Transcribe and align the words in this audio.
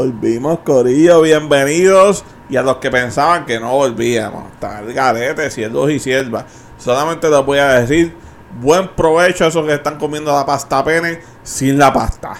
Volvimos, 0.00 0.60
Corillo, 0.60 1.20
bienvenidos. 1.20 2.24
Y 2.48 2.56
a 2.56 2.62
los 2.62 2.78
que 2.78 2.90
pensaban 2.90 3.44
que 3.44 3.60
no 3.60 3.72
volvíamos, 3.72 4.44
el 4.80 4.94
garete, 4.94 5.50
siervos 5.50 5.90
y 5.90 5.98
siervas. 5.98 6.46
Solamente 6.78 7.28
les 7.28 7.44
voy 7.44 7.58
a 7.58 7.80
decir, 7.80 8.16
buen 8.62 8.88
provecho 8.88 9.44
a 9.44 9.48
esos 9.48 9.66
que 9.66 9.74
están 9.74 9.98
comiendo 9.98 10.32
la 10.32 10.46
pasta 10.46 10.82
pene 10.82 11.20
sin 11.42 11.76
la 11.76 11.92
pasta. 11.92 12.32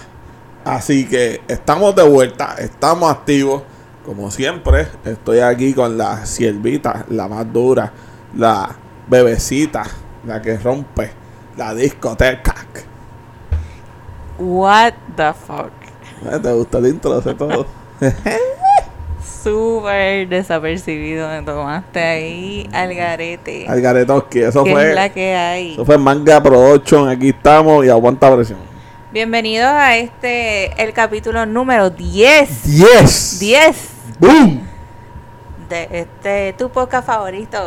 Así 0.65 1.07
que 1.07 1.41
estamos 1.47 1.95
de 1.95 2.01
vuelta, 2.01 2.55
estamos 2.57 3.11
activos. 3.11 3.61
Como 4.07 4.31
siempre, 4.31 4.87
estoy 5.05 5.41
aquí 5.41 5.75
con 5.75 5.99
la 5.99 6.25
siervita, 6.25 7.05
la 7.09 7.27
más 7.27 7.53
dura, 7.53 7.93
la 8.35 8.75
bebecita, 9.07 9.83
la 10.25 10.41
que 10.41 10.57
rompe 10.57 11.11
la 11.57 11.75
discoteca. 11.75 12.55
What 14.39 14.93
the 15.15 15.31
fuck. 15.35 15.80
Eh, 16.23 16.39
¿Te 16.41 16.51
gusta 16.53 16.77
el 16.77 16.87
intro? 16.87 17.21
Sé 17.21 17.33
todo. 17.33 17.65
Súper 19.43 20.27
desapercibido 20.29 21.27
me 21.27 21.41
tomaste 21.41 21.99
ahí 21.99 22.69
al 22.71 22.93
garete. 22.93 23.65
Al 23.67 23.81
garetoski, 23.81 24.39
eso 24.41 24.63
¿Qué 24.63 24.69
es 24.69 24.75
fue. 24.75 24.93
la 24.93 25.09
que 25.09 25.33
hay? 25.33 25.73
Eso 25.73 25.83
fue 25.85 25.97
Manga 25.97 26.41
Production. 26.43 27.09
Aquí 27.09 27.29
estamos 27.29 27.83
y 27.85 27.89
aguanta 27.89 28.33
presión. 28.35 28.59
Bienvenidos 29.11 29.67
a 29.67 29.97
este, 29.97 30.81
el 30.81 30.93
capítulo 30.93 31.45
número 31.47 31.89
10. 31.89 32.63
10. 32.65 33.39
10 33.39 33.89
¡Boom! 34.19 34.61
de 35.69 35.87
este, 35.91 36.53
tu 36.53 36.69
podcast 36.69 37.07
favorito. 37.07 37.57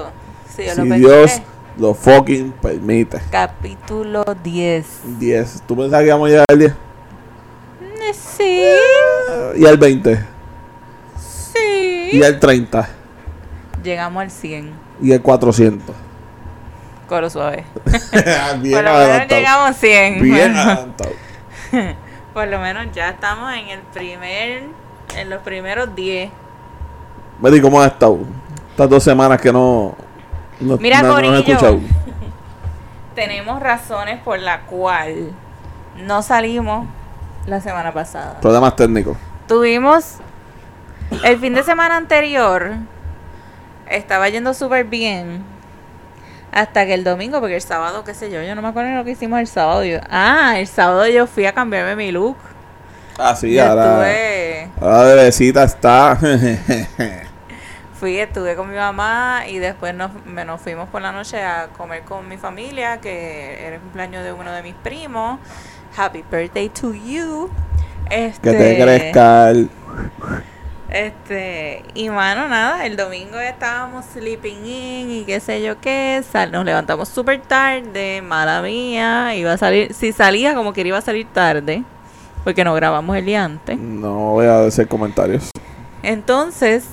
Si 0.55 0.62
Dios 0.62 0.77
Si 0.77 0.89
lo 0.89 0.95
Dios 0.95 1.43
lo 1.77 1.93
fucking 1.95 2.53
permite. 2.53 3.21
Capítulo 3.31 4.25
10. 4.45 4.87
10. 5.19 5.62
¿Tú 5.67 5.77
pensabas 5.77 6.03
que 6.03 6.07
íbamos 6.07 6.27
a 6.27 6.31
llegar 6.31 6.45
al 6.48 6.59
10? 6.59 6.84
Eh, 8.10 8.14
Sí, 8.14 9.60
Y 9.60 9.66
al 9.66 9.78
20. 9.78 10.24
sí. 11.19 12.10
Y 12.12 12.22
al 12.22 12.38
30. 12.38 12.88
Llegamos 13.83 14.22
al 14.22 14.30
100. 14.30 14.72
Y 15.02 15.12
al 15.12 15.20
400. 15.22 15.94
Coro 17.08 17.28
suave. 17.30 17.64
Bien 18.60 18.75
Por 18.75 18.84
lo 18.84 18.98
menos 18.98 19.28
llegamos 19.28 19.70
a 19.70 19.72
100. 19.75 20.22
Bien 20.22 20.56
adelantado. 20.56 21.10
Por 22.32 22.48
lo 22.48 22.58
menos 22.58 22.86
ya 22.92 23.10
estamos 23.10 23.52
en 23.55 23.69
el 23.69 23.80
primer, 23.80 24.64
en 25.16 25.30
los 25.30 25.42
primeros 25.42 25.94
10. 25.94 26.30
Betty, 27.41 27.60
¿cómo 27.60 27.80
has 27.80 27.92
estado? 27.92 28.19
Estas 28.70 28.88
dos 28.88 29.02
semanas 29.02 29.41
que 29.41 29.52
no. 29.52 29.94
no 30.60 30.77
Mira, 30.78 31.02
no, 31.02 31.08
no 31.08 31.19
he 31.19 31.22
Corillo. 31.22 31.38
escuchado. 31.38 31.80
Tenemos 33.14 33.60
razones 33.60 34.20
por 34.22 34.38
la 34.38 34.62
cual 34.62 35.30
no 36.05 36.22
salimos 36.22 36.86
la 37.47 37.61
semana 37.61 37.92
pasada. 37.92 38.41
Problemas 38.41 38.75
técnicos. 38.77 39.17
Tuvimos 39.48 40.17
el 41.25 41.39
fin 41.39 41.55
de 41.55 41.62
semana 41.62 41.97
anterior 41.97 42.73
estaba 43.87 44.28
yendo 44.28 44.55
súper 44.55 44.84
bien 44.84 45.45
hasta 46.50 46.87
que 46.87 46.95
el 46.95 47.05
domingo, 47.05 47.41
porque 47.41 47.56
el 47.56 47.62
sábado, 47.62 48.05
qué 48.05 48.15
sé 48.15 48.31
yo, 48.31 48.41
yo 48.42 48.55
no 48.55 48.62
me 48.62 48.69
acuerdo 48.69 48.95
lo 48.97 49.05
que 49.05 49.11
hicimos 49.11 49.41
el 49.41 49.47
sábado. 49.47 49.84
Yo- 49.84 49.98
ah, 50.09 50.55
el 50.56 50.67
sábado 50.69 51.06
yo 51.09 51.27
fui 51.27 51.47
a 51.47 51.53
cambiarme 51.53 51.97
mi 51.97 52.12
look. 52.12 52.37
Ah, 53.19 53.34
sí, 53.37 53.55
Yo 53.55 53.65
ahora. 53.67 53.84
estuve, 54.11 54.70
Ahora 54.81 55.03
bebecita 55.15 55.65
está. 55.65 56.17
fui, 58.00 58.19
estuve 58.19 58.55
con 58.56 58.70
mi 58.70 58.77
mamá 58.77 59.42
y 59.48 59.59
después 59.59 59.95
nos, 59.95 60.11
me- 60.25 60.45
nos 60.45 60.61
fuimos 60.61 60.89
por 60.89 61.00
la 61.03 61.12
noche 61.12 61.42
a 61.42 61.69
comer 61.77 62.03
con 62.03 62.28
mi 62.28 62.37
familia, 62.37 63.00
que 63.00 63.67
era 63.67 63.77
el 63.77 63.81
cumpleaños 63.83 64.25
de 64.25 64.33
uno 64.33 64.53
de 64.53 64.62
mis 64.62 64.75
primos. 64.75 65.39
Happy 65.97 66.25
birthday 66.31 66.69
to 66.69 66.92
you. 66.95 67.50
Este, 68.11 68.50
que 68.50 68.56
te 68.56 68.83
crezca 68.83 69.50
el. 69.50 69.70
Este, 70.91 71.83
y 71.94 72.09
mano, 72.09 72.47
nada, 72.49 72.87
el 72.87 72.97
domingo 72.97 73.38
estábamos 73.41 74.05
sleeping 74.12 74.65
in 74.65 75.10
y 75.10 75.25
qué 75.25 75.41
sé 75.41 75.60
yo 75.60 75.81
qué, 75.81 76.22
sal- 76.31 76.53
nos 76.53 76.65
levantamos 76.65 77.09
súper 77.09 77.41
tarde, 77.41 78.22
mala 78.22 78.62
mía, 78.62 79.34
iba 79.34 79.53
a 79.53 79.59
salir, 79.59 79.93
si 79.93 80.12
salía 80.12 80.55
como 80.55 80.72
que 80.72 80.82
iba 80.82 80.99
a 80.99 81.00
salir 81.00 81.27
tarde, 81.32 81.82
porque 82.44 82.62
no 82.62 82.75
grabamos 82.75 83.16
el 83.16 83.25
día 83.25 83.44
antes. 83.44 83.76
No 83.76 84.12
voy 84.32 84.47
a 84.47 84.65
hacer 84.66 84.87
comentarios. 84.87 85.50
Entonces, 86.05 86.84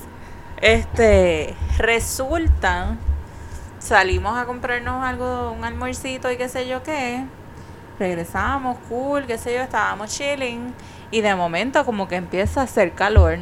este, 0.60 1.54
resulta, 1.78 2.96
salimos 3.78 4.36
a 4.36 4.46
comprarnos 4.46 5.04
algo, 5.04 5.52
un 5.52 5.64
almuercito 5.64 6.28
y 6.32 6.36
qué 6.36 6.48
sé 6.48 6.66
yo 6.66 6.82
qué, 6.82 7.24
regresamos, 7.98 8.78
cool, 8.88 9.26
qué 9.26 9.38
sé 9.38 9.54
yo, 9.54 9.60
estábamos 9.60 10.10
chilling, 10.10 10.74
y 11.10 11.20
de 11.20 11.34
momento 11.34 11.84
como 11.84 12.08
que 12.08 12.16
empieza 12.16 12.60
a 12.60 12.64
hacer 12.64 12.92
calor, 12.92 13.38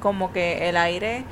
como 0.00 0.32
que 0.32 0.68
el 0.68 0.76
aire 0.76 1.24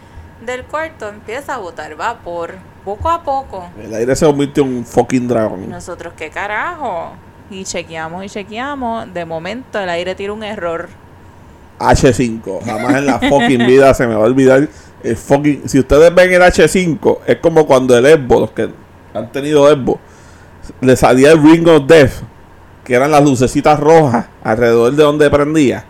del 0.44 0.64
cuarto 0.64 1.08
empieza 1.08 1.54
a 1.54 1.58
botar 1.58 1.94
vapor, 1.96 2.54
poco 2.84 3.08
a 3.08 3.22
poco. 3.22 3.68
El 3.82 3.94
aire 3.94 4.14
se 4.16 4.26
convirtió 4.26 4.64
en 4.64 4.76
un 4.76 4.84
fucking 4.84 5.28
dragón. 5.28 5.68
nosotros, 5.68 6.14
¿qué 6.16 6.30
carajo? 6.30 7.12
Y 7.50 7.64
chequeamos 7.64 8.24
y 8.24 8.28
chequeamos, 8.28 9.12
de 9.12 9.24
momento 9.24 9.78
el 9.78 9.88
aire 9.88 10.14
tira 10.14 10.32
un 10.32 10.42
error. 10.42 10.88
H5. 11.78 12.64
Jamás 12.64 12.96
en 12.96 13.06
la 13.06 13.18
fucking 13.18 13.66
vida 13.66 13.92
se 13.94 14.06
me 14.06 14.14
va 14.14 14.22
a 14.22 14.26
olvidar 14.26 14.68
el 15.02 15.16
fucking. 15.16 15.68
Si 15.68 15.78
ustedes 15.78 16.14
ven 16.14 16.32
el 16.32 16.40
H5, 16.40 17.18
es 17.26 17.36
como 17.38 17.66
cuando 17.66 17.96
el 17.96 18.06
Xbox, 18.06 18.40
los 18.40 18.50
que 18.52 18.70
han 19.12 19.32
tenido 19.32 19.68
Xbox, 19.68 20.00
le 20.80 20.96
salía 20.96 21.32
el 21.32 21.42
Ring 21.42 21.66
of 21.68 21.86
Death, 21.86 22.12
que 22.84 22.94
eran 22.94 23.10
las 23.10 23.24
lucecitas 23.24 23.80
rojas 23.80 24.26
alrededor 24.42 24.92
de 24.92 25.02
donde 25.02 25.30
prendía. 25.30 25.84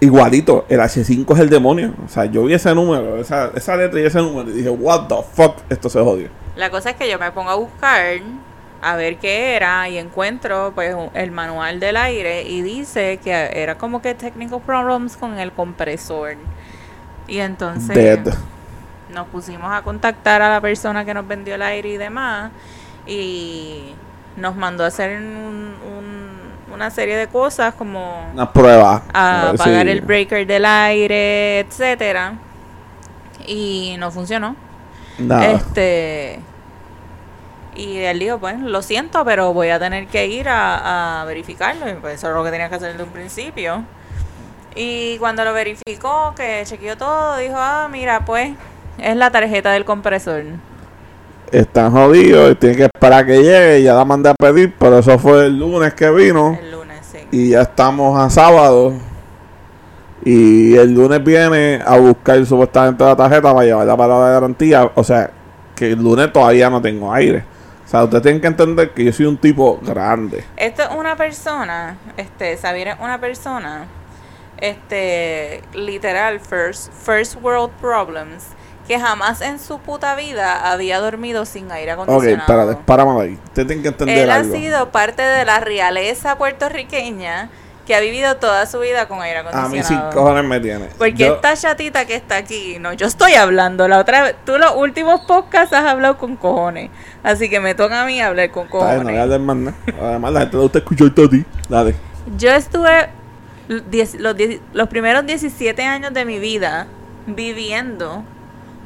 Igualito, 0.00 0.66
el 0.68 0.80
H5 0.80 1.32
es 1.32 1.40
el 1.40 1.48
demonio. 1.48 1.94
O 2.04 2.08
sea, 2.08 2.26
yo 2.26 2.44
vi 2.44 2.54
ese 2.54 2.74
número, 2.74 3.16
esa, 3.16 3.50
esa 3.54 3.76
letra 3.76 4.00
y 4.00 4.04
ese 4.04 4.18
número, 4.18 4.50
y 4.50 4.52
dije, 4.52 4.68
what 4.68 5.06
the 5.06 5.16
fuck, 5.34 5.56
esto 5.70 5.88
se 5.88 6.00
jodió. 6.00 6.28
La 6.56 6.70
cosa 6.70 6.90
es 6.90 6.96
que 6.96 7.08
yo 7.08 7.18
me 7.18 7.30
pongo 7.32 7.50
a 7.50 7.54
buscar 7.54 8.20
a 8.82 8.96
ver 8.96 9.16
qué 9.16 9.56
era 9.56 9.88
y 9.88 9.96
encuentro 9.96 10.72
pues 10.74 10.94
el 11.14 11.30
manual 11.30 11.80
del 11.80 11.96
aire 11.96 12.42
y 12.42 12.60
dice 12.60 13.18
que 13.24 13.50
era 13.54 13.78
como 13.78 14.02
que 14.02 14.14
technical 14.14 14.60
problems 14.60 15.16
con 15.16 15.38
el 15.38 15.52
compresor. 15.52 16.36
Y 17.26 17.38
entonces 17.38 17.94
Dead. 17.94 18.34
nos 19.10 19.26
pusimos 19.28 19.72
a 19.72 19.80
contactar 19.80 20.42
a 20.42 20.50
la 20.50 20.60
persona 20.60 21.04
que 21.06 21.14
nos 21.14 21.26
vendió 21.26 21.54
el 21.54 21.62
aire 21.62 21.88
y 21.88 21.96
demás 21.96 22.52
y 23.06 23.94
nos 24.36 24.56
mandó 24.56 24.84
a 24.84 24.88
hacer 24.88 25.18
un- 25.18 25.74
un- 25.96 26.72
una 26.74 26.90
serie 26.90 27.16
de 27.16 27.28
cosas 27.28 27.74
como 27.74 28.28
Una 28.32 28.52
prueba. 28.52 29.02
a 29.12 29.50
apagar 29.50 29.86
el 29.88 30.00
breaker 30.00 30.46
del 30.46 30.64
aire, 30.64 31.60
etcétera. 31.60 32.34
Y 33.46 33.94
no 33.98 34.10
funcionó. 34.10 34.56
Nada. 35.18 35.52
Este. 35.52 36.40
Y 37.76 37.98
él 37.98 38.18
dijo, 38.20 38.38
pues, 38.38 38.58
lo 38.60 38.82
siento, 38.82 39.24
pero 39.24 39.52
voy 39.52 39.68
a 39.70 39.78
tener 39.78 40.06
que 40.06 40.26
ir 40.26 40.48
a, 40.48 41.20
a 41.20 41.24
verificarlo. 41.24 41.88
Y 41.88 41.94
pues 41.94 42.14
eso 42.14 42.28
es 42.28 42.34
lo 42.34 42.44
que 42.44 42.50
tenía 42.50 42.68
que 42.68 42.76
hacer 42.76 42.92
desde 42.92 43.04
un 43.04 43.10
principio. 43.10 43.82
Y 44.76 45.18
cuando 45.18 45.44
lo 45.44 45.52
verificó, 45.52 46.34
que 46.36 46.62
chequeó 46.64 46.96
todo, 46.96 47.36
dijo, 47.36 47.54
ah, 47.56 47.88
mira, 47.90 48.24
pues, 48.24 48.52
es 48.98 49.16
la 49.16 49.30
tarjeta 49.30 49.70
del 49.72 49.84
compresor. 49.84 50.42
Están 51.50 51.92
jodidos, 51.92 52.58
tienen 52.58 52.78
que 52.78 52.84
esperar 52.84 53.26
que 53.26 53.42
llegue. 53.42 53.82
Ya 53.82 53.94
la 53.94 54.04
mandé 54.04 54.30
a 54.30 54.34
pedir, 54.34 54.74
pero 54.78 54.98
eso 54.98 55.18
fue 55.18 55.46
el 55.46 55.58
lunes 55.58 55.94
que 55.94 56.10
vino. 56.10 56.58
El 56.60 56.72
lunes, 56.72 56.98
sí. 57.10 57.18
Y 57.30 57.50
ya 57.50 57.62
estamos 57.62 58.18
a 58.18 58.28
sábado. 58.30 58.94
Y 60.24 60.74
el 60.76 60.94
lunes 60.94 61.22
viene 61.22 61.80
a 61.84 61.98
buscar 61.98 62.44
supuestamente 62.46 63.04
la 63.04 63.14
tarjeta 63.14 63.52
para 63.52 63.66
llevarla 63.66 63.96
para 63.96 64.18
la 64.18 64.30
garantía. 64.30 64.90
O 64.94 65.04
sea, 65.04 65.30
que 65.74 65.92
el 65.92 66.02
lunes 66.02 66.32
todavía 66.32 66.70
no 66.70 66.80
tengo 66.80 67.12
aire. 67.12 67.44
O 67.84 67.88
sea, 67.88 68.04
ustedes 68.04 68.22
tienen 68.22 68.40
que 68.40 68.46
entender 68.46 68.90
que 68.90 69.04
yo 69.04 69.12
soy 69.12 69.26
un 69.26 69.36
tipo 69.36 69.78
grande. 69.82 70.44
Esto 70.56 70.82
es 70.82 70.88
una 70.96 71.16
persona, 71.16 71.98
este, 72.16 72.56
Xavier 72.56 72.88
es 72.88 72.96
una 72.98 73.20
persona, 73.20 73.86
este, 74.56 75.62
literal, 75.74 76.40
first, 76.40 76.90
first 76.92 77.36
world 77.42 77.70
problems, 77.80 78.46
que 78.86 78.98
jamás 79.00 79.40
en 79.40 79.58
su 79.58 79.78
puta 79.78 80.14
vida 80.14 80.70
había 80.70 81.00
dormido 81.00 81.44
sin 81.46 81.70
aire 81.72 81.94
Ok, 81.94 82.02
acondicionado. 82.02 82.40
espérate, 82.70 82.82
párame 82.84 83.20
ahí. 83.22 83.38
Ustedes 83.44 83.66
tienen 83.68 83.82
que 83.82 83.88
entender 83.88 84.18
Él 84.18 84.30
ha 84.30 84.44
sido 84.44 84.90
parte 84.90 85.22
de 85.22 85.44
la 85.44 85.60
realeza 85.60 86.36
puertorriqueña 86.36 87.48
que 87.86 87.94
ha 87.94 88.00
vivido 88.00 88.36
toda 88.36 88.64
su 88.66 88.80
vida 88.80 89.08
con 89.08 89.20
aire 89.20 89.40
A 89.40 89.42
mí 89.42 89.48
acondicionado. 89.52 90.10
sin 90.10 90.18
cojones 90.18 90.44
me 90.44 90.58
tiene. 90.60 90.86
Porque 90.96 91.12
Yo- 91.14 91.34
esta 91.34 91.54
chatita 91.54 92.06
que 92.06 92.14
está 92.14 92.36
aquí, 92.36 92.78
no, 92.80 92.92
yo 92.94 93.06
estoy 93.06 93.34
hablando. 93.34 93.88
La 93.88 93.98
otra 93.98 94.22
vez, 94.22 94.36
tú 94.46 94.56
los 94.58 94.74
últimos 94.74 95.20
podcasts 95.26 95.74
has 95.74 95.84
hablado 95.84 96.16
con 96.16 96.36
cojones. 96.36 96.90
Así 97.22 97.50
que 97.50 97.60
me 97.60 97.74
toca 97.74 98.02
a 98.02 98.06
mí 98.06 98.22
hablar 98.22 98.50
con 98.50 98.68
bien, 98.68 98.72
no 98.72 98.78
voy 98.80 98.90
a 98.90 98.96
cojones. 98.98 99.20
hablar 99.20 99.40
más 99.40 99.56
nada. 99.56 99.76
Además, 100.00 100.32
la 100.32 100.40
gente 100.40 100.56
le 100.56 100.62
gusta 100.62 100.78
escucharte 100.78 101.24
a 101.24 101.28
ti. 101.28 101.44
Dale. 101.68 101.94
Yo 102.38 102.50
estuve 102.52 103.08
l- 103.68 103.82
diez- 103.90 104.18
los, 104.18 104.34
diez- 104.34 104.60
los 104.72 104.88
primeros 104.88 105.26
17 105.26 105.84
años 105.84 106.14
de 106.14 106.24
mi 106.24 106.38
vida 106.38 106.86
viviendo 107.26 108.24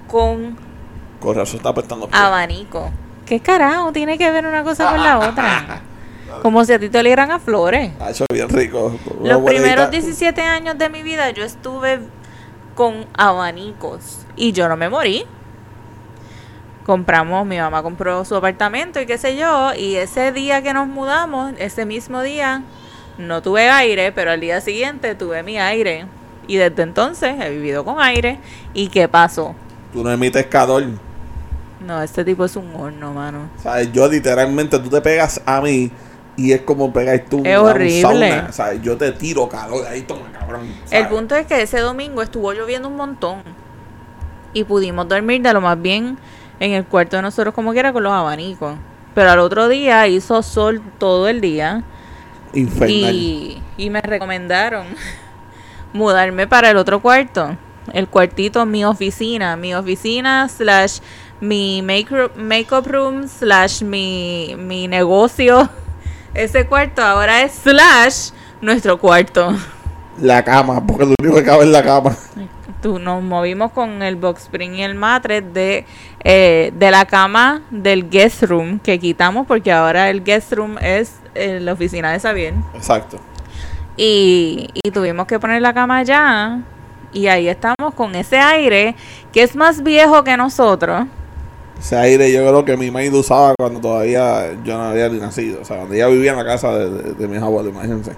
con 0.08 0.56
Con 1.20 1.36
razón 1.36 1.56
está 1.58 1.68
apretando. 1.68 2.08
abanico. 2.12 2.90
¿Qué 3.26 3.40
carajo 3.40 3.92
tiene 3.92 4.16
que 4.18 4.30
ver 4.30 4.46
una 4.46 4.64
cosa 4.64 4.90
con 4.90 5.02
la 5.02 5.18
otra? 5.28 5.80
Como 6.42 6.64
si 6.64 6.72
a 6.72 6.78
ti 6.78 6.88
te 6.88 6.98
olieran 6.98 7.30
a 7.30 7.38
flores. 7.38 7.92
Ha 8.00 8.10
hecho 8.10 8.24
bien 8.32 8.48
rico. 8.48 8.96
Una 9.20 9.34
Los 9.34 9.42
primeros 9.42 9.86
guita- 9.86 9.90
17 9.90 10.42
años 10.42 10.78
de 10.78 10.88
mi 10.88 11.02
vida 11.02 11.30
yo 11.30 11.44
estuve 11.44 12.00
con 12.74 13.06
abanicos 13.16 14.20
y 14.36 14.52
yo 14.52 14.68
no 14.68 14.76
me 14.76 14.88
morí. 14.88 15.24
Compramos, 16.86 17.44
mi 17.46 17.58
mamá 17.58 17.82
compró 17.82 18.24
su 18.24 18.34
apartamento 18.34 18.98
y 19.00 19.04
qué 19.06 19.18
sé 19.18 19.36
yo, 19.36 19.74
y 19.74 19.96
ese 19.96 20.32
día 20.32 20.62
que 20.62 20.72
nos 20.72 20.86
mudamos, 20.88 21.52
ese 21.58 21.84
mismo 21.84 22.22
día, 22.22 22.62
no 23.18 23.42
tuve 23.42 23.68
aire, 23.68 24.10
pero 24.12 24.30
al 24.30 24.40
día 24.40 24.62
siguiente 24.62 25.14
tuve 25.14 25.42
mi 25.42 25.58
aire. 25.58 26.06
Y 26.46 26.56
desde 26.56 26.82
entonces 26.82 27.34
he 27.40 27.50
vivido 27.50 27.84
con 27.84 28.00
aire. 28.00 28.38
¿Y 28.72 28.88
qué 28.88 29.06
pasó? 29.06 29.54
Tú 29.92 30.02
no 30.04 30.10
emites 30.10 30.46
calor. 30.46 30.84
No, 31.80 32.02
este 32.02 32.24
tipo 32.24 32.44
es 32.44 32.56
un 32.56 32.74
horno, 32.74 33.12
mano. 33.12 33.48
¿Sabes? 33.62 33.92
Yo 33.92 34.08
literalmente, 34.08 34.78
tú 34.78 34.88
te 34.90 35.00
pegas 35.00 35.40
a 35.46 35.60
mí 35.60 35.90
y 36.36 36.52
es 36.52 36.62
como 36.62 36.92
pegar 36.92 37.24
tú 37.30 37.42
Es 37.44 37.56
horrible. 37.56 38.00
sauna. 38.02 38.52
¿Sabes? 38.52 38.82
Yo 38.82 38.96
te 38.96 39.12
tiro 39.12 39.48
calor 39.48 39.86
ahí, 39.86 40.02
toma 40.02 40.30
cabrón. 40.32 40.68
El 40.90 41.08
punto 41.08 41.34
es 41.36 41.46
que 41.46 41.62
ese 41.62 41.80
domingo 41.80 42.20
estuvo 42.22 42.52
lloviendo 42.52 42.88
un 42.88 42.96
montón. 42.96 43.42
Y 44.52 44.64
pudimos 44.64 45.06
dormir 45.08 45.42
de 45.42 45.52
lo 45.52 45.60
más 45.60 45.80
bien 45.80 46.18
en 46.60 46.72
el 46.72 46.84
cuarto 46.84 47.16
de 47.16 47.22
nosotros 47.22 47.54
como 47.54 47.72
quiera 47.72 47.92
con 47.92 48.02
los 48.02 48.12
abanicos. 48.12 48.74
Pero 49.14 49.30
al 49.30 49.38
otro 49.38 49.68
día 49.68 50.06
hizo 50.08 50.42
sol 50.42 50.82
todo 50.98 51.28
el 51.28 51.40
día. 51.40 51.82
Infernal. 52.54 52.90
Y, 53.14 53.62
y 53.76 53.90
me 53.90 54.00
recomendaron 54.00 54.86
mudarme 55.92 56.46
para 56.46 56.70
el 56.70 56.76
otro 56.76 57.00
cuarto. 57.00 57.56
El 57.92 58.08
cuartito, 58.08 58.64
mi 58.66 58.84
oficina. 58.84 59.56
Mi 59.56 59.74
oficina 59.74 60.48
slash 60.48 60.98
mi 61.40 61.82
make- 61.82 62.30
makeup 62.36 62.86
room 62.86 63.28
slash 63.28 63.82
mi, 63.82 64.54
mi 64.58 64.88
negocio. 64.88 65.68
Ese 66.34 66.66
cuarto 66.66 67.02
ahora 67.02 67.42
es 67.42 67.52
slash 67.52 68.30
nuestro 68.60 68.98
cuarto. 68.98 69.54
La 70.20 70.44
cama, 70.44 70.84
porque 70.84 71.04
lo 71.06 71.14
único 71.20 71.36
que 71.36 71.44
cabe 71.44 71.62
es 71.64 71.70
la 71.70 71.82
cama. 71.82 72.16
Tú, 72.82 72.98
nos 72.98 73.22
movimos 73.22 73.72
con 73.72 74.02
el 74.02 74.16
box 74.16 74.42
spring 74.42 74.74
y 74.74 74.82
el 74.82 74.94
matres 74.94 75.42
de, 75.52 75.84
eh, 76.22 76.72
de 76.74 76.90
la 76.90 77.06
cama 77.06 77.62
del 77.70 78.08
guest 78.08 78.42
room 78.44 78.78
que 78.78 78.98
quitamos 79.00 79.46
porque 79.46 79.72
ahora 79.72 80.10
el 80.10 80.22
guest 80.22 80.52
room 80.52 80.76
es 80.80 81.16
eh, 81.34 81.58
la 81.60 81.72
oficina 81.72 82.12
de 82.12 82.20
Xavier. 82.20 82.54
Exacto. 82.74 83.18
Y, 83.96 84.70
y 84.74 84.90
tuvimos 84.92 85.26
que 85.26 85.40
poner 85.40 85.60
la 85.60 85.72
cama 85.74 85.98
allá. 85.98 86.60
Y 87.12 87.26
ahí 87.26 87.48
estamos 87.48 87.94
con 87.94 88.14
ese 88.14 88.38
aire 88.38 88.94
que 89.32 89.42
es 89.42 89.56
más 89.56 89.82
viejo 89.82 90.22
que 90.24 90.36
nosotros. 90.36 91.06
Ese 91.80 91.96
aire 91.96 92.30
yo 92.32 92.40
creo 92.40 92.64
que 92.64 92.76
mi 92.76 92.90
maid 92.90 93.14
usaba 93.14 93.54
cuando 93.58 93.80
todavía 93.80 94.52
yo 94.64 94.76
no 94.76 94.84
había 94.84 95.08
ni 95.08 95.18
nacido. 95.18 95.60
O 95.62 95.64
sea, 95.64 95.76
cuando 95.76 95.94
ella 95.94 96.08
vivía 96.08 96.32
en 96.32 96.38
la 96.38 96.44
casa 96.44 96.76
de, 96.76 96.90
de- 96.90 97.12
de 97.14 97.28
mis 97.28 97.40
abuelos, 97.40 97.72
imagínense. 97.72 98.12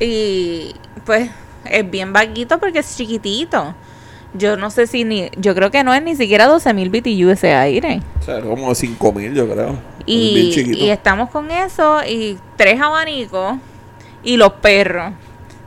Y 0.00 0.74
pues 1.04 1.30
es 1.64 1.90
bien 1.90 2.12
vaguito 2.12 2.58
porque 2.58 2.80
es 2.80 2.96
chiquitito. 2.96 3.74
Yo 4.36 4.56
no 4.56 4.70
sé 4.70 4.86
si 4.86 5.04
ni. 5.04 5.30
Yo 5.36 5.54
creo 5.54 5.70
que 5.70 5.84
no 5.84 5.94
es 5.94 6.02
ni 6.02 6.16
siquiera 6.16 6.48
12.000 6.48 6.90
BTU 6.90 7.30
ese 7.30 7.52
aire. 7.54 8.00
O 8.20 8.22
sea, 8.24 8.40
como 8.40 8.74
5 8.74 9.12
mil 9.12 9.32
yo 9.34 9.48
creo. 9.48 9.76
Es 10.00 10.54
bien 10.54 10.74
y 10.84 10.90
estamos 10.90 11.30
con 11.30 11.50
eso 11.50 12.00
y 12.08 12.36
tres 12.56 12.80
abanicos 12.80 13.54
y 14.24 14.36
los 14.36 14.52
perros. 14.54 15.12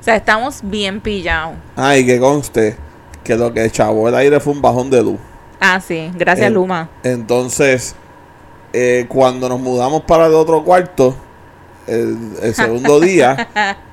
Sea, 0.07 0.15
estamos 0.15 0.61
bien 0.63 1.01
pillados. 1.01 1.55
Ah, 1.75 1.97
y 1.97 2.05
que 2.05 2.17
conste 2.17 2.77
que 3.25 3.35
lo 3.35 3.53
que 3.53 3.69
chavó 3.69 4.07
el 4.07 4.15
aire 4.15 4.39
fue 4.39 4.53
un 4.53 4.61
bajón 4.61 4.89
de 4.89 5.03
luz. 5.03 5.19
Ah, 5.59 5.81
sí, 5.81 6.09
gracias 6.15 6.49
Luma. 6.49 6.89
Entonces, 7.03 7.93
eh, 8.71 9.05
cuando 9.09 9.49
nos 9.49 9.59
mudamos 9.59 10.03
para 10.03 10.27
el 10.27 10.33
otro 10.33 10.63
cuarto, 10.63 11.13
el, 11.87 12.17
el 12.41 12.55
segundo 12.55 12.99
día, 13.01 13.49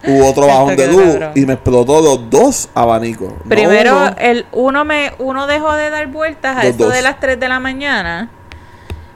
hubo 0.06 0.26
otro 0.28 0.46
bajón 0.46 0.76
de 0.76 0.86
luz 0.86 1.02
cabrón. 1.14 1.32
y 1.34 1.46
me 1.46 1.54
explotó 1.54 2.00
los 2.00 2.30
dos 2.30 2.68
abanicos. 2.76 3.32
No 3.32 3.48
Primero, 3.48 3.96
uno. 3.96 4.14
el 4.16 4.46
uno 4.52 4.84
me 4.84 5.10
uno 5.18 5.48
dejó 5.48 5.72
de 5.72 5.90
dar 5.90 6.06
vueltas 6.06 6.58
a 6.58 6.62
eso 6.64 6.84
dos. 6.84 6.92
de 6.94 7.02
las 7.02 7.18
3 7.18 7.40
de 7.40 7.48
la 7.48 7.58
mañana. 7.58 8.30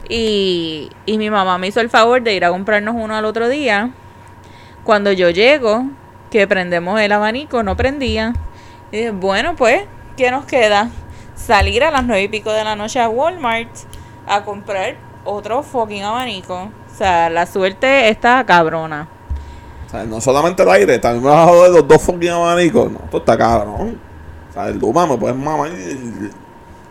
Y, 0.09 0.91
y 1.07 1.17
mi 1.17 1.31
mamá 1.31 1.59
me 1.59 1.69
hizo 1.69 1.81
el 1.81 1.91
favor 1.91 2.21
de 2.23 2.35
ir 2.35 2.45
a 2.45 2.51
comprarnos 2.51 2.97
uno 2.99 3.15
al 3.15 3.25
otro 3.25 3.49
día. 3.49 3.91
Cuando 4.83 5.13
yo 5.13 5.31
llego, 5.31 5.85
que 6.31 6.47
prendemos 6.47 7.01
el 7.01 7.13
abanico, 7.13 7.63
no 7.63 7.77
prendía. 7.77 8.35
Y 8.93 8.99
dije, 8.99 9.11
bueno, 9.11 9.57
pues, 9.57 9.83
¿qué 10.17 10.31
nos 10.31 10.45
queda? 10.45 10.91
Salir 11.35 11.85
a 11.85 11.91
las 11.91 12.05
nueve 12.05 12.23
y 12.23 12.29
pico 12.29 12.53
de 12.53 12.65
la 12.65 12.77
noche 12.77 13.01
a 13.01 13.09
Walmart 13.09 13.71
a 14.27 14.45
comprar 14.45 14.97
otro 15.25 15.63
fucking 15.63 16.03
abanico. 16.03 16.55
O 16.93 16.97
sea, 16.97 17.31
la 17.31 17.47
suerte 17.47 18.09
está 18.09 18.45
cabrona. 18.45 19.09
O 19.87 19.91
sea, 19.91 20.05
no 20.05 20.21
solamente 20.21 20.63
el 20.63 20.71
aire, 20.71 20.99
también 20.99 21.25
me 21.25 21.31
vas 21.31 21.49
a 21.49 21.51
joder 21.51 21.71
los 21.71 21.89
dos 21.89 22.03
fucking 22.03 22.31
abanicos. 22.31 22.91
No, 22.91 23.01
esto 23.05 23.19
está 23.19 23.39
cabrón. 23.39 23.99
O 24.51 24.53
sea, 24.53 24.69
el 24.69 24.79
Luma 24.79 25.07
me 25.07 25.17
puedes 25.17 25.37
mamar 25.37 25.71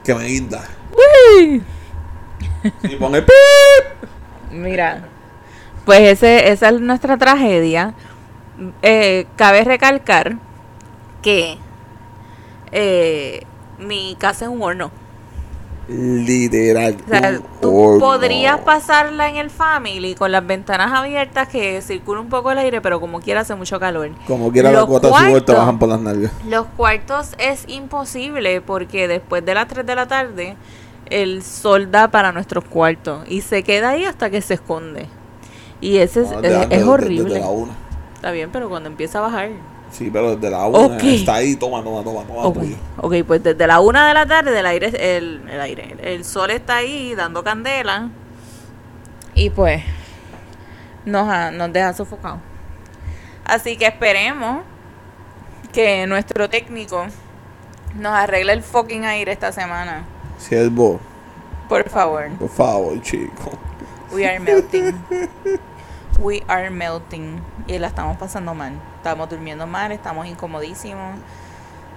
que 0.04 0.16
me 0.16 0.24
guinda. 0.24 0.63
Y 2.84 2.95
pone 2.95 3.22
pip. 3.24 3.34
Mira, 4.51 5.04
pues 5.86 6.01
ese, 6.01 6.50
esa 6.51 6.69
es 6.69 6.80
nuestra 6.80 7.18
tragedia. 7.18 7.94
Eh, 8.81 9.27
cabe 9.36 9.63
recalcar 9.63 10.38
que 11.21 11.57
eh, 12.71 13.44
mi 13.80 14.15
casa 14.19 14.45
es 14.45 14.51
un 14.51 14.62
horno. 14.62 14.92
Literal. 15.89 16.98
O 17.06 17.09
sea, 17.09 17.39
tú 17.62 17.74
horno. 17.77 18.00
podrías 18.00 18.59
pasarla 18.59 19.30
en 19.30 19.38
el 19.38 19.50
family 19.50 20.15
con 20.15 20.33
las 20.33 20.45
ventanas 20.45 20.92
abiertas 20.92 21.48
que 21.48 21.81
circula 21.81 22.19
un 22.19 22.27
poco 22.27 22.51
el 22.51 22.57
aire, 22.57 22.81
pero 22.81 23.00
como 23.00 23.21
quiera 23.21 23.42
hace 23.42 23.56
mucho 23.56 23.80
calor. 23.80 24.09
Como 24.27 24.51
quiera 24.51 24.71
Los 24.71 24.81
de 24.81 24.86
sudor 24.88 25.01
te 25.01 25.10
cuartos. 25.10 25.56
bajan 25.56 25.80
por 25.80 25.88
las 25.89 26.01
nalgas. 26.01 26.31
Los 26.50 26.65
cuartos 26.75 27.36
es 27.38 27.63
imposible 27.69 28.60
porque 28.60 29.07
después 29.07 29.45
de 29.45 29.53
las 29.53 29.68
3 29.69 29.86
de 29.86 29.95
la 29.95 30.07
tarde 30.07 30.56
el 31.10 31.42
sol 31.42 31.89
da 31.89 32.10
para 32.10 32.33
nuestros 32.33 32.65
cuartos 32.65 33.24
y 33.30 33.39
se 33.39 33.63
queda 33.63 33.92
ahí 33.92 34.03
hasta 34.03 34.30
que 34.30 34.42
se 34.42 34.56
esconde. 34.56 35.06
Y 35.80 35.98
ese 35.98 36.24
es, 36.24 36.30
desde- 36.42 36.83
horrible. 36.83 37.30
Desde 37.36 37.39
la 37.39 37.48
una. 37.48 37.71
Está 38.18 38.31
bien, 38.31 38.50
pero 38.52 38.68
cuando 38.69 38.90
empieza 38.90 39.19
a 39.19 39.22
bajar. 39.22 39.50
Sí, 39.92 40.10
pero 40.12 40.36
desde 40.36 40.50
la 40.52 40.66
una 40.68 40.80
Ok. 40.98 41.04
está 41.04 41.36
ahí, 41.36 41.56
toma, 41.56 41.81
toma, 41.81 42.04
toma, 42.04 42.24
toma. 42.25 42.42
Ok, 42.44 42.56
tuyo. 42.60 42.75
ok, 42.98 43.14
pues 43.25 43.42
desde 43.44 43.66
la 43.68 43.80
una 43.80 44.08
de 44.10 44.14
la 44.14 44.25
tarde 44.25 44.60
el 44.60 44.66
aire, 44.66 45.18
el, 45.18 45.48
el 45.50 45.62
aire, 45.62 45.96
el 46.02 46.25
sol 46.25 46.52
está 46.52 46.75
ahí 46.78 47.16
dando 47.16 47.42
candela 47.44 48.10
y 49.34 49.50
pues 49.50 49.81
nos, 51.06 51.30
ha- 51.30 51.52
nos 51.52 51.72
deja 51.72 51.94
sofocados. 51.94 52.40
Así 53.46 53.77
que 53.77 53.86
esperemos 53.88 54.63
que 55.72 56.06
nuestro 56.06 56.50
técnico 56.50 57.06
nos 57.96 58.13
arregle 58.13 58.51
el 58.51 58.63
fucking 58.63 59.06
aire 59.06 59.32
esta 59.32 59.53
semana. 59.53 60.03
Siervo, 60.38 61.00
Por 61.70 61.88
favor. 61.89 62.27
por 62.38 62.50
favor, 62.50 63.01
chico. 63.01 63.51
We 64.12 64.27
are 64.27 64.39
melting. 64.39 64.94
We 66.19 66.43
are 66.47 66.69
melting. 66.69 67.41
Y 67.67 67.77
la 67.79 67.88
estamos 67.88 68.17
pasando 68.17 68.53
mal. 68.53 68.74
Estamos 68.97 69.29
durmiendo 69.29 69.67
mal, 69.67 69.91
estamos 69.91 70.25
incomodísimos. 70.27 71.19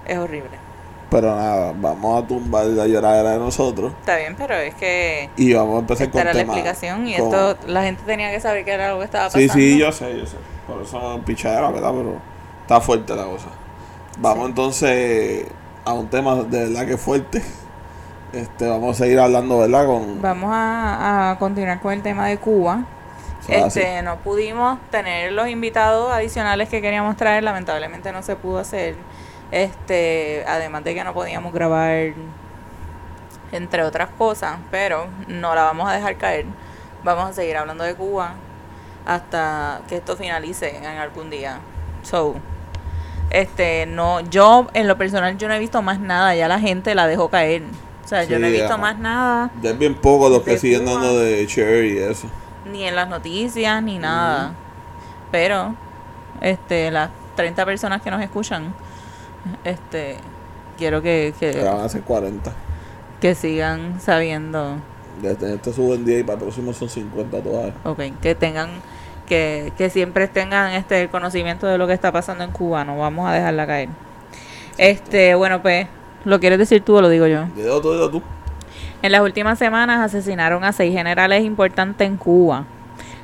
Es 0.05 0.17
horrible. 0.17 0.57
Pero 1.09 1.35
nada, 1.35 1.73
vamos 1.75 2.23
a 2.23 2.27
tumbar 2.27 2.65
la 2.67 2.87
lloradera 2.87 3.31
de 3.31 3.37
nosotros 3.39 3.91
Está 3.99 4.15
bien, 4.15 4.33
pero 4.37 4.55
es 4.55 4.73
que 4.75 5.29
y 5.35 5.53
vamos 5.53 5.75
a 5.75 5.79
empezar 5.79 6.09
con 6.09 6.21
era 6.21 6.33
la 6.33 6.41
explicación 6.41 7.05
y 7.05 7.17
con- 7.17 7.25
esto 7.25 7.57
la 7.67 7.83
gente 7.83 8.01
tenía 8.05 8.31
que 8.31 8.39
saber 8.39 8.63
que 8.63 8.71
era 8.71 8.91
lo 8.93 8.99
que 8.99 9.03
estaba 9.05 9.29
Sí, 9.29 9.45
pasando. 9.45 9.53
sí, 9.61 9.77
yo 9.77 9.91
sé, 9.91 10.17
yo 10.17 10.25
sé. 10.25 10.37
Por 10.67 10.81
eso 10.83 11.19
pichadera, 11.25 11.69
¿verdad? 11.69 11.91
Pero 11.91 12.15
está 12.61 12.79
fuerte 12.79 13.13
la 13.13 13.25
cosa. 13.25 13.47
Vamos 14.19 14.45
Sí. 14.45 14.49
entonces 14.51 15.47
a 15.83 15.91
un 15.91 16.07
tema 16.09 16.35
de 16.35 16.69
verdad 16.69 16.87
que 16.87 16.95
fuerte. 16.97 17.41
Este, 18.31 18.69
vamos 18.69 18.95
a 18.95 19.03
seguir 19.03 19.19
hablando, 19.19 19.57
¿verdad? 19.59 19.85
Con 19.87 20.21
Vamos 20.21 20.49
a, 20.53 21.31
a 21.31 21.39
continuar 21.39 21.81
con 21.81 21.91
el 21.91 22.01
tema 22.01 22.27
de 22.27 22.37
Cuba. 22.37 22.85
Este, 23.47 24.01
no 24.03 24.17
pudimos 24.17 24.79
tener 24.91 25.31
los 25.31 25.47
invitados 25.47 26.11
adicionales 26.11 26.69
que 26.69 26.81
queríamos 26.81 27.17
traer, 27.17 27.43
lamentablemente 27.43 28.11
no 28.11 28.21
se 28.21 28.35
pudo 28.35 28.59
hacer. 28.59 28.95
Este, 29.51 30.43
además 30.47 30.83
de 30.83 30.93
que 30.93 31.03
no 31.03 31.13
podíamos 31.13 31.51
grabar 31.53 32.13
entre 33.51 33.83
otras 33.83 34.09
cosas, 34.17 34.57
pero 34.69 35.07
no 35.27 35.55
la 35.55 35.63
vamos 35.63 35.89
a 35.89 35.93
dejar 35.93 36.17
caer. 36.17 36.45
Vamos 37.03 37.29
a 37.29 37.33
seguir 37.33 37.57
hablando 37.57 37.83
de 37.83 37.95
Cuba 37.95 38.35
hasta 39.05 39.81
que 39.87 39.97
esto 39.97 40.15
finalice 40.15 40.77
en 40.77 40.85
algún 40.85 41.29
día. 41.29 41.59
So, 42.03 42.35
este, 43.29 43.85
no, 43.85 44.19
yo 44.21 44.67
en 44.73 44.87
lo 44.87 44.97
personal 44.97 45.37
yo 45.37 45.47
no 45.47 45.53
he 45.53 45.59
visto 45.59 45.81
más 45.81 45.99
nada, 45.99 46.35
ya 46.35 46.47
la 46.47 46.59
gente 46.59 46.95
la 46.95 47.07
dejó 47.07 47.29
caer. 47.29 47.63
O 48.03 48.07
sea, 48.07 48.23
yo 48.23 48.39
no 48.39 48.47
he 48.47 48.51
visto 48.51 48.77
más 48.77 48.99
nada 48.99 49.51
Ya 49.61 49.69
es 49.69 49.77
bien 49.77 49.95
poco 49.95 50.27
los 50.27 50.41
que 50.41 50.57
siguen 50.57 50.85
dando 50.85 51.17
de 51.17 51.47
Cherry 51.47 51.93
y 51.93 51.97
eso. 51.99 52.27
Ni 52.65 52.83
en 52.83 52.95
las 52.95 53.07
noticias 53.09 53.81
ni 53.83 53.97
nada. 53.97 54.53
Pero 55.31 55.75
este 56.41 56.91
las 56.91 57.09
30 57.35 57.65
personas 57.65 58.01
que 58.01 58.11
nos 58.11 58.21
escuchan 58.21 58.73
este 59.63 60.17
quiero 60.77 61.01
que 61.01 61.33
Que 61.39 61.51
que, 61.51 61.63
van 61.63 61.81
a 61.81 61.89
ser 61.89 62.01
40. 62.01 62.51
que 63.19 63.35
sigan 63.35 63.99
sabiendo, 64.01 64.75
Desde 65.21 65.53
este 65.55 65.73
suben 65.73 66.03
10 66.05 66.21
y 66.21 66.23
para 66.23 66.33
el 66.35 66.39
próximo 66.43 66.73
son 66.73 66.89
50 66.89 67.41
todavía. 67.41 67.73
ok, 67.83 67.99
que 68.21 68.35
tengan 68.35 68.69
que, 69.27 69.71
que 69.77 69.89
siempre 69.89 70.27
tengan 70.27 70.73
este 70.73 71.07
conocimiento 71.09 71.65
de 71.67 71.77
lo 71.77 71.87
que 71.87 71.93
está 71.93 72.11
pasando 72.11 72.43
en 72.43 72.51
Cuba. 72.51 72.83
No 72.83 72.97
vamos 72.97 73.29
a 73.29 73.33
dejarla 73.33 73.65
caer. 73.65 73.89
Este, 74.77 75.35
bueno, 75.35 75.61
pues, 75.61 75.87
¿lo 76.25 76.39
quieres 76.39 76.59
decir 76.59 76.83
tú 76.83 76.97
o 76.97 77.01
lo 77.01 77.07
digo 77.07 77.27
yo? 77.27 77.45
Tú. 78.11 78.21
En 79.01 79.11
las 79.11 79.21
últimas 79.21 79.57
semanas 79.57 79.99
asesinaron 79.99 80.63
a 80.63 80.73
seis 80.73 80.93
generales 80.93 81.43
importantes 81.43 82.05
en 82.07 82.17
Cuba. 82.17 82.65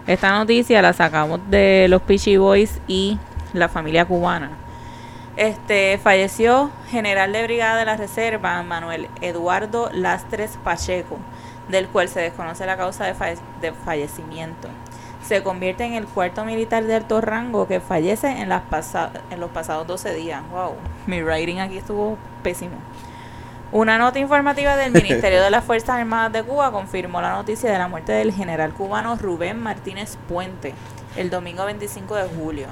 Esta 0.07 0.31
noticia 0.37 0.81
la 0.81 0.93
sacamos 0.93 1.39
de 1.49 1.87
los 1.89 2.01
Peachy 2.01 2.37
Boys 2.37 2.79
y 2.87 3.19
la 3.53 3.67
familia 3.69 4.05
cubana. 4.05 4.51
Este 5.35 5.99
falleció 6.01 6.71
general 6.89 7.31
de 7.31 7.43
brigada 7.43 7.77
de 7.77 7.85
la 7.85 7.95
reserva 7.97 8.63
Manuel 8.63 9.07
Eduardo 9.21 9.89
Lastres 9.93 10.57
Pacheco, 10.63 11.17
del 11.69 11.87
cual 11.87 12.07
se 12.09 12.21
desconoce 12.21 12.65
la 12.65 12.75
causa 12.77 13.05
de, 13.05 13.13
falle- 13.13 13.37
de 13.61 13.71
fallecimiento. 13.71 14.69
Se 15.23 15.43
convierte 15.43 15.83
en 15.83 15.93
el 15.93 16.05
cuarto 16.05 16.43
militar 16.45 16.85
de 16.85 16.95
alto 16.95 17.21
rango 17.21 17.67
que 17.67 17.81
fallece 17.81 18.29
en, 18.29 18.49
las 18.49 18.63
en 19.29 19.39
los 19.39 19.51
pasados 19.51 19.85
12 19.85 20.13
días. 20.15 20.41
Wow, 20.49 20.73
mi 21.05 21.21
writing 21.21 21.59
aquí 21.59 21.77
estuvo 21.77 22.17
pésimo. 22.41 22.77
Una 23.73 23.97
nota 23.97 24.17
informativa 24.17 24.77
del 24.77 24.93
Ministerio 24.93 25.43
de 25.43 25.49
las 25.51 25.65
Fuerzas 25.65 25.97
Armadas 25.97 26.31
de 26.31 26.41
Cuba 26.41 26.71
confirmó 26.71 27.21
la 27.21 27.31
noticia 27.31 27.69
de 27.69 27.77
la 27.77 27.89
muerte 27.89 28.13
del 28.13 28.31
general 28.31 28.73
cubano 28.73 29.17
Rubén 29.17 29.59
Martínez 29.59 30.17
Puente 30.29 30.73
el 31.17 31.29
domingo 31.29 31.65
25 31.65 32.15
de 32.15 32.29
julio. 32.29 32.67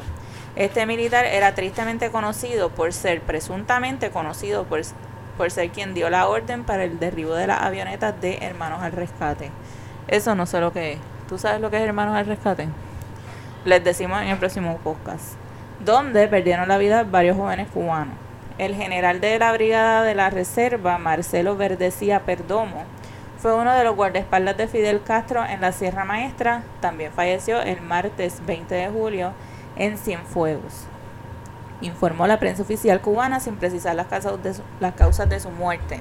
Este 0.55 0.85
militar 0.85 1.25
era 1.25 1.53
tristemente 1.53 2.11
conocido 2.11 2.69
por 2.69 2.93
ser, 2.93 3.21
presuntamente 3.21 4.09
conocido 4.09 4.63
por, 4.63 4.81
por 5.37 5.51
ser 5.51 5.69
quien 5.71 5.93
dio 5.93 6.09
la 6.09 6.29
orden 6.29 6.63
para 6.63 6.85
el 6.85 6.97
derribo 6.97 7.33
de 7.33 7.47
las 7.47 7.61
avionetas 7.61 8.19
de 8.21 8.37
Hermanos 8.37 8.81
al 8.81 8.93
Rescate. 8.93 9.51
Eso 10.07 10.33
no 10.33 10.45
sé 10.45 10.61
lo 10.61 10.71
que 10.71 10.93
es. 10.93 10.99
¿Tú 11.27 11.37
sabes 11.37 11.59
lo 11.59 11.69
que 11.69 11.77
es 11.77 11.83
Hermanos 11.83 12.15
al 12.15 12.25
Rescate? 12.25 12.69
Les 13.65 13.83
decimos 13.83 14.21
en 14.21 14.29
el 14.29 14.37
próximo 14.37 14.77
podcast. 14.77 15.33
Donde 15.83 16.29
perdieron 16.29 16.69
la 16.69 16.77
vida 16.77 17.03
varios 17.03 17.35
jóvenes 17.35 17.67
cubanos. 17.73 18.24
El 18.57 18.73
general 18.73 19.19
de 19.19 19.37
la 19.37 19.51
Brigada 19.51 20.03
de 20.03 20.15
la 20.15 20.29
Reserva, 20.29 20.97
Marcelo 20.97 21.57
Verdecía 21.57 22.21
Perdomo, 22.21 22.83
fue 23.37 23.53
uno 23.53 23.73
de 23.73 23.83
los 23.83 23.97
guardaespaldas 23.97 24.55
de 24.55 24.67
Fidel 24.67 25.03
Castro 25.03 25.45
en 25.45 25.59
la 25.59 25.73
Sierra 25.73 26.05
Maestra. 26.05 26.63
También 26.79 27.11
falleció 27.11 27.61
el 27.61 27.81
martes 27.81 28.41
20 28.47 28.73
de 28.73 28.87
julio 28.87 29.33
en 29.75 29.97
Cienfuegos. 29.97 30.85
Informó 31.81 32.27
la 32.27 32.39
prensa 32.39 32.63
oficial 32.63 33.01
cubana 33.01 33.41
sin 33.41 33.57
precisar 33.57 33.93
las 33.95 34.07
causas 34.07 34.41
de 34.41 34.53
su, 34.53 34.61
las 34.79 34.93
causas 34.93 35.29
de 35.29 35.41
su 35.41 35.51
muerte. 35.51 35.99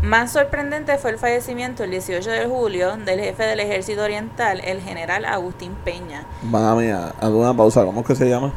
Más 0.00 0.30
sorprendente 0.32 0.96
fue 0.98 1.10
el 1.10 1.18
fallecimiento 1.18 1.82
el 1.82 1.90
18 1.90 2.30
de 2.30 2.46
julio 2.46 2.96
del 2.98 3.18
jefe 3.18 3.42
del 3.42 3.58
Ejército 3.58 4.02
Oriental, 4.02 4.60
el 4.62 4.80
general 4.80 5.24
Agustín 5.24 5.74
Peña. 5.84 6.24
Mala 6.42 6.74
mía, 6.76 7.14
alguna 7.20 7.52
pausa, 7.52 7.84
¿cómo 7.84 8.02
es 8.02 8.06
que 8.06 8.14
se 8.14 8.28
llama? 8.28 8.52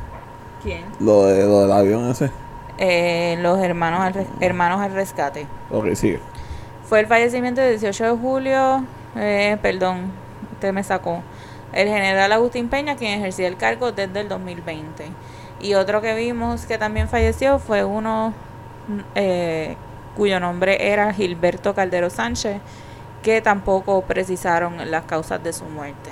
¿Quién? 0.61 0.85
Lo, 0.99 1.25
de, 1.25 1.45
lo 1.47 1.61
del 1.61 1.71
avión 1.71 2.11
ese. 2.11 2.29
Eh, 2.77 3.37
los 3.39 3.59
hermanos 3.59 4.01
al, 4.01 4.27
hermanos 4.39 4.81
al 4.81 4.93
rescate. 4.93 5.47
Ok, 5.71 5.93
sigue. 5.93 6.19
Fue 6.87 6.99
el 6.99 7.07
fallecimiento 7.07 7.59
del 7.59 7.71
18 7.71 8.03
de 8.03 8.11
julio, 8.11 8.85
eh, 9.15 9.57
perdón, 9.61 10.11
usted 10.53 10.71
me 10.71 10.83
sacó, 10.83 11.21
el 11.73 11.89
general 11.89 12.31
Agustín 12.31 12.69
Peña, 12.69 12.95
quien 12.95 13.19
ejercía 13.19 13.47
el 13.47 13.57
cargo 13.57 13.91
desde 13.91 14.21
el 14.21 14.29
2020. 14.29 15.05
Y 15.59 15.73
otro 15.73 16.01
que 16.01 16.15
vimos 16.15 16.65
que 16.65 16.77
también 16.77 17.09
falleció 17.09 17.59
fue 17.59 17.83
uno 17.83 18.33
mm, 18.87 18.99
eh, 19.15 19.75
cuyo 20.15 20.39
nombre 20.39 20.91
era 20.91 21.13
Gilberto 21.13 21.75
Caldero 21.75 22.09
Sánchez, 22.09 22.61
que 23.21 23.41
tampoco 23.41 24.01
precisaron 24.03 24.89
las 24.89 25.03
causas 25.03 25.43
de 25.43 25.51
su 25.51 25.65
muerte. 25.65 26.11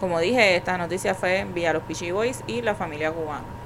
Como 0.00 0.18
dije, 0.20 0.56
esta 0.56 0.78
noticia 0.78 1.14
fue 1.14 1.44
vía 1.52 1.72
los 1.72 1.82
Pichi 1.82 2.10
Boys 2.10 2.42
y 2.46 2.62
la 2.62 2.74
familia 2.74 3.12
cubana. 3.12 3.63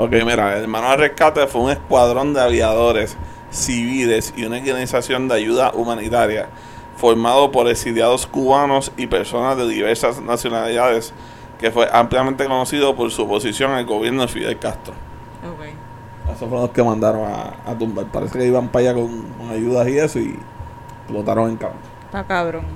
Ok, 0.00 0.12
mira, 0.24 0.56
el 0.56 0.62
Hermano 0.62 0.90
al 0.90 0.98
Rescate 1.00 1.48
fue 1.48 1.60
un 1.60 1.70
escuadrón 1.70 2.32
de 2.32 2.40
aviadores 2.40 3.16
civiles 3.50 4.32
y 4.36 4.44
una 4.44 4.58
organización 4.58 5.26
de 5.26 5.34
ayuda 5.34 5.72
humanitaria 5.74 6.46
formado 6.96 7.50
por 7.50 7.66
exiliados 7.66 8.24
cubanos 8.28 8.92
y 8.96 9.08
personas 9.08 9.56
de 9.56 9.66
diversas 9.66 10.20
nacionalidades 10.20 11.12
que 11.58 11.72
fue 11.72 11.88
ampliamente 11.92 12.44
conocido 12.44 12.94
por 12.94 13.10
su 13.10 13.24
oposición 13.24 13.72
al 13.72 13.86
gobierno 13.86 14.22
de 14.22 14.28
Fidel 14.28 14.58
Castro. 14.60 14.94
Esos 16.26 16.48
fueron 16.48 16.60
los 16.60 16.70
que 16.70 16.82
mandaron 16.84 17.24
a, 17.24 17.54
a 17.68 17.76
tumbar. 17.76 18.06
Parece 18.06 18.38
que 18.38 18.46
iban 18.46 18.68
para 18.68 18.90
allá 18.90 19.00
con, 19.00 19.22
con 19.32 19.50
ayudas 19.50 19.88
y 19.88 19.98
eso 19.98 20.20
y 20.20 20.38
explotaron 21.02 21.50
en 21.50 21.56
campo. 21.56 21.78
Está 22.04 22.22
cabrón. 22.22 22.66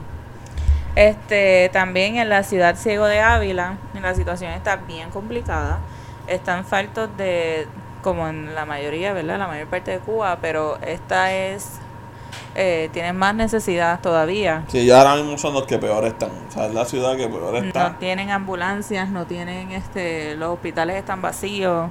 Este, 0.96 1.70
también 1.72 2.16
en 2.16 2.28
la 2.28 2.42
ciudad 2.42 2.74
ciego 2.74 3.04
de 3.04 3.20
Ávila, 3.20 3.76
la 4.00 4.14
situación 4.16 4.50
está 4.50 4.74
bien 4.74 5.10
complicada. 5.10 5.78
Están 6.26 6.64
faltos 6.64 7.08
de, 7.16 7.66
como 8.02 8.28
en 8.28 8.54
la 8.54 8.64
mayoría, 8.66 9.12
¿verdad? 9.12 9.38
La 9.38 9.46
mayor 9.46 9.68
parte 9.68 9.92
de 9.92 9.98
Cuba, 9.98 10.38
pero 10.40 10.78
esta 10.82 11.32
es, 11.32 11.78
eh, 12.54 12.90
tienen 12.92 13.16
más 13.16 13.34
necesidad 13.34 14.00
todavía. 14.00 14.64
Sí, 14.68 14.80
ellos 14.80 14.96
ahora 14.96 15.16
mismo 15.16 15.38
son 15.38 15.54
los 15.54 15.64
que 15.64 15.78
peor 15.78 16.04
están. 16.04 16.30
O 16.48 16.50
sea, 16.50 16.66
es 16.66 16.74
la 16.74 16.84
ciudad 16.84 17.16
que 17.16 17.28
peor 17.28 17.56
está. 17.56 17.90
No 17.90 17.96
tienen 17.96 18.30
ambulancias, 18.30 19.08
no 19.08 19.26
tienen, 19.26 19.72
este, 19.72 20.36
los 20.36 20.50
hospitales 20.50 20.96
están 20.96 21.22
vacíos 21.22 21.90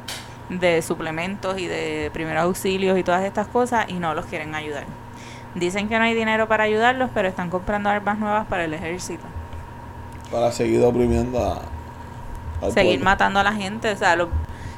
de 0.50 0.82
suplementos 0.82 1.58
y 1.58 1.68
de 1.68 2.10
primeros 2.14 2.44
auxilios 2.44 2.98
y 2.98 3.04
todas 3.04 3.24
estas 3.24 3.48
cosas 3.48 3.86
y 3.88 3.94
no 3.94 4.14
los 4.14 4.26
quieren 4.26 4.54
ayudar. 4.54 4.86
Dicen 5.56 5.90
que 5.90 5.98
no 5.98 6.06
hay 6.06 6.14
dinero 6.14 6.48
para 6.48 6.64
ayudarlos, 6.64 7.10
pero 7.14 7.28
están 7.28 7.50
comprando 7.50 7.90
armas 7.90 8.18
nuevas 8.20 8.48
para 8.48 8.66
el 8.66 8.74
ejército. 8.74 9.24
Para 10.32 10.52
seguir 10.52 10.82
oprimiendo 10.84 11.44
a, 11.44 11.62
al 12.62 12.72
Seguir 12.72 12.92
pueblo. 12.96 13.06
matando 13.06 13.40
a 13.40 13.44
la 13.44 13.54
gente, 13.54 13.92
o 13.92 13.96
sea, 13.96 14.16
lo- 14.16 14.30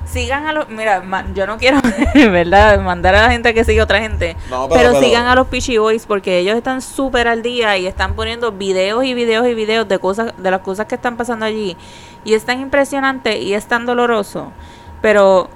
sigan 0.06 0.46
a 0.46 0.54
los, 0.54 0.68
mira, 0.70 1.02
yo 1.34 1.48
no 1.48 1.58
quiero, 1.58 1.80
¿verdad? 2.14 2.80
Mandar 2.82 3.16
a 3.16 3.22
la 3.24 3.32
gente 3.32 3.54
que 3.54 3.64
siga 3.64 3.82
a 3.82 3.86
otra 3.86 4.00
gente, 4.00 4.36
No, 4.50 4.68
pero, 4.68 4.82
pero- 4.82 4.92
pero- 4.94 5.04
sigan 5.04 5.26
a 5.28 5.34
los 5.36 5.48
Pichi 5.48 5.78
Boys 5.78 6.06
porque 6.06 6.40
ellos 6.40 6.56
están 6.58 6.82
súper 6.82 7.28
al 7.28 7.42
día 7.42 7.78
y 7.78 7.88
están 7.88 8.14
poniendo 8.14 8.52
videos 8.52 9.04
y 9.06 9.14
videos 9.14 9.48
y 9.48 9.54
videos 9.54 9.88
de 9.88 10.00
cosas, 10.00 10.34
de 10.38 10.52
las 10.52 10.60
cosas 10.62 10.86
que 10.88 10.96
están 10.96 11.16
pasando 11.18 11.46
allí 11.46 11.76
y 12.26 12.34
es 12.34 12.44
tan 12.46 12.60
impresionante 12.60 13.40
y 13.40 13.54
es 13.54 13.66
tan 13.66 13.86
doloroso, 13.86 14.52
pero 15.02 15.50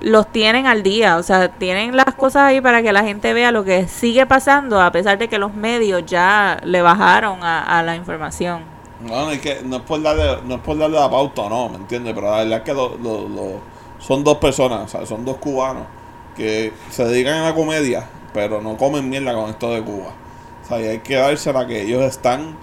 los 0.00 0.26
tienen 0.32 0.66
al 0.66 0.82
día, 0.82 1.16
o 1.16 1.22
sea, 1.22 1.48
tienen 1.48 1.96
las 1.96 2.12
cosas 2.16 2.42
ahí 2.42 2.60
para 2.60 2.82
que 2.82 2.92
la 2.92 3.04
gente 3.04 3.32
vea 3.32 3.52
lo 3.52 3.62
que 3.62 3.86
sigue 3.86 4.26
pasando 4.26 4.80
a 4.80 4.90
pesar 4.90 5.16
de 5.16 5.28
que 5.28 5.38
los 5.38 5.54
medios 5.54 6.04
ya 6.04 6.58
le 6.64 6.82
bajaron 6.82 7.44
a, 7.44 7.78
a 7.78 7.82
la 7.84 7.94
información. 7.94 8.62
No, 9.02 9.24
no, 9.26 9.30
es 9.32 9.40
que 9.40 9.62
no 9.64 9.76
es 9.76 9.82
por 9.82 10.00
darle, 10.02 10.42
no 10.44 10.56
es 10.56 10.60
por 10.60 10.78
darle 10.78 10.98
la 10.98 11.10
pauta, 11.10 11.48
no, 11.48 11.68
¿me 11.68 11.76
entiendes? 11.76 12.14
Pero 12.14 12.30
la 12.30 12.44
verdad 12.44 12.58
es 12.58 12.64
que 12.64 12.72
son 13.98 14.24
dos 14.24 14.38
personas, 14.38 14.90
son 15.04 15.24
dos 15.24 15.36
cubanos 15.38 15.86
que 16.36 16.72
se 16.90 17.04
dedican 17.04 17.34
a 17.34 17.44
la 17.50 17.54
comedia, 17.54 18.08
pero 18.32 18.60
no 18.60 18.76
comen 18.76 19.08
mierda 19.08 19.34
con 19.34 19.50
esto 19.50 19.72
de 19.72 19.82
Cuba. 19.82 20.14
O 20.62 20.66
sea, 20.66 20.80
y 20.80 20.86
hay 20.86 20.98
que 21.00 21.16
dársela 21.16 21.66
que 21.66 21.82
ellos 21.82 22.02
están 22.02 22.56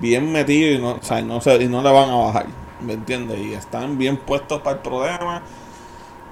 bien 0.00 0.30
metidos 0.32 0.78
y 0.78 0.82
no, 0.82 0.90
o 0.92 1.02
sea, 1.02 1.20
y 1.20 1.24
no, 1.24 1.40
se, 1.40 1.56
y 1.62 1.68
no 1.68 1.82
le 1.82 1.90
van 1.90 2.10
a 2.10 2.16
bajar, 2.16 2.46
¿me 2.80 2.92
entiendes? 2.94 3.38
Y 3.40 3.54
están 3.54 3.98
bien 3.98 4.16
puestos 4.18 4.60
para 4.62 4.76
el 4.76 4.82
problema, 4.82 5.42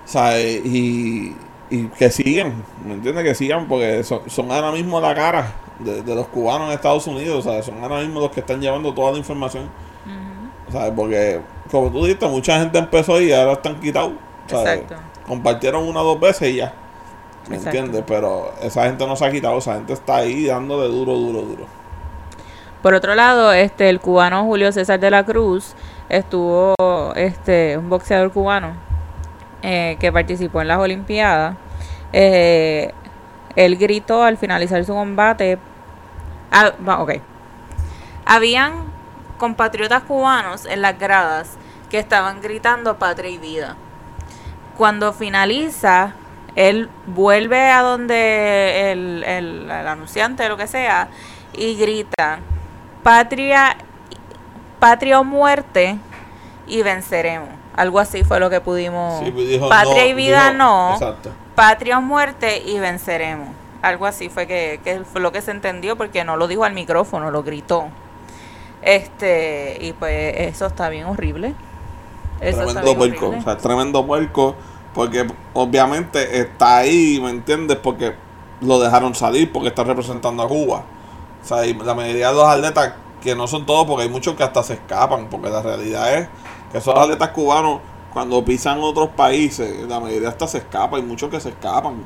o 0.04 0.09
sea, 0.09 0.40
y, 0.40 1.37
y 1.71 1.85
que 1.88 2.11
sigan, 2.11 2.64
¿me 2.85 2.94
entiendes? 2.94 3.25
Que 3.25 3.35
sigan 3.35 3.66
porque 3.68 4.04
son, 4.04 4.28
son 4.28 4.50
ahora 4.52 4.73
mismo 4.73 5.00
la 5.00 5.14
cara 5.14 5.54
de, 5.78 6.02
de 6.02 6.14
los 6.14 6.26
cubanos 6.28 6.69
en 6.69 6.75
Estados 6.75 7.07
Unidos, 7.07 7.47
o 7.47 7.50
sea, 7.50 7.62
son 7.62 7.83
ahora 7.83 8.00
mismo 8.00 8.21
los 8.21 8.31
que 8.31 8.40
están 8.40 8.61
llevando 8.61 8.93
toda 8.95 9.12
la 9.12 9.19
información. 9.19 9.69
¿Sabes? 10.73 10.93
Porque, 10.97 11.40
como 11.71 11.90
tú 11.90 12.04
dijiste, 12.04 12.26
mucha 12.26 12.59
gente 12.59 12.78
empezó 12.78 13.21
y 13.21 13.33
ahora 13.33 13.52
están 13.52 13.78
quitados. 13.81 14.12
¿sabes? 14.47 14.81
Exacto. 14.81 14.97
Compartieron 15.26 15.87
una 15.87 16.00
o 16.00 16.04
dos 16.04 16.21
veces 16.21 16.49
y 16.50 16.57
ya. 16.57 16.73
¿Me 17.49 17.57
Exacto. 17.57 17.78
entiendes? 17.78 18.04
Pero 18.07 18.54
esa 18.62 18.85
gente 18.85 19.07
no 19.07 19.14
se 19.16 19.25
ha 19.26 19.31
quitado, 19.31 19.59
esa 19.59 19.75
gente 19.75 19.93
está 19.93 20.16
ahí 20.16 20.47
dándole 20.47 20.88
duro, 20.88 21.14
duro, 21.14 21.43
duro. 21.43 21.66
Por 22.83 22.95
otro 22.95 23.14
lado, 23.14 23.52
este 23.52 23.88
el 23.88 24.00
cubano 24.00 24.45
Julio 24.45 24.73
César 24.73 24.99
de 25.00 25.11
la 25.11 25.25
Cruz 25.25 25.75
estuvo 26.09 26.75
este 27.16 27.78
un 27.78 27.88
boxeador 27.88 28.31
cubano 28.31 28.75
eh, 29.62 29.97
que 30.00 30.12
participó 30.12 30.61
en 30.62 30.69
las 30.69 30.78
Olimpiadas. 30.78 31.57
Eh, 32.12 32.93
él 33.56 33.76
gritó 33.76 34.23
al 34.23 34.37
finalizar 34.37 34.84
su 34.84 34.94
combate. 34.94 35.58
Ah, 36.50 36.73
ok. 36.99 37.14
Habían 38.25 38.73
compatriotas 39.38 40.02
cubanos 40.04 40.66
en 40.66 40.82
las 40.82 40.99
gradas 40.99 41.56
que 41.90 41.99
estaban 41.99 42.40
gritando 42.40 42.99
patria 42.99 43.30
y 43.30 43.38
vida. 43.38 43.76
Cuando 44.76 45.12
finaliza, 45.12 46.14
él 46.56 46.88
vuelve 47.06 47.70
a 47.70 47.82
donde 47.82 48.92
el, 48.92 49.25
el, 49.25 49.70
el 49.70 49.87
anunciante, 49.87 50.49
lo 50.49 50.56
que 50.56 50.66
sea, 50.66 51.08
y 51.52 51.76
grita, 51.76 52.38
patria, 53.02 53.76
patria 54.80 55.20
o 55.20 55.25
muerte, 55.25 55.99
y 56.66 56.82
venceremos. 56.82 57.63
Algo 57.76 57.99
así 57.99 58.23
fue 58.25 58.38
lo 58.40 58.50
que 58.50 58.61
pudimos. 58.61 59.25
Sí, 59.25 59.31
pues 59.33 59.49
dijo, 59.49 59.69
patria 59.69 60.04
no, 60.04 60.09
y 60.09 60.14
vida 60.14 60.45
dijo- 60.50 60.59
no, 60.59 60.93
Exacto. 60.95 61.31
patria 61.54 61.99
o 61.99 62.02
muerte 62.02 62.62
y 62.64 62.78
venceremos. 62.78 63.49
Algo 63.83 64.07
así 64.07 64.28
fue 64.28 64.47
que, 64.47 64.81
que 64.85 65.00
fue 65.04 65.21
lo 65.21 65.33
que 65.33 65.43
se 65.43 65.50
entendió 65.50 65.97
porque 65.97 66.25
no 66.25 66.37
lo 66.37 66.47
dijo 66.49 66.64
al 66.64 66.73
micrófono, 66.73 67.31
lo 67.31 67.43
gritó. 67.43 67.88
Este, 68.83 69.78
y 69.81 69.93
pues 69.95 70.35
eso 70.38 70.66
está 70.66 70.88
bien 70.88 71.07
horrible. 71.07 71.54
Eso 72.40 72.64
tremendo 72.64 72.97
puerco. 72.97 73.35
O 73.38 73.43
sea, 73.43 73.57
tremendo 73.57 74.07
puerco. 74.07 74.54
Porque 74.95 75.26
obviamente 75.54 76.38
está 76.40 76.76
ahí, 76.78 77.19
¿me 77.21 77.31
entiendes? 77.31 77.78
Porque 77.78 78.14
lo 78.61 78.78
dejaron 78.78 79.14
salir 79.14 79.50
porque 79.52 79.69
está 79.69 79.83
representando 79.83 80.43
a 80.43 80.49
Cuba. 80.49 80.85
O 81.43 81.47
sea, 81.47 81.66
y 81.66 81.75
la 81.75 81.95
mayoría 81.95 82.28
de 82.28 82.35
los 82.35 82.47
atletas, 82.47 82.93
que 83.21 83.35
no 83.35 83.47
son 83.49 83.66
todos, 83.66 83.87
porque 83.87 84.04
hay 84.04 84.09
muchos 84.09 84.35
que 84.37 84.45
hasta 84.45 84.62
se 84.62 84.75
escapan. 84.75 85.26
Porque 85.31 85.50
la 85.50 85.62
realidad 85.62 86.14
es 86.14 86.28
que 86.75 86.78
esos 86.78 86.99
atletas 86.99 87.28
cubanos, 87.28 87.78
cuando 88.12 88.45
pisan 88.45 88.81
otros 88.81 89.11
países, 89.11 89.87
la 89.88 90.00
mayoría 90.00 90.28
hasta 90.28 90.49
se 90.49 90.59
escapa. 90.59 90.97
Hay 90.97 91.04
muchos 91.04 91.31
que 91.31 91.38
se 91.38 91.50
escapan. 91.50 92.04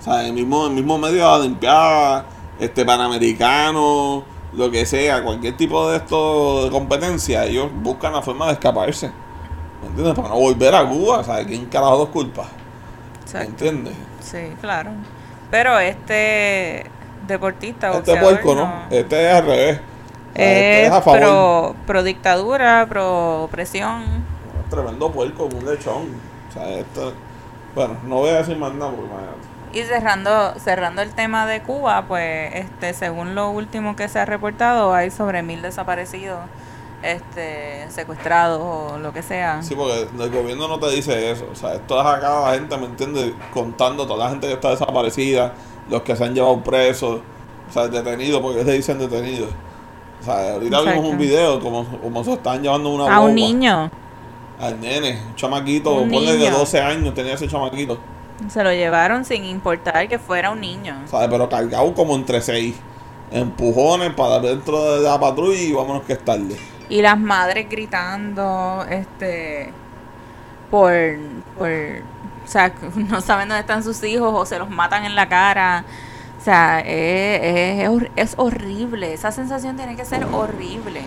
O 0.00 0.02
sea, 0.02 0.26
el 0.26 0.32
mismo, 0.32 0.66
el 0.66 0.72
mismo 0.72 0.98
medio 0.98 1.14
de 1.14 1.20
la 1.20 1.34
Olimpiada, 1.34 2.26
este 2.58 2.84
Panamericano, 2.84 4.24
lo 4.54 4.70
que 4.72 4.84
sea, 4.86 5.22
cualquier 5.22 5.56
tipo 5.56 5.88
de 5.88 5.98
esto 5.98 6.64
de 6.64 6.70
competencia, 6.72 7.44
ellos 7.44 7.70
buscan 7.72 8.12
la 8.12 8.22
forma 8.22 8.48
de 8.48 8.54
escaparse. 8.54 9.12
¿Me 9.82 9.88
entiendes? 9.90 10.14
Para 10.16 10.30
no 10.30 10.34
volver 10.40 10.74
a 10.74 10.84
Cuba, 10.84 11.22
¿sabes? 11.22 11.46
¿Quién 11.46 11.66
carajo 11.66 11.98
los 11.98 12.08
culpa? 12.08 12.48
¿Me 13.34 13.42
entiendes? 13.42 13.94
Sí, 14.20 14.52
claro. 14.60 14.90
Pero 15.48 15.78
este 15.78 16.90
deportista, 17.28 17.86
Este 17.86 17.98
boxeador, 17.98 18.40
puerco, 18.40 18.54
¿no? 18.56 18.72
Este 18.90 19.28
es 19.28 19.32
al 19.32 19.46
revés. 19.46 19.80
Es 20.34 20.90
a 20.90 21.02
favor. 21.02 21.20
pro, 21.20 21.76
pro 21.86 22.02
dictadura, 22.02 22.86
pro 22.88 23.44
opresión. 23.44 24.24
Tremendo 24.70 25.10
puerco, 25.10 25.44
un 25.44 25.64
lechón. 25.64 26.08
O 26.48 26.52
sea, 26.52 26.68
esto... 26.70 27.12
Bueno, 27.74 27.96
no 28.04 28.16
voy 28.16 28.30
a 28.30 28.34
decir 28.34 28.56
más 28.56 28.72
nada 28.74 28.90
porque 28.90 29.06
imagínate. 29.10 29.52
Y 29.74 29.82
cerrando, 29.84 30.54
cerrando 30.58 31.00
el 31.00 31.14
tema 31.14 31.46
de 31.46 31.62
Cuba, 31.62 32.04
pues, 32.06 32.54
este, 32.54 32.92
según 32.92 33.34
lo 33.34 33.50
último 33.50 33.96
que 33.96 34.08
se 34.08 34.18
ha 34.18 34.26
reportado, 34.26 34.92
hay 34.92 35.10
sobre 35.10 35.42
mil 35.42 35.62
desaparecidos, 35.62 36.40
este, 37.02 37.90
secuestrados 37.90 38.60
o 38.60 38.98
lo 38.98 39.14
que 39.14 39.22
sea. 39.22 39.62
Sí, 39.62 39.74
porque 39.74 40.08
el 40.18 40.30
gobierno 40.30 40.68
no 40.68 40.78
te 40.78 40.90
dice 40.90 41.30
eso. 41.30 41.46
O 41.50 41.54
sea, 41.54 41.74
esto 41.74 41.98
es 41.98 42.06
acá 42.06 42.40
la 42.40 42.54
gente, 42.54 42.76
¿me 42.76 42.84
entiendes? 42.84 43.32
Contando 43.54 44.06
toda 44.06 44.24
la 44.24 44.30
gente 44.30 44.46
que 44.46 44.52
está 44.52 44.70
desaparecida, 44.70 45.54
los 45.88 46.02
que 46.02 46.16
se 46.16 46.24
han 46.24 46.34
llevado 46.34 46.62
presos, 46.62 47.20
o 47.70 47.72
sea, 47.72 47.88
detenidos, 47.88 48.42
porque 48.42 48.64
se 48.64 48.72
dicen 48.72 48.98
detenidos. 48.98 49.48
O 50.22 50.24
sea, 50.24 50.52
ahorita 50.52 50.80
vimos 50.82 51.04
un 51.04 51.18
video 51.18 51.58
como, 51.58 51.84
como 51.84 52.22
se 52.22 52.34
están 52.34 52.62
llevando 52.62 52.90
una 52.90 53.12
A 53.12 53.20
un 53.20 53.34
niño 53.34 53.90
Al 54.60 54.80
nene, 54.80 55.18
un 55.28 55.34
chamaquito, 55.34 55.94
Un 55.94 56.10
ponle 56.10 56.32
de 56.32 56.38
niño. 56.38 56.58
12 56.58 56.80
años 56.80 57.12
tenía 57.12 57.34
ese 57.34 57.48
chamaquito. 57.48 57.98
se 58.48 58.62
lo 58.62 58.70
llevaron 58.72 59.24
sin 59.24 59.44
importar 59.44 60.08
que 60.08 60.20
fuera 60.20 60.50
un 60.52 60.60
niño. 60.60 60.96
¿Sabes? 61.06 61.28
Pero 61.28 61.48
cargado 61.48 61.92
como 61.92 62.14
entre 62.14 62.40
seis. 62.40 62.76
Empujones 63.32 64.12
para 64.14 64.38
dentro 64.38 64.96
de 64.96 65.02
la 65.02 65.18
patrulla 65.18 65.58
y 65.58 65.72
vámonos 65.72 66.02
que 66.04 66.12
es 66.12 66.24
tarde. 66.24 66.56
Y 66.88 67.02
las 67.02 67.18
madres 67.18 67.68
gritando, 67.68 68.84
este, 68.88 69.72
por, 70.70 70.92
por, 71.58 71.68
o 71.68 72.48
sea, 72.48 72.72
no 72.94 73.20
saben 73.20 73.48
dónde 73.48 73.60
están 73.60 73.82
sus 73.82 74.02
hijos 74.04 74.30
o 74.32 74.46
se 74.46 74.58
los 74.58 74.70
matan 74.70 75.04
en 75.04 75.16
la 75.16 75.28
cara. 75.28 75.84
O 76.42 76.44
sea, 76.44 76.80
es, 76.80 77.88
es, 77.88 78.10
es 78.16 78.34
horrible. 78.36 79.12
Esa 79.14 79.30
sensación 79.30 79.76
tiene 79.76 79.94
que 79.94 80.04
ser 80.04 80.24
horrible. 80.24 81.02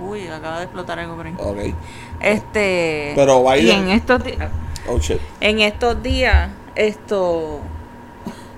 Uy, 0.00 0.26
acaba 0.28 0.56
de 0.56 0.64
explotar 0.64 0.98
algo 0.98 1.16
por 1.16 1.26
ahí. 1.26 1.34
Ok. 1.36 1.74
Este, 2.20 3.12
Pero 3.14 3.40
y 3.56 3.60
Biden- 3.66 3.78
en 3.82 3.88
estos 3.90 4.24
días, 4.24 4.48
Oh 4.88 4.98
shit. 4.98 5.20
en 5.40 5.60
estos 5.60 6.02
días, 6.02 6.48
esto, 6.76 7.60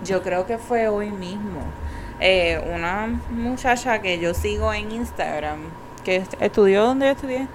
yo 0.04 0.23
creo 0.23 0.47
que 0.47 0.59
fue 0.59 0.87
hoy 0.87 1.11
mismo, 1.11 1.61
eh, 2.20 2.62
una 2.73 3.09
muchacha 3.32 4.00
que 4.00 4.20
yo 4.20 4.32
sigo 4.32 4.73
en 4.73 4.92
Instagram, 4.92 5.59
que 6.04 6.16
est- 6.16 6.40
estudió 6.40 6.85
donde 6.85 7.06
yo 7.06 7.12
estudié, 7.12 7.49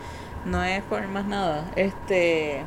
no 0.44 0.62
es 0.62 0.84
por 0.84 1.08
más 1.08 1.24
nada, 1.25 1.63
este, 1.77 2.63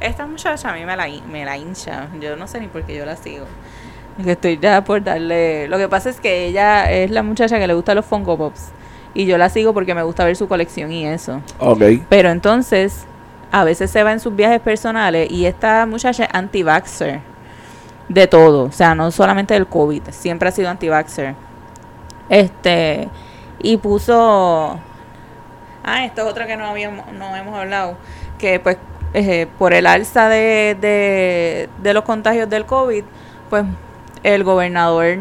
esta 0.00 0.26
muchacha 0.26 0.70
a 0.70 0.74
mí 0.74 0.84
me 0.86 0.96
la, 0.96 1.08
me 1.30 1.44
la 1.44 1.58
hincha, 1.58 2.08
yo 2.20 2.36
no 2.36 2.46
sé 2.48 2.58
ni 2.60 2.68
por 2.68 2.84
qué 2.84 2.96
yo 2.96 3.04
la 3.04 3.16
sigo. 3.16 3.44
Que 4.22 4.32
estoy 4.32 4.58
ya 4.58 4.82
por 4.82 5.02
darle. 5.02 5.68
Lo 5.68 5.78
que 5.78 5.88
pasa 5.88 6.10
es 6.10 6.20
que 6.20 6.46
ella 6.46 6.90
es 6.90 7.10
la 7.10 7.22
muchacha 7.22 7.58
que 7.58 7.66
le 7.66 7.74
gusta 7.74 7.94
los 7.94 8.04
Funko 8.04 8.36
Pops. 8.36 8.70
Y 9.14 9.26
yo 9.26 9.38
la 9.38 9.48
sigo 9.48 9.72
porque 9.72 9.94
me 9.94 10.02
gusta 10.02 10.24
ver 10.24 10.36
su 10.36 10.48
colección 10.48 10.92
y 10.92 11.06
eso. 11.06 11.40
Ok. 11.58 11.82
Pero 12.08 12.30
entonces, 12.30 13.06
a 13.50 13.64
veces 13.64 13.90
se 13.90 14.02
va 14.02 14.12
en 14.12 14.20
sus 14.20 14.34
viajes 14.34 14.60
personales 14.60 15.30
y 15.30 15.46
esta 15.46 15.86
muchacha 15.86 16.24
es 16.24 16.30
anti-vaxxer 16.32 17.20
de 18.08 18.26
todo, 18.26 18.64
o 18.64 18.72
sea, 18.72 18.94
no 18.94 19.10
solamente 19.10 19.54
del 19.54 19.66
COVID, 19.66 20.02
siempre 20.10 20.48
ha 20.48 20.52
sido 20.52 20.68
anti-vaxxer. 20.70 21.34
Este, 22.28 23.08
y 23.58 23.76
puso, 23.76 24.78
ah, 25.84 26.04
esto 26.04 26.22
es 26.22 26.28
otra 26.28 26.46
que 26.46 26.56
no 26.56 26.66
habíamos, 26.66 27.10
no 27.12 27.36
hemos 27.36 27.58
hablado, 27.58 27.96
que 28.38 28.60
pues 28.60 28.78
eh, 29.14 29.46
por 29.58 29.72
el 29.72 29.86
alza 29.86 30.28
de, 30.28 30.76
de, 30.80 31.68
de 31.82 31.94
los 31.94 32.04
contagios 32.04 32.48
del 32.48 32.66
COVID, 32.66 33.04
pues 33.50 33.64
el 34.22 34.44
gobernador 34.44 35.18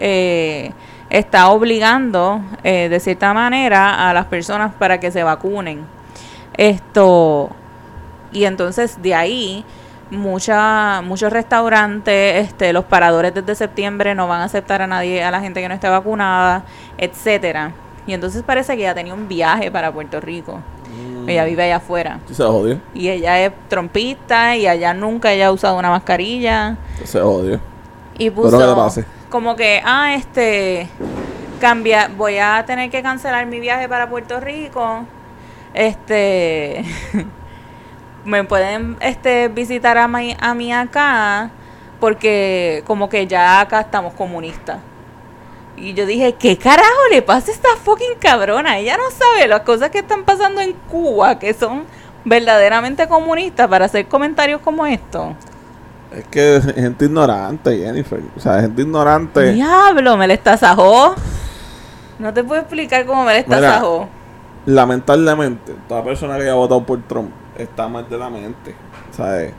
eh, 0.00 0.72
está 1.10 1.48
obligando 1.50 2.40
eh, 2.64 2.88
de 2.88 3.00
cierta 3.00 3.32
manera 3.32 4.08
a 4.08 4.14
las 4.14 4.26
personas 4.26 4.74
para 4.74 5.00
que 5.00 5.10
se 5.10 5.22
vacunen. 5.22 5.84
Esto, 6.54 7.50
y 8.32 8.44
entonces 8.44 9.00
de 9.00 9.14
ahí 9.14 9.64
mucha, 10.10 11.02
muchos 11.02 11.32
restaurantes, 11.32 12.46
este, 12.46 12.72
los 12.72 12.84
paradores 12.84 13.34
desde 13.34 13.54
septiembre 13.54 14.14
no 14.14 14.28
van 14.28 14.40
a 14.40 14.44
aceptar 14.44 14.82
a 14.82 14.86
nadie, 14.86 15.22
a 15.22 15.30
la 15.30 15.40
gente 15.40 15.60
que 15.60 15.68
no 15.68 15.74
esté 15.74 15.88
vacunada, 15.88 16.64
etcétera. 16.96 17.72
Y 18.06 18.14
entonces 18.14 18.42
parece 18.42 18.74
que 18.74 18.82
ella 18.82 18.94
tenía 18.94 19.14
un 19.14 19.28
viaje 19.28 19.70
para 19.70 19.92
Puerto 19.92 20.20
Rico. 20.20 20.60
Mm. 20.88 21.28
Ella 21.28 21.44
vive 21.44 21.64
allá 21.64 21.76
afuera. 21.76 22.20
Se 22.30 22.42
jodió. 22.42 22.80
Y 22.94 23.08
ella 23.08 23.38
es 23.40 23.52
trompista 23.68 24.56
y 24.56 24.66
allá 24.66 24.94
nunca 24.94 25.30
ella 25.32 25.48
ha 25.48 25.52
usado 25.52 25.78
una 25.78 25.90
mascarilla. 25.90 26.76
Se 27.04 27.20
jodió. 27.20 27.60
Y 28.18 28.30
puso 28.30 28.58
que 28.58 29.04
como 29.30 29.56
que, 29.56 29.80
ah, 29.84 30.14
este, 30.14 30.88
cambia, 31.60 32.10
voy 32.16 32.38
a 32.38 32.64
tener 32.66 32.90
que 32.90 33.02
cancelar 33.02 33.46
mi 33.46 33.60
viaje 33.60 33.88
para 33.88 34.08
Puerto 34.08 34.40
Rico. 34.40 35.04
Este, 35.74 36.84
me 38.24 38.44
pueden 38.44 38.96
este 39.00 39.48
visitar 39.48 39.96
a 39.98 40.08
mí, 40.08 40.36
a 40.40 40.54
mí 40.54 40.72
acá 40.72 41.50
porque 42.00 42.82
como 42.86 43.08
que 43.08 43.26
ya 43.26 43.60
acá 43.60 43.80
estamos 43.80 44.14
comunistas. 44.14 44.78
Y 45.76 45.94
yo 45.94 46.06
dije, 46.06 46.34
¿qué 46.34 46.56
carajo 46.56 47.08
le 47.10 47.22
pasa 47.22 47.50
a 47.50 47.54
esta 47.54 47.68
fucking 47.82 48.18
cabrona? 48.18 48.78
Ella 48.78 48.96
no 48.96 49.10
sabe 49.10 49.46
las 49.46 49.60
cosas 49.60 49.90
que 49.90 49.98
están 49.98 50.24
pasando 50.24 50.60
en 50.60 50.72
Cuba, 50.72 51.38
que 51.38 51.54
son 51.54 51.84
verdaderamente 52.24 53.06
comunistas, 53.06 53.68
para 53.68 53.84
hacer 53.84 54.06
comentarios 54.06 54.60
como 54.60 54.86
estos. 54.86 55.34
Es 56.12 56.26
que 56.28 56.56
es 56.56 56.74
gente 56.74 57.04
ignorante, 57.04 57.76
Jennifer. 57.76 58.20
O 58.36 58.40
sea, 58.40 58.60
gente 58.60 58.82
ignorante. 58.82 59.52
Diablo, 59.52 60.16
me 60.16 60.26
le 60.26 60.34
estasajó. 60.34 61.14
No 62.18 62.32
te 62.32 62.42
puedo 62.42 62.60
explicar 62.60 63.06
cómo 63.06 63.24
me 63.24 63.34
le 63.34 63.44
Mira. 63.46 63.58
estasajó. 63.58 64.08
Lamentablemente, 64.66 65.74
toda 65.88 66.02
persona 66.02 66.36
que 66.36 66.42
haya 66.42 66.54
votado 66.54 66.84
por 66.84 67.00
Trump 67.02 67.30
está 67.56 67.88
mal 67.88 68.08
de 68.08 68.18
la 68.18 68.30
mente. 68.30 68.74
¿Sabes? 69.10 69.52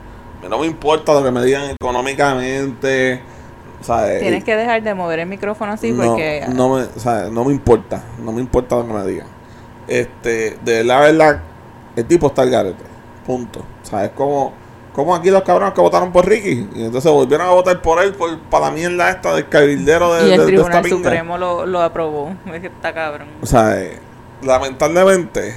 No 0.47 0.59
me 0.59 0.67
importa 0.67 1.13
lo 1.13 1.23
que 1.23 1.31
me 1.31 1.43
digan 1.43 1.69
económicamente. 1.79 3.21
¿Sabes? 3.81 4.19
Tienes 4.19 4.43
que 4.43 4.55
dejar 4.55 4.83
de 4.83 4.93
mover 4.93 5.19
el 5.19 5.27
micrófono 5.27 5.71
así 5.71 5.91
no, 5.91 6.03
porque... 6.03 6.45
no 6.49 6.75
me, 6.75 6.85
¿sabes? 6.97 7.31
no 7.31 7.45
me 7.45 7.51
importa. 7.53 8.03
No 8.23 8.31
me 8.31 8.41
importa 8.41 8.75
lo 8.75 8.87
que 8.87 8.93
me 8.93 9.05
digan. 9.05 9.27
Este, 9.87 10.57
de 10.63 10.83
la 10.83 10.99
verdad, 10.99 11.41
el 11.95 12.05
tipo 12.05 12.27
está 12.27 12.41
al 12.41 12.49
garete. 12.49 12.83
Punto. 13.25 13.63
¿Sabes? 13.83 14.11
Como, 14.11 14.53
como 14.99 15.15
aquí 15.15 15.29
los 15.31 15.43
cabrones 15.43 15.73
que 15.73 15.81
votaron 15.81 16.11
por 16.11 16.25
Ricky. 16.27 16.67
Y 16.75 16.83
entonces 16.85 17.11
volvieron 17.11 17.47
a 17.47 17.51
votar 17.51 17.81
por 17.81 18.01
él 18.03 18.13
por, 18.13 18.37
para 18.49 18.67
la 18.67 18.71
mierda 18.71 19.09
esta 19.09 19.33
del 19.35 19.47
cabildero 19.49 20.13
de, 20.15 20.29
y 20.29 20.31
el 20.33 20.39
de 20.39 20.45
Tribunal. 20.45 20.85
Supremo 20.85 21.37
lo, 21.37 21.65
lo 21.65 21.81
aprobó. 21.81 22.33
Es 22.53 22.61
que 22.61 22.67
está 22.67 22.93
cabrón. 22.93 23.27
O 23.41 23.45
sea, 23.45 23.79
eh, 23.81 23.99
lamentablemente, 24.41 25.55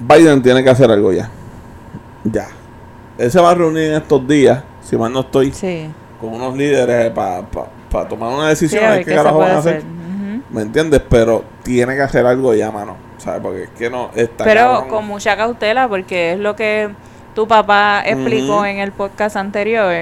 Biden 0.00 0.42
tiene 0.42 0.62
que 0.62 0.70
hacer 0.70 0.90
algo 0.90 1.12
ya. 1.12 1.28
Ya. 2.24 2.48
Él 3.18 3.30
se 3.30 3.40
va 3.40 3.50
a 3.50 3.54
reunir 3.54 3.84
en 3.84 3.94
estos 3.94 4.26
días, 4.28 4.62
si 4.82 4.96
mal 4.96 5.12
no 5.12 5.20
estoy, 5.20 5.52
Sí. 5.52 5.90
con 6.20 6.34
unos 6.34 6.56
líderes 6.56 7.10
para 7.10 7.42
tomar 8.08 8.32
una 8.32 8.44
Sí, 8.54 8.66
decisión 8.66 8.84
a 8.84 8.90
de 8.90 8.96
ver 8.98 9.04
qué 9.04 9.10
qué 9.10 9.16
carajo 9.16 9.38
van 9.38 9.50
a 9.52 9.58
hacer. 9.58 9.82
¿Me 10.50 10.62
entiendes? 10.62 11.02
Pero 11.10 11.44
tiene 11.62 11.94
que 11.94 12.02
hacer 12.02 12.24
algo 12.24 12.54
ya, 12.54 12.70
mano. 12.70 12.96
¿Sabes? 13.18 13.40
Porque 13.42 13.62
es 13.64 13.70
que 13.70 13.90
no 13.90 14.10
está 14.14 14.44
Pero 14.44 14.60
cabrón. 14.60 14.88
con 14.88 15.06
mucha 15.06 15.36
cautela 15.36 15.88
porque 15.88 16.32
es 16.34 16.38
lo 16.38 16.54
que 16.54 16.90
tu 17.38 17.46
papá 17.46 18.02
explicó 18.04 18.64
en 18.64 18.78
el 18.78 18.90
podcast 18.90 19.36
anterior. 19.36 19.92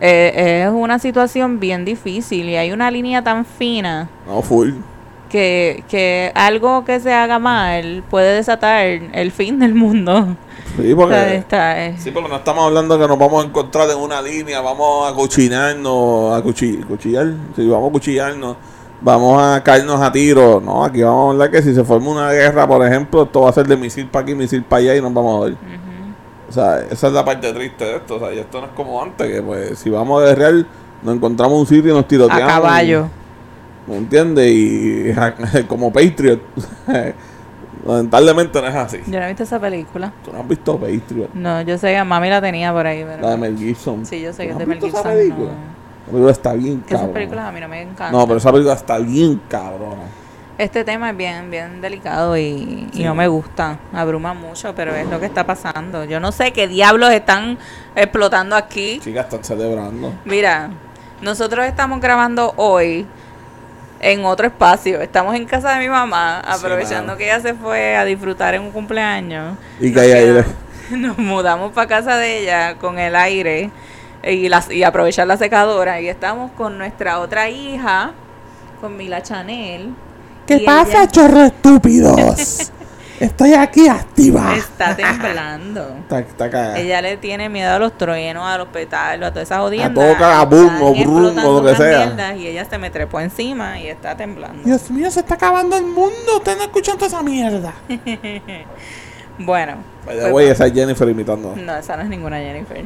Eh, 0.00 0.64
es 0.66 0.68
una 0.72 0.98
situación 0.98 1.60
bien 1.60 1.84
difícil 1.84 2.48
y 2.48 2.56
hay 2.56 2.72
una 2.72 2.90
línea 2.90 3.22
tan 3.22 3.44
fina 3.44 4.08
No, 4.26 4.42
full. 4.42 4.72
que, 5.28 5.84
que 5.88 6.32
algo 6.34 6.84
que 6.84 6.98
se 6.98 7.12
haga 7.12 7.38
mal 7.38 8.02
puede 8.10 8.34
desatar 8.34 8.86
el 9.12 9.30
fin 9.30 9.60
del 9.60 9.76
mundo. 9.76 10.36
Sí, 10.76 10.92
O 10.94 10.96
porque... 10.96 11.14
sea, 11.14 11.34
está, 11.34 11.86
eh, 11.86 11.94
Sí, 11.96 12.10
porque 12.10 12.28
no 12.28 12.36
estamos 12.38 12.64
hablando 12.64 12.98
que 12.98 13.06
nos 13.06 13.18
vamos 13.20 13.44
a 13.44 13.46
encontrar 13.46 13.88
en 13.88 13.98
una 13.98 14.20
línea, 14.20 14.60
vamos 14.60 15.08
a 15.08 15.14
cuchinarnos, 15.14 16.36
a 16.36 16.42
cuchillar, 16.42 16.86
cuchillar, 16.88 17.26
sí, 17.54 17.68
vamos 17.68 17.90
a 17.90 17.92
cuchillarnos 17.92 18.56
vamos 19.00 19.40
a 19.40 19.62
caernos 19.62 20.00
a 20.02 20.10
tiro. 20.10 20.60
No, 20.60 20.84
aquí 20.84 21.02
vamos 21.02 21.28
a 21.28 21.30
hablar 21.30 21.50
que 21.52 21.62
si 21.62 21.72
se 21.72 21.84
forma 21.84 22.10
una 22.10 22.32
guerra, 22.32 22.66
por 22.66 22.84
ejemplo, 22.84 23.22
esto 23.22 23.42
va 23.42 23.50
a 23.50 23.52
ser 23.52 23.64
de 23.68 23.76
misil 23.76 24.06
para 24.08 24.24
aquí, 24.24 24.34
misil 24.34 24.64
para 24.64 24.80
allá 24.82 24.96
y 24.96 25.00
nos 25.00 25.14
vamos 25.14 25.40
a 25.40 25.44
ver. 25.46 25.56
O 26.48 26.52
sea, 26.52 26.80
esa 26.90 27.06
es 27.08 27.12
la 27.12 27.24
parte 27.24 27.52
triste 27.52 27.84
de 27.84 27.96
esto. 27.96 28.16
O 28.16 28.18
sea, 28.18 28.32
y 28.32 28.38
esto 28.38 28.60
no 28.60 28.66
es 28.68 28.72
como 28.72 29.02
antes, 29.02 29.26
que 29.30 29.42
pues 29.42 29.78
si 29.78 29.90
vamos 29.90 30.22
a 30.22 30.26
guerrear, 30.26 30.64
nos 31.02 31.14
encontramos 31.16 31.58
un 31.60 31.66
sitio 31.66 31.90
y 31.90 31.94
nos 31.94 32.04
A 32.04 32.08
tiroteamos. 32.08 32.46
caballo. 32.52 33.08
¿Me 33.86 33.96
entiendes? 33.96 34.46
Y 34.50 35.12
como 35.68 35.92
Patriot. 35.92 36.40
Lamentablemente 37.86 38.60
no 38.60 38.66
es 38.66 38.74
así. 38.74 38.98
Yo 39.06 39.18
no 39.18 39.24
he 39.24 39.28
visto 39.28 39.44
esa 39.44 39.58
película. 39.60 40.12
Tú 40.24 40.32
no 40.32 40.40
has 40.40 40.48
visto 40.48 40.76
Patriot. 40.78 41.30
No, 41.34 41.62
yo 41.62 41.78
sé 41.78 41.92
que 41.94 42.04
mami 42.04 42.28
la 42.28 42.40
tenía 42.40 42.72
por 42.72 42.86
ahí, 42.86 43.04
pero... 43.06 43.22
La 43.22 43.30
de 43.30 43.36
Mel 43.36 43.56
Gibson. 43.56 44.04
Sí, 44.04 44.20
yo 44.20 44.32
sé 44.32 44.42
¿Tú 44.42 44.48
que 44.48 44.52
es 44.52 44.58
de 44.58 44.66
Mel 44.66 44.78
visto 44.78 44.98
esa 44.98 45.10
Gibson. 45.10 45.18
película? 45.18 45.50
no. 45.50 45.78
La 46.06 46.10
película 46.12 46.32
está 46.32 46.52
bien 46.54 46.80
Que 46.80 46.86
esas 46.88 46.98
cabrona. 47.00 47.14
películas 47.14 47.44
a 47.46 47.52
mí 47.52 47.60
no 47.60 47.68
me 47.68 47.82
encantan. 47.82 48.12
No, 48.12 48.26
pero 48.26 48.38
esa 48.38 48.50
película 48.50 48.74
está 48.74 48.98
bien 48.98 49.40
cabrona. 49.48 50.02
Este 50.58 50.82
tema 50.82 51.10
es 51.10 51.16
bien, 51.16 51.52
bien 51.52 51.80
delicado 51.80 52.36
y, 52.36 52.90
no 52.92 53.14
me 53.14 53.28
gusta. 53.28 53.78
Abruma 53.92 54.34
mucho, 54.34 54.74
pero 54.74 54.92
es 54.92 55.06
lo 55.06 55.20
que 55.20 55.26
está 55.26 55.46
pasando. 55.46 56.04
Yo 56.04 56.18
no 56.18 56.32
sé 56.32 56.52
qué 56.52 56.66
diablos 56.66 57.12
están 57.12 57.58
explotando 57.94 58.56
aquí. 58.56 58.98
Chicas, 58.98 59.26
están 59.26 59.44
celebrando. 59.44 60.12
Mira, 60.24 60.70
nosotros 61.22 61.64
estamos 61.64 62.00
grabando 62.00 62.54
hoy 62.56 63.06
en 64.00 64.24
otro 64.24 64.48
espacio. 64.48 65.00
Estamos 65.00 65.36
en 65.36 65.46
casa 65.46 65.74
de 65.74 65.78
mi 65.78 65.88
mamá, 65.88 66.40
aprovechando 66.40 67.16
que 67.16 67.26
ella 67.26 67.38
se 67.38 67.54
fue 67.54 67.94
a 67.94 68.04
disfrutar 68.04 68.56
en 68.56 68.62
un 68.62 68.72
cumpleaños. 68.72 69.56
Y 69.78 69.92
que 69.92 70.00
hay 70.00 70.10
aire. 70.10 70.44
Nos 70.90 71.18
mudamos 71.18 71.70
para 71.70 71.86
casa 71.86 72.16
de 72.16 72.40
ella 72.42 72.74
con 72.78 72.98
el 72.98 73.14
aire 73.14 73.70
y, 74.24 74.48
las, 74.48 74.72
y 74.72 74.82
aprovechar 74.82 75.28
la 75.28 75.36
secadora. 75.36 76.00
Y 76.00 76.08
estamos 76.08 76.50
con 76.50 76.78
nuestra 76.78 77.20
otra 77.20 77.48
hija, 77.48 78.10
con 78.80 78.96
Mila 78.96 79.22
Chanel. 79.22 79.94
¿Qué 80.48 80.56
Y 80.56 80.64
pasa, 80.64 81.02
ella 81.02 81.08
chorro 81.08 81.44
estúpidos? 81.44 82.72
Estoy 83.20 83.52
aquí 83.52 83.86
activa. 83.86 84.54
Está 84.56 84.96
temblando. 84.96 85.96
Está, 86.02 86.20
está 86.20 86.48
cagada. 86.48 86.78
Ella 86.78 87.02
le 87.02 87.18
tiene 87.18 87.50
miedo 87.50 87.74
a 87.74 87.78
los 87.78 87.98
truenos, 87.98 88.46
a 88.46 88.56
los 88.56 88.68
petardos, 88.68 89.28
a 89.28 89.30
todas 89.30 89.46
esas 89.46 89.58
jodiendas. 89.58 89.92
todo 89.92 90.16
cagabum 90.16 90.82
o 90.82 90.94
brum 90.94 91.38
o 91.44 91.60
lo 91.60 91.64
que 91.68 91.76
sea. 91.76 92.34
Y 92.34 92.46
ella 92.46 92.64
se 92.64 92.78
me 92.78 92.88
trepó 92.88 93.20
encima 93.20 93.78
y 93.78 93.88
está 93.88 94.16
temblando. 94.16 94.62
Dios 94.64 94.90
mío, 94.90 95.10
se 95.10 95.20
está 95.20 95.34
acabando 95.34 95.76
el 95.76 95.84
mundo. 95.84 96.36
Ustedes 96.36 96.56
no 96.56 96.64
escuchan 96.64 96.96
toda 96.96 97.08
esa 97.08 97.22
mierda. 97.22 97.74
Bueno. 99.40 99.76
Vaya, 100.04 100.32
pues 100.32 100.50
esa 100.50 100.66
es 100.66 100.72
Jennifer 100.72 101.08
imitando. 101.08 101.54
No, 101.54 101.76
esa 101.76 101.96
no 101.96 102.02
es 102.02 102.08
ninguna 102.08 102.38
Jennifer. 102.38 102.84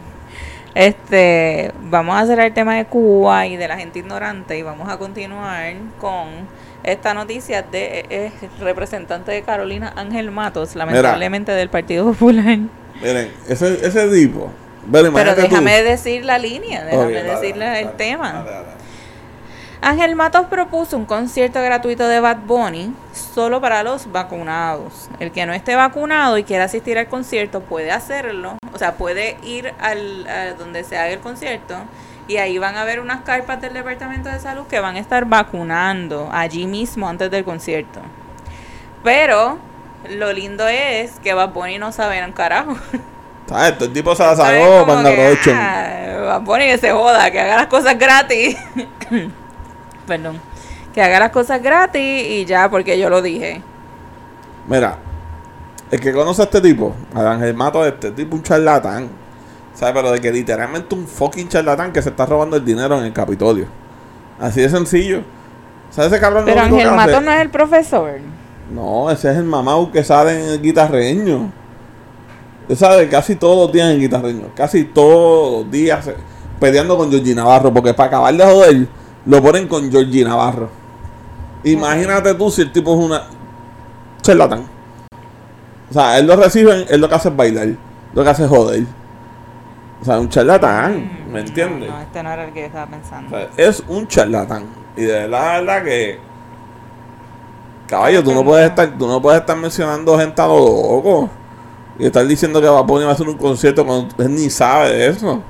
Este, 0.74 1.72
vamos 1.84 2.14
a 2.14 2.18
hacer 2.18 2.38
el 2.40 2.52
tema 2.52 2.76
de 2.76 2.84
Cuba 2.84 3.46
y 3.46 3.56
de 3.56 3.68
la 3.68 3.78
gente 3.78 4.00
ignorante 4.00 4.58
y 4.58 4.62
vamos 4.62 4.86
a 4.90 4.98
continuar 4.98 5.72
con 5.98 6.46
esta 6.84 7.14
noticia 7.14 7.62
de 7.62 8.06
eh, 8.10 8.32
representante 8.60 9.30
de 9.32 9.42
Carolina 9.42 9.92
Ángel 9.96 10.30
Matos, 10.30 10.74
lamentablemente 10.74 11.52
del 11.52 11.68
Partido 11.68 12.04
Popular. 12.06 12.58
Miren, 13.00 13.32
ese, 13.48 13.86
ese 13.86 14.08
tipo. 14.08 14.50
Pero, 14.90 14.90
Pero 14.90 15.08
imagínate 15.08 15.42
tú. 15.42 15.48
déjame 15.48 15.82
decir 15.82 16.24
la 16.24 16.38
línea, 16.38 16.84
déjame 16.84 17.04
Ok, 17.04 17.12
dale, 17.12 17.40
decirle 17.40 17.64
dale, 17.66 17.78
el 17.80 17.84
dale, 17.86 17.96
tema. 17.98 18.32
dale, 18.32 18.50
dale. 18.50 18.66
Ángel 19.84 20.14
Matos 20.14 20.46
propuso 20.46 20.96
un 20.96 21.06
concierto 21.06 21.60
gratuito 21.60 22.06
de 22.06 22.20
Bad 22.20 22.38
Bunny 22.46 22.92
solo 23.12 23.60
para 23.60 23.82
los 23.82 24.10
vacunados. 24.12 25.08
El 25.18 25.32
que 25.32 25.44
no 25.44 25.52
esté 25.52 25.74
vacunado 25.74 26.38
y 26.38 26.44
quiera 26.44 26.64
asistir 26.64 26.98
al 26.98 27.08
concierto 27.08 27.60
puede 27.62 27.90
hacerlo, 27.90 28.58
o 28.72 28.78
sea, 28.78 28.94
puede 28.94 29.38
ir 29.42 29.72
al 29.80 30.26
a 30.28 30.52
donde 30.54 30.84
se 30.84 30.96
haga 30.96 31.08
el 31.10 31.18
concierto 31.18 31.74
y 32.28 32.36
ahí 32.36 32.58
van 32.58 32.76
a 32.76 32.84
ver 32.84 33.00
unas 33.00 33.22
carpas 33.22 33.60
del 33.60 33.72
Departamento 33.74 34.28
de 34.28 34.38
Salud 34.38 34.66
que 34.66 34.80
van 34.80 34.96
a 34.96 34.98
estar 34.98 35.24
vacunando 35.24 36.28
allí 36.32 36.66
mismo 36.66 37.08
antes 37.08 37.30
del 37.30 37.44
concierto. 37.44 38.00
Pero 39.02 39.58
lo 40.10 40.32
lindo 40.32 40.66
es 40.68 41.12
que 41.20 41.34
Bad 41.34 41.50
Bunny 41.50 41.78
no 41.78 41.92
sabe 41.92 42.24
un 42.24 42.32
carajo. 42.32 42.76
¿Sabes? 43.48 43.72
Este 43.72 43.88
tipo 43.88 44.14
se 44.14 44.22
la 44.22 44.36
sacó 44.36 44.78
aprovechen. 44.80 45.56
ah, 45.56 46.22
Bad 46.26 46.42
Bunny 46.42 46.66
que 46.66 46.78
se 46.78 46.92
joda, 46.92 47.30
que 47.30 47.40
haga 47.40 47.56
las 47.56 47.66
cosas 47.66 47.98
gratis. 47.98 48.56
Perdón. 50.06 50.40
Que 50.94 51.02
haga 51.02 51.18
las 51.20 51.30
cosas 51.30 51.62
gratis 51.62 52.00
y 52.02 52.44
ya, 52.44 52.70
porque 52.70 52.98
yo 52.98 53.10
lo 53.10 53.20
dije. 53.22 53.62
Mira, 54.68 54.96
el 55.90 56.00
que 56.00 56.12
conoce 56.12 56.42
a 56.42 56.44
este 56.44 56.60
tipo, 56.60 56.94
a 57.14 57.30
Ángel 57.32 57.54
Mato, 57.54 57.84
este 57.84 58.10
tipo 58.12 58.36
un 58.36 58.42
charlatán. 58.42 59.21
¿Sabes? 59.74 59.94
Pero 59.94 60.12
de 60.12 60.20
que 60.20 60.30
literalmente 60.30 60.94
un 60.94 61.06
fucking 61.06 61.48
charlatán 61.48 61.92
que 61.92 62.02
se 62.02 62.10
está 62.10 62.26
robando 62.26 62.56
el 62.56 62.64
dinero 62.64 62.98
en 62.98 63.04
el 63.04 63.12
Capitolio. 63.12 63.66
Así 64.38 64.60
de 64.60 64.68
sencillo. 64.68 65.22
¿Sabes 65.90 66.12
ese 66.12 66.20
cabrón? 66.20 66.44
Pero 66.44 66.60
Ángel 66.60 66.90
Mato 66.92 67.20
no 67.20 67.30
es 67.30 67.40
el 67.40 67.50
profesor. 67.50 68.12
No, 68.72 69.10
ese 69.10 69.30
es 69.30 69.36
el 69.36 69.44
mamau 69.44 69.90
que 69.92 70.02
sale 70.02 70.42
en 70.42 70.50
el 70.50 70.62
guitarreño. 70.62 71.52
Usted 72.62 72.76
sabe, 72.76 73.08
casi 73.08 73.36
todos 73.36 73.66
los 73.66 73.72
días 73.72 73.88
en 73.88 73.94
el 73.96 74.00
guitarreño. 74.00 74.48
Casi 74.54 74.84
todos 74.84 75.64
los 75.64 75.70
días 75.70 76.06
eh, 76.06 76.16
peleando 76.58 76.96
con 76.96 77.10
Georgie 77.10 77.34
Navarro. 77.34 77.72
Porque 77.72 77.92
para 77.92 78.08
acabar 78.08 78.34
de 78.34 78.44
joder, 78.44 78.86
lo 79.26 79.42
ponen 79.42 79.68
con 79.68 79.90
Georgie 79.90 80.24
Navarro. 80.24 80.70
Imagínate 81.64 82.34
tú 82.34 82.50
si 82.50 82.62
el 82.62 82.72
tipo 82.72 82.94
es 82.94 83.04
una 83.04 83.22
charlatán. 84.22 84.64
O 85.90 85.92
sea, 85.92 86.18
él 86.18 86.26
lo 86.26 86.36
recibe, 86.36 86.86
él 86.88 87.00
lo 87.00 87.08
que 87.08 87.14
hace 87.14 87.28
es 87.28 87.36
bailar. 87.36 87.68
Lo 88.14 88.24
que 88.24 88.30
hace 88.30 88.44
es 88.44 88.48
joder. 88.48 88.84
O 90.02 90.04
sea, 90.04 90.18
un 90.18 90.28
charlatán. 90.28 91.10
¿Me 91.32 91.40
entiendes? 91.40 91.88
No, 91.88 92.00
este 92.00 92.22
no 92.24 92.32
era 92.32 92.44
el 92.44 92.52
que 92.52 92.60
yo 92.60 92.66
estaba 92.66 92.84
O 92.84 92.88
pensando. 92.88 93.30
sea, 93.30 93.48
es 93.56 93.84
un 93.86 94.08
charlatán. 94.08 94.64
Y 94.96 95.02
de 95.02 95.12
verdad, 95.12 95.60
verdad 95.60 95.84
que. 95.84 96.18
Caballo, 97.86 98.24
tú 98.24 98.34
no 98.34 98.42
puedes 98.44 98.68
estar, 98.68 98.98
tú 98.98 99.06
no 99.06 99.22
puedes 99.22 99.40
estar 99.40 99.56
mencionando 99.56 100.18
gente 100.18 100.42
a 100.42 100.46
lo 100.48 100.58
loco. 100.58 101.30
Y 102.00 102.06
estar 102.06 102.26
diciendo 102.26 102.60
que 102.60 102.66
va 102.66 102.80
a 102.80 102.86
poner 102.86 103.06
a 103.08 103.12
hacer 103.12 103.28
un 103.28 103.36
concierto 103.36 103.86
cuando 103.86 104.12
él 104.18 104.34
ni 104.34 104.50
sabe 104.50 104.90
de 104.90 105.06
eso. 105.08 105.40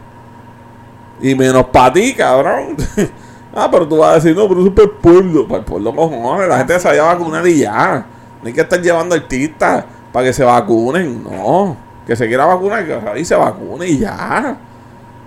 Y 1.22 1.34
menos 1.34 1.64
para 1.66 1.94
ti, 1.94 2.12
cabrón. 2.14 2.76
ah, 3.54 3.68
pero 3.70 3.88
tú 3.88 3.98
vas 3.98 4.10
a 4.10 4.14
decir, 4.16 4.36
no, 4.36 4.46
pero 4.48 4.60
eso 4.60 4.68
es 4.68 4.74
para 4.74 4.84
el 4.84 4.90
pueblo. 4.96 5.48
Para 5.48 5.60
el 5.60 5.64
pueblo, 5.64 5.96
cojones. 5.96 6.48
La 6.48 6.58
gente 6.58 6.78
se 6.78 6.88
vaya 6.88 7.10
a 7.10 7.14
vacunar 7.14 7.46
y 7.46 7.60
ya. 7.60 8.04
No 8.42 8.48
hay 8.48 8.52
que 8.52 8.60
estar 8.60 8.82
llevando 8.82 9.14
artistas 9.14 9.86
para 10.12 10.26
que 10.26 10.32
se 10.34 10.44
vacunen. 10.44 11.24
No. 11.24 11.81
Que 12.06 12.16
se 12.16 12.26
quiera 12.26 12.46
vacunar, 12.46 12.84
que 12.84 12.98
ahí 13.08 13.24
se 13.24 13.34
vacune 13.34 13.86
y 13.86 13.98
ya. 13.98 14.56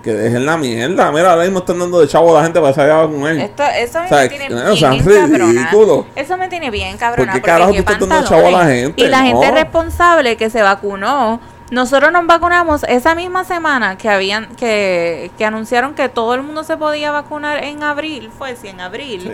Que 0.04 0.14
dejen 0.14 0.46
la 0.46 0.58
mierda. 0.58 1.12
Mira, 1.12 1.32
ahora 1.32 1.44
mismo 1.44 1.60
están 1.60 1.80
dando 1.80 2.00
de 2.00 2.08
chavo 2.08 2.36
a 2.36 2.40
la 2.40 2.44
gente 2.44 2.60
para 2.60 2.72
que 2.72 2.76
se 2.76 2.82
vaya 2.82 3.00
a 3.00 3.06
vacunar. 3.06 3.38
Esto, 3.38 3.64
eso 3.64 4.00
O 4.04 4.08
sea, 4.08 4.22
me 4.22 4.30
tiene 4.30 4.48
bien 4.50 4.68
o 4.68 4.76
sea, 4.76 4.92
ridículo. 4.92 6.06
Eso 6.16 6.38
me 6.38 6.48
tiene 6.48 6.70
bien 6.70 6.98
cabrona. 6.98 7.32
¿Por 7.32 7.34
qué 7.34 7.40
porque 7.40 7.52
carajo 7.52 7.72
tú 7.72 7.78
estás 7.80 8.00
dando 8.00 8.28
chavo 8.28 8.48
a 8.48 8.52
la 8.52 8.66
gente? 8.66 9.02
Y 9.02 9.08
la 9.08 9.24
gente 9.24 9.52
responsable 9.52 10.38
que 10.38 10.50
se 10.50 10.62
vacunó. 10.62 11.40
Nosotros 11.72 12.12
nos 12.12 12.28
vacunamos 12.28 12.84
esa 12.84 13.16
misma 13.16 13.44
semana 13.44 13.98
que 13.98 14.08
habían 14.08 14.56
que, 14.56 15.32
que 15.36 15.46
anunciaron 15.46 15.96
que 15.96 16.10
todo 16.10 16.36
el 16.36 16.44
mundo 16.44 16.64
se 16.64 16.78
podía 16.78 17.10
vacunar 17.10 17.64
en 17.64 17.82
abril, 17.82 18.30
fue 18.38 18.56
si 18.56 18.68
en 18.68 18.82
abril. 18.82 19.22
Sí. 19.24 19.32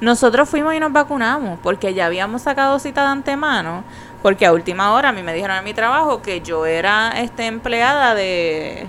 Nosotros 0.00 0.48
fuimos 0.48 0.74
y 0.74 0.80
nos 0.80 0.92
vacunamos 0.92 1.58
porque 1.62 1.94
ya 1.94 2.06
habíamos 2.06 2.42
sacado 2.42 2.78
cita 2.78 3.02
de 3.02 3.08
antemano, 3.08 3.84
porque 4.24 4.46
a 4.46 4.54
última 4.54 4.94
hora 4.94 5.10
a 5.10 5.12
mí 5.12 5.22
me 5.22 5.34
dijeron 5.34 5.58
en 5.58 5.64
mi 5.64 5.74
trabajo 5.74 6.22
que 6.22 6.40
yo 6.40 6.64
era 6.64 7.10
este 7.10 7.44
empleada 7.44 8.14
de 8.14 8.86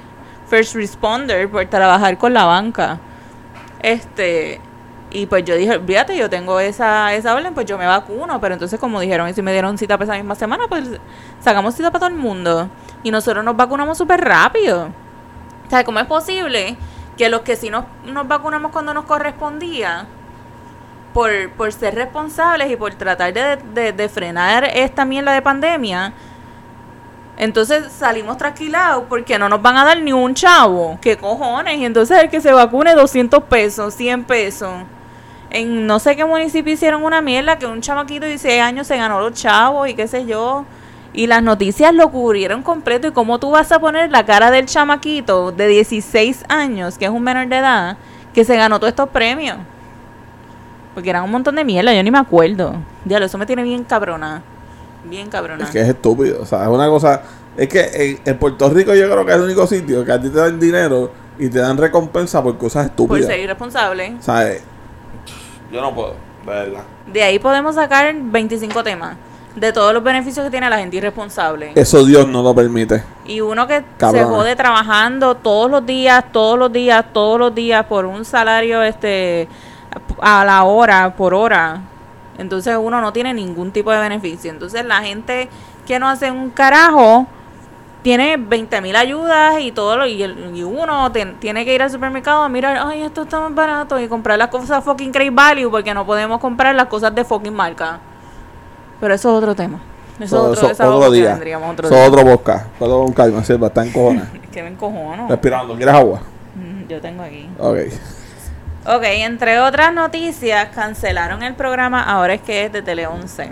first 0.48 0.76
responder 0.76 1.52
por 1.52 1.66
trabajar 1.66 2.18
con 2.18 2.34
la 2.34 2.46
banca. 2.46 3.00
Este, 3.82 4.62
y 5.12 5.26
pues 5.26 5.44
yo 5.44 5.58
dije, 5.58 5.78
fíjate, 5.78 6.16
yo 6.16 6.30
tengo 6.30 6.62
esa, 6.62 7.14
esa 7.14 7.36
orden, 7.36 7.54
pues 7.54 7.66
yo 7.66 7.78
me 7.78 7.86
vacuno. 7.86 8.40
Pero 8.40 8.54
entonces, 8.54 8.80
como 8.80 9.02
dijeron, 9.02 9.28
y 9.28 9.34
si 9.34 9.42
me 9.42 9.52
dieron 9.52 9.78
cita 9.78 9.98
para 9.98 10.06
esa 10.06 10.16
misma 10.16 10.36
semana, 10.36 10.70
pues 10.70 10.88
sacamos 11.42 11.76
cita 11.76 11.92
para 11.92 12.08
todo 12.08 12.10
el 12.12 12.16
mundo. 12.16 12.70
Y 13.04 13.12
nosotros 13.12 13.44
nos 13.44 13.58
vacunamos 13.58 13.98
súper 13.98 14.22
rápido. 14.22 14.88
O 15.70 15.84
¿cómo 15.84 16.00
es 16.00 16.06
posible 16.06 16.78
que 17.18 17.28
los 17.28 17.42
que 17.42 17.58
sí 17.58 17.70
nos, 17.70 17.84
nos 18.06 18.26
vacunamos 18.26 18.72
cuando 18.72 18.94
nos 18.94 19.04
correspondía, 19.04 20.08
por, 21.16 21.32
por 21.52 21.72
ser 21.72 21.96
responsables 21.96 22.70
y 22.70 22.76
por 22.76 22.94
tratar 22.94 23.34
de, 23.34 23.56
de- 23.74 23.94
de 23.94 24.10
frenar 24.10 24.66
esta 24.66 25.06
mierda 25.06 25.32
de 25.32 25.42
pandemia, 25.42 26.12
entonces 27.38 27.92
salimos 27.92 28.38
tranquilados 28.38 29.06
porque 29.10 29.40
no 29.40 29.48
nos 29.50 29.62
van 29.62 29.78
a 29.78 29.86
dar 29.86 30.00
ni 30.02 30.12
un 30.14 30.34
chavo. 30.34 30.98
¿Qué 31.02 31.18
cojones? 31.18 31.78
Y 31.78 31.86
entonces 31.86 32.18
el 32.22 32.30
que 32.30 32.40
se 32.42 32.52
vacune 32.52 32.94
200 32.96 33.44
pesos, 33.46 33.94
100 33.94 34.24
pesos. 34.26 34.72
En 35.50 35.88
no 35.88 36.00
sé 36.00 36.16
qué 36.18 36.26
municipio 36.26 36.74
hicieron 36.74 37.04
una 37.04 37.22
mierda 37.22 37.58
que 37.58 37.66
un 37.66 37.80
chamaquito 37.82 38.22
de 38.24 38.30
16 38.32 38.62
años 38.62 38.88
se 38.88 38.98
ganó 38.98 39.22
los 39.22 39.34
chavos 39.34 39.88
y 39.88 39.94
qué 39.94 40.08
sé 40.10 40.26
yo. 40.26 40.66
Y 41.14 41.28
las 41.28 41.42
noticias 41.42 41.94
lo 41.94 42.10
cubrieron 42.12 42.62
completo. 42.62 43.08
¿Y 43.08 43.12
cómo 43.12 43.40
tú 43.40 43.52
vas 43.52 43.72
a 43.72 43.80
poner 43.80 44.12
la 44.12 44.26
cara 44.26 44.52
del 44.52 44.66
chamaquito 44.66 45.54
de 45.54 45.68
16 45.68 46.44
años, 46.50 46.98
que 46.98 47.06
es 47.06 47.12
un 47.12 47.24
menor 47.24 47.48
de 47.48 47.58
edad, 47.58 47.98
que 48.34 48.44
se 48.44 48.58
ganó 48.58 48.80
todos 48.80 48.90
estos 48.90 49.10
premios? 49.10 49.58
Porque 50.96 51.10
eran 51.10 51.24
un 51.24 51.32
montón 51.32 51.56
de 51.56 51.64
mierda, 51.64 51.94
yo 51.94 52.02
ni 52.02 52.10
me 52.10 52.18
acuerdo. 52.18 52.74
Diablo, 53.04 53.28
eso 53.28 53.38
me 53.38 53.46
tiene 53.46 53.62
bien 53.62 53.84
cabrona. 53.84 54.42
Bien 55.04 55.30
cabrona. 55.30 55.66
Es 55.66 55.70
que 55.70 55.82
es 55.82 55.90
estúpido. 55.90 56.42
O 56.42 56.46
sea, 56.46 56.64
es 56.64 56.70
una 56.70 56.88
cosa. 56.88 57.22
Es 57.56 57.68
que 57.68 57.82
en, 57.94 58.20
en 58.26 58.38
Puerto 58.40 58.70
Rico 58.70 58.96
yo 58.96 59.10
creo 59.10 59.26
que 59.26 59.32
es 59.32 59.38
el 59.38 59.44
único 59.44 59.68
sitio 59.68 60.04
que 60.04 60.12
a 60.12 60.20
ti 60.20 60.30
te 60.30 60.40
dan 60.40 60.60
dinero 60.60 61.12
y 61.38 61.50
te 61.50 61.60
dan 61.60 61.78
recompensa 61.78 62.42
por 62.42 62.58
cosas 62.58 62.86
por 62.86 62.92
estúpidas. 62.92 63.28
ser 63.28 63.40
irresponsable. 63.42 64.16
O 64.20 64.24
sea, 64.24 64.50
eh, 64.52 64.62
yo 65.72 65.82
no 65.82 65.94
puedo. 65.94 66.16
De 66.46 66.52
verdad. 66.52 66.84
De 67.12 67.24
ahí 67.24 67.40
podemos 67.40 67.76
sacar 67.76 68.14
25 68.18 68.84
temas. 68.84 69.18
De 69.56 69.72
todos 69.72 69.94
los 69.94 70.04
beneficios 70.04 70.44
que 70.44 70.52
tiene 70.52 70.70
la 70.70 70.78
gente 70.78 70.98
irresponsable. 70.98 71.72
Eso 71.76 72.04
Dios 72.06 72.28
no 72.28 72.44
lo 72.44 72.54
permite. 72.54 73.04
Y 73.26 73.40
uno 73.40 73.68
que 73.68 73.78
se 73.78 73.86
Cabrón. 73.98 74.26
jode 74.26 74.56
trabajando 74.56 75.36
todos 75.36 75.72
los 75.72 75.86
días, 75.86 76.26
todos 76.34 76.60
los 76.60 76.72
días, 76.74 77.06
todos 77.14 77.40
los 77.40 77.56
días 77.56 77.86
por 77.86 78.06
un 78.06 78.26
salario 78.26 78.84
este 78.84 79.48
a 80.22 80.46
la 80.46 80.64
hora, 80.64 81.16
por 81.16 81.34
hora. 81.34 81.82
Entonces 82.38 82.78
uno 82.80 83.00
no 83.02 83.14
tiene 83.14 83.34
ningún 83.34 83.72
tipo 83.72 83.92
de 83.92 84.00
beneficio. 84.00 84.52
Entonces 84.52 84.84
la 84.86 85.02
gente 85.02 85.50
que 85.88 86.00
no 86.00 86.10
hace 86.10 86.32
un 86.32 86.50
carajo 86.50 87.28
tiene 88.02 88.38
20 88.38 88.82
mil 88.82 88.96
ayudas 88.96 89.56
y 89.60 89.72
todo 89.72 89.98
lo, 89.98 90.06
y, 90.06 90.22
el- 90.22 90.56
y 90.56 90.62
uno 90.64 91.12
tiene 91.40 91.66
que 91.66 91.74
ir 91.74 91.82
al 91.82 91.90
supermercado 91.90 92.44
a 92.44 92.50
mirar, 92.50 92.78
ay, 92.86 93.02
esto 93.02 93.24
está 93.24 93.40
más 93.40 93.56
barato 93.56 94.00
y 94.00 94.08
comprar 94.08 94.38
las 94.38 94.50
cosas 94.50 94.84
fucking 94.84 95.12
Great 95.12 95.34
Value 95.34 95.72
porque 95.72 95.94
no 95.94 96.06
podemos 96.06 96.40
comprar 96.40 96.76
las 96.76 96.86
cosas 96.88 97.16
de 97.16 97.24
fucking 97.26 97.54
marca. 97.56 98.00
Pero 99.00 99.14
eso 99.14 99.30
es 99.32 99.38
otro 99.44 99.56
tema. 99.56 99.80
Eso 100.20 100.52
es 100.54 100.60
otro, 100.60 100.70
eso- 100.72 100.96
otro 100.98 101.12
día. 101.12 101.32
tendríamos 101.32 101.72
otro 101.72 101.88
Eso 101.88 101.96
día. 101.96 102.06
es 102.06 102.12
otro 102.12 102.26
podcast. 102.26 102.68
Todo 102.78 103.04
con 103.06 103.14
calma, 103.14 103.44
Silva, 103.44 103.68
está 103.68 103.84
en 103.86 103.92
cojones. 103.92 104.24
Es 104.44 104.50
que 104.52 104.62
me 104.64 104.70
encojono. 104.70 105.28
Respirando. 105.28 105.76
¿Quieres 105.76 105.96
agua? 105.96 106.22
Mm, 106.56 106.88
Yo 106.88 107.02
tengo 107.02 107.24
aquí. 107.24 107.50
Ok. 107.60 107.78
Ok, 108.88 109.04
entre 109.04 109.60
otras 109.60 109.94
noticias, 109.94 110.68
cancelaron 110.74 111.42
el 111.44 111.56
programa, 111.56 112.04
ahora 112.04 112.36
es 112.36 112.42
que 112.42 112.66
es 112.66 112.72
de 112.72 112.82
Tele 112.84 113.08
11. 113.08 113.50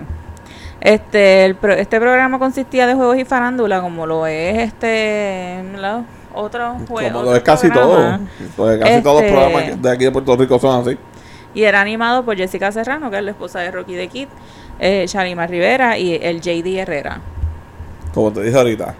Este, 0.80 1.46
el 1.46 1.58
este 1.78 2.00
programa 2.00 2.38
consistía 2.40 2.86
de 2.86 2.94
juegos 2.94 3.18
y 3.18 3.26
farándula, 3.26 3.82
como 3.82 4.06
lo 4.06 4.28
es 4.28 4.58
este 4.60 5.64
la- 5.78 6.04
otro 6.36 6.78
juego. 6.88 7.20
Como 7.20 7.32
lo 7.32 7.36
es 7.36 7.42
casi 7.44 7.70
todo. 7.72 8.20
Pues 8.56 8.80
casi 8.80 9.02
todos 9.02 9.22
los 9.22 9.24
Este- 9.24 9.32
programas 9.32 9.82
de 9.82 9.92
aquí 9.92 10.04
de 10.04 10.12
Puerto 10.12 10.36
Rico 10.36 10.60
son 10.60 10.82
así. 10.88 10.98
Y 11.56 11.64
era 11.64 11.82
animado 11.82 12.26
por 12.26 12.36
Jessica 12.36 12.72
Serrano, 12.72 13.10
que 13.12 13.18
es 13.18 13.24
la 13.24 13.32
esposa 13.32 13.60
de 13.60 13.72
Rocky 13.72 13.94
de 13.96 14.08
Kid, 14.08 14.28
eh, 14.80 15.06
Shalima 15.08 15.48
Rivera 15.48 15.98
y 15.98 16.16
el 16.22 16.42
JD 16.42 16.80
Herrera. 16.80 17.22
Como 18.14 18.32
te 18.34 18.42
dije 18.44 18.58
ahorita. 18.58 18.94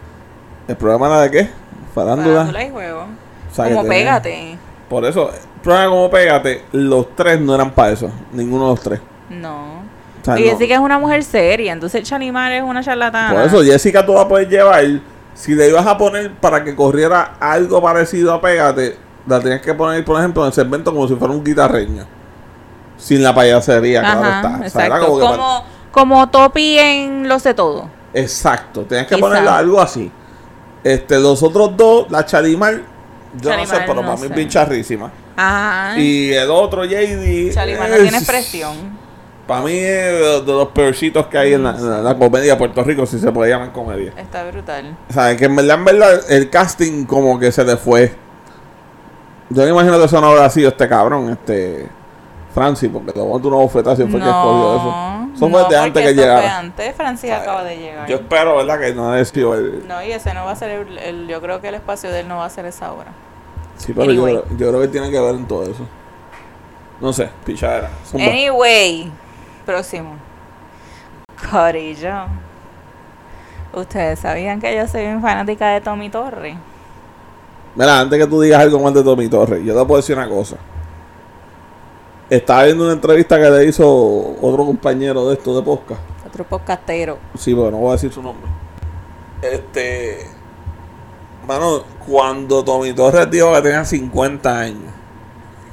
¿El 0.68 0.78
programa 0.78 1.08
era 1.08 1.22
de 1.22 1.32
qué? 1.32 1.50
Farándula. 1.94 2.30
Farándula 2.46 2.64
y 2.64 2.70
juegos. 2.70 3.06
O 3.52 3.56
sea, 3.56 3.68
que 3.68 3.74
Como 3.76 3.90
Pégate. 3.90 4.58
Por 4.94 5.06
eso, 5.06 5.32
el 5.32 5.62
programa 5.64 5.90
como 5.90 6.12
Pégate, 6.12 6.66
los 6.72 7.16
tres 7.16 7.42
no 7.42 7.56
eran 7.56 7.72
para 7.72 7.94
eso. 7.94 8.12
Ninguno 8.32 8.66
de 8.66 8.70
los 8.70 8.80
tres. 8.80 9.00
No. 9.28 9.80
O 10.22 10.24
sea, 10.24 10.40
y 10.40 10.44
no. 10.44 10.52
Jessica 10.52 10.76
es 10.76 10.80
una 10.80 11.00
mujer 11.00 11.24
seria, 11.24 11.74
entonces 11.74 12.08
Shalimar 12.08 12.52
es 12.52 12.62
una 12.62 12.84
charlatana. 12.84 13.34
Por 13.34 13.42
eso, 13.42 13.64
Jessica, 13.64 14.06
tú 14.06 14.14
la 14.14 14.28
puedes 14.28 14.48
llevar. 14.48 14.86
Si 15.34 15.56
le 15.56 15.68
ibas 15.70 15.88
a 15.88 15.98
poner 15.98 16.32
para 16.36 16.64
que 16.64 16.76
corriera 16.76 17.38
algo 17.40 17.82
parecido 17.82 18.34
a 18.36 18.40
Pégate, 18.40 18.96
la 19.26 19.40
tienes 19.40 19.62
que 19.64 19.74
poner, 19.74 20.06
por 20.06 20.20
ejemplo, 20.20 20.44
en 20.44 20.50
el 20.50 20.54
segmento 20.54 20.94
como 20.94 21.08
si 21.08 21.16
fuera 21.16 21.34
un 21.34 21.44
guitarreño. 21.44 22.06
Sin 22.96 23.24
la 23.24 23.34
payasería, 23.34 24.02
claro 24.02 24.22
Ajá, 24.22 24.36
está. 24.36 24.66
O 24.68 24.70
sea, 24.70 24.86
era 24.86 24.96
exacto. 24.98 25.20
como 25.20 25.32
Como, 25.32 25.64
como 25.92 26.30
Topi 26.30 26.78
en 26.78 27.28
Lo 27.28 27.40
sé 27.40 27.56
todo. 27.56 27.90
Exacto, 28.14 28.82
tenías 28.82 29.08
que 29.08 29.16
Quizá. 29.16 29.26
ponerle 29.28 29.50
algo 29.50 29.82
así. 29.82 30.12
Este, 30.84 31.20
los 31.20 31.42
otros 31.42 31.76
dos, 31.76 32.12
la 32.12 32.24
Chalimar, 32.28 32.93
yo 33.42 33.56
no 33.58 33.66
sé, 33.66 33.76
pero 33.82 33.96
no 33.96 34.02
para 34.02 34.16
mí 34.16 34.22
es 34.24 34.28
sé. 34.30 34.34
bien 34.36 34.50
charrísima. 34.50 35.12
Ajá. 35.36 35.98
Y 36.00 36.32
el 36.34 36.50
otro, 36.52 36.86
JD. 36.86 37.52
Chalimar 37.54 37.90
no 37.90 37.96
es- 37.96 38.02
tiene 38.02 38.18
expresión. 38.18 39.04
Para 39.48 39.62
mí 39.62 39.72
es 39.74 39.76
de, 39.76 40.42
los 40.46 40.70
peorcitos 40.70 41.28
que 41.28 41.38
hay 41.38 41.54
en 41.54 41.64
la, 41.64 41.72
en 41.72 41.90
la- 41.90 42.02
la 42.02 42.18
comedia 42.18 42.54
de 42.54 42.58
Puerto 42.58 42.82
Rico, 42.84 43.06
si 43.06 43.20
se 43.20 43.32
puede 43.32 43.52
llamar 43.52 43.72
comedia. 43.74 44.14
Está 44.16 44.44
brutal. 44.50 44.96
O 45.10 45.14
sea, 45.14 45.36
que 45.36 45.46
en 45.46 45.56
verdad, 45.56 45.78
en 45.80 45.86
verdad, 45.86 46.32
el 46.32 46.50
casting 46.50 47.06
como 47.06 47.38
que 47.40 47.52
se 47.52 47.64
le 47.66 47.76
fue. 47.76 48.16
Yo 49.50 49.64
me 49.64 49.70
imagino 49.70 49.98
que 50.00 50.06
eso 50.06 50.22
no 50.22 50.28
habrá 50.28 50.50
sido 50.50 50.70
este 50.70 50.88
cabrón, 50.88 51.30
este 51.30 51.88
Francis, 52.54 52.90
porque 52.92 53.12
te 53.12 53.20
una 53.20 53.58
bofetada 53.58 53.96
si 53.96 54.04
fue 54.04 54.20
que 54.20 54.26
escogió 54.26 54.76
eso. 54.78 55.23
Eso 55.36 55.50
fue 55.50 55.62
no, 55.62 55.68
de 55.70 55.78
antes 55.78 56.02
que 56.04 56.10
eso 56.10 56.16
fue 56.16 56.24
llegara. 56.24 56.58
antes. 56.60 56.96
Francis 56.96 57.30
O 57.32 57.34
sea, 57.34 57.42
acaba 57.42 57.64
de 57.64 57.78
llegar. 57.78 58.08
Yo 58.08 58.16
espero, 58.18 58.56
¿verdad? 58.58 58.80
Que 58.80 58.94
no 58.94 59.12
haya 59.12 59.26
sido 59.26 59.56
el... 59.56 59.88
No, 59.88 60.04
y 60.04 60.12
ese 60.12 60.34
no 60.34 60.46
va 60.46 60.52
a 60.52 60.56
ser 60.56 60.70
el, 60.72 60.98
el- 61.00 61.28
Yo 61.28 61.42
creo 61.42 61.60
que 61.60 61.70
el 61.70 61.76
espacio 61.76 62.12
de 62.12 62.20
él 62.22 62.28
no 62.28 62.38
va 62.38 62.46
a 62.46 62.50
ser 62.50 62.66
esa 62.66 62.92
obra. 62.94 63.08
Sí, 63.78 63.94
pero 63.94 64.06
yo, 64.12 64.24
Anyway. 64.26 64.42
creo- 64.44 64.58
yo 64.58 64.70
creo 64.70 64.82
que 64.82 64.88
tiene 64.90 65.10
que 65.12 65.20
ver 65.20 65.36
en 65.36 65.46
todo 65.48 65.64
eso. 65.64 65.86
No 67.02 67.12
sé, 67.12 67.30
pichadera. 67.46 67.90
Zumba. 68.06 68.26
Anyway, 68.28 69.12
próximo. 69.66 70.16
Corillo. 71.52 72.26
Ustedes 73.74 74.20
sabían 74.20 74.62
que 74.62 74.76
yo 74.76 74.88
soy 74.88 75.02
bien 75.02 75.22
fanática 75.22 75.70
de 75.70 75.82
Tommy 75.82 76.10
Torre. 76.10 76.56
Mira, 77.76 78.02
antes 78.02 78.20
que 78.20 78.28
tú 78.28 78.40
digas 78.40 78.62
algo 78.62 78.80
más 78.80 78.94
de 78.94 79.04
Tommy 79.04 79.28
Torres, 79.28 79.64
yo 79.66 79.74
te 79.78 79.86
puedo 79.86 80.00
decir 80.00 80.16
una 80.16 80.30
cosa. 80.30 80.58
Estaba 82.34 82.64
viendo 82.64 82.86
una 82.86 82.94
entrevista 82.94 83.40
que 83.40 83.48
le 83.48 83.66
hizo 83.68 83.88
otro 84.42 84.66
compañero 84.66 85.28
de 85.30 85.36
esto 85.36 85.56
de 85.56 85.62
podcast. 85.62 86.02
Otro 86.26 86.44
podcastero. 86.44 87.20
Sí, 87.38 87.54
pero 87.54 87.70
no 87.70 87.78
voy 87.78 87.90
a 87.90 87.92
decir 87.92 88.12
su 88.12 88.24
nombre. 88.24 88.50
Este. 89.40 90.26
Mano, 91.48 91.84
cuando 92.08 92.64
Tommy 92.64 92.92
Torres 92.94 93.30
dijo 93.30 93.54
que 93.54 93.62
tenía 93.62 93.86
50 93.86 94.60
años. 94.60 94.92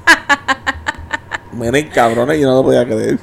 Miren, 1.53 1.89
cabrones, 1.89 2.39
yo 2.39 2.47
no 2.47 2.57
lo 2.57 2.63
podía 2.65 2.85
creer. 2.85 3.19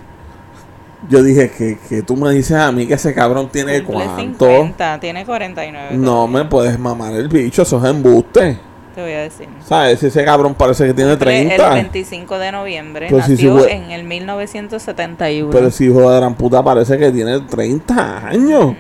Yo 1.07 1.21
dije 1.21 1.51
que, 1.51 1.77
que 1.87 2.01
tú 2.01 2.15
me 2.15 2.31
dices 2.31 2.57
a 2.57 2.71
mí 2.71 2.87
que 2.87 2.95
ese 2.95 3.13
cabrón 3.13 3.49
tiene 3.49 3.83
cuánto. 3.83 4.47
50, 4.47 4.99
tiene 4.99 5.23
49. 5.23 5.95
No 5.95 6.27
me 6.27 6.43
puedes 6.45 6.79
mamar 6.79 7.13
el 7.13 7.27
bicho, 7.27 7.61
eso 7.61 7.77
es 7.77 7.83
embuste. 7.83 8.57
Te 8.97 9.03
voy 9.03 9.11
a 9.11 9.19
decir. 9.19 9.47
¿Sabes? 9.63 10.01
Ese 10.01 10.25
cabrón 10.25 10.55
parece 10.55 10.87
que 10.87 10.93
tiene 10.95 11.11
Cumple 11.11 11.45
30. 11.45 11.67
El 11.67 11.73
25 11.83 12.39
de 12.39 12.51
noviembre. 12.51 13.09
Sí, 13.09 13.15
nació 13.15 13.37
sí, 13.37 13.47
fue- 13.47 13.71
en 13.71 13.91
el 13.91 14.03
1971. 14.03 15.51
Pero 15.51 15.67
ese 15.67 15.83
hijo 15.85 16.09
de 16.09 16.17
gran 16.17 16.33
puta 16.33 16.63
parece 16.63 16.97
que 16.97 17.11
tiene 17.11 17.39
30 17.41 18.27
años. 18.27 18.75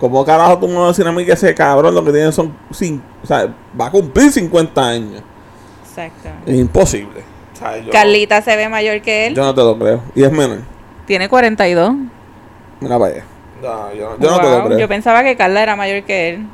¿Cómo 0.00 0.24
carajo 0.24 0.58
tú 0.58 0.66
me 0.66 0.74
vas 0.74 0.86
a 0.86 0.88
decir 0.88 1.06
a 1.06 1.12
mí 1.12 1.24
que 1.24 1.30
ese 1.34 1.54
cabrón 1.54 1.94
lo 1.94 2.04
que 2.04 2.10
tiene 2.10 2.32
son... 2.32 2.52
cin- 2.72 3.00
o 3.22 3.26
sea, 3.28 3.46
va 3.80 3.86
a 3.86 3.90
cumplir 3.92 4.32
50 4.32 4.88
años? 4.88 5.22
Exacto. 5.88 6.30
Es 6.46 6.56
imposible. 6.56 7.20
O 7.52 7.56
sea, 7.56 7.78
yo, 7.78 7.92
Carlita 7.92 8.42
se 8.42 8.56
ve 8.56 8.68
mayor 8.68 9.00
que 9.02 9.28
él. 9.28 9.36
yo 9.36 9.44
no 9.44 9.54
te 9.54 9.60
lo 9.60 9.78
creo. 9.78 10.02
Y 10.16 10.24
es 10.24 10.32
menor. 10.32 10.62
Tiene 11.06 11.28
42. 11.28 11.92
Mira 12.80 12.98
para 12.98 13.14
allá. 13.14 13.24
No, 13.62 13.94
yo, 13.94 14.16
yo 14.18 14.30
no 14.32 14.36
te 14.40 14.42
lo 14.42 14.50
Wow, 14.58 14.66
creo. 14.66 14.78
Yo 14.80 14.88
pensaba 14.88 15.22
que 15.22 15.36
Carla 15.36 15.62
era 15.62 15.76
mayor 15.76 16.02
que 16.02 16.30
él. 16.30 16.46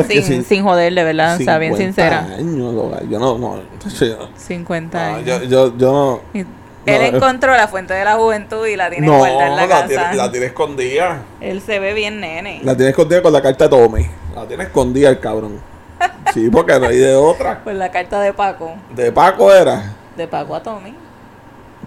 Es 0.00 0.06
que 0.06 0.22
Sin, 0.22 0.44
sin 0.44 0.62
joder, 0.64 0.92
de 0.92 1.04
verdad. 1.04 1.36
O 1.40 1.44
sea, 1.44 1.58
bien 1.58 1.76
50 1.76 1.84
sincera. 1.84 2.36
años, 2.36 3.08
yo 3.08 3.18
no... 3.18 3.38
no, 3.38 3.56
yo, 3.82 4.28
50 4.36 4.98
no, 4.98 5.16
años. 5.16 5.26
yo, 5.26 5.42
yo, 5.44 5.78
yo 5.78 5.92
no... 5.92 6.20
Y 6.34 6.42
no, 6.42 6.48
él 6.84 7.02
eh. 7.02 7.10
encontró 7.14 7.54
la 7.54 7.68
fuente 7.68 7.94
de 7.94 8.04
la 8.04 8.14
juventud 8.14 8.66
y 8.66 8.74
la 8.74 8.90
tiene 8.90 9.06
No, 9.06 9.18
guardada 9.18 9.46
en 9.46 9.56
la, 9.56 9.62
la, 9.62 9.68
casa. 9.68 9.86
tiene, 9.86 10.14
la 10.16 10.30
tiene 10.32 10.46
escondida. 10.46 11.22
Él 11.40 11.60
se 11.60 11.78
ve 11.78 11.94
bien 11.94 12.20
nene. 12.20 12.60
La 12.64 12.74
tiene 12.74 12.90
escondida 12.90 13.22
con 13.22 13.32
la 13.32 13.40
carta 13.40 13.64
de 13.64 13.70
Tommy. 13.70 14.06
La 14.34 14.46
tiene 14.46 14.64
escondida 14.64 15.08
el 15.08 15.20
cabrón. 15.20 15.60
Sí, 16.32 16.48
porque 16.50 16.78
no 16.80 16.86
hay 16.86 16.96
de 16.96 17.14
otra. 17.14 17.60
Pues 17.62 17.76
la 17.76 17.90
carta 17.90 18.18
de 18.20 18.32
Paco. 18.32 18.72
De 18.94 19.12
Paco 19.12 19.52
era. 19.52 19.92
De 20.16 20.26
Paco 20.26 20.54
a 20.56 20.62
Tommy. 20.62 20.94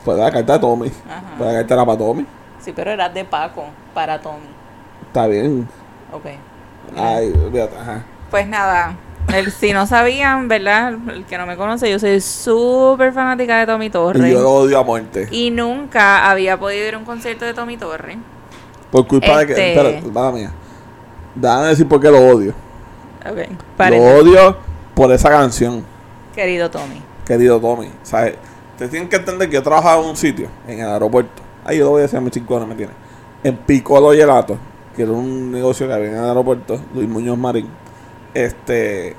Pues 0.04 0.18
la 0.18 0.32
carta 0.32 0.54
de 0.54 0.60
Tommy. 0.60 0.92
Ajá. 1.10 1.24
Pues 1.38 1.52
la 1.52 1.58
carta 1.60 1.74
era 1.74 1.86
para 1.86 1.98
Tommy. 1.98 2.26
Sí, 2.60 2.72
pero 2.76 2.92
era 2.92 3.10
de 3.10 3.26
Paco 3.26 3.66
para 3.94 4.22
Tommy. 4.22 4.48
Está 5.08 5.26
bien. 5.28 5.68
Ok. 6.14 6.26
Ay, 6.96 7.34
ajá. 7.80 8.04
Pues 8.32 8.48
nada. 8.48 8.96
El, 9.34 9.52
si 9.52 9.74
no 9.74 9.88
sabían, 9.88 10.48
¿verdad? 10.48 10.94
El 11.10 11.26
que 11.26 11.38
no 11.38 11.46
me 11.48 11.56
conoce, 11.58 11.90
yo 11.90 11.98
soy 12.00 12.22
súper 12.22 13.12
fanática 13.12 13.58
de 13.60 13.66
Tommy 13.66 13.88
Y 13.88 13.90
Torres. 13.90 14.32
yo 14.32 14.42
lo 14.42 14.52
odio 14.52 14.80
a 14.80 14.84
muerte. 14.84 15.28
Y 15.32 15.50
nunca 15.52 16.30
había 16.30 16.60
podido 16.60 16.88
ir 16.88 16.94
a 16.94 16.98
un 17.00 17.06
concierto 17.06 17.44
de 17.46 17.54
Tommy 17.54 17.76
Torres. 17.78 18.18
Por 18.92 19.08
culpa 19.08 19.40
de 19.40 19.48
que. 19.48 19.52
Este- 19.54 19.74
Espera, 19.98 20.12
mala 20.14 20.32
mía. 20.32 20.52
Déjame 21.34 21.68
decir 21.68 21.88
por 21.88 22.00
qué 22.00 22.10
lo 22.12 22.20
odio. 22.20 22.54
Ok. 23.30 23.90
Lo 23.90 23.98
odio 24.20 24.58
por 24.94 25.12
esa 25.12 25.30
canción, 25.30 25.84
Querido 26.36 26.70
Tommy. 26.70 27.02
querido 27.26 27.60
Tommy. 27.60 27.90
¿Sabes? 28.04 28.36
Te 28.78 28.88
tienen 28.88 29.10
que 29.10 29.16
entender 29.16 29.50
que 29.50 29.56
yo 29.56 29.64
trabajaba 29.64 30.02
en 30.04 30.10
un 30.10 30.16
sitio, 30.16 30.48
en 30.68 30.80
el 30.82 30.88
aeropuerto. 30.88 31.42
Ahí 31.66 31.78
yo 31.80 31.86
lo 31.86 31.90
voy 31.92 32.00
a 32.00 32.04
decir 32.04 32.18
a 32.18 32.22
mis 32.22 32.32
chingones, 32.32 32.68
¿me 32.68 32.76
tiene? 32.76 32.94
En 33.44 33.58
Piccolo 33.58 34.12
Gelato, 34.12 34.58
que 34.96 35.04
era 35.04 35.12
un 35.12 35.52
negocio 35.52 35.88
que 35.88 35.94
había 35.94 36.08
en 36.08 36.18
el 36.18 36.26
aeropuerto, 36.26 36.80
Luis 36.94 37.08
Muñoz 37.08 37.38
Marín. 37.38 37.68
Este. 38.34 39.16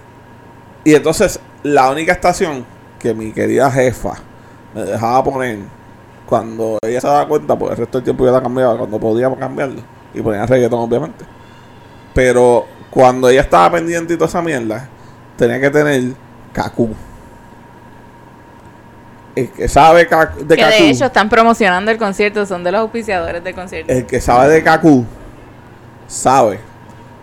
Y 0.84 0.94
entonces, 0.94 1.40
la 1.62 1.90
única 1.90 2.12
estación 2.12 2.64
que 2.98 3.12
mi 3.12 3.32
querida 3.32 3.70
jefa 3.70 4.14
me 4.74 4.84
dejaba 4.84 5.22
poner 5.24 5.58
cuando 6.26 6.78
ella 6.82 7.00
se 7.00 7.06
daba 7.06 7.28
cuenta, 7.28 7.56
porque 7.56 7.74
el 7.74 7.78
resto 7.78 7.98
del 7.98 8.04
tiempo 8.04 8.24
yo 8.24 8.32
la 8.32 8.42
cambiaba 8.42 8.76
cuando 8.76 8.98
podíamos 8.98 9.38
cambiarlo. 9.38 9.80
Y 10.14 10.20
ponía 10.20 10.46
reggaetón, 10.46 10.80
obviamente. 10.80 11.24
Pero 12.14 12.66
cuando 12.90 13.28
ella 13.28 13.42
estaba 13.42 13.72
pendiente 13.72 14.14
y 14.14 14.16
toda 14.16 14.28
esa 14.28 14.42
mierda, 14.42 14.88
tenía 15.36 15.60
que 15.60 15.70
tener 15.70 16.02
Kaku. 16.52 16.94
El 19.34 19.50
que 19.50 19.68
sabe 19.68 19.98
de 19.98 20.04
que 20.04 20.10
Kaku. 20.10 20.44
de 20.44 20.90
hecho 20.90 21.04
están 21.04 21.28
promocionando 21.28 21.90
el 21.90 21.98
concierto, 21.98 22.46
son 22.46 22.64
de 22.64 22.72
los 22.72 22.80
auspiciadores 22.80 23.44
del 23.44 23.54
concierto. 23.54 23.92
El 23.92 24.06
que 24.06 24.20
sabe 24.20 24.48
de 24.48 24.62
Kaku 24.62 25.04
sabe 26.06 26.60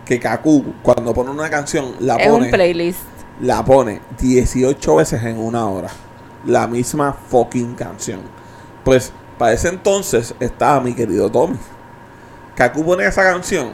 que 0.05 0.19
Kaku, 0.19 0.75
cuando 0.81 1.13
pone 1.13 1.31
una 1.31 1.49
canción, 1.49 1.95
la 1.99 2.15
es 2.15 2.27
un 2.27 2.39
pone, 2.39 2.49
playlist. 2.49 2.99
la 3.41 3.63
pone 3.63 4.01
18 4.19 4.95
veces 4.95 5.23
en 5.23 5.37
una 5.37 5.67
hora. 5.67 5.89
La 6.45 6.67
misma 6.67 7.13
fucking 7.13 7.75
canción. 7.75 8.21
Pues 8.83 9.13
Para 9.37 9.53
ese 9.53 9.69
entonces 9.69 10.35
estaba 10.39 10.79
mi 10.81 10.93
querido 10.93 11.31
Tommy. 11.31 11.57
Kaku 12.55 12.83
pone 12.85 13.05
esa 13.05 13.23
canción. 13.23 13.71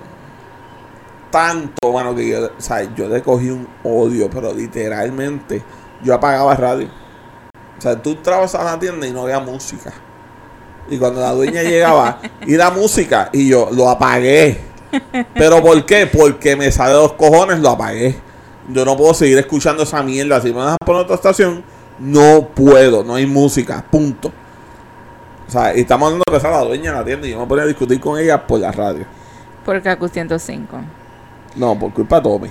Tanto, 1.32 1.92
mano, 1.92 2.16
que 2.16 2.28
yo, 2.28 2.46
o 2.46 2.62
sea, 2.62 2.84
yo 2.96 3.08
le 3.08 3.22
cogí 3.22 3.50
un 3.50 3.68
odio, 3.84 4.30
pero 4.30 4.54
literalmente 4.54 5.62
yo 6.04 6.14
apagaba 6.14 6.56
radio. 6.56 6.88
O 7.78 7.82
sea, 7.82 8.02
tú 8.02 8.12
entrabas 8.12 8.56
a 8.56 8.64
la 8.64 8.80
tienda 8.80 9.06
y 9.06 9.12
no 9.12 9.24
había 9.24 9.40
música. 9.40 9.94
Y 10.90 10.98
cuando 10.98 11.22
la 11.22 11.32
dueña 11.32 11.62
llegaba, 11.62 12.20
y 12.48 12.56
la 12.56 12.72
música, 12.72 13.30
y 13.32 13.48
yo 13.48 13.70
lo 13.72 13.90
apagué. 13.90 14.69
¿Pero 15.34 15.62
por 15.62 15.86
qué? 15.86 16.08
Porque 16.08 16.56
me 16.56 16.72
sale 16.72 16.94
de 16.94 17.00
los 17.00 17.14
cojones, 17.14 17.60
lo 17.60 17.70
apagué. 17.70 18.16
Yo 18.70 18.86
no 18.86 18.96
puedo 18.96 19.14
seguir 19.14 19.38
escuchando 19.38 19.84
esa 19.84 20.04
mierda. 20.04 20.42
Si 20.42 20.50
me 20.50 20.56
vas 20.56 20.74
a 20.74 20.86
poner 20.86 21.04
otra 21.04 21.16
estación, 21.16 21.64
no 22.00 22.50
puedo, 22.54 23.04
no 23.04 23.16
hay 23.16 23.26
música, 23.26 23.84
punto. 23.90 24.32
O 25.48 25.52
sea, 25.52 25.76
y 25.76 25.82
estamos 25.82 26.08
hablando 26.08 26.24
de 26.32 26.40
que 26.40 26.48
la 26.48 26.60
dueña 26.60 26.92
de 26.92 26.98
la 27.00 27.06
tienda 27.06 27.28
y 27.28 27.32
yo 27.32 27.40
me 27.40 27.48
ponía 27.48 27.64
a 27.64 27.68
discutir 27.68 28.00
con 28.00 28.20
ella 28.20 28.46
por 28.46 28.60
la 28.60 28.72
radio. 28.72 29.06
Por 29.66 29.82
Kaku 29.82 30.08
105. 30.08 30.78
No, 31.56 31.78
por 31.78 31.92
culpa 31.94 32.18
de 32.18 32.22
Tommy. 32.22 32.50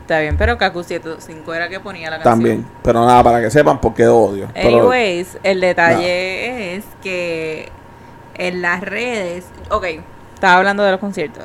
Está 0.00 0.20
bien, 0.20 0.36
pero 0.36 0.58
Kaku 0.58 0.82
105 0.82 1.54
era 1.54 1.68
que 1.68 1.80
ponía 1.80 2.10
la 2.10 2.16
canción. 2.16 2.34
También. 2.34 2.66
Pero 2.82 3.06
nada, 3.06 3.22
para 3.22 3.40
que 3.40 3.50
sepan 3.50 3.80
por 3.80 3.94
qué 3.94 4.06
odio. 4.06 4.48
Pero, 4.54 4.68
Anyways, 4.68 5.38
el 5.42 5.60
detalle 5.60 6.76
es 6.76 6.84
que 7.02 7.70
en 8.34 8.62
las 8.62 8.80
redes, 8.80 9.44
ok, 9.70 9.84
estaba 10.34 10.56
hablando 10.56 10.82
de 10.82 10.90
los 10.90 11.00
conciertos. 11.00 11.44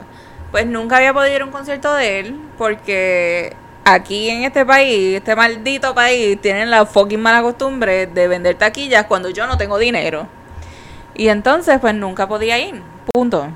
Pues 0.51 0.65
nunca 0.65 0.97
había 0.97 1.13
podido 1.13 1.35
ir 1.35 1.41
a 1.41 1.45
un 1.45 1.51
concierto 1.51 1.93
de 1.93 2.19
él 2.19 2.39
porque 2.57 3.55
aquí 3.85 4.29
en 4.29 4.43
este 4.43 4.65
país, 4.65 5.17
este 5.17 5.35
maldito 5.35 5.93
país, 5.93 6.39
tienen 6.41 6.69
la 6.69 6.85
fucking 6.85 7.21
mala 7.21 7.41
costumbre 7.41 8.07
de 8.07 8.27
vender 8.27 8.55
taquillas 8.55 9.05
cuando 9.05 9.29
yo 9.29 9.47
no 9.47 9.57
tengo 9.57 9.77
dinero. 9.77 10.27
Y 11.15 11.29
entonces, 11.29 11.79
pues 11.79 11.93
nunca 11.93 12.27
podía 12.27 12.57
ir. 12.59 12.81
Punto. 13.13 13.49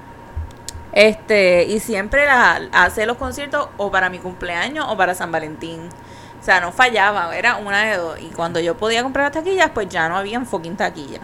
Este, 0.91 1.63
y 1.63 1.79
siempre 1.79 2.25
la, 2.25 2.61
hace 2.71 3.05
los 3.05 3.17
conciertos 3.17 3.69
o 3.77 3.89
para 3.89 4.09
mi 4.09 4.19
cumpleaños 4.19 4.85
o 4.89 4.97
para 4.97 5.15
San 5.15 5.31
Valentín. 5.31 5.89
O 6.39 6.43
sea, 6.43 6.59
no 6.59 6.71
fallaba, 6.71 7.35
era 7.35 7.55
una 7.55 7.85
de 7.85 7.97
dos. 7.97 8.19
Y 8.19 8.27
cuando 8.27 8.59
yo 8.59 8.75
podía 8.77 9.01
comprar 9.01 9.25
las 9.25 9.33
taquillas, 9.33 9.71
pues 9.73 9.87
ya 9.89 10.09
no 10.09 10.17
habían 10.17 10.45
fucking 10.45 10.75
taquillas. 10.75 11.21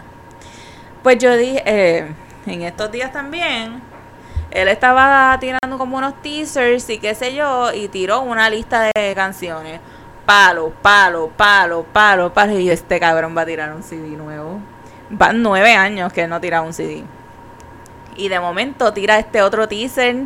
Pues 1.04 1.17
yo 1.19 1.36
dije, 1.36 1.62
eh, 1.65 2.13
en 2.45 2.62
estos 2.63 2.91
días 2.91 3.12
también, 3.12 3.82
él 4.51 4.67
estaba 4.67 5.38
tirando 5.39 5.77
como 5.77 5.97
unos 5.97 6.21
teasers 6.21 6.89
y 6.89 6.99
qué 6.99 7.13
sé 7.15 7.33
yo, 7.35 7.71
y 7.73 7.88
tiró 7.88 8.21
una 8.21 8.49
lista 8.49 8.89
de 8.95 9.13
canciones. 9.15 9.79
Palo, 10.25 10.71
palo, 10.81 11.29
palo, 11.35 11.83
palo, 11.91 12.31
palo. 12.33 12.59
Y 12.59 12.69
este 12.69 12.99
cabrón 12.99 13.35
va 13.35 13.41
a 13.41 13.45
tirar 13.45 13.73
un 13.73 13.81
CD 13.83 14.09
nuevo. 14.09 14.59
Van 15.09 15.41
nueve 15.41 15.73
años 15.73 16.13
que 16.13 16.21
él 16.23 16.29
no 16.29 16.39
tira 16.39 16.62
un 16.62 16.73
CD. 16.73 17.03
Y 18.15 18.27
de 18.29 18.39
momento 18.39 18.91
tira 18.93 19.17
este 19.17 19.41
otro 19.41 19.67
teaser, 19.67 20.25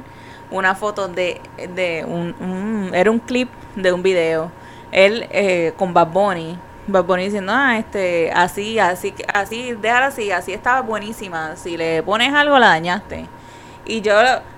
una 0.51 0.75
foto 0.75 1.07
de, 1.07 1.39
de 1.75 2.03
un, 2.07 2.36
un- 2.39 2.91
era 2.93 3.12
un 3.12 3.19
clip 3.19 3.49
de 3.75 3.91
un 3.93 4.03
video. 4.03 4.51
Él 4.91 5.27
eh, 5.31 5.73
con 5.77 5.93
Bad 5.93 6.07
Bunny. 6.07 6.57
Bad 6.88 7.05
Bunny 7.05 7.25
diciendo, 7.25 7.53
ah, 7.55 7.77
este, 7.77 8.29
así, 8.33 8.77
así, 8.79 9.13
así, 9.33 9.73
déjala 9.81 10.07
así, 10.07 10.31
así 10.31 10.51
estaba 10.53 10.81
buenísima. 10.81 11.55
Si 11.55 11.77
le 11.77 12.03
pones 12.03 12.33
algo, 12.33 12.59
la 12.59 12.67
dañaste. 12.67 13.25
Y 13.86 14.02
yo 14.02 14.13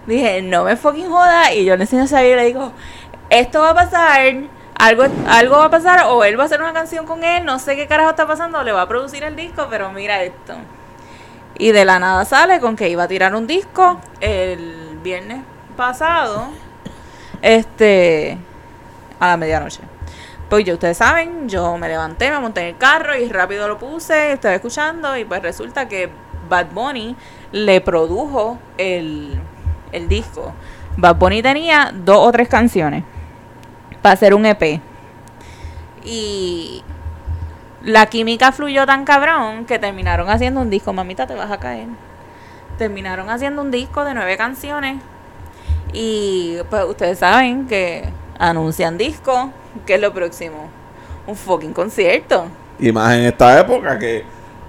dije, 0.06 0.42
no 0.42 0.64
me 0.64 0.76
fucking 0.76 1.10
joda. 1.10 1.54
Y 1.54 1.66
yo 1.66 1.76
le 1.76 1.84
enseño 1.84 2.04
a 2.04 2.08
salir 2.08 2.34
y 2.34 2.36
le 2.36 2.46
digo, 2.46 2.72
esto 3.30 3.62
va 3.62 3.72
a 3.72 3.76
pasar, 3.76 4.22
algo, 4.78 5.04
algo 5.28 5.58
va 5.58 5.66
a 5.66 5.70
pasar, 5.70 6.06
o 6.08 6.24
él 6.24 6.38
va 6.38 6.44
a 6.44 6.46
hacer 6.46 6.62
una 6.62 6.74
canción 6.74 7.06
con 7.06 7.24
él, 7.24 7.46
no 7.46 7.60
sé 7.60 7.76
qué 7.76 7.88
carajo 7.88 8.12
está 8.12 8.28
pasando, 8.28 8.62
le 8.64 8.72
va 8.72 8.84
a 8.84 8.88
producir 8.88 9.24
el 9.24 9.36
disco, 9.36 9.68
pero 9.70 9.92
mira 9.92 10.24
esto. 10.24 10.54
Y 11.58 11.72
de 11.72 11.86
la 11.86 12.00
nada 12.00 12.26
sale 12.26 12.60
con 12.60 12.76
que 12.76 12.90
iba 12.90 13.04
a 13.04 13.08
tirar 13.08 13.34
un 13.34 13.48
disco 13.48 14.00
el 14.20 15.00
viernes 15.02 15.42
pasado, 15.78 16.50
este, 17.42 18.38
a 19.20 19.28
la 19.28 19.38
medianoche. 19.38 19.82
Pues 20.50 20.64
yo, 20.64 20.76
ustedes 20.76 20.98
saben, 20.98 21.50
yo 21.50 21.78
me 21.78 21.88
levanté, 21.88 22.30
me 22.30 22.40
monté 22.40 22.62
en 22.62 22.68
el 22.68 22.78
carro 22.78 23.18
y 23.18 23.28
rápido 23.30 23.68
lo 23.68 23.80
puse, 23.80 24.34
estaba 24.34 24.54
escuchando 24.54 25.18
y 25.18 25.26
pues 25.26 25.42
resulta 25.42 25.88
que 25.88 26.10
Bad 26.48 26.68
Bunny 26.74 27.16
le 27.52 27.82
produjo 27.82 28.58
el, 28.78 29.40
el 29.92 30.08
disco. 30.08 30.54
Bad 30.98 31.16
Bunny 31.16 31.42
tenía 31.42 31.92
dos 31.94 32.18
o 32.20 32.32
tres 32.32 32.48
canciones 32.48 33.04
para 34.02 34.14
hacer 34.14 34.34
un 34.34 34.46
EP. 34.46 34.80
Y 36.04 36.84
la 37.82 38.06
química 38.08 38.52
fluyó 38.52 38.86
tan 38.86 39.06
cabrón 39.06 39.66
que 39.66 39.80
terminaron 39.80 40.30
haciendo 40.30 40.62
un 40.62 40.70
disco. 40.70 40.94
Mamita, 40.94 41.28
te 41.28 41.36
vas 41.36 41.52
a 41.52 41.60
caer. 41.60 41.88
Terminaron 42.78 43.30
haciendo 43.30 43.62
un 43.62 43.72
disco 43.72 44.04
de 44.06 44.14
nueve 44.14 44.38
canciones. 44.38 44.98
Y 45.94 46.58
pues 46.70 46.84
ustedes 46.86 47.20
saben 47.20 47.68
que 47.68 48.10
anuncian 48.38 48.98
disco. 48.98 49.52
¿Qué 49.86 49.96
es 49.96 50.02
lo 50.02 50.14
próximo? 50.14 50.70
Un 51.28 51.36
fucking 51.36 51.74
concierto. 51.74 52.48
y 52.78 52.92
más 52.92 53.16
en 53.16 53.26
esta 53.26 53.60
época 53.60 53.98
que 53.98 54.26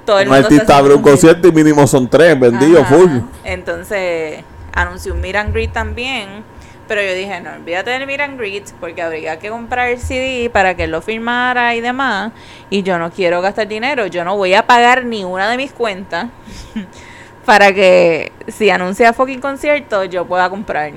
Todo 0.06 0.20
el 0.20 0.28
un 0.28 0.34
mundo 0.34 0.46
artista 0.48 0.78
abre 0.78 0.94
un 0.94 1.02
concierto 1.02 1.48
y 1.48 1.52
mínimo 1.52 1.86
son 1.86 2.08
tres 2.08 2.38
vendidos 2.40 2.82
Ajá. 2.82 2.94
full. 2.94 3.10
Entonces, 3.44 4.42
anunció 4.72 5.12
un 5.12 5.20
meet 5.20 5.36
and 5.36 5.52
greet 5.52 5.72
también. 5.72 6.44
Pero 6.88 7.02
yo 7.02 7.14
dije, 7.14 7.40
no, 7.40 7.50
olvídate 7.52 7.90
del 7.90 8.06
meet 8.06 8.20
and 8.20 8.38
greet 8.38 8.70
porque 8.78 9.02
habría 9.02 9.40
que 9.40 9.48
comprar 9.50 9.88
el 9.88 9.98
CD 9.98 10.48
para 10.50 10.76
que 10.76 10.84
él 10.84 10.92
lo 10.92 11.02
firmara 11.02 11.74
y 11.74 11.80
demás. 11.80 12.30
Y 12.70 12.84
yo 12.84 12.96
no 12.98 13.10
quiero 13.10 13.42
gastar 13.42 13.66
dinero. 13.66 14.06
Yo 14.06 14.24
no 14.24 14.36
voy 14.36 14.54
a 14.54 14.66
pagar 14.68 15.04
ni 15.04 15.24
una 15.24 15.50
de 15.50 15.56
mis 15.56 15.72
cuentas 15.72 16.28
para 17.44 17.72
que 17.72 18.30
si 18.48 18.70
anuncia 18.70 19.12
fucking 19.12 19.40
concierto 19.40 20.04
yo 20.04 20.26
pueda 20.26 20.48
comprar. 20.48 20.92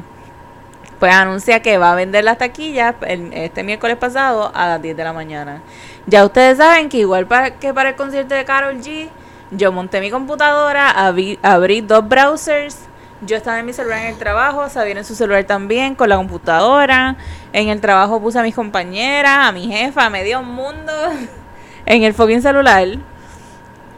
Pues 1.00 1.14
anuncia 1.14 1.62
que 1.62 1.78
va 1.78 1.94
a 1.94 1.96
vender 1.96 2.24
las 2.26 2.38
taquillas 2.38 2.94
el- 3.08 3.32
este 3.34 3.64
miércoles 3.64 3.98
pasado 3.98 4.52
a 4.54 4.68
las 4.68 4.82
10 4.82 4.96
de 4.98 5.04
la 5.04 5.14
mañana. 5.14 5.62
Ya 6.08 6.26
ustedes 6.26 6.58
saben 6.58 6.90
que 6.90 6.98
igual 6.98 7.28
para, 7.28 7.52
que 7.60 7.74
para 7.74 7.90
el 7.90 7.96
concierto 7.96 8.34
de 8.36 8.46
Carol 8.46 8.78
G, 8.82 9.10
yo 9.52 9.72
monté 9.72 10.00
mi 10.02 10.10
computadora, 10.12 10.90
abrí, 10.92 11.38
abrí 11.44 11.82
dos 11.82 12.08
browsers, 12.08 12.78
yo 13.22 13.36
estaba 13.36 13.60
en 13.60 13.66
mi 13.66 13.74
celular 13.74 14.00
en 14.00 14.06
el 14.08 14.18
trabajo, 14.18 14.70
Sabina 14.70 15.02
en 15.02 15.06
su 15.06 15.14
celular 15.14 15.44
también, 15.44 15.94
con 15.96 16.08
la 16.10 16.16
computadora. 16.16 17.18
En 17.52 17.68
el 17.68 17.82
trabajo 17.82 18.22
puse 18.22 18.40
a 18.40 18.44
mis 18.44 18.56
compañeras, 18.56 19.48
a 19.48 19.52
mi 19.52 19.68
jefa, 19.68 20.06
a 20.06 20.10
medio 20.10 20.42
mundo 20.42 20.94
en 21.86 22.04
el 22.04 22.14
fucking 22.14 22.42
celular. 22.42 22.88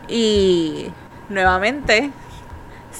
Y 0.08 0.88
nuevamente, 1.30 2.10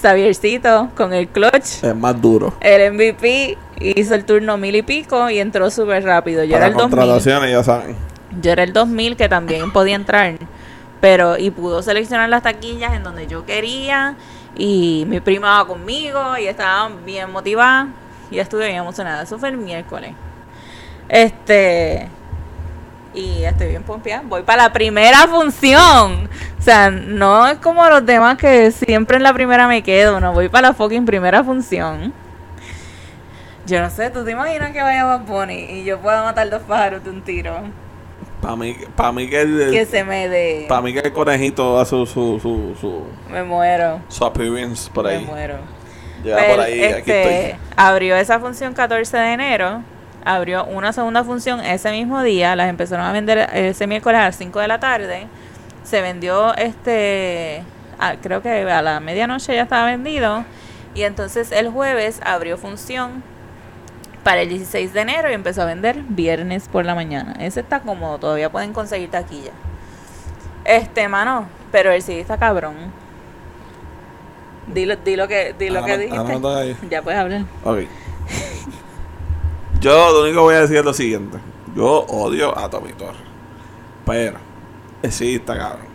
Xaviercito 0.00 0.90
con 0.96 1.12
el 1.12 1.28
clutch 1.28 1.82
Es 1.84 1.94
más 1.94 2.20
duro. 2.20 2.54
el 2.60 2.92
MVP 2.94 3.58
hizo 3.80 4.14
el 4.14 4.24
turno 4.24 4.56
mil 4.56 4.74
y 4.76 4.82
pico 4.82 5.28
y 5.28 5.38
entró 5.38 5.70
súper 5.70 6.04
rápido. 6.04 6.44
Yo 6.44 6.52
Para 6.52 6.66
era 6.66 6.72
el 6.72 6.78
2000. 6.78 6.98
contrataciones, 6.98 7.50
ya 7.50 7.64
saben. 7.64 7.96
Yo 8.40 8.52
era 8.52 8.62
el 8.62 8.72
2000 8.72 9.16
que 9.16 9.28
también 9.28 9.72
podía 9.72 9.96
entrar. 9.96 10.36
Pero, 11.00 11.36
y 11.36 11.50
pudo 11.50 11.82
seleccionar 11.82 12.28
las 12.28 12.42
taquillas 12.42 12.94
en 12.94 13.02
donde 13.02 13.26
yo 13.26 13.44
quería. 13.44 14.16
Y 14.56 15.04
mi 15.08 15.20
prima 15.20 15.58
va 15.58 15.66
conmigo 15.66 16.38
y 16.38 16.46
estaba 16.46 16.90
bien 17.04 17.30
motivada. 17.30 17.88
Y 18.30 18.38
estuve 18.38 18.66
bien 18.66 18.78
emocionada. 18.78 19.22
Eso 19.22 19.38
fue 19.38 19.50
el 19.50 19.56
miércoles. 19.56 20.14
Este. 21.08 22.08
Y 23.14 23.42
estoy 23.42 23.68
bien 23.68 23.82
pompeada. 23.82 24.22
Voy 24.24 24.42
para 24.42 24.64
la 24.64 24.72
primera 24.72 25.26
función. 25.26 26.28
O 26.58 26.62
sea, 26.62 26.90
no 26.90 27.48
es 27.48 27.58
como 27.58 27.86
los 27.88 28.06
demás 28.06 28.38
que 28.38 28.70
siempre 28.70 29.16
en 29.16 29.22
la 29.22 29.34
primera 29.34 29.66
me 29.66 29.82
quedo. 29.82 30.20
No, 30.20 30.32
voy 30.32 30.48
para 30.48 30.68
la 30.68 30.74
fucking 30.74 31.04
primera 31.04 31.42
función. 31.44 32.14
Yo 33.66 33.80
no 33.80 33.90
sé, 33.90 34.10
¿tú 34.10 34.24
te 34.24 34.32
imaginas 34.32 34.72
que 34.72 34.82
vaya 34.82 35.04
Bad 35.04 35.20
Bunny 35.20 35.54
y 35.54 35.84
yo 35.84 36.00
pueda 36.00 36.22
matar 36.24 36.50
dos 36.50 36.62
pájaros 36.62 37.04
de 37.04 37.10
un 37.10 37.22
tiro? 37.22 37.62
Para 38.42 38.56
mí, 38.56 38.76
para 38.96 39.12
mí 39.12 39.30
que 39.30 39.40
el, 39.40 39.70
Que 39.70 39.86
se 39.86 40.02
me 40.04 40.28
dé. 40.28 40.66
para 40.68 40.82
mí 40.82 40.92
que 40.92 40.98
el 40.98 41.12
conejito 41.12 41.76
da 41.78 41.84
su 41.86 42.04
su 42.04 42.38
su 42.40 42.74
su, 42.80 43.02
Me 43.30 43.42
muero. 43.44 44.00
su 44.08 44.24
appearance 44.24 44.90
por 44.90 45.04
Me 45.06 45.12
ahí. 45.12 45.24
muero. 45.24 45.56
Llega 46.24 46.36
Pues, 46.36 46.50
por 46.50 46.60
ahí, 46.60 46.82
aquí 46.84 46.98
este, 46.98 47.44
estoy. 47.48 47.60
Abrió 47.76 48.16
esa 48.16 48.38
función 48.40 48.74
14 48.74 49.16
de 49.16 49.32
enero. 49.32 49.82
Abrió 50.24 50.64
una 50.66 50.92
segunda 50.92 51.24
función 51.24 51.60
ese 51.64 51.90
mismo 51.92 52.22
día. 52.22 52.54
Las 52.54 52.68
empezaron 52.68 53.04
a 53.06 53.12
vender 53.12 53.48
ese 53.54 53.86
miércoles 53.86 54.20
a 54.20 54.24
las 54.24 54.36
5 54.36 54.60
de 54.60 54.68
la 54.68 54.78
tarde. 54.78 55.26
Se 55.84 56.00
vendió 56.00 56.54
este. 56.56 57.62
a- 57.98 58.16
creo 58.16 58.42
que 58.42 58.50
a 58.70 58.82
la 58.82 59.00
medianoche 59.00 59.54
ya 59.54 59.62
estaba 59.62 59.86
vendido. 59.86 60.44
Y 60.94 61.02
entonces 61.04 61.50
el 61.52 61.70
jueves 61.70 62.20
abrió 62.24 62.58
función 62.58 63.22
para 64.24 64.42
el 64.42 64.48
16 64.48 64.92
de 64.92 65.00
enero 65.00 65.30
y 65.30 65.34
empezó 65.34 65.62
a 65.62 65.64
vender 65.66 66.02
viernes 66.08 66.68
por 66.68 66.84
la 66.84 66.94
mañana. 66.94 67.32
Ese 67.40 67.60
está 67.60 67.80
cómodo, 67.80 68.18
todavía 68.18 68.50
pueden 68.52 68.72
conseguir 68.72 69.10
taquilla. 69.10 69.52
Este, 70.64 71.08
mano, 71.08 71.46
pero 71.72 71.90
el 71.90 72.02
CD 72.02 72.20
está 72.20 72.38
cabrón. 72.38 72.74
Dilo, 74.68 74.94
dilo 74.96 75.26
que, 75.26 75.54
dilo 75.58 75.80
Ah, 75.80 75.86
que 75.86 75.98
dijiste. 75.98 76.18
ah. 76.18 76.64
Ya 76.88 77.02
puedes 77.02 77.18
hablar. 77.20 77.42
Ok. 77.64 77.80
Yo 79.80 80.12
lo 80.12 80.22
único 80.22 80.36
que 80.36 80.42
voy 80.42 80.54
a 80.54 80.60
decir 80.60 80.76
es 80.76 80.84
lo 80.84 80.92
siguiente. 80.94 81.38
Yo 81.74 82.04
odio 82.06 82.56
a 82.56 82.70
Tommy 82.70 82.92
Torres. 82.92 83.20
Pero, 84.06 84.38
eh, 85.02 85.10
sí, 85.10 85.34
está 85.36 85.56
cabrón. 85.58 85.86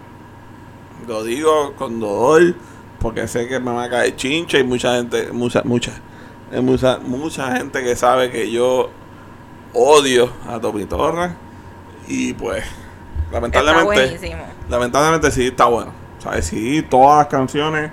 Lo 1.07 1.23
digo 1.23 1.73
con 1.77 1.99
dolor, 2.01 2.55
porque 2.99 3.27
sé 3.29 3.47
que 3.47 3.59
me 3.59 3.71
va 3.71 3.85
a 3.85 3.89
caer 3.89 4.15
chincha 4.17 4.59
y 4.59 4.63
mucha 4.65 4.95
gente, 4.97 5.31
mucha, 5.31 5.61
mucha, 5.63 5.93
hay 6.51 6.61
mucha, 6.61 6.97
mucha 6.99 7.55
gente 7.57 7.83
que 7.83 7.95
sabe 7.95 8.29
que 8.31 8.49
yo 8.51 8.89
odio 9.73 10.29
a 10.47 10.59
Torres 10.59 11.31
y 12.07 12.33
pues 12.33 12.63
lamentablemente 13.31 13.85
lamentablemente 14.69 15.31
sí 15.31 15.47
está 15.47 15.65
bueno. 15.65 15.91
¿Sabes? 16.19 16.45
Sí, 16.45 16.81
todas 16.89 17.19
las 17.19 17.27
canciones, 17.27 17.91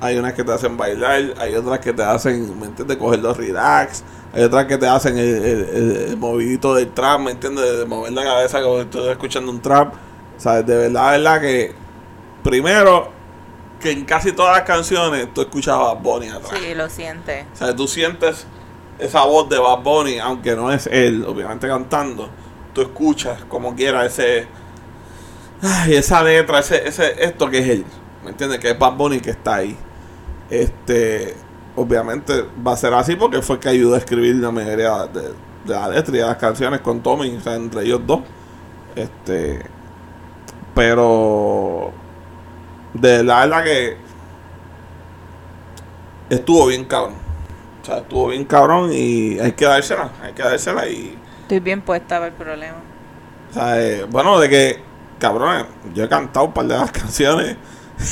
hay 0.00 0.18
unas 0.18 0.34
que 0.34 0.44
te 0.44 0.52
hacen 0.52 0.76
bailar, 0.76 1.34
hay 1.38 1.54
otras 1.54 1.78
que 1.78 1.92
te 1.94 2.02
hacen, 2.02 2.60
¿me 2.60 2.66
entiendes? 2.66 2.98
Coger 2.98 3.20
los 3.20 3.36
relax, 3.38 4.04
hay 4.34 4.42
otras 4.42 4.66
que 4.66 4.76
te 4.76 4.86
hacen 4.86 5.16
el, 5.16 5.24
el- 5.44 5.68
el- 5.72 5.96
el 6.10 6.16
movidito 6.18 6.74
del 6.74 6.90
trap, 6.92 7.20
¿me 7.20 7.30
entiendes? 7.30 7.78
De 7.78 7.86
mover 7.86 8.12
la 8.12 8.22
cabeza 8.22 8.60
como 8.62 8.80
estás 8.80 9.04
escuchando 9.06 9.50
un 9.50 9.60
trap. 9.62 9.94
¿Sabes? 10.36 10.66
De 10.66 10.76
verdad, 10.76 11.12
de 11.12 11.18
verdad 11.18 11.40
que, 11.40 11.72
primero, 12.42 13.08
que 13.80 13.90
en 13.90 14.04
casi 14.04 14.32
todas 14.32 14.56
las 14.56 14.66
canciones 14.66 15.32
tú 15.34 15.42
escuchabas 15.42 15.90
a 15.90 15.94
Bad 15.94 16.02
Bunny 16.02 16.28
atrás. 16.28 16.58
Sí, 16.58 16.74
lo 16.74 16.88
siente. 16.88 17.46
O 17.52 17.56
sea, 17.56 17.76
tú 17.76 17.86
sientes 17.86 18.46
esa 18.98 19.24
voz 19.24 19.48
de 19.48 19.58
Bad 19.58 19.82
Bunny, 19.82 20.18
aunque 20.18 20.54
no 20.56 20.72
es 20.72 20.86
él, 20.86 21.24
obviamente 21.26 21.68
cantando. 21.68 22.28
Tú 22.72 22.82
escuchas 22.82 23.44
como 23.48 23.74
quiera 23.74 24.04
ese. 24.04 24.46
Ay, 25.62 25.94
esa 25.96 26.22
letra, 26.22 26.58
ese, 26.58 26.86
ese, 26.86 27.24
esto 27.24 27.48
que 27.48 27.58
es 27.58 27.68
él. 27.68 27.84
¿Me 28.24 28.30
entiendes? 28.30 28.58
Que 28.58 28.70
es 28.70 28.78
Bad 28.78 28.94
Bunny 28.94 29.20
que 29.20 29.30
está 29.30 29.56
ahí. 29.56 29.76
Este. 30.50 31.36
Obviamente 31.76 32.44
va 32.64 32.72
a 32.72 32.76
ser 32.76 32.94
así 32.94 33.16
porque 33.16 33.42
fue 33.42 33.56
el 33.56 33.60
que 33.60 33.68
ayudó 33.68 33.96
a 33.96 33.98
escribir 33.98 34.36
la 34.36 34.52
mayoría 34.52 35.06
de, 35.06 35.22
de 35.64 35.74
la 35.74 35.88
letra 35.88 36.14
y 36.14 36.18
de 36.18 36.24
las 36.24 36.36
canciones 36.36 36.80
con 36.80 37.02
Tommy, 37.02 37.36
o 37.36 37.40
sea, 37.40 37.56
entre 37.56 37.82
ellos 37.82 38.00
dos. 38.06 38.20
Este. 38.94 39.60
Pero. 40.74 41.92
De 42.94 43.22
la 43.22 43.40
verdad 43.40 43.64
que. 43.64 43.96
Estuvo 46.30 46.66
bien 46.66 46.84
cabrón. 46.84 47.14
O 47.82 47.84
sea, 47.84 47.98
estuvo 47.98 48.28
bien 48.28 48.44
cabrón 48.44 48.90
y 48.92 49.38
hay 49.38 49.52
que 49.52 49.66
dársela, 49.66 50.10
hay 50.22 50.32
que 50.32 50.42
dársela 50.42 50.88
y... 50.88 51.18
Estoy 51.42 51.60
bien 51.60 51.82
puesta 51.82 52.16
para 52.16 52.28
el 52.28 52.32
problema. 52.32 52.78
O 53.50 53.52
sea, 53.52 53.78
eh, 53.80 54.04
bueno, 54.10 54.40
de 54.40 54.48
que, 54.48 54.82
cabrón, 55.18 55.66
yo 55.92 56.04
he 56.04 56.08
cantado 56.08 56.46
un 56.46 56.52
par 56.54 56.64
de 56.66 56.78
las 56.78 56.90
canciones. 56.92 57.56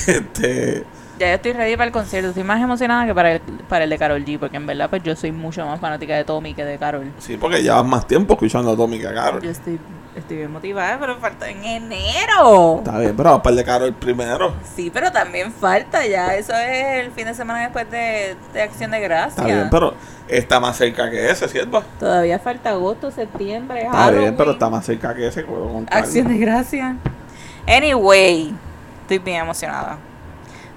Este, 0.06 0.84
Ya 1.18 1.28
yo 1.28 1.34
estoy 1.36 1.52
ready 1.54 1.72
para 1.76 1.86
el 1.86 1.92
concierto. 1.92 2.28
Estoy 2.28 2.44
más 2.44 2.60
emocionada 2.60 3.06
que 3.06 3.14
para 3.14 3.32
el, 3.32 3.40
para 3.40 3.84
el 3.84 3.90
de 3.90 3.98
Carol 3.98 4.22
G. 4.22 4.38
Porque 4.38 4.58
en 4.58 4.66
verdad, 4.66 4.90
pues 4.90 5.02
yo 5.02 5.16
soy 5.16 5.32
mucho 5.32 5.64
más 5.64 5.80
fanática 5.80 6.14
de 6.16 6.24
Tommy 6.24 6.52
que 6.52 6.64
de 6.66 6.76
Carol. 6.78 7.10
sí, 7.18 7.38
porque 7.38 7.62
llevas 7.62 7.84
más 7.86 8.06
tiempo 8.06 8.34
escuchando 8.34 8.72
a 8.72 8.76
Tommy 8.76 8.98
que 9.00 9.08
a 9.08 9.14
Karol. 9.14 9.40
Yo 9.42 9.50
estoy, 9.50 9.80
estoy 10.16 10.38
bien 10.38 10.52
motivada, 10.52 10.98
pero 10.98 11.16
falta 11.18 11.48
en 11.48 11.64
enero. 11.64 12.78
Está 12.78 12.98
bien, 12.98 13.16
pero 13.16 13.30
a 13.30 13.42
par 13.42 13.54
de 13.54 13.64
Karol 13.64 13.92
primero. 13.94 14.54
Sí, 14.74 14.90
pero 14.92 15.10
también 15.10 15.52
falta 15.52 16.06
ya. 16.06 16.34
Eso 16.34 16.52
es 16.54 17.04
el 17.04 17.12
fin 17.12 17.26
de 17.26 17.34
semana 17.34 17.60
después 17.60 17.90
de, 17.90 18.36
de 18.52 18.62
Acción 18.62 18.90
de 18.90 19.00
Gracias. 19.00 19.38
Está 19.38 19.44
bien, 19.44 19.68
pero 19.70 19.94
está 20.28 20.60
más 20.60 20.76
cerca 20.76 21.10
que 21.10 21.30
ese, 21.30 21.48
¿cierto? 21.48 21.82
Todavía 21.98 22.38
falta 22.38 22.70
agosto, 22.70 23.10
septiembre, 23.10 23.84
Está 23.84 24.10
bien, 24.10 24.36
pero 24.36 24.52
está 24.52 24.68
más 24.68 24.84
cerca 24.84 25.14
que 25.14 25.26
ese. 25.26 25.44
puedo 25.44 25.68
contar. 25.68 25.98
Acción 25.98 26.28
de 26.28 26.38
Gracias. 26.38 26.96
Anyway, 27.66 28.54
estoy 29.02 29.18
bien 29.18 29.40
emocionada. 29.42 29.98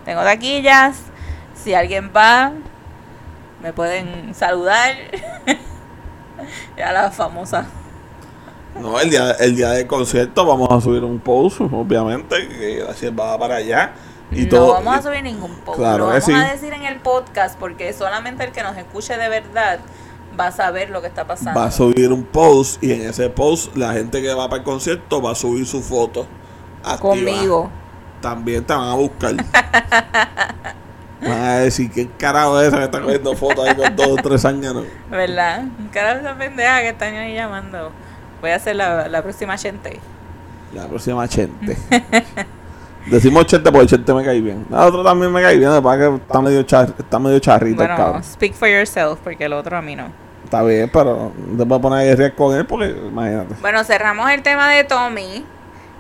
Tengo 0.05 0.21
taquillas. 0.23 0.97
Si 1.55 1.73
alguien 1.73 2.11
va, 2.15 2.51
me 3.61 3.73
pueden 3.73 4.35
saludar. 4.35 4.93
ya 6.77 6.91
la 6.91 7.09
famosa. 7.11 7.65
No, 8.79 8.99
el 8.99 9.09
día, 9.09 9.31
el 9.31 9.55
día 9.55 9.69
del 9.69 9.87
concierto 9.87 10.45
vamos 10.45 10.69
a 10.69 10.81
subir 10.81 11.03
un 11.03 11.19
post, 11.19 11.61
obviamente, 11.61 12.47
que 12.47 12.83
la 12.85 12.93
sierva 12.93 13.25
va 13.31 13.39
para 13.39 13.55
allá. 13.55 13.93
Y 14.31 14.43
no 14.43 14.49
todo, 14.49 14.73
vamos 14.73 14.97
a 14.97 15.01
subir 15.01 15.23
ningún 15.23 15.55
post. 15.59 15.77
Claro 15.77 15.97
Lo 15.99 16.05
vamos 16.07 16.23
sí. 16.25 16.33
a 16.33 16.51
decir 16.51 16.73
en 16.73 16.83
el 16.83 16.99
podcast 16.99 17.57
porque 17.57 17.93
solamente 17.93 18.43
el 18.43 18.51
que 18.51 18.63
nos 18.63 18.75
escuche 18.75 19.17
de 19.17 19.29
verdad 19.29 19.79
va 20.37 20.47
a 20.47 20.51
saber 20.51 20.89
lo 20.89 21.01
que 21.01 21.07
está 21.07 21.25
pasando. 21.25 21.59
va 21.59 21.67
a 21.67 21.71
subir 21.71 22.11
un 22.11 22.23
post 22.23 22.83
y 22.83 22.91
en 22.91 23.01
ese 23.03 23.29
post 23.29 23.75
la 23.77 23.93
gente 23.93 24.21
que 24.21 24.33
va 24.33 24.49
para 24.49 24.59
el 24.59 24.63
concierto 24.63 25.21
va 25.21 25.31
a 25.31 25.35
subir 25.35 25.65
su 25.65 25.81
foto. 25.81 26.27
activa. 26.83 26.99
Conmigo. 26.99 27.69
También 28.21 28.65
te 28.65 28.73
van 28.73 28.89
a 28.89 28.95
buscar. 28.95 29.35
van 31.21 31.41
a 31.41 31.57
decir, 31.59 31.91
¿qué 31.91 32.09
carajo 32.17 32.59
es 32.59 32.67
esa 32.67 32.77
que 32.79 32.83
está 32.85 33.01
cogiendo 33.01 33.35
fotos 33.35 33.67
ahí 33.67 33.75
con 33.75 33.95
dos 33.95 34.07
o 34.07 34.15
tres 34.15 34.43
años? 34.43 34.83
¿Verdad? 35.09 35.65
Cara 35.91 36.15
de 36.15 36.21
esa 36.21 36.37
pendeja 36.37 36.81
que 36.81 36.89
están 36.89 37.13
ahí 37.15 37.35
llamando. 37.35 37.91
Voy 38.45 38.51
a 38.51 38.57
hacer 38.57 38.75
la, 38.75 39.07
la 39.07 39.23
próxima 39.23 39.57
gente. 39.57 39.99
La 40.71 40.85
próxima 40.85 41.27
Chente. 41.27 41.75
Decimos 43.07 43.47
Chente 43.47 43.71
porque 43.71 43.87
Chente 43.87 44.13
me 44.13 44.23
cae 44.23 44.39
bien. 44.39 44.67
La 44.69 44.85
otra 44.85 45.01
también 45.03 45.33
me 45.33 45.41
cae 45.41 45.57
bien, 45.57 45.71
lo 45.71 45.81
que 45.81 46.15
está 46.17 46.41
medio, 46.41 46.61
char, 46.61 46.93
está 46.95 47.17
medio 47.17 47.39
charrito 47.39 47.81
el 47.81 47.87
Bueno, 47.87 47.95
cabrón. 47.95 48.23
speak 48.23 48.53
for 48.53 48.69
yourself 48.69 49.17
porque 49.23 49.45
el 49.45 49.53
otro 49.53 49.75
a 49.75 49.81
mí 49.81 49.95
no. 49.95 50.09
Está 50.43 50.61
bien, 50.61 50.91
pero 50.93 51.31
no 51.35 51.57
te 51.57 51.63
voy 51.63 51.79
a 51.79 51.81
poner 51.81 51.99
a 52.01 52.03
guerrear 52.03 52.35
con 52.35 52.55
él 52.55 52.67
porque 52.67 52.89
imagínate. 52.89 53.55
Bueno, 53.61 53.83
cerramos 53.83 54.29
el 54.29 54.43
tema 54.43 54.69
de 54.69 54.83
Tommy. 54.83 55.43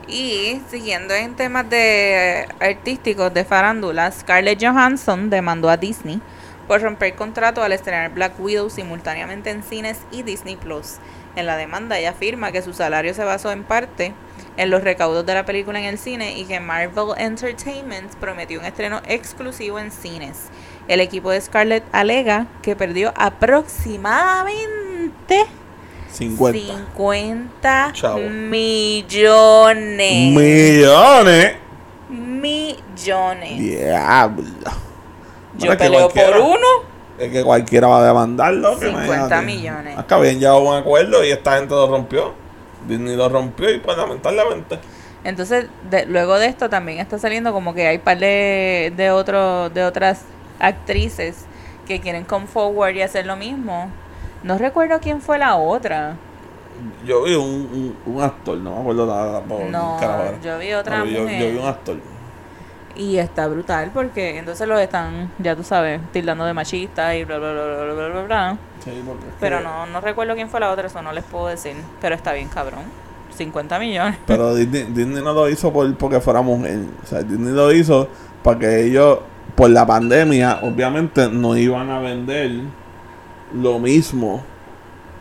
Y 0.07 0.61
siguiendo 0.69 1.15
en 1.15 1.33
temas 1.35 1.67
de 1.67 2.41
eh, 2.41 2.47
artísticos 2.59 3.33
de 3.33 3.43
farándula, 3.43 4.11
Scarlett 4.11 4.63
Johansson 4.63 5.31
demandó 5.31 5.67
a 5.67 5.77
Disney 5.77 6.21
por 6.67 6.79
romper 6.79 7.15
contrato 7.15 7.63
al 7.63 7.71
estrenar 7.71 8.13
Black 8.13 8.39
Widow 8.39 8.69
simultáneamente 8.69 9.49
en 9.49 9.63
cines 9.63 9.97
y 10.11 10.21
Disney 10.21 10.57
Plus. 10.57 10.97
En 11.35 11.45
la 11.45 11.57
demanda 11.57 11.99
ella 11.99 12.11
afirma 12.11 12.51
que 12.51 12.61
su 12.61 12.73
salario 12.73 13.13
se 13.13 13.23
basó 13.23 13.51
en 13.51 13.63
parte 13.63 14.13
en 14.57 14.69
los 14.69 14.83
recaudos 14.83 15.25
de 15.25 15.33
la 15.33 15.45
película 15.45 15.79
en 15.79 15.85
el 15.85 15.97
cine 15.97 16.37
y 16.37 16.45
que 16.45 16.59
Marvel 16.59 17.09
Entertainment 17.17 18.13
prometió 18.15 18.59
un 18.59 18.65
estreno 18.65 19.01
exclusivo 19.07 19.79
en 19.79 19.91
cines. 19.91 20.49
El 20.87 20.99
equipo 21.01 21.31
de 21.31 21.41
Scarlett 21.41 21.83
alega 21.91 22.45
que 22.61 22.75
perdió 22.75 23.11
aproximadamente 23.15 25.45
50 26.11 26.59
50 26.95 27.89
Chavo. 27.93 28.19
millones. 28.19 30.33
millones. 30.33 31.55
millones. 32.09 33.59
Diablo. 33.59 34.45
Yo 35.57 35.77
peleo 35.77 36.09
por 36.09 36.37
uno. 36.37 36.94
Es 37.17 37.31
que 37.31 37.43
cualquiera 37.43 37.87
va 37.87 37.99
a 37.99 38.05
demandarlo. 38.07 38.77
que 38.79 38.87
50 38.87 39.05
imagínate. 39.15 39.45
millones. 39.45 39.97
Acá 39.97 40.15
habían 40.15 40.35
llegado 40.39 40.57
a 40.57 40.71
un 40.71 40.75
acuerdo 40.77 41.23
y 41.23 41.31
esta 41.31 41.57
gente 41.57 41.73
lo 41.73 41.87
rompió. 41.87 42.33
Disney 42.87 43.15
lo 43.15 43.29
rompió 43.29 43.69
y 43.73 43.79
pues 43.79 43.97
lamentablemente. 43.97 44.79
Entonces, 45.23 45.67
de- 45.89 46.05
luego 46.05 46.37
de 46.37 46.47
esto 46.47 46.69
también 46.69 46.99
está 46.99 47.17
saliendo 47.17 47.51
como 47.53 47.73
que 47.73 47.87
hay 47.87 47.97
par 47.97 48.19
de, 48.19 48.93
de, 48.95 49.09
otro, 49.11 49.69
de 49.69 49.83
otras 49.83 50.21
actrices 50.59 51.45
que 51.87 51.99
quieren 51.99 52.25
come 52.25 52.47
forward 52.47 52.95
y 52.95 53.01
hacer 53.01 53.25
lo 53.25 53.35
mismo. 53.35 53.89
No 54.43 54.57
recuerdo 54.57 54.99
quién 54.99 55.21
fue 55.21 55.37
la 55.39 55.55
otra. 55.55 56.15
Yo 57.05 57.23
vi 57.23 57.33
un, 57.35 57.95
un, 58.05 58.13
un 58.15 58.21
actor, 58.21 58.57
no 58.57 58.75
me 58.75 58.81
acuerdo 58.81 59.05
nada. 59.07 59.41
No, 59.71 59.97
yo 60.43 60.59
vi 60.59 60.73
otra 60.73 61.05
yo, 61.05 61.21
mujer. 61.21 61.39
yo 61.41 61.51
vi 61.51 61.57
un 61.57 61.65
actor. 61.67 61.95
Y 62.95 63.17
está 63.17 63.47
brutal 63.47 63.91
porque 63.93 64.37
entonces 64.37 64.67
los 64.67 64.79
están, 64.79 65.31
ya 65.39 65.55
tú 65.55 65.63
sabes, 65.63 66.01
tildando 66.13 66.45
de 66.45 66.53
machista 66.53 67.15
y 67.15 67.25
bla, 67.25 67.37
bla, 67.37 67.51
bla, 67.51 67.65
bla, 67.65 67.93
bla, 67.93 68.07
bla, 68.07 68.21
bla. 68.23 68.57
Sí, 68.83 69.03
porque 69.05 69.25
Pero 69.39 69.59
no, 69.61 69.85
no 69.85 69.99
recuerdo 70.01 70.35
quién 70.35 70.49
fue 70.49 70.59
la 70.59 70.71
otra, 70.71 70.87
eso 70.87 71.01
no 71.01 71.11
les 71.11 71.23
puedo 71.23 71.47
decir. 71.47 71.75
Pero 71.99 72.15
está 72.15 72.33
bien, 72.33 72.47
cabrón. 72.47 72.83
50 73.35 73.79
millones. 73.79 74.17
Pero 74.25 74.55
Disney, 74.55 74.83
Disney 74.83 75.23
no 75.23 75.33
lo 75.33 75.49
hizo 75.49 75.71
por, 75.71 75.93
porque 75.95 76.19
fuera 76.19 76.41
mujer. 76.41 76.79
O 77.03 77.07
sea, 77.07 77.21
Disney 77.21 77.53
lo 77.53 77.71
hizo 77.71 78.07
para 78.43 78.59
que 78.59 78.85
ellos, 78.85 79.19
por 79.55 79.69
la 79.69 79.85
pandemia, 79.85 80.59
obviamente 80.61 81.29
no 81.29 81.55
iban 81.57 81.89
a 81.89 81.99
vender 81.99 82.51
lo 83.53 83.79
mismo 83.79 84.43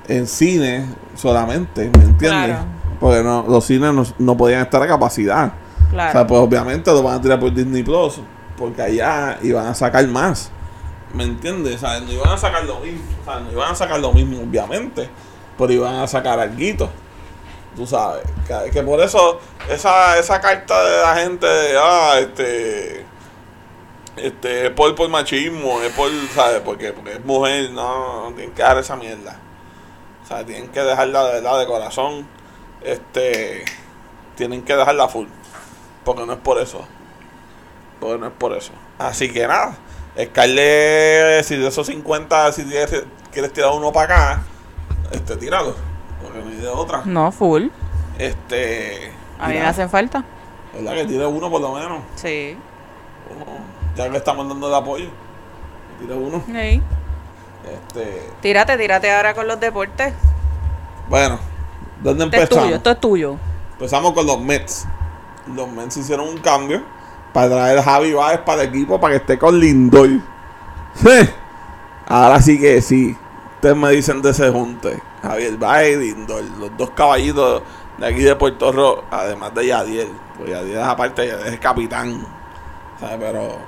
en 0.09 0.27
cine 0.27 0.87
solamente, 1.15 1.91
¿me 1.97 2.05
entiendes? 2.05 2.19
Claro. 2.19 2.65
Porque 3.01 3.23
no, 3.23 3.45
los 3.49 3.65
cines 3.65 3.93
no, 3.93 4.05
no 4.19 4.37
podían 4.37 4.63
estar 4.63 4.83
a 4.83 4.87
capacidad. 4.87 5.53
O 5.95 6.13
sea, 6.13 6.27
pues 6.27 6.41
obviamente 6.41 6.91
lo 6.91 7.03
van 7.03 7.19
a 7.19 7.21
tirar 7.21 7.39
por 7.39 7.55
Disney 7.55 7.83
Plus, 7.83 8.21
porque 8.57 8.83
allá 8.83 9.39
iban 9.43 9.67
a 9.67 9.75
sacar 9.75 10.07
más. 10.09 10.51
¿Me 11.15 11.23
entiendes? 11.23 11.77
O 11.77 11.79
sea, 11.79 12.01
no 12.01 12.13
iban 12.13 12.29
a 12.29 12.37
sacar 12.37 12.65
lo 12.65 12.81
mismo. 12.81 13.01
O 13.23 13.25
sea, 13.25 13.41
no 13.41 13.53
iban 13.53 13.71
a 13.71 13.75
sacar 13.75 14.01
lo 14.01 14.13
mismo, 14.13 14.41
obviamente. 14.41 15.09
Pero 15.57 15.73
iban 15.73 15.95
a 15.95 16.07
sacar 16.09 16.41
algo. 16.41 16.91
Tú 17.77 17.87
sabes. 17.87 18.25
Que, 18.73 18.83
por 18.83 19.01
eso, 19.01 19.41
esa, 19.69 20.19
esa 20.19 20.41
carta 20.41 20.83
de 20.83 21.03
la 21.03 21.15
gente 21.17 21.47
ah, 21.79 22.17
este. 22.19 23.05
Este, 24.17 24.67
es 24.67 24.71
por, 24.71 24.95
por 24.95 25.09
machismo, 25.09 25.81
es 25.83 25.93
por, 25.93 26.09
¿sabes? 26.35 26.61
Porque, 26.65 26.93
porque 26.93 27.15
es 27.15 27.25
mujer, 27.25 27.71
no, 27.73 28.31
no 28.31 28.37
tienen 28.37 28.55
que 28.55 28.63
dar 28.63 28.79
esa 28.79 28.95
mierda. 28.97 29.37
O 30.23 30.27
sea, 30.27 30.45
tienen 30.45 30.69
que 30.69 30.81
dejarla 30.81 31.25
de 31.27 31.33
verdad 31.35 31.61
de 31.61 31.67
corazón. 31.67 32.27
Este. 32.83 33.65
Tienen 34.37 34.63
que 34.63 34.75
dejarla 34.75 35.09
full. 35.09 35.27
Porque 36.05 36.27
no 36.27 36.33
es 36.35 36.39
por 36.39 36.59
eso. 36.59 36.85
Porque 38.01 38.19
no 38.19 38.27
es 38.27 38.33
por 38.33 38.53
eso. 38.53 38.73
Así 38.99 39.33
que 39.33 39.47
nada. 39.47 39.77
Scarlett, 40.23 41.45
si 41.45 41.57
de 41.57 41.67
esos 41.69 41.87
50, 41.87 42.53
si 42.53 42.65
quieres, 42.65 43.05
quieres 43.33 43.53
tirar 43.53 43.71
uno 43.73 43.93
para 43.93 44.15
acá, 44.33 44.43
este, 45.11 45.37
tíralo. 45.37 45.75
Porque 46.23 46.39
no 46.39 46.49
hay 46.51 46.57
de 46.57 46.69
otra. 46.69 47.03
No, 47.05 47.33
full. 47.33 47.69
Este. 48.19 49.13
A 49.39 49.49
mí 49.49 49.55
me 49.55 49.67
hacen 49.67 49.91
falta. 49.91 50.25
¿Verdad? 50.73 50.93
Que 50.95 51.05
tire 51.07 51.27
uno 51.27 51.51
por 51.51 51.61
lo 51.61 51.73
menos. 51.75 52.01
Sí. 52.17 52.57
Ya 53.97 54.11
que 54.11 54.17
estamos 54.17 54.49
dando 54.49 54.69
el 54.69 54.75
apoyo. 54.75 55.09
Tire 56.01 56.15
uno. 56.15 56.43
Sí. 56.47 56.83
Este, 57.65 58.31
Tírate, 58.43 58.77
tírate 58.77 59.11
ahora 59.11 59.35
con 59.35 59.47
los 59.49 59.59
deportes. 59.59 60.13
bueno, 61.09 61.39
¿dónde 62.03 62.25
Esto 62.25 62.37
es 62.37 62.43
empezamos? 62.43 62.65
tuyo, 62.65 62.77
esto 62.77 62.91
es 62.91 63.01
tuyo. 63.01 63.37
Empezamos 63.73 64.13
con 64.13 64.27
los 64.27 64.39
Mets. 64.41 64.87
Los 65.47 65.69
Mets 65.71 65.97
hicieron 65.97 66.29
un 66.29 66.39
cambio 66.39 66.83
para 67.33 67.51
traer 67.51 67.79
a 67.79 67.83
Javi 67.83 68.13
Baez 68.15 68.41
para 68.41 68.63
el 68.63 68.69
equipo 68.69 69.01
para 69.01 69.13
que 69.13 69.17
esté 69.19 69.39
con 69.39 69.59
Lindor. 69.59 70.09
Sí. 70.95 71.31
Ahora 72.07 72.41
sí 72.41 72.59
que 72.59 72.81
sí. 72.81 73.17
Ustedes 73.57 73.77
me 73.77 73.91
dicen 73.91 74.23
de 74.23 74.31
ese 74.31 74.51
junte. 74.51 75.03
Javier 75.23 75.57
Baez 75.57 75.97
y 75.97 76.15
Lindor. 76.15 76.45
Los 76.59 76.77
dos 76.77 76.91
caballitos 76.91 77.63
de 77.99 78.07
aquí 78.07 78.23
de 78.23 78.37
Puerto 78.37 78.73
Rico. 78.73 79.05
Además 79.11 79.55
de 79.55 79.67
Yadiel. 79.67 80.09
Pues 80.39 80.51
Yadiel 80.51 80.79
es 80.79 80.85
aparte, 80.85 81.27
Yadiel 81.27 81.55
es 81.55 81.61
capitán. 81.61 82.27
Pero 83.19 83.59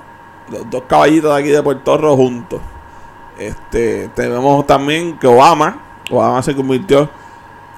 los 0.49 0.69
dos 0.69 0.83
caballitos 0.87 1.33
de 1.35 1.41
aquí 1.41 1.49
de 1.49 1.61
Puerto 1.61 1.97
Rico 1.97 2.15
juntos. 2.15 2.61
Este, 3.37 4.07
tenemos 4.09 4.65
también 4.65 5.17
que 5.19 5.27
Obama. 5.27 5.79
Obama 6.09 6.41
se 6.41 6.55
convirtió 6.55 7.09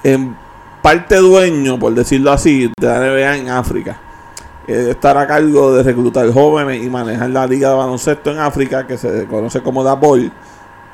en 0.02 0.36
parte 0.82 1.16
dueño, 1.16 1.78
por 1.78 1.94
decirlo 1.94 2.32
así, 2.32 2.70
de 2.78 2.86
la 2.86 2.98
NBA 3.00 3.36
en 3.36 3.48
África. 3.48 4.00
Eh, 4.66 4.88
estar 4.90 5.16
a 5.16 5.26
cargo 5.26 5.72
de 5.72 5.82
reclutar 5.82 6.30
jóvenes 6.32 6.82
y 6.84 6.88
manejar 6.88 7.30
la 7.30 7.46
liga 7.46 7.70
de 7.70 7.76
baloncesto 7.76 8.30
en 8.30 8.38
África, 8.38 8.86
que 8.86 8.96
se 8.96 9.26
conoce 9.26 9.62
como 9.62 9.82
DAPOL, 9.82 10.30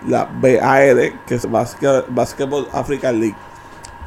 la 0.08 0.24
BAL, 0.24 1.20
que 1.26 1.34
es 1.34 1.46
Basketball 1.50 2.68
African 2.72 3.20
League. 3.20 3.36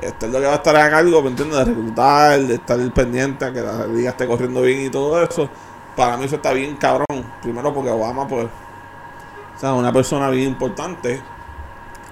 Este 0.01 0.27
es 0.27 0.31
lo 0.31 0.39
que 0.39 0.45
va 0.45 0.53
a 0.53 0.55
estar 0.55 0.75
a 0.75 0.89
cargo, 0.89 1.21
¿me 1.21 1.29
entiendes? 1.29 1.57
De 1.57 1.65
reclutar, 1.65 2.39
de 2.39 2.55
estar 2.55 2.93
pendiente 2.93 3.45
a 3.45 3.51
que 3.51 3.61
la 3.61 3.85
liga 3.85 4.11
esté 4.11 4.25
corriendo 4.27 4.61
bien 4.61 4.85
y 4.85 4.89
todo 4.89 5.21
eso. 5.21 5.49
Para 5.95 6.15
mí 6.15 6.25
eso 6.25 6.37
está 6.37 6.53
bien 6.53 6.77
cabrón. 6.77 7.05
Primero 7.41 7.73
porque 7.73 7.89
Obama, 7.89 8.25
pues, 8.27 8.45
o 8.45 9.59
sea, 9.59 9.73
una 9.73 9.91
persona 9.91 10.29
bien 10.29 10.49
importante, 10.49 11.21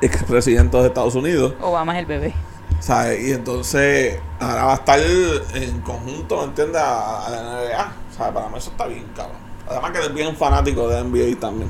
expresidente 0.01 0.77
de 0.77 0.87
Estados 0.87 1.15
Unidos. 1.15 1.53
Obama 1.61 1.93
es 1.93 1.99
el 1.99 2.05
bebé. 2.05 2.33
¿Sabes? 2.79 3.27
Y 3.27 3.31
entonces 3.31 4.19
ahora 4.39 4.65
va 4.65 4.71
a 4.73 4.75
estar 4.75 4.99
en 4.99 5.81
conjunto, 5.81 6.37
¿me 6.37 6.43
entiendes? 6.45 6.81
A, 6.81 7.25
a 7.25 7.29
la 7.29 7.41
NBA. 7.41 7.91
¿sabes? 8.15 8.33
Para 8.33 8.47
mí 8.49 8.57
eso 8.57 8.71
está 8.71 8.87
bien, 8.87 9.05
cabrón. 9.15 9.37
Además 9.69 9.91
que 9.91 9.99
es 9.99 10.13
bien 10.13 10.35
fanático 10.35 10.87
de 10.89 11.03
NBA 11.03 11.39
también. 11.39 11.69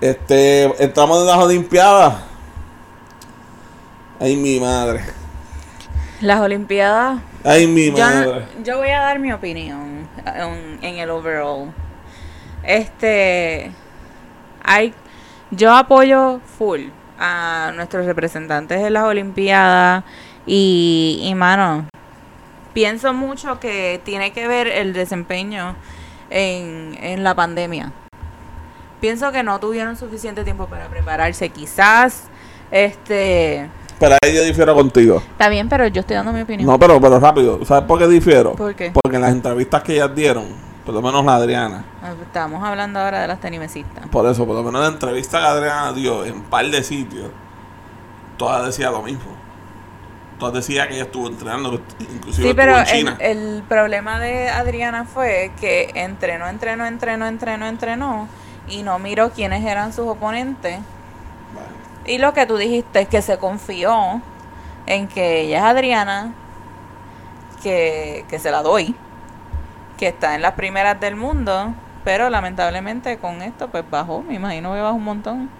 Este, 0.00 0.64
entramos 0.82 1.20
en 1.20 1.26
las 1.26 1.38
Olimpiadas. 1.38 2.14
Ay, 4.20 4.36
mi 4.36 4.60
madre. 4.60 5.00
Las 6.20 6.40
Olimpiadas. 6.40 7.20
Ay, 7.44 7.66
mi 7.66 7.86
Yo, 7.90 7.98
madre. 7.98 8.46
yo 8.64 8.78
voy 8.78 8.88
a 8.90 9.00
dar 9.00 9.18
mi 9.20 9.32
opinión 9.32 10.08
en, 10.26 10.78
en 10.82 10.98
el 10.98 11.10
overall. 11.10 11.72
Este. 12.62 13.72
Hay, 14.62 14.92
yo 15.50 15.72
apoyo 15.74 16.40
full 16.58 16.88
a 17.18 17.72
nuestros 17.74 18.06
representantes 18.06 18.82
de 18.82 18.90
las 18.90 19.04
Olimpiadas. 19.04 20.04
Y, 20.46 21.20
y 21.22 21.34
mano, 21.34 21.86
pienso 22.72 23.12
mucho 23.12 23.60
que 23.60 24.00
tiene 24.04 24.32
que 24.32 24.46
ver 24.48 24.66
el 24.66 24.92
desempeño 24.92 25.74
en, 26.30 26.96
en 27.00 27.24
la 27.24 27.34
pandemia. 27.34 27.92
Pienso 29.00 29.30
que 29.30 29.42
no 29.42 29.60
tuvieron 29.60 29.96
suficiente 29.96 30.44
tiempo 30.44 30.66
para 30.66 30.88
prepararse, 30.88 31.50
quizás. 31.50 32.24
Este. 32.70 33.68
Pero 34.00 34.16
ahí 34.22 34.34
yo 34.34 34.42
difiero 34.42 34.74
contigo. 34.74 35.22
Está 35.32 35.48
bien, 35.48 35.68
pero 35.68 35.86
yo 35.86 36.00
estoy 36.00 36.16
dando 36.16 36.32
mi 36.32 36.42
opinión. 36.42 36.68
No, 36.68 36.78
pero, 36.78 37.00
pero 37.00 37.18
rápido. 37.20 37.64
¿Sabes 37.64 37.84
por 37.84 37.98
qué 37.98 38.06
difiero? 38.06 38.54
¿Por 38.54 38.74
qué? 38.74 38.90
Porque 38.92 39.16
en 39.16 39.22
las 39.22 39.32
entrevistas 39.32 39.82
que 39.82 39.94
ellas 39.94 40.14
dieron, 40.14 40.46
por 40.88 40.94
lo 40.94 41.02
menos 41.02 41.22
la 41.22 41.34
Adriana, 41.34 41.84
Estamos 42.22 42.64
hablando 42.64 42.98
ahora 42.98 43.20
de 43.20 43.28
las 43.28 43.38
tenimesistas. 43.40 44.08
Por 44.08 44.24
eso, 44.24 44.46
por 44.46 44.56
lo 44.56 44.62
menos 44.62 44.80
la 44.80 44.88
entrevista 44.88 45.38
que 45.38 45.44
Adriana 45.44 45.92
dio 45.92 46.24
en 46.24 46.36
un 46.36 46.42
par 46.44 46.64
de 46.64 46.82
sitios, 46.82 47.30
todas 48.38 48.64
decía 48.64 48.90
lo 48.90 49.02
mismo. 49.02 49.30
Todas 50.38 50.54
decía 50.54 50.88
que 50.88 50.94
ella 50.94 51.02
estuvo 51.02 51.28
entrenando, 51.28 51.78
inclusive 51.98 52.48
Sí, 52.48 52.54
pero 52.54 52.72
en 52.72 52.78
el, 52.78 52.86
China. 52.86 53.16
el 53.20 53.62
problema 53.68 54.18
de 54.18 54.48
Adriana 54.48 55.04
fue 55.04 55.52
que 55.60 55.90
entrenó, 55.94 56.48
entrenó, 56.48 56.86
entrenó, 56.86 57.26
entrenó, 57.26 57.66
entrenó 57.66 58.28
y 58.66 58.82
no 58.82 58.98
miró 58.98 59.28
quiénes 59.28 59.66
eran 59.66 59.92
sus 59.92 60.06
oponentes. 60.06 60.80
Y 62.06 62.16
lo 62.16 62.32
que 62.32 62.46
tú 62.46 62.56
dijiste 62.56 63.00
es 63.00 63.08
que 63.08 63.20
se 63.20 63.36
confió 63.36 64.22
en 64.86 65.06
que 65.06 65.42
ella 65.42 65.58
es 65.58 65.64
Adriana, 65.64 66.32
que, 67.62 68.24
que 68.30 68.38
se 68.38 68.50
la 68.50 68.62
doy, 68.62 68.96
que 69.98 70.08
está 70.08 70.34
en 70.34 70.42
las 70.42 70.54
primeras 70.54 70.98
del 70.98 71.16
mundo, 71.16 71.74
pero 72.04 72.30
lamentablemente 72.30 73.18
con 73.18 73.42
esto 73.42 73.68
pues 73.68 73.84
bajó, 73.90 74.22
me 74.22 74.34
imagino 74.34 74.72
que 74.72 74.80
bajó 74.80 74.94
un 74.94 75.04
montón. 75.04 75.50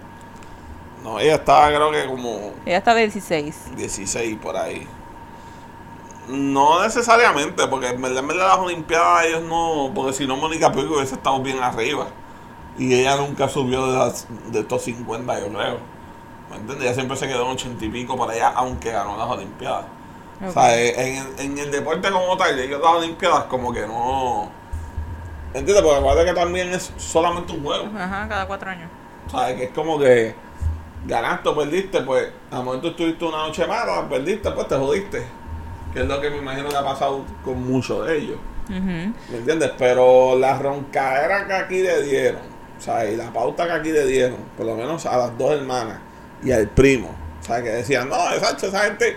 no, 1.04 1.18
ella 1.18 1.34
estaba 1.34 1.66
creo 1.68 1.90
que 1.90 2.06
como 2.06 2.52
Ella 2.64 2.78
está 2.78 2.94
de 2.94 3.02
16. 3.02 3.76
16 3.76 4.38
por 4.38 4.56
ahí. 4.56 4.86
No 6.28 6.82
necesariamente, 6.82 7.66
porque 7.68 7.88
en 7.88 8.00
verdad, 8.00 8.18
en 8.18 8.28
verdad 8.28 8.48
las 8.48 8.58
Olimpiadas 8.58 9.26
ellos 9.26 9.42
no, 9.42 9.92
porque 9.94 10.12
si 10.12 10.26
no 10.26 10.36
Mónica 10.36 10.70
Puig 10.70 10.86
hubiese 10.90 11.14
estado 11.14 11.40
bien 11.40 11.62
arriba. 11.62 12.06
Y 12.78 12.94
ella 12.94 13.16
nunca 13.16 13.48
subió 13.48 13.90
de, 13.90 13.98
las, 13.98 14.26
de 14.52 14.60
estos 14.60 14.82
50, 14.82 15.40
yo 15.40 15.48
creo. 15.48 15.78
¿Me 16.50 16.56
entiendes? 16.56 16.84
Ella 16.86 16.94
siempre 16.94 17.16
se 17.16 17.26
quedó 17.26 17.46
en 17.46 17.52
80 17.52 17.84
y 17.84 17.88
pico 17.88 18.16
por 18.16 18.30
allá, 18.30 18.52
aunque 18.54 18.92
ganó 18.92 19.16
las 19.16 19.26
Olimpiadas. 19.26 19.86
O 20.46 20.52
sea, 20.52 20.78
eh, 20.78 20.94
en, 20.96 21.16
el- 21.16 21.40
en 21.40 21.58
el 21.58 21.70
deporte 21.70 22.10
como 22.10 22.36
tal, 22.36 22.58
ellos 22.58 22.80
las 22.80 22.92
Olimpiadas 22.94 23.44
como 23.44 23.72
que 23.72 23.86
no... 23.86 24.50
¿Entiendes? 25.54 25.82
Porque 25.82 25.98
acuérdate 25.98 26.28
que 26.28 26.34
también 26.34 26.68
es 26.72 26.92
solamente 26.96 27.52
un 27.54 27.64
juego. 27.64 27.88
Ajá, 27.98 28.28
cada 28.28 28.46
cuatro 28.46 28.70
años. 28.70 28.90
¿Sabes? 29.30 29.56
Que 29.56 29.64
es 29.64 29.70
como 29.70 29.98
que 29.98 30.34
ganaste 31.06 31.48
o 31.48 31.56
perdiste, 31.56 32.00
pues 32.02 32.28
a 32.50 32.56
lo 32.56 32.62
mejor 32.64 32.80
tú 32.82 32.88
estuviste 32.88 33.24
una 33.24 33.38
noche 33.38 33.66
mala, 33.66 34.06
perdiste, 34.08 34.50
pues 34.50 34.68
te 34.68 34.76
jodiste. 34.76 35.22
Que 35.92 36.00
es 36.00 36.06
lo 36.06 36.20
que 36.20 36.28
me 36.30 36.36
imagino 36.36 36.68
que 36.68 36.76
ha 36.76 36.84
pasado 36.84 37.24
con 37.44 37.66
muchos 37.66 38.06
de 38.06 38.18
ellos. 38.18 38.36
¿Me 38.68 39.38
entiendes? 39.38 39.72
Pero 39.78 40.36
la 40.38 40.58
roncadera 40.58 41.46
que 41.46 41.54
aquí 41.54 41.82
le 41.82 42.02
dieron, 42.02 42.42
o 42.78 42.80
sea, 42.80 43.10
y 43.10 43.16
la 43.16 43.32
pauta 43.32 43.64
que 43.66 43.72
aquí 43.72 43.90
le 43.90 44.04
dieron, 44.06 44.36
por 44.56 44.66
lo 44.66 44.74
menos 44.76 45.06
a 45.06 45.16
las 45.16 45.38
dos 45.38 45.52
hermanas 45.52 45.98
y 46.44 46.52
al 46.52 46.68
primo, 46.68 47.08
o 47.40 47.42
sea, 47.42 47.62
que 47.62 47.70
decían, 47.70 48.10
no, 48.10 48.30
exacto, 48.34 48.66
esa 48.66 48.80
gente, 48.80 49.16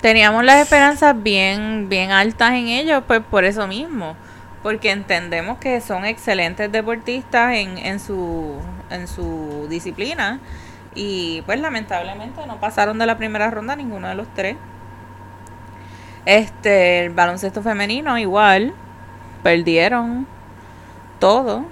Teníamos 0.00 0.44
las 0.44 0.60
esperanzas 0.62 1.20
bien, 1.22 1.88
bien 1.88 2.10
altas 2.10 2.50
en 2.52 2.68
ellos, 2.68 3.02
pues 3.06 3.20
por 3.28 3.44
eso 3.44 3.66
mismo. 3.66 4.14
Porque 4.62 4.90
entendemos 4.90 5.58
que 5.58 5.80
son 5.80 6.04
excelentes 6.04 6.70
deportistas 6.70 7.54
en, 7.54 7.78
en 7.78 8.00
su, 8.00 8.56
en 8.90 9.06
su 9.08 9.66
disciplina. 9.68 10.40
Y 10.94 11.42
pues 11.42 11.60
lamentablemente 11.60 12.46
no 12.46 12.58
pasaron 12.58 12.98
de 12.98 13.06
la 13.06 13.16
primera 13.16 13.50
ronda 13.50 13.76
ninguno 13.76 14.08
de 14.08 14.14
los 14.14 14.26
tres. 14.34 14.56
Este, 16.24 17.04
el 17.04 17.10
baloncesto 17.10 17.62
femenino 17.62 18.18
igual. 18.18 18.74
Perdieron 19.42 20.26
todo. 21.20 21.64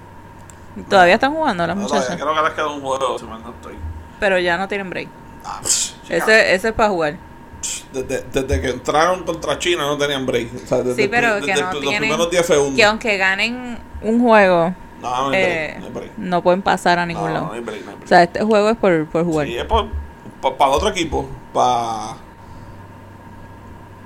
Todavía 0.89 1.15
están 1.15 1.33
jugando 1.33 1.65
las 1.67 1.75
no, 1.75 1.83
muchachas. 1.83 2.15
creo 2.15 2.33
que 2.33 2.41
les 2.41 2.53
queda 2.53 2.67
un 2.69 2.81
juego, 2.81 3.17
si 3.19 3.25
mal 3.25 3.41
no 3.41 3.49
estoy. 3.51 3.75
Pero 4.19 4.39
ya 4.39 4.57
no 4.57 4.67
tienen 4.67 4.89
break. 4.89 5.09
Ah, 5.43 5.59
Ese, 5.63 6.53
ese 6.53 6.67
es 6.69 6.73
para 6.73 6.89
jugar. 6.89 7.15
Desde, 7.93 8.23
desde 8.31 8.61
que 8.61 8.69
entraron 8.69 9.23
contra 9.23 9.57
China 9.59 9.83
no 9.87 9.97
tenían 9.97 10.25
break. 10.25 10.49
O 10.63 10.67
sea, 10.67 10.77
desde, 10.79 11.03
Sí, 11.03 11.07
pero 11.07 11.35
desde 11.35 11.53
que 11.53 11.61
no 11.61 11.71
los 11.73 11.81
tienen- 11.81 11.99
primeros 11.99 12.29
10 12.29 12.45
segundos. 12.45 12.75
Que 12.75 12.83
aunque 12.83 13.17
ganen 13.17 13.79
un 14.01 14.21
juego, 14.21 14.73
No, 15.01 15.33
eh, 15.33 15.75
break, 15.75 15.79
no 15.79 15.85
hay 15.85 15.91
break. 15.91 16.11
no 16.17 16.41
pueden 16.43 16.61
pasar 16.61 16.99
a 16.99 17.05
ningún 17.05 17.33
lado. 17.33 17.49
break, 17.63 17.81
O 18.03 18.07
sea, 18.07 18.23
este 18.23 18.43
juego 18.43 18.69
es 18.69 18.77
por, 18.77 19.07
por 19.07 19.23
jugar. 19.25 19.47
Sí, 19.47 19.57
es 19.57 19.65
por, 19.65 19.87
para 20.57 20.71
otro 20.71 20.89
equipo. 20.89 21.27
Para. 21.53 22.17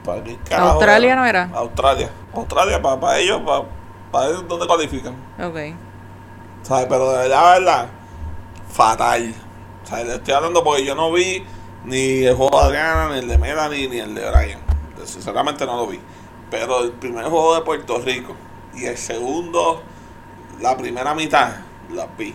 ¿Para 0.03 0.21
¿Australia 0.71 1.15
no 1.15 1.25
era? 1.25 1.49
Australia. 1.53 2.09
Australia, 2.33 2.81
para 2.81 3.19
ellos, 3.19 3.41
para, 3.45 3.63
para 4.11 4.27
ellos 4.29 4.47
donde 4.47 4.65
cualifican. 4.65 5.13
Ok. 5.43 5.75
¿Sabes? 6.63 6.87
Pero 6.89 7.11
de 7.11 7.17
verdad, 7.19 7.59
verdad, 7.59 7.87
fatal. 8.71 9.33
¿Sabes? 9.83 10.05
Le 10.07 10.15
estoy 10.15 10.33
hablando 10.33 10.63
porque 10.63 10.85
yo 10.85 10.95
no 10.95 11.11
vi 11.11 11.43
ni 11.85 12.23
el 12.23 12.35
juego 12.35 12.59
de 12.59 12.65
Adriana, 12.65 13.09
ni 13.13 13.19
el 13.19 13.27
de 13.27 13.37
Melanie, 13.37 13.89
ni 13.89 13.99
el 13.99 14.15
de 14.15 14.29
Brian. 14.29 14.59
Sinceramente 15.05 15.65
no 15.65 15.77
lo 15.77 15.87
vi. 15.87 15.99
Pero 16.49 16.83
el 16.83 16.91
primer 16.91 17.25
juego 17.25 17.55
de 17.55 17.61
Puerto 17.61 17.99
Rico 17.99 18.35
y 18.73 18.85
el 18.85 18.97
segundo, 18.97 19.81
la 20.61 20.75
primera 20.77 21.13
mitad, 21.13 21.55
las 21.91 22.07
vi. 22.17 22.33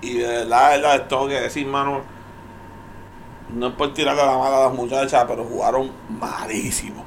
Y 0.00 0.14
de 0.14 0.26
verdad, 0.26 0.70
de 0.72 0.80
verdad, 0.80 1.08
tengo 1.08 1.28
que 1.28 1.40
decir, 1.40 1.66
mano, 1.66 2.02
no 3.54 3.68
es 3.68 3.74
por 3.74 3.92
tirarle 3.92 4.24
la 4.24 4.38
mala 4.38 4.56
a 4.56 4.64
las 4.66 4.74
muchachas, 4.74 5.24
pero 5.28 5.44
jugaron 5.44 5.90
malísimo. 6.08 7.04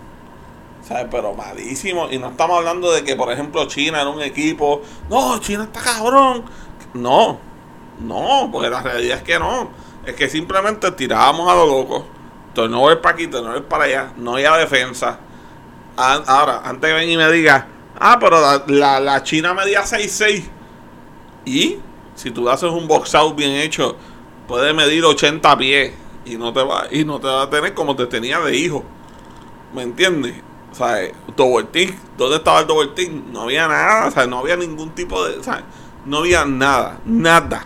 ¿Sabes? 0.84 1.08
Pero 1.10 1.34
malísimo. 1.34 2.10
Y 2.12 2.20
no 2.20 2.30
estamos 2.30 2.58
hablando 2.58 2.92
de 2.92 3.04
que, 3.04 3.16
por 3.16 3.32
ejemplo, 3.32 3.66
China 3.68 4.02
era 4.02 4.10
un 4.10 4.22
equipo. 4.22 4.82
No, 5.10 5.40
China 5.40 5.64
está 5.64 5.80
cabrón. 5.82 6.44
No, 6.94 7.40
no, 8.00 8.50
porque 8.52 8.70
la 8.70 8.82
realidad 8.82 9.18
es 9.18 9.24
que 9.24 9.40
no. 9.40 9.70
Es 10.06 10.16
que 10.16 10.30
simplemente 10.30 10.92
tirábamos 10.92 11.50
a 11.52 11.56
los 11.56 11.68
locos. 11.68 12.04
Turnover 12.54 13.02
para 13.02 13.16
aquí, 13.16 13.28
turnover 13.28 13.64
para 13.64 13.86
allá. 13.86 14.14
No 14.18 14.34
había 14.34 14.54
defensa. 14.58 15.20
Ahora, 15.96 16.62
antes 16.66 16.90
que 16.90 16.96
ven 16.96 17.10
y 17.10 17.18
me 17.18 17.32
diga, 17.32 17.68
Ah, 18.00 18.18
pero 18.20 18.42
la, 18.42 18.64
la, 18.68 19.00
la 19.00 19.24
China 19.24 19.54
medía 19.54 19.84
6'6". 19.84 20.44
Y 21.46 21.78
si 22.16 22.32
tú 22.32 22.50
haces 22.50 22.70
un 22.70 22.88
box 22.88 23.16
out 23.16 23.36
bien 23.36 23.52
hecho, 23.52 23.96
puede 24.48 24.74
medir 24.74 25.06
80 25.06 25.58
pies 25.58 25.94
y 26.26 26.38
no 26.38 26.54
te 26.54 26.64
va 26.64 26.88
y 26.92 27.04
no 27.04 27.20
te 27.20 27.28
va 27.28 27.44
a 27.44 27.50
tener 27.50 27.74
como 27.74 27.96
te 27.96 28.06
tenía 28.08 28.40
de 28.40 28.56
hijo. 28.56 28.84
¿Me 29.74 29.84
entiendes? 29.84 30.36
O 30.72 30.76
sea, 30.76 30.98
team, 31.72 31.96
¿dónde 32.18 32.38
estaba 32.38 32.62
el 32.62 32.68
double 32.68 32.92
team? 32.96 33.26
No 33.32 33.42
había 33.42 33.68
nada, 33.68 34.12
o 34.16 34.26
no 34.28 34.40
había 34.40 34.56
ningún 34.56 34.90
tipo 34.92 35.24
de, 35.26 35.38
o 35.38 35.44
no 36.06 36.18
había 36.18 36.46
nada, 36.46 37.00
nada. 37.06 37.66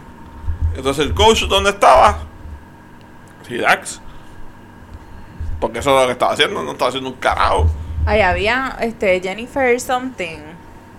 Entonces 0.76 1.06
el 1.06 1.14
coach, 1.14 1.44
¿dónde 1.44 1.70
estaba? 1.70 2.27
Relax. 3.50 4.02
Porque 5.60 5.80
eso 5.80 5.96
es 5.96 6.02
lo 6.02 6.08
que 6.08 6.14
estaba 6.14 6.34
haciendo, 6.34 6.64
no 6.64 6.72
estaba 6.72 6.90
haciendo 6.90 7.10
un 7.10 7.16
carajo. 7.16 7.68
Ahí 8.06 8.22
había 8.22 8.78
este 8.80 9.20
Jennifer 9.20 9.80
something. 9.82 10.40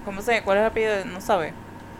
¿Cómo 0.05 0.20
se 0.20 0.42
¿Cuál 0.42 0.59
es 0.59 0.62
el 0.62 0.66
apellido? 0.70 1.05
No 1.07 1.20
sabe. 1.20 1.53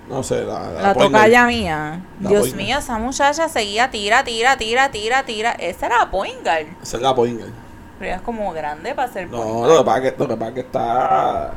No 0.09 0.23
sé, 0.23 0.43
la, 0.45 0.71
La 0.71 0.95
tocaya 0.95 1.47
mía. 1.47 2.01
La 2.21 2.31
Dios 2.31 2.55
mío, 2.55 2.79
esa 2.79 2.99
muchacha 2.99 3.49
seguía 3.49 3.91
tira, 3.91 4.25
tira, 4.25 4.57
tira, 4.57 4.91
tira, 4.91 5.23
tira. 5.25 5.53
Esa 5.53 5.87
era 5.87 6.11
point 6.11 6.43
guard. 6.43 6.67
Esa 6.83 6.97
es 6.97 7.03
la 7.03 7.15
point 7.15 7.39
guard. 7.39 7.53
Pero 7.99 8.11
ella 8.11 8.17
es 8.17 8.23
como 8.23 8.53
grande 8.53 8.95
para 8.95 9.13
ser 9.13 9.29
No, 9.29 9.39
guard. 9.43 9.71
lo 9.71 9.79
que 9.79 9.85
pasa 9.85 9.99
es 9.99 10.13
que, 10.13 10.19
lo 10.19 10.29
que, 10.29 10.37
pasa 10.37 10.49
es 10.49 10.55
que 10.55 10.61
está. 10.61 11.53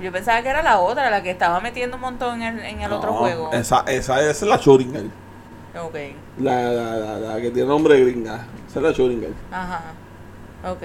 Yo 0.00 0.10
pensaba 0.10 0.42
que 0.42 0.48
era 0.48 0.62
la 0.62 0.80
otra, 0.80 1.10
la 1.10 1.22
que 1.22 1.30
estaba 1.30 1.60
metiendo 1.60 1.96
un 1.96 2.02
montón 2.02 2.42
en 2.42 2.58
el, 2.58 2.64
en 2.64 2.80
el 2.80 2.90
No, 2.90 2.96
otro 2.96 3.12
juego. 3.14 3.52
Esa, 3.52 3.84
esa, 3.86 4.20
esa 4.20 4.30
es 4.30 4.42
la 4.42 4.58
girl. 4.58 5.10
Ok. 5.80 5.94
La, 6.38 6.62
la, 6.70 6.96
la, 6.96 7.18
la 7.18 7.40
que 7.40 7.50
tiene 7.50 7.68
nombre 7.68 7.98
gringa. 8.00 8.46
Esa 8.68 8.80
es 8.80 8.84
la 8.84 8.92
girl. 8.92 9.34
Ajá. 9.50 9.82
Ok. 10.70 10.82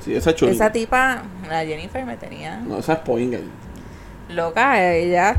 Sí, 0.00 0.14
esa 0.14 0.30
es 0.30 0.42
Esa 0.42 0.70
tipa, 0.72 1.22
la 1.48 1.64
Jennifer 1.64 2.04
me 2.04 2.16
tenía 2.16 2.58
No, 2.58 2.78
esa 2.78 2.94
es 2.94 2.98
point 3.00 3.32
girl. 3.32 3.48
loca, 4.28 4.92
ella. 4.92 5.36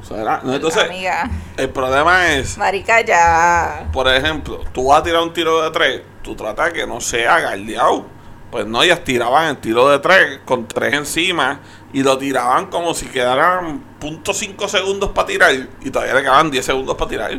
O 0.00 0.04
sea, 0.04 0.22
era- 0.22 0.40
no, 0.42 0.54
entonces, 0.54 0.84
Amiga. 0.84 1.28
el 1.56 1.68
problema 1.70 2.32
es, 2.32 2.56
Marica, 2.56 3.00
ya. 3.02 3.88
por 3.92 4.08
ejemplo, 4.08 4.60
tú 4.72 4.86
vas 4.88 5.00
a 5.00 5.02
tirar 5.02 5.22
un 5.22 5.32
tiro 5.32 5.60
de 5.62 5.70
tres, 5.70 6.02
tú 6.22 6.34
tratas 6.34 6.72
que 6.72 6.86
no 6.86 7.00
sea 7.00 7.40
galdeado. 7.40 8.06
Pues 8.50 8.64
no, 8.66 8.82
ellas 8.82 9.04
tiraban 9.04 9.48
el 9.48 9.56
tiro 9.58 9.88
de 9.90 9.98
tres 9.98 10.40
con 10.46 10.66
tres 10.66 10.94
encima 10.94 11.60
y 11.92 12.02
lo 12.02 12.16
tiraban 12.16 12.66
como 12.66 12.94
si 12.94 13.04
quedaran 13.06 13.82
.5 14.00 14.68
segundos 14.68 15.10
para 15.10 15.26
tirar 15.28 15.52
y 15.82 15.90
todavía 15.90 16.14
le 16.14 16.22
quedaban 16.22 16.50
10 16.50 16.64
segundos 16.64 16.96
para 16.96 17.10
tirar. 17.10 17.38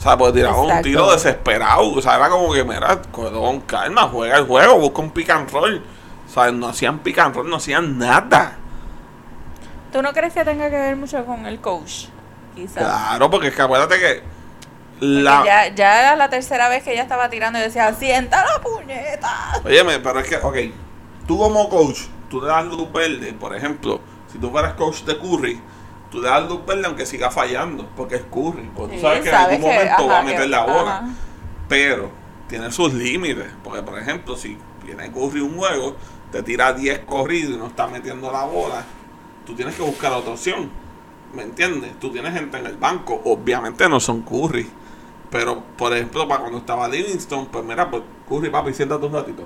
O 0.00 0.02
sea, 0.02 0.16
pues 0.16 0.32
tiraban 0.32 0.60
un 0.60 0.80
tiro 0.80 1.12
desesperado. 1.12 1.92
O 1.92 2.00
sea, 2.00 2.16
era 2.16 2.30
como 2.30 2.50
que, 2.54 2.64
mira, 2.64 3.02
con 3.12 3.60
calma, 3.60 4.08
juega 4.08 4.38
el 4.38 4.46
juego, 4.46 4.78
busca 4.78 5.02
un 5.02 5.10
pick 5.10 5.28
and 5.28 5.50
roll. 5.50 5.84
O 6.26 6.32
sea, 6.32 6.50
no 6.50 6.68
hacían 6.68 7.00
pick 7.00 7.18
and 7.18 7.36
roll, 7.36 7.50
no 7.50 7.56
hacían 7.56 7.98
nada. 7.98 8.56
¿Tú 9.92 10.00
no 10.00 10.14
crees 10.14 10.32
que 10.32 10.42
tenga 10.42 10.70
que 10.70 10.78
ver 10.78 10.96
mucho 10.96 11.26
con 11.26 11.44
el 11.44 11.60
coach? 11.60 12.06
Quizás. 12.54 12.82
Claro, 12.82 13.28
porque 13.28 13.48
es 13.48 13.54
que 13.54 13.60
acuérdate 13.60 13.98
que 13.98 14.22
la... 15.00 15.44
Ya, 15.44 15.68
ya 15.74 16.00
era 16.00 16.16
la 16.16 16.30
tercera 16.30 16.70
vez 16.70 16.82
que 16.82 16.94
ella 16.94 17.02
estaba 17.02 17.28
tirando 17.28 17.58
y 17.58 17.62
decía, 17.62 17.92
sienta 17.92 18.42
la 18.42 18.58
puñeta. 18.62 19.60
Óyeme, 19.62 19.98
pero 19.98 20.20
es 20.20 20.28
que, 20.30 20.36
ok, 20.36 20.56
tú 21.26 21.36
como 21.36 21.68
coach, 21.68 22.04
tú 22.30 22.40
le 22.40 22.48
das 22.48 22.64
luz 22.64 22.90
verde, 22.90 23.34
por 23.34 23.54
ejemplo, 23.54 24.00
si 24.32 24.38
tú 24.38 24.50
fueras 24.50 24.72
coach 24.74 25.02
de 25.02 25.18
Curry, 25.18 25.60
tú 26.10 26.20
le 26.20 26.28
das 26.28 26.48
luz 26.48 26.64
verde 26.66 26.86
aunque 26.86 27.06
siga 27.06 27.30
fallando, 27.30 27.88
porque 27.96 28.16
es 28.16 28.22
Curry, 28.22 28.70
porque 28.74 28.96
tú 28.96 29.02
sabes 29.02 29.20
que 29.22 29.28
en 29.28 29.34
algún 29.34 29.60
que- 29.60 29.66
momento 29.66 30.06
va 30.08 30.18
a 30.18 30.22
meter 30.22 30.48
la 30.48 30.64
bola, 30.64 30.96
ajá. 30.98 31.08
pero 31.68 32.10
tiene 32.48 32.70
sus 32.72 32.92
límites, 32.92 33.46
porque 33.62 33.82
por 33.82 33.98
ejemplo, 33.98 34.36
si 34.36 34.56
viene 34.84 35.10
Curry 35.12 35.40
un 35.40 35.56
juego, 35.56 35.96
te 36.32 36.42
tira 36.42 36.72
10 36.72 37.00
corridos 37.00 37.54
y 37.54 37.58
no 37.58 37.66
está 37.68 37.86
metiendo 37.86 38.30
la 38.32 38.44
bola, 38.44 38.84
tú 39.46 39.54
tienes 39.54 39.74
que 39.76 39.82
buscar 39.82 40.12
otra 40.12 40.32
opción, 40.32 40.70
¿me 41.34 41.42
entiendes? 41.42 41.98
Tú 42.00 42.10
tienes 42.10 42.32
gente 42.34 42.58
en 42.58 42.66
el 42.66 42.76
banco, 42.76 43.20
obviamente 43.24 43.88
no 43.88 44.00
son 44.00 44.22
Curry, 44.22 44.68
pero, 45.30 45.62
por 45.76 45.92
ejemplo, 45.92 46.26
para 46.26 46.40
cuando 46.40 46.58
estaba 46.58 46.88
Livingston, 46.88 47.46
pues 47.46 47.64
mira, 47.64 47.88
pues 47.90 48.02
Curry, 48.28 48.50
papi, 48.50 48.74
siéntate 48.74 49.06
un 49.06 49.12
ratito. 49.12 49.44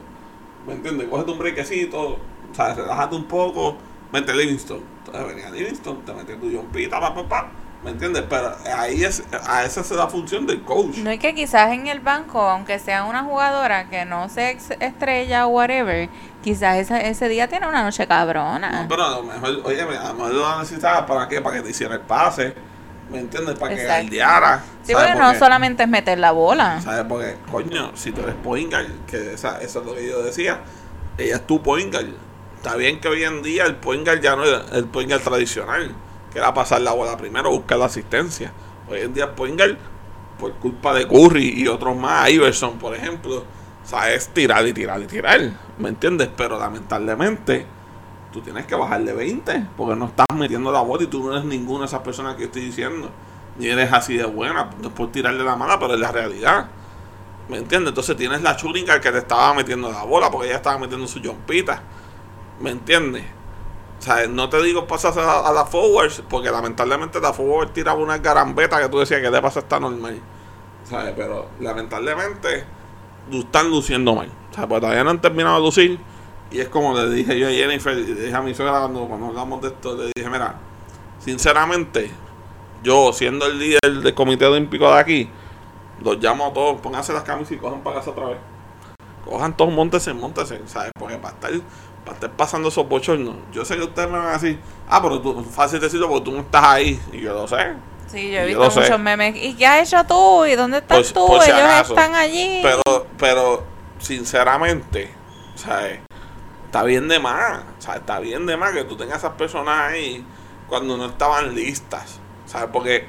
¿Me 0.66 0.72
entiendes? 0.72 1.08
Cógete 1.08 1.30
un 1.30 1.38
brequecito, 1.38 2.00
o 2.00 2.54
sea, 2.54 2.72
relájate 2.74 3.16
un 3.16 3.24
poco, 3.24 3.76
vente 4.14 4.32
Livingston. 4.34 4.80
Entonces 5.04 5.26
venía 5.34 5.50
Livingston, 5.50 6.04
te 6.04 6.14
metes 6.14 6.40
tu 6.40 6.50
jumpita, 6.50 6.98
pa, 7.00 7.14
pa, 7.14 7.28
pa. 7.28 7.48
¿Me 7.84 7.90
entiendes? 7.90 8.24
Pero 8.30 8.56
ahí 8.78 9.04
es, 9.04 9.22
a 9.46 9.62
esa 9.62 9.82
es 9.82 9.90
la 9.90 10.08
función 10.08 10.46
del 10.46 10.62
coach. 10.62 10.96
No 10.96 11.10
es 11.10 11.18
que 11.20 11.34
quizás 11.34 11.70
en 11.72 11.86
el 11.86 12.00
banco, 12.00 12.40
aunque 12.40 12.78
sea 12.78 13.04
una 13.04 13.24
jugadora 13.24 13.90
que 13.90 14.06
no 14.06 14.30
sea 14.30 14.52
ex- 14.52 14.70
estrella 14.80 15.46
o 15.46 15.50
whatever, 15.50 16.08
quizás 16.42 16.78
ese, 16.78 17.08
ese 17.10 17.28
día 17.28 17.46
tiene 17.46 17.68
una 17.68 17.82
noche 17.82 18.06
cabrona. 18.06 18.84
No, 18.84 18.88
pero 18.88 19.04
a 19.04 19.10
lo 19.10 19.22
mejor, 19.24 19.60
oye, 19.64 19.82
a 19.82 19.84
lo 20.08 20.14
mejor 20.14 20.32
lo 20.32 20.58
necesitabas 20.60 21.02
para 21.02 21.28
qué, 21.28 21.42
para 21.42 21.56
que 21.56 21.62
te 21.62 21.70
hiciera 21.70 21.94
el 21.96 22.00
pase. 22.00 22.54
¿Me 23.10 23.18
entiendes? 23.20 23.58
Para 23.58 23.74
que 23.74 23.82
Exacto. 23.82 24.02
galdeara. 24.04 24.62
sí, 24.82 24.92
¿sabes 24.92 25.06
porque 25.08 25.12
por 25.18 25.22
no 25.26 25.32
qué? 25.34 25.38
solamente 25.38 25.82
es 25.82 25.88
meter 25.90 26.18
la 26.18 26.30
bola. 26.32 26.80
¿Sabes? 26.80 27.04
Porque, 27.06 27.36
coño, 27.50 27.90
si 27.94 28.12
tú 28.12 28.22
eres 28.22 28.34
point 28.36 28.70
guard, 28.72 28.86
que 29.06 29.34
esa, 29.34 29.60
eso 29.60 29.80
es 29.80 29.86
lo 29.86 29.94
que 29.94 30.08
yo 30.08 30.22
decía, 30.22 30.60
ella 31.18 31.36
es 31.36 31.46
tu 31.46 31.62
point 31.62 31.92
guard. 31.92 32.06
Está 32.64 32.78
bien 32.78 32.98
que 32.98 33.08
hoy 33.08 33.22
en 33.22 33.42
día 33.42 33.66
el 33.66 33.76
point 33.76 34.06
guard 34.06 34.22
ya 34.22 34.36
no 34.36 34.42
es 34.42 34.72
el 34.72 34.86
point 34.86 35.10
guard 35.10 35.20
tradicional, 35.20 35.94
que 36.32 36.38
era 36.38 36.54
pasar 36.54 36.80
la 36.80 36.92
bola 36.92 37.14
primero, 37.14 37.50
buscar 37.50 37.76
la 37.76 37.84
asistencia. 37.84 38.54
Hoy 38.88 39.00
en 39.00 39.12
día 39.12 39.24
el 39.24 39.30
point 39.32 39.58
guard, 39.58 39.76
por 40.38 40.54
culpa 40.54 40.94
de 40.94 41.06
Curry 41.06 41.60
y 41.60 41.68
otros 41.68 41.94
más, 41.94 42.30
Iverson, 42.30 42.78
por 42.78 42.96
ejemplo, 42.96 43.44
sabes 43.84 44.28
tirar 44.28 44.66
y 44.66 44.72
tirar 44.72 44.98
y 45.02 45.06
tirar. 45.06 45.40
¿Me 45.76 45.90
entiendes? 45.90 46.30
Pero 46.34 46.58
lamentablemente, 46.58 47.66
tú 48.32 48.40
tienes 48.40 48.64
que 48.64 48.74
bajarle 48.74 49.12
20, 49.12 49.66
porque 49.76 49.94
no 49.94 50.06
estás 50.06 50.26
metiendo 50.34 50.72
la 50.72 50.80
bola 50.80 51.02
y 51.02 51.08
tú 51.08 51.22
no 51.22 51.32
eres 51.32 51.44
ninguna 51.44 51.80
de 51.80 51.86
esas 51.88 52.00
personas 52.00 52.36
que 52.36 52.44
estoy 52.44 52.62
diciendo. 52.62 53.10
Ni 53.58 53.66
eres 53.66 53.92
así 53.92 54.16
de 54.16 54.24
buena, 54.24 54.70
no 54.80 54.88
es 54.88 54.94
por 54.94 55.12
tirarle 55.12 55.44
la 55.44 55.54
mala, 55.54 55.78
pero 55.78 55.92
es 55.92 56.00
la 56.00 56.12
realidad. 56.12 56.68
¿Me 57.46 57.58
entiendes? 57.58 57.90
Entonces 57.90 58.16
tienes 58.16 58.40
la 58.40 58.56
churinga 58.56 59.02
que 59.02 59.12
te 59.12 59.18
estaba 59.18 59.52
metiendo 59.52 59.92
la 59.92 60.04
bola 60.04 60.30
porque 60.30 60.46
ella 60.46 60.56
estaba 60.56 60.78
metiendo 60.78 61.06
su 61.06 61.22
jompita. 61.22 61.82
¿Me 62.60 62.70
entiendes? 62.70 63.24
O 63.98 64.02
sea, 64.02 64.26
no 64.26 64.48
te 64.48 64.62
digo 64.62 64.86
pasas 64.86 65.16
a, 65.16 65.48
a 65.48 65.52
la 65.52 65.64
forwards 65.64 66.22
porque 66.28 66.50
lamentablemente 66.50 67.20
la 67.20 67.32
forward 67.32 67.70
tiraba 67.70 67.98
una 67.98 68.18
garambeta 68.18 68.80
que 68.80 68.88
tú 68.88 68.98
decías 68.98 69.20
que 69.20 69.30
le 69.30 69.40
pasa 69.40 69.60
está 69.60 69.80
normal. 69.80 70.20
¿Sabes? 70.84 71.14
Pero 71.16 71.48
lamentablemente 71.60 72.64
están 73.32 73.70
luciendo 73.70 74.14
mal. 74.14 74.30
O 74.50 74.54
sea, 74.54 74.68
pues 74.68 74.80
todavía 74.80 75.04
no 75.04 75.10
han 75.10 75.20
terminado 75.20 75.56
de 75.56 75.62
lucir. 75.62 76.00
Y 76.50 76.60
es 76.60 76.68
como 76.68 76.94
le 76.94 77.08
dije 77.10 77.38
yo 77.38 77.48
a 77.48 77.50
Jennifer 77.50 77.98
y 77.98 78.02
dije 78.04 78.34
a 78.34 78.42
mi 78.42 78.54
suegra 78.54 78.80
cuando, 78.80 79.06
cuando 79.06 79.26
hablamos 79.26 79.62
de 79.62 79.68
esto, 79.68 79.96
le 79.96 80.12
dije, 80.14 80.30
mira, 80.30 80.56
sinceramente, 81.18 82.10
yo 82.82 83.12
siendo 83.12 83.46
el 83.46 83.58
líder 83.58 84.02
del 84.02 84.14
comité 84.14 84.46
olímpico 84.46 84.92
de 84.92 85.00
aquí, 85.00 85.30
los 86.02 86.18
llamo 86.18 86.46
a 86.46 86.52
todos, 86.52 86.80
pónganse 86.80 87.12
las 87.12 87.22
camisas 87.22 87.52
y 87.52 87.56
cojan 87.56 87.80
para 87.82 87.96
casa 87.96 88.10
otra 88.10 88.26
vez. 88.26 88.38
Cojan 89.24 89.56
todos, 89.56 89.72
montense, 89.72 90.12
montense, 90.12 90.60
¿sabes? 90.66 90.92
Porque 90.96 91.16
para 91.16 91.34
estar, 91.34 91.50
para 92.04 92.14
estar 92.16 92.30
pasando 92.32 92.68
esos 92.68 92.88
bochornos, 92.88 93.36
yo 93.52 93.64
sé 93.64 93.76
que 93.76 93.82
ustedes 93.84 94.10
me 94.10 94.18
van 94.18 94.28
a 94.28 94.32
decir, 94.32 94.58
ah, 94.88 95.00
pero 95.02 95.20
tú, 95.20 95.42
fácil 95.44 95.80
decirlo 95.80 96.08
porque 96.08 96.24
tú 96.26 96.32
no 96.32 96.40
estás 96.42 96.64
ahí, 96.64 97.00
y 97.12 97.20
yo 97.20 97.32
lo 97.32 97.48
sé. 97.48 97.74
Sí, 98.08 98.30
yo 98.30 98.40
he 98.40 98.46
visto 98.46 98.70
sé. 98.70 98.80
muchos 98.80 99.00
memes. 99.00 99.34
¿Y 99.36 99.54
qué 99.54 99.66
has 99.66 99.88
hecho 99.88 100.04
tú? 100.04 100.44
¿Y 100.44 100.54
dónde 100.54 100.78
estás 100.78 101.12
Por- 101.12 101.22
tú? 101.22 101.26
por 101.26 101.42
si 101.42 101.50
Ellos 101.50 101.62
acaso. 101.62 101.94
están 101.94 102.14
allí. 102.14 102.60
Pero, 102.62 103.06
pero, 103.18 103.64
sinceramente, 103.98 105.12
¿sabes? 105.56 106.00
Está 106.66 106.82
bien 106.82 107.08
de 107.08 107.18
más, 107.18 107.62
sea, 107.78 107.96
está 107.96 108.18
bien 108.20 108.46
de 108.46 108.56
más 108.56 108.72
que 108.72 108.84
tú 108.84 108.96
tengas 108.96 109.18
esas 109.18 109.32
personas 109.32 109.92
ahí 109.92 110.24
cuando 110.68 110.96
no 110.96 111.06
estaban 111.06 111.54
listas, 111.54 112.20
¿sabes? 112.46 112.68
Porque 112.72 113.06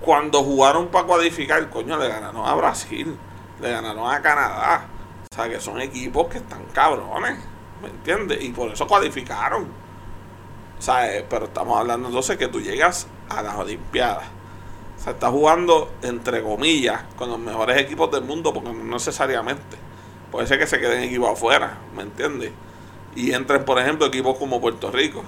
cuando 0.00 0.42
jugaron 0.42 0.88
para 0.88 1.06
cualificar, 1.06 1.68
coño, 1.70 1.96
le 1.96 2.08
ganaron 2.08 2.46
a 2.46 2.54
Brasil, 2.54 3.16
le 3.60 3.70
ganaron 3.70 4.10
a 4.12 4.20
Canadá, 4.20 4.86
o 5.32 5.34
sea, 5.34 5.48
que 5.48 5.60
son 5.60 5.80
equipos 5.80 6.26
que 6.28 6.38
están 6.38 6.64
cabrones, 6.72 7.38
¿me 7.84 7.90
entiendes? 7.90 8.42
Y 8.42 8.50
por 8.50 8.70
eso 8.72 8.86
cualificaron, 8.86 9.68
¿sabes? 10.78 11.24
Pero 11.28 11.46
estamos 11.46 11.78
hablando 11.78 12.08
entonces 12.08 12.36
que 12.36 12.48
tú 12.48 12.60
llegas 12.60 13.06
a 13.28 13.42
las 13.42 13.54
Olimpiadas. 13.56 14.24
O 14.98 15.02
sea, 15.04 15.12
está 15.12 15.30
jugando, 15.30 15.92
entre 16.02 16.42
comillas, 16.42 17.02
con 17.16 17.28
los 17.30 17.38
mejores 17.38 17.76
equipos 17.78 18.10
del 18.10 18.24
mundo, 18.24 18.52
porque 18.52 18.72
no 18.72 18.84
necesariamente. 18.94 19.76
Puede 20.30 20.46
ser 20.46 20.58
que 20.58 20.66
se 20.66 20.80
queden 20.80 21.02
equipos 21.04 21.30
afuera, 21.30 21.78
¿me 21.94 22.02
entiendes? 22.02 22.50
Y 23.14 23.32
entren, 23.32 23.64
por 23.64 23.78
ejemplo, 23.78 24.06
equipos 24.06 24.36
como 24.38 24.60
Puerto 24.60 24.90
Rico. 24.90 25.22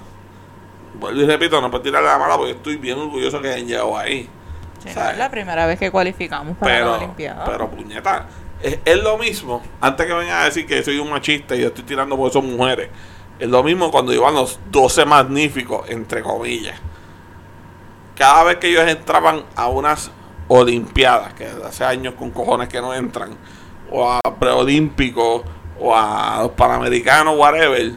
Vuelvo 0.99 1.21
y 1.21 1.25
repito, 1.25 1.61
no 1.61 1.69
puedo 1.69 1.83
tirarle 1.83 2.09
la 2.09 2.17
mala 2.17 2.35
porque 2.37 2.51
estoy 2.53 2.77
bien 2.77 2.97
orgulloso 2.97 3.41
que 3.41 3.49
hayan 3.49 3.67
llegado 3.67 3.97
ahí. 3.97 4.27
Sí, 4.79 4.89
no 4.95 5.09
es 5.09 5.17
la 5.17 5.29
primera 5.29 5.65
vez 5.65 5.79
que 5.79 5.91
cualificamos 5.91 6.57
para 6.57 6.71
la 6.71 6.77
Pero, 6.79 6.95
Olimpiada. 6.95 7.45
pero 7.45 7.69
puñeta, 7.69 8.25
es, 8.61 8.79
es 8.83 9.03
lo 9.03 9.17
mismo. 9.17 9.61
Antes 9.81 10.05
que 10.05 10.13
vengan 10.13 10.41
a 10.41 10.45
decir 10.45 10.65
que 10.65 10.83
soy 10.83 10.99
un 10.99 11.09
machista 11.09 11.55
y 11.55 11.61
yo 11.61 11.67
estoy 11.67 11.83
tirando 11.83 12.17
por 12.17 12.31
son 12.31 12.55
mujeres. 12.55 12.89
Es 13.39 13.47
lo 13.47 13.63
mismo 13.63 13.91
cuando 13.91 14.13
iban 14.13 14.33
los 14.33 14.59
12 14.71 15.05
magníficos, 15.05 15.89
entre 15.89 16.23
comillas. 16.23 16.79
Cada 18.15 18.43
vez 18.43 18.57
que 18.57 18.69
ellos 18.69 18.87
entraban 18.87 19.43
a 19.55 19.67
unas 19.67 20.11
Olimpiadas, 20.49 21.33
que 21.33 21.45
hace 21.45 21.83
años 21.83 22.13
con 22.13 22.31
cojones 22.31 22.69
que 22.69 22.79
no 22.79 22.93
entran, 22.93 23.31
o 23.91 24.09
a 24.09 24.21
preolímpicos, 24.39 25.41
o 25.77 25.93
a 25.93 26.39
los 26.43 26.51
panamericanos, 26.51 27.37
whatever. 27.37 27.91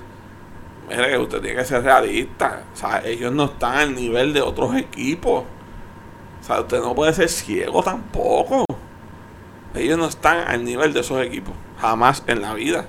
Mire, 0.88 1.18
usted 1.18 1.40
tiene 1.40 1.58
que 1.58 1.64
ser 1.64 1.84
realista. 1.84 2.64
O 2.74 2.76
sea, 2.76 3.02
ellos 3.04 3.32
no 3.32 3.44
están 3.44 3.76
al 3.76 3.94
nivel 3.94 4.32
de 4.32 4.42
otros 4.42 4.74
equipos. 4.76 5.44
O 6.40 6.44
sea, 6.44 6.60
usted 6.60 6.80
no 6.80 6.92
puede 6.92 7.12
ser 7.12 7.28
ciego 7.28 7.82
tampoco. 7.84 8.64
Ellos 9.74 9.98
no 9.98 10.06
están 10.06 10.48
al 10.48 10.64
nivel 10.64 10.92
de 10.92 11.00
esos 11.00 11.22
equipos. 11.22 11.54
Jamás 11.80 12.22
en 12.26 12.42
la 12.42 12.54
vida. 12.54 12.86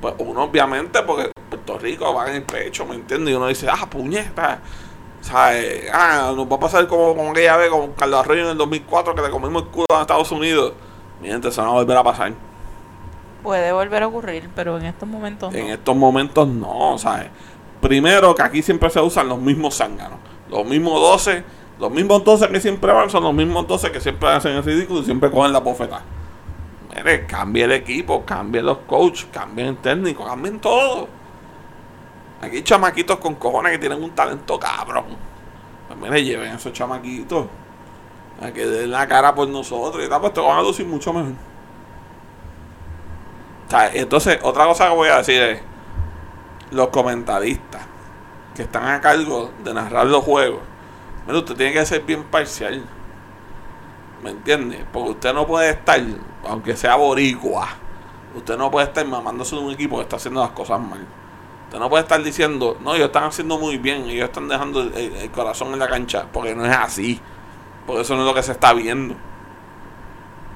Pues 0.00 0.14
uno 0.18 0.44
obviamente, 0.44 1.02
porque 1.02 1.32
Puerto 1.48 1.78
Rico 1.78 2.14
va 2.14 2.28
en 2.28 2.36
el 2.36 2.42
pecho, 2.42 2.86
¿me 2.86 2.94
entiendes? 2.94 3.32
Y 3.32 3.36
uno 3.36 3.48
dice, 3.48 3.68
ah, 3.70 3.88
puñeta. 3.88 4.60
O 5.20 5.24
sea, 5.24 5.58
eh, 5.58 5.88
ah, 5.92 6.32
nos 6.36 6.50
va 6.50 6.56
a 6.56 6.60
pasar 6.60 6.86
como, 6.86 7.16
como 7.16 7.30
aquella 7.30 7.56
vez 7.56 7.70
con 7.70 7.92
Carlos 7.92 8.20
Arroyo 8.20 8.42
en 8.42 8.50
el 8.50 8.58
2004 8.58 9.14
que 9.14 9.22
le 9.22 9.30
comimos 9.30 9.62
el 9.62 9.68
culo 9.68 9.86
a 9.90 10.02
Estados 10.02 10.30
Unidos. 10.30 10.74
Mientras 11.20 11.54
eso 11.54 11.62
no 11.62 11.68
va 11.68 11.80
a 11.80 11.82
volver 11.82 11.96
a 11.96 12.02
pasar. 12.02 12.32
Puede 13.42 13.72
volver 13.72 14.02
a 14.02 14.06
ocurrir, 14.06 14.50
pero 14.54 14.78
en 14.78 14.86
estos 14.86 15.08
momentos 15.08 15.52
no. 15.52 15.58
En 15.58 15.66
estos 15.68 15.96
momentos 15.96 16.48
no, 16.48 16.98
¿sabes? 16.98 17.28
Primero 17.80 18.34
que 18.34 18.42
aquí 18.42 18.62
siempre 18.62 18.90
se 18.90 19.00
usan 19.00 19.28
los 19.28 19.38
mismos 19.38 19.76
zánganos. 19.76 20.18
Los 20.50 20.64
mismos 20.64 21.00
12, 21.00 21.44
los 21.78 21.90
mismos 21.90 22.24
12 22.24 22.48
que 22.48 22.60
siempre 22.60 22.92
van 22.92 23.10
son 23.10 23.24
los 23.24 23.34
mismos 23.34 23.66
12 23.66 23.90
que 23.90 24.00
siempre 24.00 24.28
hacen 24.30 24.52
el 24.52 24.62
ridículo 24.62 25.00
y 25.00 25.04
siempre 25.04 25.30
cogen 25.30 25.52
la 25.52 25.60
bofeta. 25.60 26.02
Mire, 26.94 27.26
cambie 27.26 27.64
el 27.64 27.72
equipo, 27.72 28.24
cambien 28.24 28.66
los 28.66 28.78
coaches, 28.78 29.26
cambien 29.32 29.68
el 29.68 29.76
técnico, 29.78 30.24
cambien 30.24 30.60
todo. 30.60 31.08
Aquí 32.40 32.56
hay 32.56 32.62
chamaquitos 32.62 33.18
con 33.18 33.34
cojones 33.34 33.72
que 33.72 33.78
tienen 33.78 34.02
un 34.02 34.10
talento 34.10 34.58
cabrón. 34.58 35.04
Pues 35.88 35.98
mire, 35.98 36.22
lleven 36.22 36.52
a 36.52 36.54
esos 36.56 36.72
chamaquitos. 36.72 37.46
A 38.40 38.50
que 38.52 38.66
den 38.66 38.90
la 38.90 39.06
cara 39.06 39.34
por 39.34 39.48
nosotros 39.48 40.04
y 40.04 40.08
tal, 40.08 40.20
pues 40.20 40.32
te 40.32 40.40
van 40.40 40.58
a 40.58 40.62
lucir 40.62 40.86
mucho 40.86 41.12
mejor. 41.12 41.32
Entonces, 43.94 44.38
otra 44.42 44.66
cosa 44.66 44.88
que 44.88 44.94
voy 44.94 45.08
a 45.08 45.18
decir 45.18 45.40
es, 45.40 45.60
los 46.70 46.88
comentaristas 46.88 47.82
que 48.54 48.62
están 48.62 48.86
a 48.86 49.00
cargo 49.00 49.50
de 49.64 49.74
narrar 49.74 50.06
los 50.06 50.22
juegos, 50.22 50.60
mira, 51.26 51.38
usted 51.38 51.56
tiene 51.56 51.72
que 51.72 51.84
ser 51.84 52.02
bien 52.02 52.24
parcial. 52.24 52.84
¿Me 54.22 54.30
entiende? 54.30 54.84
Porque 54.92 55.10
usted 55.10 55.34
no 55.34 55.46
puede 55.46 55.70
estar, 55.70 56.00
aunque 56.44 56.76
sea 56.76 56.96
boricua, 56.96 57.68
usted 58.34 58.56
no 58.56 58.70
puede 58.70 58.86
estar 58.86 59.06
mamándose 59.06 59.54
de 59.54 59.62
un 59.62 59.72
equipo 59.72 59.96
que 59.96 60.02
está 60.02 60.16
haciendo 60.16 60.40
las 60.40 60.50
cosas 60.50 60.80
mal. 60.80 61.06
Usted 61.66 61.78
no 61.78 61.90
puede 61.90 62.02
estar 62.04 62.22
diciendo, 62.22 62.78
no, 62.80 62.94
ellos 62.94 63.06
están 63.06 63.24
haciendo 63.24 63.58
muy 63.58 63.78
bien, 63.78 64.04
ellos 64.04 64.26
están 64.26 64.48
dejando 64.48 64.80
el, 64.80 64.94
el 64.94 65.30
corazón 65.30 65.72
en 65.72 65.78
la 65.78 65.88
cancha, 65.88 66.26
porque 66.32 66.54
no 66.54 66.64
es 66.64 66.74
así. 66.74 67.20
Porque 67.86 68.02
eso 68.02 68.14
no 68.14 68.22
es 68.22 68.26
lo 68.26 68.34
que 68.34 68.42
se 68.42 68.52
está 68.52 68.72
viendo. 68.72 69.14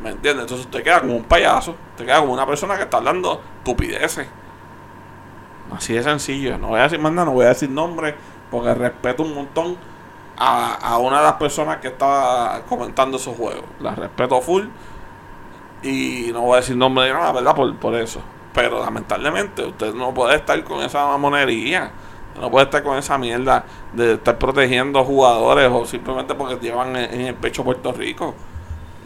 ¿Me 0.03 0.11
entiendes? 0.11 0.45
Entonces 0.45 0.66
usted 0.66 0.83
queda 0.83 1.01
como 1.01 1.16
un 1.16 1.25
payaso, 1.25 1.75
usted 1.91 2.07
queda 2.07 2.21
como 2.21 2.33
una 2.33 2.47
persona 2.47 2.77
que 2.77 2.85
está 2.85 2.99
hablando 2.99 3.43
estupideces. 3.59 4.29
Así 5.73 5.93
de 5.93 6.03
sencillo. 6.03 6.57
No 6.57 6.69
voy 6.69 6.81
a 6.81 6.85
decir 6.85 6.99
más 6.99 7.12
no 7.12 7.33
voy 7.33 7.45
a 7.45 7.49
decir 7.49 7.69
nombre, 7.69 8.14
porque 8.51 8.75
respeto 8.75 9.23
un 9.23 9.35
montón 9.35 9.77
a, 10.39 10.74
a 10.74 10.99
una 10.99 11.18
de 11.18 11.24
las 11.24 11.34
personas 11.34 11.78
que 11.78 11.89
está 11.89 12.62
comentando 12.68 13.16
esos 13.16 13.36
juegos. 13.36 13.64
La 13.80 13.95
respeto 13.95 14.41
full. 14.41 14.66
Y 15.82 16.30
no 16.32 16.43
voy 16.43 16.55
a 16.55 16.61
decir 16.61 16.76
nombre 16.76 17.05
de 17.07 17.12
nada, 17.12 17.32
¿verdad? 17.32 17.55
Por, 17.55 17.76
por 17.76 17.95
eso. 17.95 18.20
Pero 18.55 18.80
lamentablemente 18.82 19.64
usted 19.64 19.95
no 19.95 20.14
puede 20.14 20.36
estar 20.36 20.62
con 20.64 20.82
esa 20.82 21.07
mamonería. 21.07 21.91
No 22.41 22.51
puede 22.51 22.66
estar 22.66 22.84
con 22.84 22.97
esa 22.97 23.18
mierda 23.18 23.64
de 23.93 24.14
estar 24.14 24.39
protegiendo 24.39 25.05
jugadores 25.05 25.68
o 25.72 25.84
simplemente 25.84 26.34
porque 26.36 26.57
llevan 26.57 26.95
en, 26.95 27.12
en 27.12 27.20
el 27.26 27.34
pecho 27.34 27.64
Puerto 27.64 27.93
Rico. 27.93 28.34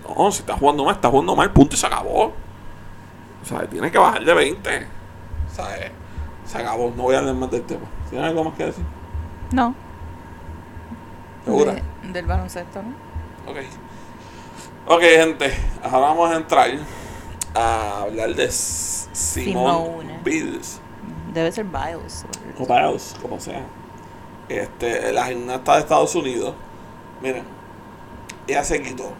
No, 0.06 0.30
si 0.30 0.40
está 0.40 0.54
jugando 0.54 0.84
mal, 0.84 0.94
está 0.94 1.08
jugando 1.08 1.34
mal, 1.34 1.50
punto 1.50 1.74
y 1.74 1.78
se 1.78 1.86
acabó. 1.86 2.24
O 3.42 3.44
sea, 3.44 3.66
tiene 3.66 3.90
que 3.90 3.98
bajar 3.98 4.22
de 4.24 4.34
20. 4.34 4.86
O 5.50 5.54
sea, 5.54 5.76
eh, 5.78 5.92
se 6.44 6.58
acabó, 6.58 6.92
no 6.94 7.04
voy 7.04 7.14
a 7.14 7.20
hablar 7.20 7.34
más 7.34 7.50
del 7.50 7.62
tema. 7.62 7.86
¿Tienes 8.10 8.28
algo 8.28 8.44
más 8.44 8.54
que 8.54 8.66
decir? 8.66 8.84
No. 9.52 9.74
¿Segura? 11.44 11.72
De- 11.72 11.82
del 12.12 12.26
baloncesto, 12.26 12.82
¿no? 12.82 12.90
Ok. 13.50 13.58
Ok, 14.86 15.00
gente, 15.02 15.52
ahora 15.82 15.98
vamos 16.08 16.30
a 16.30 16.36
entrar 16.36 16.70
a 17.54 18.02
hablar 18.02 18.34
de 18.34 18.50
Simone. 18.50 20.20
Biles. 20.24 20.80
Debe 21.32 21.52
ser 21.52 21.64
Biles. 21.66 22.24
O 22.58 22.66
Biles, 22.66 23.14
como 23.22 23.38
sea. 23.40 23.62
Este, 24.48 25.12
la 25.12 25.26
gimnasta 25.26 25.74
de 25.74 25.80
Estados 25.80 26.14
Unidos. 26.14 26.54
Miren, 27.22 27.44
ella 28.46 28.64
se 28.64 28.82
quitó 28.82 29.12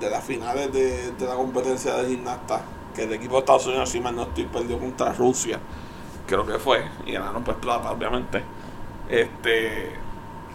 de 0.00 0.10
las 0.10 0.24
finales 0.24 0.72
de, 0.72 1.12
de 1.12 1.26
la 1.26 1.34
competencia 1.34 1.94
de 1.94 2.08
gimnasta. 2.08 2.62
Que 2.94 3.04
el 3.04 3.12
equipo 3.12 3.34
de 3.34 3.40
Estados 3.40 3.66
Unidos, 3.68 3.88
si 3.90 4.00
mal 4.00 4.16
no 4.16 4.22
estoy, 4.24 4.44
perdió 4.46 4.78
contra 4.78 5.12
Rusia. 5.12 5.60
Creo 6.26 6.44
que 6.44 6.58
fue. 6.58 6.84
Y 7.06 7.12
ganaron 7.12 7.44
pues 7.44 7.56
plata, 7.58 7.90
obviamente. 7.92 8.42
Este. 9.08 9.92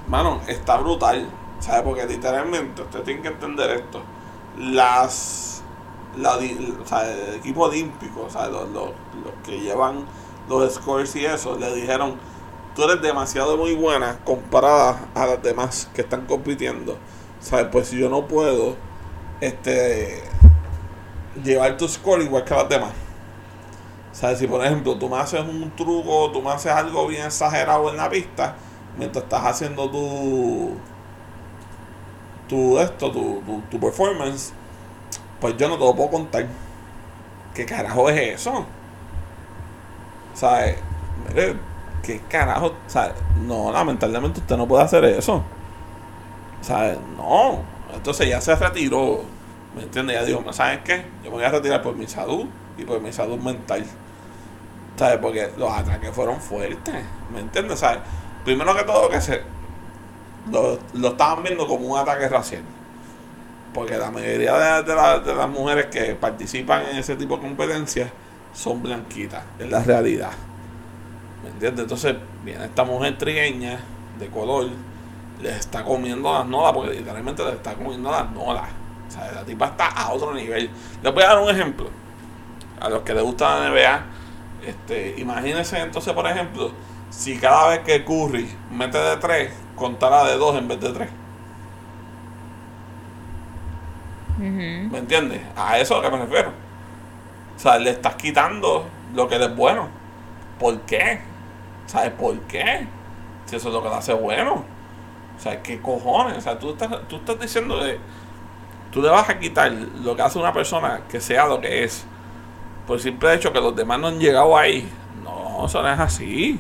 Mano, 0.08 0.42
está 0.48 0.78
brutal. 0.78 1.28
¿Sabes? 1.60 1.82
Porque 1.84 2.06
literalmente, 2.06 2.82
usted 2.82 3.04
tiene 3.04 3.22
que 3.22 3.30
entender 3.30 3.70
esto. 3.72 4.02
Las. 4.58 5.64
La, 6.18 6.36
o 6.36 6.86
sea, 6.86 7.12
el 7.12 7.36
equipo 7.36 7.62
olímpico, 7.64 8.26
o 8.28 8.30
sea, 8.30 8.48
los, 8.48 8.70
los- 8.70 8.92
los 9.24 9.34
que 9.44 9.60
llevan 9.60 10.06
los 10.48 10.74
scores 10.76 11.16
y 11.16 11.26
eso, 11.26 11.58
le 11.58 11.74
dijeron: 11.74 12.16
Tú 12.76 12.84
eres 12.84 13.02
demasiado 13.02 13.58
muy 13.58 13.74
buena 13.76 14.20
comparada 14.26 15.08
a 15.16 15.26
las 15.26 15.42
demás 15.44 15.90
que 15.94 16.02
están 16.02 16.26
compitiendo. 16.26 16.98
¿Sabes? 17.40 17.68
Pues 17.72 17.88
si 17.90 18.00
yo 18.00 18.10
no 18.10 18.28
puedo 18.28 18.76
este 19.42 20.24
llevar 21.44 21.78
tu 21.78 21.88
score 21.88 22.22
igual 22.24 22.44
que 22.44 22.54
las 22.54 22.70
demás. 22.70 22.92
¿Sabes? 24.12 24.40
Si 24.40 24.48
por 24.48 24.64
ejemplo 24.64 24.96
tú 24.98 25.10
me 25.10 25.18
haces 25.18 25.42
un 25.42 25.72
truco, 25.76 26.32
tú 26.32 26.42
me 26.42 26.52
haces 26.52 26.72
algo 26.72 27.08
bien 27.08 27.26
exagerado 27.26 27.90
en 27.90 27.98
la 27.98 28.10
pista, 28.10 28.56
mientras 28.98 29.24
estás 29.24 29.46
haciendo 29.46 29.90
tu 29.90 30.72
tu 32.48 32.80
esto, 32.80 33.12
tu, 33.12 33.42
tu, 33.42 33.62
tu 33.72 33.80
performance, 33.80 34.54
pues 35.40 35.58
yo 35.58 35.68
no 35.68 35.78
te 35.78 35.84
lo 35.84 35.96
puedo 35.96 36.10
contar. 36.10 36.46
¿Qué 37.54 37.66
carajo 37.66 38.10
es 38.10 38.40
eso? 38.40 38.66
¿Sabes? 40.34 40.78
Mire, 41.28 41.56
¿qué 42.02 42.20
carajo? 42.28 42.74
¿Sabes? 42.88 43.14
No, 43.46 43.72
lamentablemente 43.72 44.40
usted 44.40 44.58
no 44.58 44.68
puede 44.68 44.84
hacer 44.84 45.06
eso. 45.06 45.44
¿Sabes? 46.62 46.98
No. 47.18 47.62
Entonces 47.94 48.28
ya 48.28 48.42
se 48.42 48.56
retiró. 48.56 49.22
¿Me 49.76 49.84
entiendes? 49.84 50.16
Ya 50.16 50.24
dijo, 50.24 50.54
¿sabes 50.54 50.80
qué? 50.84 51.06
Yo 51.24 51.30
me 51.30 51.38
voy 51.38 51.44
a 51.44 51.50
retirar 51.50 51.82
por 51.82 51.96
mi 51.96 52.08
salud 52.08 52.46
y 52.78 52.84
por 52.84 53.02
mi 53.02 53.12
salud 53.12 53.38
mental. 53.38 53.86
¿Sabes? 54.96 55.18
Porque 55.18 55.52
los 55.58 55.72
ataques 55.72 56.12
fueron 56.12 56.40
fuertes. 56.40 57.04
¿Me 57.32 57.40
entiendes? 57.40 57.80
¿Sabes? 57.80 58.00
Primero 58.44 58.76
que 58.76 58.84
todo 58.84 59.10
que 59.10 59.22
se 59.22 59.42
lo, 60.52 60.78
lo 60.94 61.08
estaban 61.10 61.44
viendo 61.44 61.68
como 61.68 61.88
un 61.88 61.98
ataque 62.00 62.28
racial. 62.28 62.64
Porque 63.74 63.98
la 63.98 64.12
mayoría 64.12 64.54
de, 64.54 64.84
de 64.84 65.20
de 65.22 65.36
las 65.36 65.50
mujeres 65.50 65.88
que 65.88 66.16
participan 66.16 66.84
en 66.92 66.98
ese 66.98 67.16
tipo 67.16 67.38
de 67.38 67.42
competencias 67.42 68.12
son 68.54 68.84
blanquitas, 68.84 69.44
es 69.58 69.70
la 69.70 69.82
realidad. 69.84 70.32
¿Me 71.44 71.50
entiendes? 71.50 71.84
Entonces 71.84 72.16
viene 72.44 72.66
esta 72.66 72.84
mujer 72.84 73.18
trigueña 73.18 73.80
de 74.20 74.28
color, 74.28 74.68
les 75.42 75.58
está 75.58 75.84
comiendo 75.84 76.32
las 76.32 76.46
nolas, 76.46 76.74
porque 76.74 76.94
literalmente 76.94 77.44
les 77.44 77.56
está 77.56 77.74
comiendo 77.74 78.12
las 78.12 78.32
nolas. 78.32 78.70
O 79.08 79.12
sea, 79.12 79.32
la 79.32 79.44
tipa 79.44 79.68
está 79.68 79.88
a 79.88 80.14
otro 80.14 80.34
nivel. 80.34 80.70
Les 81.02 81.14
voy 81.14 81.24
a 81.24 81.28
dar 81.28 81.40
un 81.40 81.50
ejemplo. 81.50 81.90
A 82.80 82.90
los 82.90 83.02
que 83.02 83.14
les 83.14 83.24
gusta 83.24 83.60
la 83.60 83.70
NBA, 83.70 84.04
este, 84.68 85.16
imagínense 85.18 85.80
entonces, 85.80 86.14
por 86.14 86.28
ejemplo, 86.28 86.72
si 87.16 87.38
cada 87.38 87.70
vez 87.70 87.80
que 87.82 88.04
Curry 88.04 88.50
mete 88.72 88.98
de 88.98 89.18
3, 89.18 89.54
contara 89.76 90.24
de 90.24 90.36
2 90.36 90.58
en 90.58 90.68
vez 90.68 90.80
de 90.82 90.92
3. 90.92 91.10
Ujú. 94.38 94.92
¿Me 94.92 94.98
entiendes? 94.98 95.42
A 95.56 95.78
eso 95.78 95.94
es 95.94 96.00
a 96.00 96.04
lo 96.04 96.10
que 96.10 96.18
me 96.18 96.26
refiero. 96.26 96.50
O 97.56 97.60
sea, 97.60 97.78
le 97.78 97.92
estás 97.92 98.16
quitando 98.16 98.88
lo 99.14 99.28
que 99.28 99.36
es 99.36 99.56
bueno. 99.56 99.90
¿Por 100.60 100.82
qué? 100.82 101.22
¿Sabes 101.86 102.12
por 102.12 102.38
qué? 102.42 102.88
Si 103.46 103.56
eso 103.58 103.68
es 103.68 103.74
lo 103.74 103.84
que 103.84 103.90
le 103.90 103.96
hace 103.96 104.14
bueno. 104.14 104.66
O 105.38 105.40
sea, 105.40 105.62
¿qué 105.62 105.80
cojones? 105.80 106.40
O 106.40 106.42
sea, 106.42 106.58
tú 106.58 106.72
estás, 106.72 106.90
tú 107.08 107.18
estás 107.18 107.40
diciendo 107.40 107.80
que 107.80 108.00
tú 108.92 109.04
le 109.04 109.10
vas 109.10 109.30
a 109.30 109.38
quitar 109.38 109.72
lo 109.72 110.16
que 110.16 110.24
hace 110.24 110.40
una 110.40 110.52
persona 110.52 111.02
que 111.08 111.22
sea 111.22 111.46
lo 111.46 111.62
que 111.62 111.84
es. 111.84 112.06
Por 112.88 112.98
el 112.98 113.04
simple 113.04 113.36
hecho 113.36 113.54
que 113.54 113.62
los 113.62 113.76
demás 113.76 114.00
no 114.00 114.08
han 114.08 114.20
llegado 114.20 114.58
ahí. 114.58 114.92
No, 115.24 115.68
eso 115.68 115.82
no 115.84 115.94
es 115.94 116.00
así. 116.00 116.60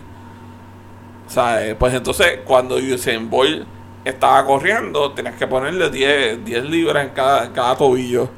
Eh, 1.36 1.76
pues 1.78 1.94
entonces 1.94 2.40
cuando 2.46 2.76
Usain 2.76 3.30
Bolt 3.30 3.66
estaba 4.06 4.46
corriendo, 4.46 5.12
tenías 5.12 5.36
que 5.36 5.48
ponerle 5.48 5.90
10, 5.90 6.46
10 6.46 6.66
libras 6.66 7.06
en 7.06 7.12
cada, 7.12 7.52
cada 7.52 7.76
tobillo 7.76 8.30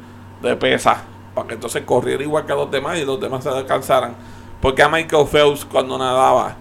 de 0.42 0.56
pesa. 0.56 1.04
Para 1.34 1.48
que 1.48 1.54
entonces 1.56 1.84
corriera 1.84 2.24
igual 2.24 2.46
que 2.46 2.54
los 2.54 2.72
demás 2.72 2.98
y 2.98 3.06
los 3.06 3.20
demás 3.20 3.44
se 3.44 3.50
alcanzaran. 3.50 4.16
Porque 4.62 4.82
a 4.82 4.90
Michael 4.90 5.28
Phelps 5.28 5.66
cuando 5.66 5.98
nadaba, 5.98 6.56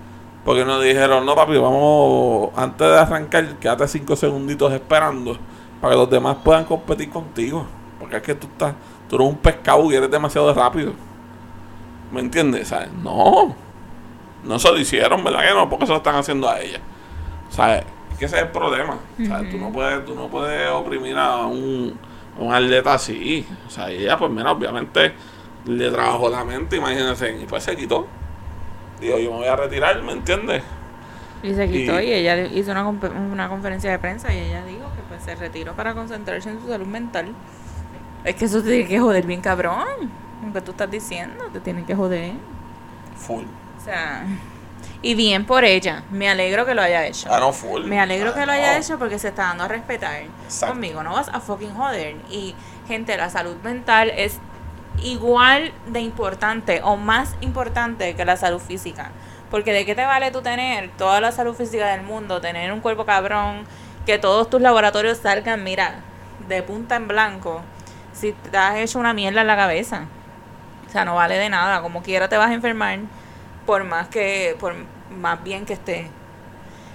porque 0.45 0.64
nos 0.64 0.83
dijeron, 0.83 1.25
no 1.25 1.35
papi, 1.35 1.57
vamos, 1.57 2.51
antes 2.57 2.87
de 2.87 2.99
arrancar, 2.99 3.57
quédate 3.59 3.87
5 3.87 4.16
segunditos 4.16 4.72
esperando 4.72 5.39
para 5.81 5.95
que 5.95 5.99
los 5.99 6.11
demás 6.11 6.37
puedan 6.43 6.64
competir 6.64 7.11
contigo. 7.11 7.64
Porque 7.99 8.16
es 8.16 8.22
que 8.22 8.35
tú 8.35 8.49
estás, 8.49 8.75
tú 9.09 9.16
eres 9.16 9.29
un 9.29 9.37
pescado 9.37 9.91
y 9.93 9.95
eres 9.95 10.11
demasiado 10.11 10.53
rápido. 10.53 10.93
¿Me 12.12 12.20
entiendes? 12.20 12.68
¿Sabes? 12.68 12.91
No. 12.93 13.64
No 14.45 14.59
se 14.59 14.71
lo 14.71 14.79
hicieron, 14.79 15.25
¿verdad 15.25 15.41
que 15.49 15.55
no? 15.55 15.69
Porque 15.69 15.87
se 15.87 15.93
lo 15.93 15.99
están 15.99 16.17
haciendo 16.17 16.49
a 16.49 16.61
ella. 16.61 16.79
Sea, 17.49 17.79
es 17.79 17.85
que 18.19 18.25
ese 18.27 18.37
es 18.37 18.43
el 18.43 18.49
problema. 18.49 18.99
Sea, 19.17 19.39
tú 19.51 19.59
no 19.59 19.71
puedes, 19.73 20.05
tú 20.05 20.15
no 20.15 20.29
puedes 20.29 20.69
oprimir 20.71 21.17
a 21.17 21.47
un, 21.47 21.99
a 22.39 22.43
un 22.43 22.53
atleta 22.55 22.95
así. 22.95 23.47
O 23.67 23.71
sea, 23.71 23.91
ella, 23.91 24.19
pues 24.19 24.31
mira, 24.31 24.51
obviamente 24.53 25.13
le 25.67 25.91
trabajó 25.91 26.29
la 26.29 26.45
mente, 26.45 26.77
imagínense, 26.77 27.39
y 27.41 27.47
pues 27.47 27.65
se 27.65 27.75
quitó. 27.77 28.07
Digo, 29.01 29.19
yo 29.19 29.31
me 29.33 29.39
voy 29.39 29.47
a 29.47 29.57
retirar, 29.57 30.03
¿me 30.03 30.13
entiendes? 30.13 30.63
Y 31.43 31.55
se 31.55 31.69
quitó 31.69 32.01
Y- 32.01 32.05
y, 32.07 32.13
ella 32.13 32.39
hizo 32.47 32.71
una, 32.71 32.87
una 32.89 33.49
conferencia 33.49 33.91
de 33.91 33.99
prensa 33.99 34.33
y 34.33 34.39
ella 34.39 34.65
dijo 34.65 34.85
que 34.95 35.03
pues 35.09 35.23
se 35.23 35.35
retiró 35.35 35.73
para 35.75 35.95
concentrarse 35.95 36.51
en 36.51 36.61
su 36.61 36.69
salud 36.69 36.87
mental. 36.87 37.33
Es 38.25 38.35
que 38.37 38.47
eso 38.47 38.63
te 38.63 38.71
tiene 38.71 38.87
que 38.89 38.99
joder 39.01 39.27
bien 39.27 39.41
cabrón. 39.43 39.85
Lo 40.47 40.53
que 40.53 40.61
tú 40.63 40.71
estás 40.71 40.91
diciendo, 40.91 41.45
te 41.53 41.61
tiene 41.61 41.85
que 41.85 41.95
joder. 41.95 42.33
Full. 43.17 43.45
O 43.85 43.87
sea, 43.87 44.24
y 45.03 45.14
bien 45.14 45.45
por 45.45 45.62
ella. 45.64 46.05
Me 46.11 46.30
alegro 46.30 46.64
que 46.64 46.74
lo 46.74 46.80
haya 46.80 47.05
hecho. 47.07 47.28
Ah, 47.30 47.39
no, 47.39 47.53
full. 47.53 47.85
Me 47.85 48.01
alegro 48.01 48.30
Ah, 48.30 48.35
que 48.35 48.47
lo 48.47 48.53
haya 48.53 48.72
no. 48.72 48.78
hecho 48.78 48.99
porque 48.99 49.18
se 49.18 49.28
está 49.28 49.43
dando 49.45 49.64
a 49.64 49.68
respetar. 49.68 50.22
Exacto. 50.22 50.72
Conmigo 50.72 51.03
no 51.03 51.12
vas 51.12 51.28
a 51.28 51.41
fucking 51.41 51.74
joder. 51.74 52.16
Y 52.30 52.55
gente, 52.89 53.14
la 53.18 53.28
salud 53.28 53.57
mental 53.62 54.11
es 54.16 54.39
igual 55.03 55.72
de 55.89 56.01
importante 56.01 56.80
o 56.82 56.97
más 56.97 57.35
importante 57.43 58.14
que 58.16 58.24
la 58.24 58.39
salud 58.39 58.59
física. 58.61 59.11
Porque 59.51 59.74
de 59.74 59.85
qué 59.85 59.95
te 59.95 60.07
vale 60.07 60.30
tú 60.30 60.41
tener 60.41 60.91
toda 60.97 61.20
la 61.20 61.30
salud 61.30 61.55
física 61.55 61.87
del 61.89 62.03
mundo, 62.03 62.41
tener 62.41 62.72
un 62.72 62.80
cuerpo 62.80 63.05
cabrón, 63.05 63.66
que 64.07 64.18
todos 64.18 64.49
tus 64.49 64.62
laboratorios 64.62 65.18
salgan, 65.18 65.62
mira, 65.62 65.97
de 66.49 66.62
punta 66.62 66.97
en 66.97 67.07
blanco, 67.09 67.61
si 68.14 68.32
te 68.32 68.57
has 68.57 68.76
hecho 68.76 68.99
una 68.99 69.12
mierda 69.12 69.43
en 69.43 69.47
la 69.47 69.57
cabeza. 69.57 70.07
O 70.89 70.91
sea, 70.91 71.05
no 71.05 71.16
vale 71.16 71.37
de 71.37 71.51
nada. 71.51 71.82
Como 71.82 72.03
quiera 72.03 72.28
te 72.28 72.37
vas 72.39 72.51
a 72.51 72.55
enfermar 72.55 73.01
por 73.67 73.85
más 73.85 74.09
que, 74.09 74.57
por 74.61 74.75
más 75.11 75.43
bien 75.43 75.67
que 75.67 75.75
esté. 75.75 76.11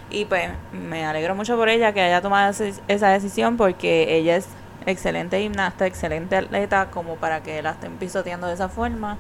Y 0.10 0.26
pues 0.26 0.50
me 0.72 1.06
alegro 1.06 1.36
mucho 1.36 1.56
por 1.56 1.70
ella 1.70 1.94
que 1.94 2.02
haya 2.02 2.22
tomado 2.22 2.52
esa 2.88 3.10
decisión 3.10 3.58
porque 3.58 4.16
ella 4.16 4.38
es 4.38 4.48
excelente 4.86 5.40
gimnasta, 5.40 5.86
excelente 5.86 6.36
atleta 6.36 6.90
como 6.90 7.16
para 7.16 7.44
que 7.44 7.62
la 7.62 7.72
estén 7.72 7.98
pisoteando 7.98 8.48
de 8.48 8.54
esa 8.54 8.70
forma. 8.70 9.18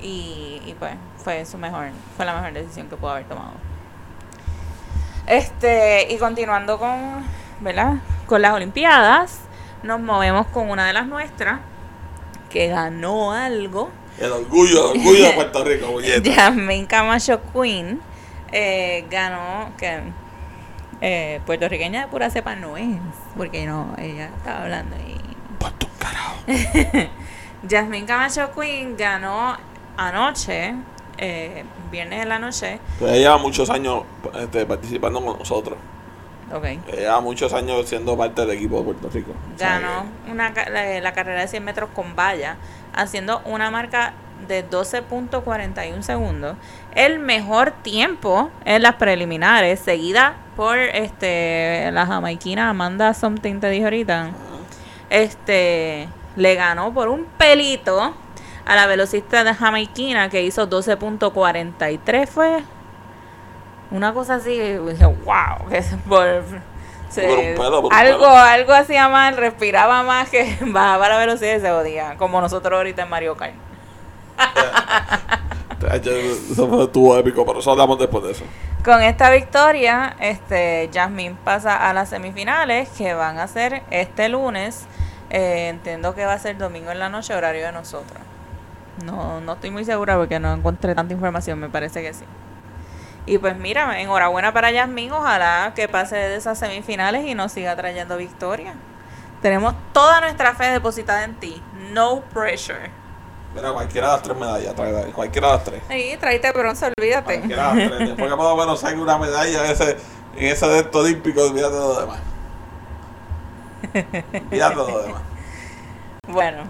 Y, 0.00 0.60
y 0.66 0.74
pues 0.78 0.92
fue 1.16 1.46
su 1.46 1.56
mejor, 1.56 1.88
fue 2.16 2.26
la 2.26 2.34
mejor 2.34 2.52
decisión 2.52 2.88
que 2.88 2.96
pudo 2.96 3.10
haber 3.10 3.24
tomado. 3.24 3.52
Este, 5.26 6.12
y 6.12 6.18
continuando 6.18 6.78
con, 6.78 7.24
¿verdad? 7.60 7.94
Con 8.26 8.42
las 8.42 8.52
Olimpiadas, 8.52 9.40
nos 9.82 10.00
movemos 10.00 10.46
con 10.48 10.68
una 10.68 10.86
de 10.86 10.92
las 10.92 11.06
nuestras 11.06 11.60
que 12.50 12.68
ganó 12.68 13.32
algo. 13.32 13.90
El 14.18 14.32
orgullo, 14.32 14.92
el 14.92 15.00
orgullo 15.00 15.24
de 15.24 15.32
Puerto 15.34 15.64
Rico, 15.64 15.86
puñeta. 15.92 16.32
Jasmine 16.32 16.86
Camacho 16.86 17.40
Queen 17.52 18.00
eh, 18.52 19.04
ganó 19.10 19.72
que 19.76 20.00
eh, 21.00 21.40
puertorriqueña 21.44 22.02
de 22.02 22.08
pura 22.08 22.30
cepa 22.30 22.54
no 22.54 22.76
es, 22.76 22.86
porque 23.36 23.66
no, 23.66 23.94
ella 23.98 24.30
estaba 24.36 24.62
hablando 24.62 24.96
y 24.96 25.14
tu 25.78 25.86
carajo. 25.98 26.36
Jasmine 27.68 28.06
Camacho 28.06 28.50
Queen 28.54 28.96
ganó 28.96 29.56
anoche, 29.96 30.74
eh, 31.18 31.64
viernes 31.90 32.22
en 32.22 32.28
la 32.28 32.38
noche, 32.38 32.78
Pues 32.98 33.12
ella 33.12 33.20
lleva 33.20 33.38
muchos 33.38 33.70
años 33.70 34.02
este, 34.38 34.66
participando 34.66 35.24
con 35.24 35.38
nosotros. 35.38 35.78
Ok, 36.52 36.64
Ella 36.64 36.80
lleva 36.96 37.20
muchos 37.20 37.52
años 37.52 37.88
siendo 37.88 38.16
parte 38.16 38.42
del 38.42 38.50
equipo 38.52 38.78
de 38.78 38.84
Puerto 38.84 39.08
Rico. 39.10 39.32
Ganó 39.58 40.06
una, 40.30 40.50
la 40.50 41.12
carrera 41.12 41.42
de 41.42 41.48
100 41.48 41.64
metros 41.64 41.90
con 41.94 42.16
valla, 42.16 42.56
haciendo 42.94 43.40
una 43.44 43.70
marca 43.70 44.14
de 44.46 44.68
12.41 44.68 46.02
segundos, 46.02 46.56
el 46.94 47.18
mejor 47.18 47.70
tiempo 47.70 48.50
en 48.64 48.82
las 48.82 48.96
preliminares, 48.96 49.80
seguida 49.80 50.36
por 50.56 50.78
este 50.78 51.90
la 51.92 52.06
jamaiquina 52.06 52.70
Amanda 52.70 53.14
Something, 53.14 53.60
te 53.60 53.70
dije 53.70 53.84
ahorita. 53.84 54.30
Este 55.10 56.08
le 56.36 56.54
ganó 56.54 56.92
por 56.92 57.08
un 57.08 57.26
pelito 57.38 58.14
a 58.66 58.74
la 58.74 58.86
velocista 58.86 59.44
de 59.44 59.54
jamaiquina 59.54 60.28
que 60.30 60.42
hizo 60.42 60.68
12.43 60.68 62.26
fue 62.26 62.64
una 63.94 64.12
cosa 64.12 64.34
así 64.36 64.58
dije 64.58 65.06
wow 65.06 65.68
que 65.68 65.78
es 65.78 65.94
por 66.08 66.42
se- 67.08 67.26
Por 67.26 67.38
un 67.38 67.54
por 67.54 67.84
un 67.84 67.92
algo 67.92 68.26
algo 68.28 68.72
hacía 68.72 69.08
mal 69.08 69.36
respiraba 69.36 70.02
más 70.02 70.28
que 70.30 70.56
bajaba 70.66 71.08
la 71.08 71.18
velocidad 71.18 71.56
y 71.56 71.60
se 71.60 71.70
jodía 71.70 72.16
como 72.18 72.40
nosotros 72.40 72.76
ahorita 72.76 73.02
en 73.02 73.08
Mario 73.10 73.36
Kart 73.36 73.54
Eso 76.50 76.66
fue 76.68 76.84
estuvo 76.84 77.16
épico, 77.18 77.44
pero 77.44 77.58
eso 77.58 77.70
hablamos 77.70 77.98
después 77.98 78.24
de 78.24 78.30
eso. 78.32 78.44
Con 78.84 79.02
esta 79.02 79.28
victoria, 79.30 80.16
este 80.18 80.88
Jasmine 80.92 81.36
pasa 81.44 81.88
a 81.88 81.92
las 81.92 82.08
semifinales 82.08 82.88
que 82.96 83.12
van 83.12 83.38
a 83.38 83.46
ser 83.48 83.82
este 83.90 84.30
lunes. 84.30 84.86
Eh, 85.28 85.68
entiendo 85.68 86.14
que 86.14 86.24
va 86.24 86.32
a 86.32 86.38
ser 86.38 86.56
domingo 86.56 86.90
en 86.90 86.98
la 86.98 87.10
noche, 87.10 87.34
horario 87.34 87.66
de 87.66 87.72
nosotros. 87.72 88.18
No, 89.04 89.40
no 89.42 89.52
estoy 89.54 89.70
muy 89.70 89.84
segura 89.84 90.16
porque 90.16 90.38
no 90.40 90.54
encontré 90.54 90.94
tanta 90.94 91.12
información, 91.12 91.58
me 91.58 91.68
parece 91.68 92.00
que 92.02 92.14
sí. 92.14 92.24
Y 93.26 93.38
pues 93.38 93.56
mira, 93.56 94.00
enhorabuena 94.00 94.52
para 94.52 94.72
Jasmine, 94.72 95.12
ojalá 95.12 95.72
que 95.74 95.88
pase 95.88 96.16
de 96.16 96.36
esas 96.36 96.58
semifinales 96.58 97.24
y 97.26 97.34
nos 97.34 97.52
siga 97.52 97.74
trayendo 97.74 98.16
victoria. 98.16 98.74
Tenemos 99.40 99.74
toda 99.92 100.20
nuestra 100.20 100.54
fe 100.54 100.66
depositada 100.66 101.24
en 101.24 101.34
ti. 101.34 101.62
No 101.92 102.20
pressure. 102.32 102.90
Mira, 103.54 103.72
cualquiera 103.72 104.08
de 104.08 104.12
las 104.14 104.22
tres 104.22 104.36
medallas, 104.36 104.74
trae, 104.74 105.12
cualquiera 105.12 105.48
de 105.48 105.54
las 105.54 105.64
tres. 105.64 105.82
Sí, 105.88 106.16
tráete 106.18 106.52
bronce, 106.52 106.92
olvídate. 106.98 107.38
Cualquiera 107.38 107.72
de 107.72 107.80
las 107.80 107.88
tres. 107.88 108.08
Después 108.08 108.30
que 108.30 108.36
lo 108.36 108.56
menos 108.56 108.80
salga 108.80 109.00
una 109.00 109.18
medalla 109.18 109.64
en 109.64 109.70
ese, 109.70 109.96
en 110.36 110.46
ese 110.46 110.66
de 110.66 110.78
estos 110.80 111.04
olímpicos, 111.04 111.50
olvídate 111.50 111.74
de 111.74 111.80
lo 111.80 112.00
demás. 112.00 112.18
Olvídate 114.50 114.76
de 114.76 114.92
lo 114.92 115.02
demás. 115.02 115.22
Bueno, 116.26 116.64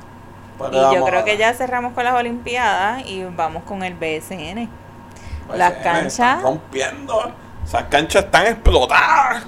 Pues 0.59 0.73
Y 0.73 0.75
yo 0.75 1.05
creo 1.05 1.25
que 1.25 1.37
ya 1.39 1.55
cerramos 1.55 1.95
con 1.95 2.05
las 2.05 2.15
Olimpiadas 2.15 3.07
y 3.07 3.25
vamos 3.25 3.63
con 3.63 3.83
el 3.83 3.95
BSN. 3.95 4.69
Pues, 5.47 5.59
las 5.59 5.73
canchas- 5.75 6.43
rompiendo. 6.43 7.33
Esas 7.65 7.85
canchas 7.85 8.25
están 8.25 8.47
explotadas. 8.47 9.45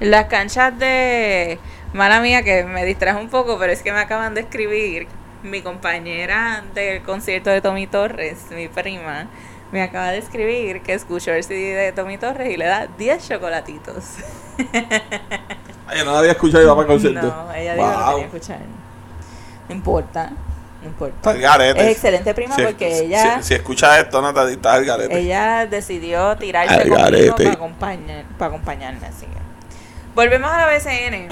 Las 0.00 0.26
canchas 0.26 0.78
de... 0.78 1.58
Mala 1.92 2.20
mía 2.20 2.42
que 2.42 2.64
me 2.64 2.84
distraje 2.84 3.20
un 3.20 3.28
poco, 3.28 3.56
pero 3.58 3.72
es 3.72 3.82
que 3.82 3.92
me 3.92 4.00
acaban 4.00 4.34
de 4.34 4.40
escribir 4.40 5.06
mi 5.44 5.62
compañera 5.62 6.64
del 6.74 7.02
concierto 7.02 7.50
de 7.50 7.60
Tommy 7.60 7.86
Torres, 7.86 8.46
mi 8.50 8.66
prima, 8.68 9.26
me 9.70 9.82
acaba 9.82 10.08
de 10.10 10.18
escribir 10.18 10.80
que 10.82 10.94
escuchó 10.94 11.32
el 11.32 11.44
CD 11.44 11.74
de 11.74 11.92
Tommy 11.92 12.16
Torres 12.18 12.50
y 12.50 12.56
le 12.56 12.64
da 12.66 12.88
10 12.98 13.28
chocolatitos. 13.28 14.04
Ay, 15.86 16.00
no 16.04 16.12
la 16.12 16.18
había 16.20 16.32
escuchado 16.32 16.62
y 16.62 16.64
iba 16.66 16.74
para 16.74 16.86
el 16.86 16.92
concierto. 16.92 17.26
No, 17.26 17.52
ella 17.52 17.74
dijo 17.74 17.86
que 17.88 17.94
Wow. 17.96 18.10
quería 18.12 18.24
escuchar. 18.26 18.58
No 19.68 19.74
importa, 19.74 20.30
no 20.84 20.90
importa. 20.90 21.32
Es 21.32 21.92
excelente 21.92 22.34
prima 22.34 22.54
Si- 22.54 22.62
porque 22.62 22.94
si- 22.94 23.04
ella... 23.06 23.42
Si, 23.42 23.48
si 23.48 23.54
escuchas 23.54 23.98
esto, 23.98 24.20
no 24.22 24.32
te 24.32 24.52
está 24.52 24.76
el 24.76 24.84
garete. 24.84 25.18
Ella 25.18 25.66
decidió 25.66 26.36
tirarse 26.36 26.74
Al 26.74 26.88
conmigo 26.88 27.36
para, 27.36 27.50
acompañar, 27.52 28.24
para 28.38 28.48
acompañarme. 28.48 29.06
Así 29.06 29.26
que. 29.26 29.38
Volvemos 30.14 30.50
a 30.50 30.58
la 30.58 30.66
BCN. 30.66 31.28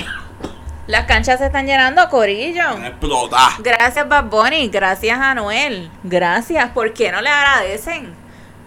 Las 0.89 1.05
canchas 1.07 1.39
se 1.39 1.47
están 1.47 1.67
llenando, 1.67 2.09
Corillo. 2.09 2.71
Explotadas. 2.85 3.55
Gracias, 3.61 4.09
Bad 4.09 4.25
Bunny. 4.25 4.69
Gracias, 4.69 5.17
Anuel. 5.19 5.91
Gracias. 6.03 6.71
¿Por 6.71 6.93
qué 6.93 7.13
no 7.13 7.21
le 7.21 7.29
agradecen? 7.29 8.13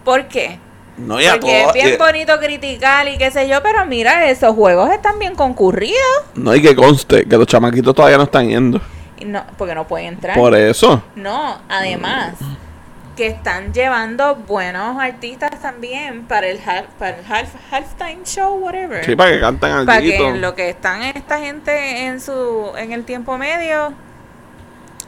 ¿Por 0.06 0.28
qué? 0.28 0.60
No, 0.98 1.20
y 1.20 1.26
a 1.26 1.34
Porque 1.34 1.62
todos. 1.64 1.76
es 1.76 1.84
bien 1.84 1.98
bonito 2.00 2.40
criticar 2.40 3.06
y 3.10 3.18
qué 3.18 3.30
sé 3.30 3.50
yo, 3.50 3.62
pero 3.62 3.86
mira, 3.86 4.30
esos 4.30 4.56
juegos 4.56 4.90
están 4.92 5.20
bien 5.20 5.36
concurridos. 5.36 6.00
No 6.36 6.52
hay 6.52 6.62
que 6.62 6.74
conste 6.74 7.26
que 7.26 7.36
los 7.38 7.48
chamaquitos 7.48 7.94
todavía 7.94 8.16
no 8.18 8.24
están 8.24 8.48
yendo. 8.48 8.80
No, 9.26 9.44
porque 9.58 9.76
no 9.76 9.86
pueden 9.88 10.08
entrar. 10.08 10.36
Por 10.38 10.56
eso. 10.56 11.04
No, 11.16 11.60
además 11.70 12.34
que 13.16 13.28
están 13.28 13.74
llevando 13.74 14.36
buenos 14.36 14.98
artistas 15.00 15.62
también 15.62 16.26
para 16.26 16.48
el 16.48 16.60
half, 16.66 16.86
para 17.00 17.18
el 17.18 17.26
half, 17.26 17.48
halftime 17.72 18.20
show, 18.26 18.56
whatever. 18.58 19.06
Sí, 19.06 19.16
para 19.16 19.32
que 19.32 19.40
canten 19.40 19.72
al 19.72 19.86
para 19.86 20.02
que 20.02 20.18
en 20.18 20.42
lo 20.42 20.54
que 20.54 20.70
están 20.70 21.02
esta 21.04 21.40
gente 21.40 22.08
en 22.08 22.20
su 22.20 22.74
en 22.78 22.92
el 22.92 23.06
tiempo 23.06 23.38
medio 23.38 23.94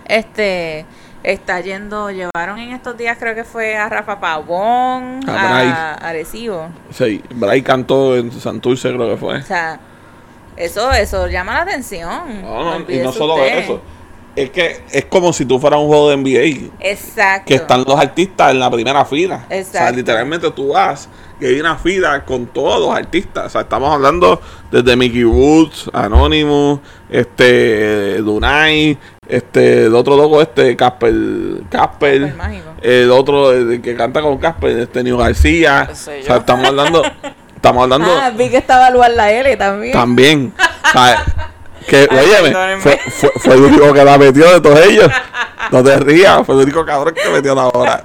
este 0.06 0.86
está 1.24 1.60
yendo 1.60 2.10
llevaron 2.12 2.60
en 2.60 2.72
estos 2.72 2.96
días 2.96 3.18
creo 3.20 3.36
que 3.36 3.44
fue 3.44 3.76
a 3.76 3.90
Rafa 3.90 4.20
Pavón 4.20 5.20
A 5.28 5.34
a 5.62 5.94
Arecibo 5.96 6.70
Sí, 6.92 7.22
Bray 7.32 7.62
cantó 7.62 8.16
en 8.16 8.32
Santurce, 8.32 8.94
creo 8.94 9.10
que 9.10 9.18
fue. 9.18 9.38
o 9.40 9.42
sea 9.42 9.80
eso 10.56 10.92
eso 10.94 11.28
llama 11.28 11.56
la 11.56 11.62
atención 11.64 12.42
No, 12.42 12.80
no, 12.80 12.86
y 12.90 13.00
no 13.00 13.12
solo 13.12 13.36
usted. 13.36 13.58
eso. 13.58 13.82
Es 14.38 14.52
que 14.52 14.82
es 14.92 15.06
como 15.06 15.34
si 15.34 15.46
tú 15.46 15.60
fueras 15.60 15.80
un 15.80 15.88
juego 15.88 16.10
de 16.12 16.18
NBA. 16.18 16.70
exacto 16.80 17.46
Que 17.48 17.56
están 17.56 17.84
los 17.88 18.00
artistas 18.00 18.52
en 18.52 18.60
la 18.60 18.70
primera 18.70 19.04
fila. 19.04 19.44
O 19.46 19.50
sea, 19.50 19.60
Exacto. 19.60 19.96
literalmente 19.98 20.52
tú 20.52 20.70
vas 20.74 21.10
y 21.40 21.46
hay 21.46 21.60
una 21.60 21.76
fila 21.78 22.24
con 22.24 22.46
todos 22.48 22.80
los 22.80 22.96
artistas. 22.96 23.48
O 23.48 23.50
sea, 23.50 23.62
estamos 23.62 23.92
hablando 23.94 24.40
desde 24.72 24.96
Mickey 24.96 25.24
Woods, 25.24 25.90
Anonymous, 25.94 26.80
este, 27.10 28.18
Dunay, 28.22 28.98
Este, 29.28 29.86
el 29.86 29.96
otro 29.96 30.16
loco, 30.16 30.42
este, 30.42 30.76
Casper, 30.76 31.14
Casper, 31.70 32.34
el 32.82 33.12
otro 33.12 33.52
el 33.52 33.82
que 33.82 33.96
canta 33.96 34.22
con 34.22 34.38
Casper, 34.38 34.80
este, 34.80 35.04
Nio 35.04 35.18
García. 35.18 35.90
O 35.92 35.96
sea, 35.96 36.38
estamos 36.38 36.66
hablando, 36.68 37.04
estamos 37.56 37.84
hablando 37.84 38.08
Ah, 38.10 38.30
vi 38.30 38.50
que 38.50 38.58
estaba 38.58 38.90
Luar 38.92 39.12
la 39.12 39.32
L 39.32 39.58
también. 39.58 39.94
también. 39.94 40.54
O 40.58 40.92
sea, 40.92 41.26
que, 41.88 42.08
perdónenme. 42.08 42.80
fue, 42.82 42.98
fue, 43.10 43.32
fue 43.38 43.54
el 43.56 43.62
único 43.64 43.94
que 43.94 44.04
la 44.04 44.18
metió 44.18 44.52
de 44.54 44.62
todos 44.62 44.80
ellos. 44.86 45.10
No 45.72 45.84
te 45.84 45.98
rías, 46.00 46.46
fue 46.46 46.56
el 46.56 46.62
único 46.62 46.86
cabrón 46.86 47.14
que 47.14 47.30
metió 47.30 47.54
la 47.56 47.66
bola. 47.66 48.02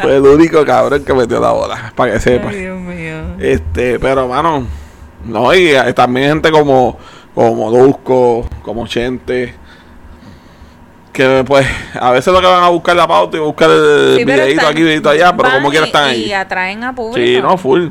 Fue 0.00 0.16
el 0.16 0.22
único 0.22 0.64
cabrón 0.64 1.04
que 1.04 1.14
metió 1.14 1.38
la 1.40 1.50
bola, 1.52 1.92
para 1.94 2.12
que 2.14 2.20
sepas. 2.20 2.54
Dios 2.54 2.78
mío. 2.78 3.16
Este, 3.38 3.98
pero 4.00 4.26
mano, 4.28 4.66
no, 5.24 5.54
y 5.54 5.68
eh, 5.68 5.92
también 5.92 6.28
gente 6.30 6.50
como, 6.50 6.98
como 7.34 7.54
Molusco, 7.70 8.48
como 8.62 8.86
Chente, 8.86 9.54
que 11.12 11.44
pues 11.46 11.66
a 12.00 12.10
veces 12.10 12.32
lo 12.32 12.40
que 12.40 12.46
van 12.46 12.64
a 12.64 12.68
buscar 12.68 12.96
la 12.96 13.06
pauta 13.06 13.36
y 13.36 13.40
buscar 13.40 13.70
el 13.70 14.16
Sí, 14.16 14.24
videito 14.24 14.50
están- 14.60 14.66
aquí, 14.72 14.82
videito 14.82 15.10
allá, 15.10 15.36
pero 15.36 15.50
como 15.52 15.70
quiera 15.70 15.86
y- 15.86 15.88
están 15.88 16.08
Y 16.08 16.12
ahí. 16.12 16.32
atraen 16.32 16.82
a 16.84 16.92
público. 16.94 17.16
Sí, 17.24 17.40
no, 17.40 17.56
full. 17.56 17.88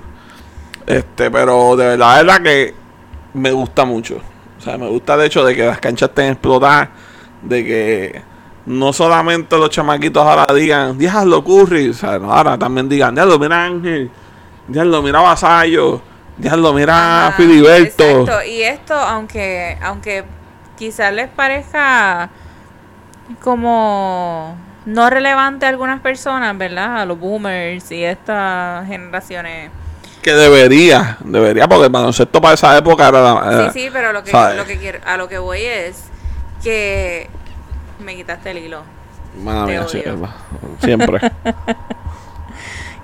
Este, 0.85 1.31
pero 1.31 1.75
de 1.77 1.85
verdad, 1.87 2.17
de 2.17 2.23
verdad 2.23 2.41
que 2.41 2.75
me 3.33 3.51
gusta 3.53 3.85
mucho. 3.85 4.19
O 4.63 4.65
sea, 4.65 4.77
me 4.77 4.87
gusta 4.87 5.15
el 5.15 5.23
hecho 5.23 5.43
de 5.43 5.53
que 5.57 5.65
las 5.65 5.77
canchas 5.81 6.07
estén 6.07 6.31
explotadas, 6.31 6.87
de 7.41 7.65
que 7.65 8.21
no 8.65 8.93
solamente 8.93 9.57
los 9.57 9.69
chamaquitos 9.69 10.25
ahora 10.25 10.53
digan, 10.53 10.97
diablo 10.97 11.43
Curry, 11.43 11.89
o 11.89 11.93
sea, 11.93 12.13
ahora 12.13 12.57
también 12.57 12.87
digan, 12.87 13.13
diablo, 13.13 13.37
mira 13.37 13.65
Ángel, 13.65 14.09
diablo, 14.69 15.01
mira 15.01 15.19
Vasallo, 15.19 16.01
diablo, 16.37 16.71
mira 16.71 17.27
Ajá, 17.27 17.35
Filiberto. 17.35 18.03
Exacto. 18.05 18.45
Y 18.45 18.61
esto, 18.61 18.93
aunque, 18.93 19.77
aunque 19.81 20.23
quizás 20.77 21.13
les 21.13 21.27
parezca 21.27 22.29
como 23.41 24.55
no 24.85 25.09
relevante 25.09 25.65
a 25.65 25.69
algunas 25.69 25.99
personas, 25.99 26.57
¿verdad? 26.57 27.01
A 27.01 27.05
los 27.05 27.19
boomers 27.19 27.91
y 27.91 28.05
estas 28.05 28.87
generaciones. 28.87 29.71
Que 30.23 30.33
debería, 30.33 31.17
debería, 31.23 31.67
porque 31.67 31.85
el 31.85 31.91
baloncesto 31.91 32.41
para 32.41 32.53
esa 32.53 32.77
época 32.77 33.09
era 33.09 33.21
la... 33.21 33.33
Sí, 33.41 33.47
era- 33.53 33.73
sí, 33.73 33.89
pero 33.91 34.13
lo 34.13 34.23
que, 34.23 34.31
¿sabes? 34.31 34.57
lo 34.57 34.65
que 34.65 34.77
quiero, 34.77 34.99
a 35.05 35.17
lo 35.17 35.27
que 35.27 35.37
voy 35.37 35.59
es 35.65 36.05
que 36.63 37.29
me 37.99 38.15
quitaste 38.15 38.51
el 38.51 38.59
hilo. 38.59 38.83
Mala 39.43 39.65
te 39.65 39.71
mía, 39.71 39.85
sí, 39.87 40.01
siempre. 40.79 41.19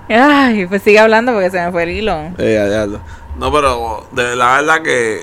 Ay, 0.08 0.66
pues 0.66 0.82
sigue 0.82 0.98
hablando 0.98 1.32
porque 1.32 1.50
se 1.50 1.64
me 1.64 1.70
fue 1.70 1.82
el 1.84 1.90
hilo. 1.90 2.32
Eh. 2.38 2.88
No, 3.38 3.52
pero 3.52 4.08
de 4.12 4.34
la 4.34 4.56
verdad 4.56 4.82
que 4.82 5.22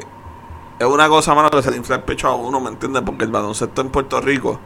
es 0.79 0.85
una 0.85 1.09
cosa, 1.09 1.33
mano, 1.33 1.49
que 1.49 1.61
se 1.61 1.71
le 1.71 1.77
infla 1.77 1.97
el 1.97 2.03
pecho 2.03 2.27
a 2.27 2.35
uno, 2.35 2.59
¿me 2.59 2.69
entiendes? 2.69 3.01
Porque 3.05 3.25
el 3.25 3.31
baloncesto 3.31 3.81
en 3.81 3.89
Puerto 3.89 4.21
Rico 4.21 4.59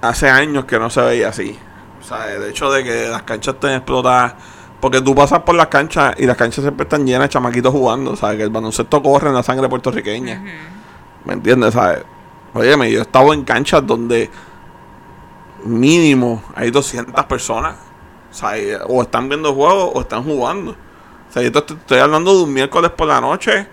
hace 0.00 0.28
años 0.28 0.64
que 0.64 0.78
no 0.78 0.90
se 0.90 1.00
veía 1.00 1.28
así. 1.28 1.58
O 2.00 2.04
sea, 2.04 2.30
el 2.32 2.42
hecho 2.44 2.70
de 2.72 2.82
que 2.84 3.08
las 3.08 3.22
canchas 3.22 3.54
estén 3.54 3.74
explotadas. 3.74 4.34
Porque 4.82 5.00
tú 5.00 5.14
pasas 5.14 5.42
por 5.42 5.54
las 5.54 5.68
canchas 5.68 6.16
y 6.18 6.26
las 6.26 6.36
canchas 6.36 6.64
siempre 6.64 6.82
están 6.82 7.06
llenas 7.06 7.22
de 7.22 7.28
chamaquitos 7.28 7.70
jugando. 7.70 8.16
Sea, 8.16 8.36
que 8.36 8.42
el 8.42 8.50
baloncesto 8.50 9.00
corre 9.00 9.28
en 9.28 9.34
la 9.34 9.44
sangre 9.44 9.68
puertorriqueña. 9.68 10.42
¿Me 11.24 11.34
entiendes? 11.34 11.74
¿Sabes? 11.74 12.02
Óyeme, 12.52 12.90
yo 12.90 12.98
he 12.98 13.02
estado 13.02 13.32
en 13.32 13.44
canchas 13.44 13.86
donde 13.86 14.28
mínimo 15.62 16.42
hay 16.56 16.72
200 16.72 17.24
personas. 17.26 17.76
O 18.88 19.02
están 19.02 19.28
viendo 19.28 19.54
juegos 19.54 19.92
o 19.94 20.00
están 20.00 20.24
jugando. 20.24 20.72
O 20.72 21.32
sea, 21.32 21.44
yo 21.44 21.52
te 21.52 21.74
estoy 21.74 21.98
hablando 22.00 22.36
de 22.36 22.42
un 22.42 22.52
miércoles 22.52 22.90
por 22.90 23.06
la 23.06 23.20
noche 23.20 23.68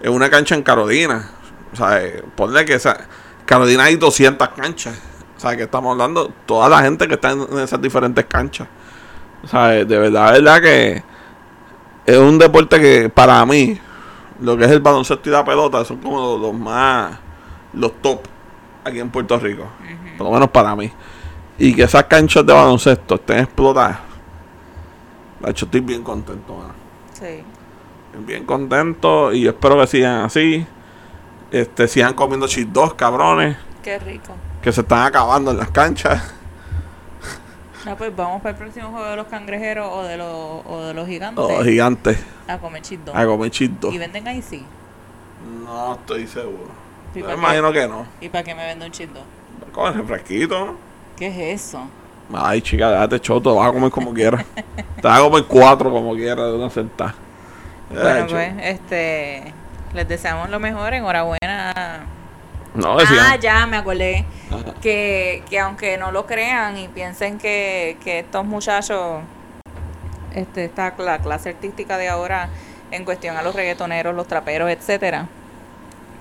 en 0.00 0.12
una 0.14 0.30
cancha 0.30 0.54
en 0.54 0.62
Carolina. 0.62 1.30
O 1.74 1.76
sea, 1.76 2.02
eh, 2.02 2.24
ponle 2.34 2.64
que 2.64 2.72
esa, 2.72 3.06
Carolina 3.44 3.84
hay 3.84 3.96
200 3.96 4.48
canchas. 4.48 4.98
O 5.36 5.40
sea, 5.40 5.58
que 5.58 5.64
estamos 5.64 5.92
hablando 5.92 6.32
toda 6.46 6.70
la 6.70 6.80
gente 6.80 7.06
que 7.06 7.16
está 7.16 7.32
en 7.32 7.58
esas 7.58 7.82
diferentes 7.82 8.24
canchas. 8.24 8.66
O 9.44 9.48
sea, 9.48 9.68
de 9.68 9.84
verdad, 9.84 10.32
de 10.32 10.40
verdad 10.40 10.62
que 10.62 11.02
es 12.06 12.16
un 12.18 12.38
deporte 12.38 12.80
que 12.80 13.08
para 13.10 13.44
mí, 13.46 13.78
lo 14.40 14.56
que 14.56 14.64
es 14.64 14.70
el 14.70 14.80
baloncesto 14.80 15.28
y 15.28 15.32
la 15.32 15.44
pelota, 15.44 15.84
son 15.84 15.98
como 15.98 16.18
los, 16.18 16.40
los 16.40 16.54
más, 16.54 17.18
los 17.72 17.92
top 18.00 18.20
aquí 18.84 19.00
en 19.00 19.10
Puerto 19.10 19.38
Rico. 19.38 19.66
Por 20.18 20.26
lo 20.26 20.32
menos 20.32 20.50
para 20.50 20.74
mí. 20.76 20.90
Y 21.58 21.74
que 21.74 21.84
esas 21.84 22.04
canchas 22.04 22.44
de 22.44 22.52
baloncesto 22.52 23.14
estén 23.16 23.40
explotadas. 23.40 23.98
De 25.40 25.50
hecho, 25.50 25.66
estoy 25.66 25.80
bien 25.80 26.02
contento, 26.02 26.54
mano. 26.56 26.74
Sí. 27.12 27.42
Bien 28.26 28.44
contento 28.44 29.32
y 29.32 29.46
espero 29.46 29.78
que 29.80 29.86
sigan 29.86 30.24
así. 30.24 30.66
Este, 31.50 31.86
sigan 31.86 32.14
comiendo 32.14 32.46
cheat 32.46 32.68
dogs, 32.68 32.94
cabrones, 32.94 33.56
Qué 33.82 33.98
rico. 33.98 34.34
que 34.62 34.72
se 34.72 34.80
están 34.80 35.06
acabando 35.06 35.50
en 35.52 35.58
las 35.58 35.70
canchas. 35.70 36.33
No, 37.84 37.96
pues 37.96 38.14
vamos 38.16 38.40
para 38.40 38.50
el 38.50 38.56
próximo 38.56 38.90
juego 38.90 39.06
de 39.06 39.16
los 39.16 39.26
cangrejeros 39.26 39.88
o 39.92 40.02
de 40.04 40.16
los, 40.16 40.62
o 40.66 40.82
de 40.86 40.94
los 40.94 41.06
gigantes 41.06 41.44
Los 41.44 41.64
gigantes 41.64 42.18
a 42.48 42.58
comer 42.58 42.82
chisdón. 42.82 43.16
a 43.16 43.24
comer 43.26 43.50
dogs. 43.50 43.94
Y 43.94 43.98
venden 43.98 44.28
ahí 44.28 44.42
sí. 44.42 44.64
No 45.64 45.94
estoy 45.94 46.26
seguro. 46.26 46.68
¿Y 47.14 47.18
Yo 47.20 47.26
para 47.26 47.36
me 47.36 47.42
imagino 47.42 47.72
que 47.72 47.88
no. 47.88 48.06
¿Y 48.20 48.28
para 48.28 48.44
qué 48.44 48.54
me 48.54 48.64
vende 48.66 48.86
un 48.86 48.92
chisdón? 48.92 49.24
Con 49.72 49.92
el 49.92 49.98
refresquito, 49.98 50.66
¿no? 50.66 50.76
¿Qué 51.16 51.26
es 51.26 51.62
eso? 51.62 51.86
Ay, 52.32 52.62
chica, 52.62 52.90
déjate 52.90 53.20
choto, 53.20 53.54
vas 53.54 53.68
a 53.68 53.72
comer 53.72 53.90
como 53.90 54.12
quieras. 54.14 54.44
Te 55.00 55.06
vas 55.08 55.20
a 55.20 55.22
comer 55.22 55.44
cuatro 55.44 55.90
como 55.90 56.14
quieras 56.14 56.46
de 56.46 56.54
una 56.54 56.70
sentada. 56.70 57.14
Bueno, 57.90 58.26
pues, 58.28 58.54
este, 58.62 59.52
les 59.92 60.08
deseamos 60.08 60.48
lo 60.48 60.58
mejor, 60.58 60.94
enhorabuena. 60.94 62.06
No, 62.74 62.96
Ah, 62.98 63.36
ya, 63.40 63.66
me 63.66 63.76
acordé. 63.76 64.24
Que, 64.82 65.42
que 65.48 65.58
aunque 65.60 65.96
no 65.96 66.10
lo 66.10 66.26
crean 66.26 66.76
y 66.76 66.88
piensen 66.88 67.38
que, 67.38 67.96
que 68.02 68.20
estos 68.20 68.44
muchachos, 68.44 69.22
este, 70.34 70.64
esta 70.64 70.92
la 70.98 71.18
clase 71.18 71.50
artística 71.50 71.96
de 71.96 72.08
ahora 72.08 72.48
en 72.90 73.04
cuestión 73.04 73.36
a 73.36 73.42
los 73.42 73.54
reggaetoneros, 73.54 74.14
los 74.14 74.26
traperos, 74.26 74.70
etcétera, 74.70 75.26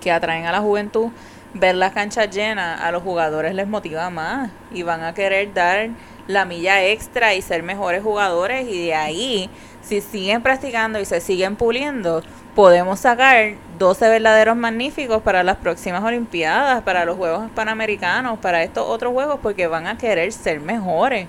que 0.01 0.11
atraen 0.11 0.45
a 0.45 0.51
la 0.51 0.59
juventud, 0.59 1.09
ver 1.53 1.75
las 1.75 1.91
canchas 1.93 2.29
llenas 2.29 2.81
a 2.81 2.91
los 2.91 3.03
jugadores 3.03 3.53
les 3.53 3.67
motiva 3.67 4.09
más 4.09 4.49
y 4.71 4.83
van 4.83 5.03
a 5.03 5.13
querer 5.13 5.53
dar 5.53 5.89
la 6.27 6.45
milla 6.45 6.83
extra 6.85 7.33
y 7.33 7.41
ser 7.41 7.63
mejores 7.63 8.01
jugadores 8.01 8.67
y 8.67 8.85
de 8.87 8.95
ahí, 8.95 9.49
si 9.81 10.01
siguen 10.01 10.41
practicando 10.41 10.99
y 10.99 11.05
se 11.05 11.19
siguen 11.19 11.55
puliendo, 11.55 12.23
podemos 12.55 12.99
sacar 12.99 13.53
12 13.79 14.09
verdaderos 14.09 14.55
magníficos 14.55 15.21
para 15.21 15.43
las 15.43 15.57
próximas 15.57 16.03
Olimpiadas, 16.03 16.83
para 16.83 17.05
los 17.05 17.17
Juegos 17.17 17.49
Panamericanos, 17.55 18.39
para 18.39 18.63
estos 18.63 18.85
otros 18.87 19.11
juegos, 19.13 19.39
porque 19.41 19.67
van 19.67 19.87
a 19.87 19.97
querer 19.97 20.31
ser 20.31 20.59
mejores. 20.59 21.27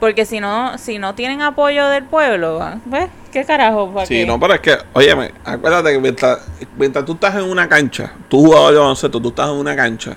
Porque 0.00 0.26
si 0.26 0.40
no, 0.40 0.76
si 0.76 0.98
no 0.98 1.14
tienen 1.14 1.40
apoyo 1.40 1.86
del 1.86 2.04
pueblo. 2.04 2.60
¿ves? 2.84 3.06
¿Qué 3.32 3.44
carajo? 3.44 3.90
¿Para 3.92 4.06
Sí, 4.06 4.14
qué? 4.14 4.26
no, 4.26 4.38
pero 4.40 4.54
es 4.54 4.60
que, 4.60 4.76
óyeme, 4.92 5.32
acuérdate 5.44 5.92
que 5.92 5.98
mientras, 6.00 6.40
mientras 6.76 7.04
tú 7.04 7.12
estás 7.12 7.36
en 7.36 7.44
una 7.44 7.68
cancha, 7.68 8.12
tú 8.28 8.44
jugador 8.44 8.72
de 8.74 8.80
baloncesto, 8.80 9.20
tú 9.20 9.28
estás 9.28 9.48
en 9.48 9.54
una 9.56 9.76
cancha, 9.76 10.16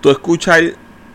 tú 0.00 0.10
escuchas 0.10 0.60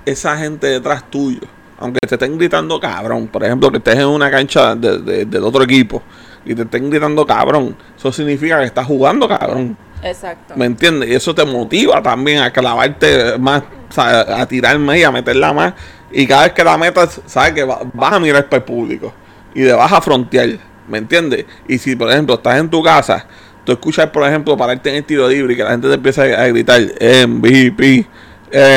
esa 0.05 0.38
gente 0.38 0.67
detrás 0.67 1.09
tuyo, 1.09 1.39
aunque 1.79 1.99
te 2.07 2.15
estén 2.15 2.38
gritando 2.38 2.77
cabrón, 2.79 3.27
por 3.29 3.43
ejemplo, 3.43 3.71
que 3.71 3.77
estés 3.77 3.95
en 3.95 4.07
una 4.07 4.29
cancha 4.29 4.75
de- 4.75 4.99
de- 4.99 5.25
del 5.25 5.43
otro 5.43 5.63
equipo 5.63 6.03
y 6.45 6.53
te 6.55 6.63
estén 6.63 6.89
gritando 6.89 7.25
cabrón, 7.25 7.75
eso 7.97 8.11
significa 8.11 8.59
que 8.59 8.65
estás 8.65 8.85
jugando 8.85 9.27
cabrón. 9.27 9.77
Exacto. 10.03 10.53
¿Me 10.57 10.65
entiendes? 10.65 11.09
Y 11.09 11.13
eso 11.13 11.33
te 11.33 11.45
motiva 11.45 12.01
también 12.01 12.39
a 12.41 12.51
clavarte 12.51 13.37
más, 13.37 13.63
sea, 13.89 14.41
a 14.41 14.45
tirar 14.45 14.77
más 14.79 14.97
y 14.97 15.03
a 15.03 15.11
meterla 15.11 15.53
más. 15.53 15.73
Y 16.11 16.27
cada 16.27 16.43
vez 16.43 16.51
que 16.53 16.63
la 16.63 16.77
metas, 16.77 17.21
sabes 17.25 17.53
que 17.53 17.63
va- 17.63 17.79
vas 17.93 18.13
a 18.13 18.19
mirar 18.19 18.45
para 18.49 18.57
el 18.57 18.63
público 18.63 19.13
y 19.55 19.61
le 19.63 19.73
vas 19.73 19.91
a 19.91 20.01
frontear. 20.01 20.49
¿Me 20.89 20.97
entiendes? 20.97 21.45
Y 21.67 21.77
si, 21.77 21.95
por 21.95 22.11
ejemplo, 22.11 22.35
estás 22.35 22.59
en 22.59 22.69
tu 22.69 22.83
casa, 22.83 23.25
tú 23.63 23.71
escuchas, 23.71 24.07
por 24.09 24.27
ejemplo, 24.27 24.57
pararte 24.57 24.89
en 24.89 24.97
el 24.97 25.03
tiro 25.05 25.29
libre 25.29 25.53
y 25.53 25.55
que 25.57 25.63
la 25.63 25.71
gente 25.71 25.87
te 25.87 25.93
empieza 25.93 26.23
a 26.23 26.47
gritar 26.47 26.81
MVP, 26.99 28.05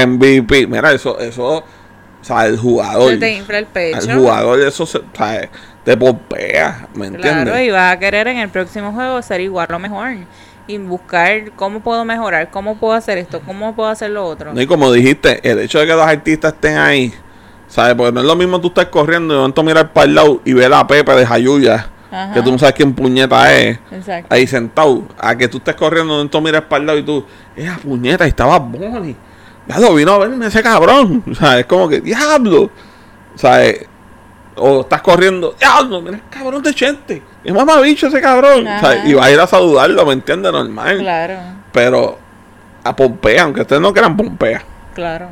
MVP. 0.06 0.66
Mira, 0.68 0.92
eso, 0.92 1.18
eso, 1.18 1.64
sea, 2.26 2.46
el 2.46 2.58
jugador. 2.58 3.12
Se 3.12 3.18
te 3.18 3.34
infla 3.34 3.58
el 3.58 3.66
pecho. 3.66 4.10
Al 4.10 4.18
jugador, 4.18 4.60
eso 4.60 4.86
se, 4.86 4.98
o 4.98 5.04
sea, 5.16 5.48
te 5.84 5.96
pompea. 5.96 6.88
¿Me 6.94 7.06
entiendes? 7.06 7.44
Claro, 7.44 7.60
y 7.60 7.70
vas 7.70 7.94
a 7.94 7.98
querer 7.98 8.28
en 8.28 8.38
el 8.38 8.48
próximo 8.48 8.92
juego 8.92 9.22
ser 9.22 9.40
igual 9.40 9.68
o 9.72 9.78
mejor. 9.78 10.16
Y 10.66 10.78
buscar 10.78 11.52
cómo 11.52 11.78
puedo 11.80 12.04
mejorar, 12.04 12.50
cómo 12.50 12.76
puedo 12.76 12.94
hacer 12.94 13.18
esto, 13.18 13.40
cómo 13.46 13.76
puedo 13.76 13.88
hacer 13.88 14.10
lo 14.10 14.24
otro. 14.26 14.60
Y 14.60 14.66
como 14.66 14.90
dijiste, 14.90 15.48
el 15.48 15.60
hecho 15.60 15.78
de 15.78 15.86
que 15.86 15.92
los 15.92 16.04
artistas 16.04 16.54
estén 16.54 16.76
ahí, 16.76 17.14
¿sabes? 17.68 17.94
Porque 17.94 18.10
no 18.12 18.20
es 18.20 18.26
lo 18.26 18.34
mismo 18.34 18.60
tú 18.60 18.68
estás 18.68 18.86
corriendo 18.86 19.32
y 19.32 19.36
de 19.36 19.40
momento 19.40 19.62
mirar 19.62 19.92
para 19.92 20.06
el 20.06 20.14
lado 20.16 20.40
y 20.44 20.52
ver 20.54 20.72
a 20.74 20.84
Pepe 20.84 21.12
de 21.12 21.24
Jayuya, 21.24 21.88
Ajá. 22.10 22.34
que 22.34 22.42
tú 22.42 22.50
no 22.50 22.58
sabes 22.58 22.74
quién 22.74 22.92
puñeta 22.94 23.54
es, 23.54 23.78
Exacto. 23.92 24.34
ahí 24.34 24.46
sentado, 24.48 25.04
a 25.18 25.36
que 25.36 25.46
tú 25.46 25.58
estés 25.58 25.76
corriendo 25.76 26.14
momento 26.14 26.40
miras 26.40 26.62
para 26.62 26.80
el 26.80 26.86
lado 26.86 26.98
y 26.98 27.02
tú, 27.04 27.24
esa 27.54 27.76
puñeta, 27.76 28.24
ahí 28.24 28.30
estaba 28.30 28.58
Bonnie. 28.58 29.14
Ya 29.68 29.78
lo 29.80 29.94
vino 29.94 30.12
a 30.12 30.18
verme 30.18 30.46
ese 30.46 30.62
cabrón. 30.62 31.22
O 31.30 31.34
sea, 31.34 31.58
es 31.58 31.66
como 31.66 31.88
que, 31.88 32.00
diablo. 32.00 32.70
O 33.34 33.38
sea, 33.38 33.64
eh, 33.66 33.86
o 34.56 34.80
estás 34.80 35.02
corriendo, 35.02 35.54
diablo, 35.58 36.00
mira 36.00 36.16
el 36.16 36.22
cabrón 36.30 36.62
de 36.62 36.72
Chente. 36.74 37.22
Es 37.44 37.52
mamabicho 37.52 38.06
ese 38.06 38.20
cabrón. 38.20 38.66
O 38.66 38.80
sea, 38.80 39.04
y 39.06 39.12
vas 39.14 39.26
a 39.26 39.30
ir 39.32 39.40
a 39.40 39.46
saludarlo, 39.46 40.06
¿me 40.06 40.14
entiendes? 40.14 40.50
Normal. 40.52 40.98
Claro, 40.98 41.34
Pero 41.72 42.18
a 42.82 42.94
Pompea, 42.96 43.42
aunque 43.42 43.60
ustedes 43.62 43.82
no 43.82 43.92
quieran 43.92 44.16
Pompea. 44.16 44.62
claro. 44.94 45.28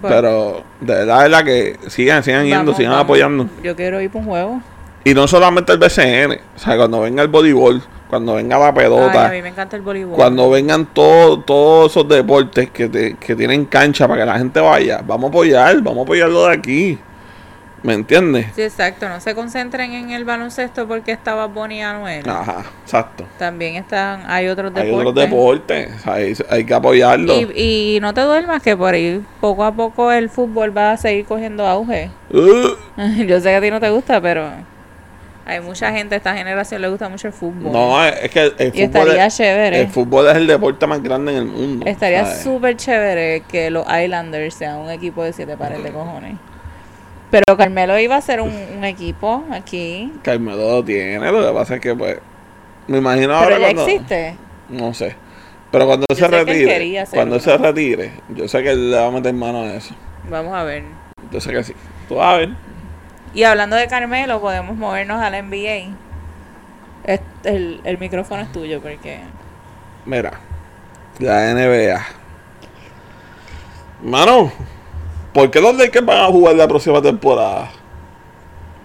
Bueno. 0.00 0.16
Pero 0.16 0.64
de 0.80 0.94
verdad, 0.94 1.16
de 1.18 1.22
verdad 1.28 1.44
que 1.44 1.78
sigan, 1.88 2.22
sigan 2.24 2.44
yendo, 2.46 2.74
sigan 2.74 2.92
vamos. 2.92 3.04
apoyando. 3.04 3.48
Yo 3.62 3.76
quiero 3.76 4.00
ir 4.00 4.10
para 4.10 4.20
un 4.20 4.26
juego. 4.30 4.62
Y 5.04 5.14
no 5.14 5.28
solamente 5.28 5.72
el 5.72 5.78
BCN, 5.78 6.40
o 6.56 6.58
sea, 6.58 6.76
cuando 6.76 7.00
venga 7.00 7.22
el 7.22 7.28
voleibol, 7.28 7.82
cuando 8.12 8.34
venga 8.34 8.58
la 8.58 8.66
Ay, 8.66 8.72
pelota, 8.74 9.26
a 9.26 9.30
mí 9.30 9.40
me 9.40 9.48
encanta 9.48 9.74
el 9.74 9.80
voleibol. 9.80 10.14
cuando 10.14 10.50
vengan 10.50 10.84
todos 10.92 11.90
esos 11.90 12.06
deportes 12.06 12.68
que, 12.68 12.86
te- 12.86 13.14
que 13.14 13.34
tienen 13.34 13.64
cancha 13.64 14.06
para 14.06 14.20
que 14.20 14.26
la 14.26 14.36
gente 14.36 14.60
vaya, 14.60 15.00
vamos 15.02 15.28
a 15.28 15.30
apoyar, 15.30 15.76
vamos 15.80 16.00
a 16.00 16.02
apoyarlo 16.02 16.46
de 16.46 16.52
aquí. 16.54 16.98
¿Me 17.82 17.94
entiendes? 17.94 18.48
Sí, 18.54 18.60
exacto. 18.60 19.08
No 19.08 19.18
se 19.18 19.34
concentren 19.34 19.92
en 19.94 20.10
el 20.10 20.26
baloncesto 20.26 20.86
porque 20.86 21.10
estaba 21.12 21.46
Bonnie 21.46 21.82
Anuel. 21.82 22.28
Ajá, 22.28 22.64
exacto. 22.84 23.24
También 23.38 23.76
están, 23.76 24.24
hay 24.30 24.46
otros 24.48 24.72
Hay 24.76 24.84
deportes. 24.88 25.08
otros 25.08 25.14
deportes, 25.30 26.06
hay, 26.06 26.34
hay 26.50 26.64
que 26.66 26.74
apoyarlo. 26.74 27.32
Y, 27.34 27.96
y 27.96 28.00
no 28.00 28.12
te 28.12 28.20
duermas 28.20 28.62
que 28.62 28.76
por 28.76 28.92
ahí 28.92 29.22
poco 29.40 29.64
a 29.64 29.72
poco 29.72 30.12
el 30.12 30.28
fútbol 30.28 30.76
va 30.76 30.92
a 30.92 30.96
seguir 30.98 31.24
cogiendo 31.24 31.66
auge. 31.66 32.10
Uh, 32.30 32.68
Yo 33.26 33.40
sé 33.40 33.48
que 33.48 33.56
a 33.56 33.60
ti 33.62 33.70
no 33.70 33.80
te 33.80 33.88
gusta, 33.88 34.20
pero 34.20 34.48
hay 35.44 35.60
mucha 35.60 35.90
gente, 35.92 36.14
a 36.14 36.18
esta 36.18 36.34
generación 36.36 36.80
le 36.82 36.88
gusta 36.88 37.08
mucho 37.08 37.26
el 37.28 37.32
fútbol. 37.32 37.72
no, 37.72 38.04
es 38.04 38.30
que 38.30 38.52
el, 38.58 38.68
y 38.74 38.86
fútbol 38.86 39.02
estaría 39.08 39.26
es, 39.26 39.36
chévere. 39.36 39.80
el 39.80 39.88
fútbol 39.88 40.28
es 40.28 40.36
el 40.36 40.46
deporte 40.46 40.86
más 40.86 41.02
grande 41.02 41.32
en 41.32 41.38
el 41.38 41.44
mundo. 41.46 41.86
Estaría 41.86 42.26
súper 42.26 42.76
chévere 42.76 43.42
que 43.48 43.70
los 43.70 43.84
Islanders 43.86 44.54
sean 44.54 44.76
un 44.78 44.90
equipo 44.90 45.22
de 45.24 45.32
siete 45.32 45.56
pares 45.56 45.82
de 45.82 45.90
cojones. 45.90 46.34
Pero 47.30 47.56
Carmelo 47.56 47.98
iba 47.98 48.14
a 48.16 48.20
ser 48.20 48.40
un, 48.40 48.52
un 48.76 48.84
equipo 48.84 49.42
aquí. 49.50 50.12
Carmelo 50.22 50.56
lo 50.76 50.84
tiene, 50.84 51.18
lo 51.32 51.46
que 51.46 51.52
pasa 51.52 51.74
es 51.76 51.80
que 51.80 51.94
pues 51.94 52.18
me 52.86 52.98
imagino 52.98 53.28
Pero 53.28 53.54
ahora 53.54 53.58
ya 53.58 53.64
cuando 53.74 53.86
existe. 53.86 54.36
no 54.68 54.92
sé. 54.94 55.16
Pero 55.70 55.86
cuando 55.86 56.04
Yo 56.10 56.14
se 56.16 56.28
retire, 56.28 57.04
cuando 57.10 57.36
uno. 57.36 57.42
se 57.42 57.56
retire, 57.56 58.12
yo 58.28 58.46
sé 58.46 58.62
que 58.62 58.70
él 58.72 58.90
le 58.90 58.96
va 58.98 59.06
a 59.06 59.10
meter 59.10 59.32
mano 59.32 59.62
a 59.62 59.74
eso. 59.74 59.94
Vamos 60.28 60.54
a 60.54 60.64
ver. 60.64 60.84
Yo 61.30 61.40
sé 61.40 61.50
que 61.50 61.64
sí. 61.64 61.72
Tú 62.08 62.16
vas 62.16 62.34
a 62.34 62.38
ver. 62.38 62.50
Y 63.34 63.44
hablando 63.44 63.76
de 63.76 63.86
Carmelo, 63.86 64.40
podemos 64.40 64.76
movernos 64.76 65.22
a 65.22 65.30
la 65.30 65.42
NBA. 65.42 65.94
El, 67.44 67.80
el 67.84 67.98
micrófono 67.98 68.42
es 68.42 68.52
tuyo 68.52 68.80
porque... 68.80 69.20
Mira, 70.04 70.32
la 71.18 71.54
NBA. 71.54 72.04
Mano, 74.02 74.52
¿por 75.32 75.50
qué 75.50 75.60
los 75.60 75.76
Lakers 75.76 76.04
van 76.04 76.18
a 76.18 76.26
jugar 76.26 76.56
la 76.56 76.68
próxima 76.68 77.00
temporada? 77.00 77.70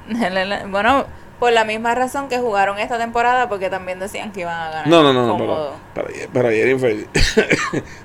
bueno, 0.69 1.05
por 1.39 1.51
la 1.51 1.65
misma 1.65 1.93
razón 1.95 2.29
que 2.29 2.39
jugaron 2.39 2.79
esta 2.79 2.97
temporada 2.97 3.49
porque 3.49 3.69
también 3.69 3.99
decían 3.99 4.31
que 4.31 4.41
iban 4.41 4.59
a 4.59 4.69
ganar. 4.69 4.87
No, 4.87 5.03
no, 5.03 5.13
no, 5.13 5.27
no, 5.27 5.37
pero, 5.37 5.73
pero, 5.93 6.29
pero 6.31 6.49
Jennifer, 6.49 6.95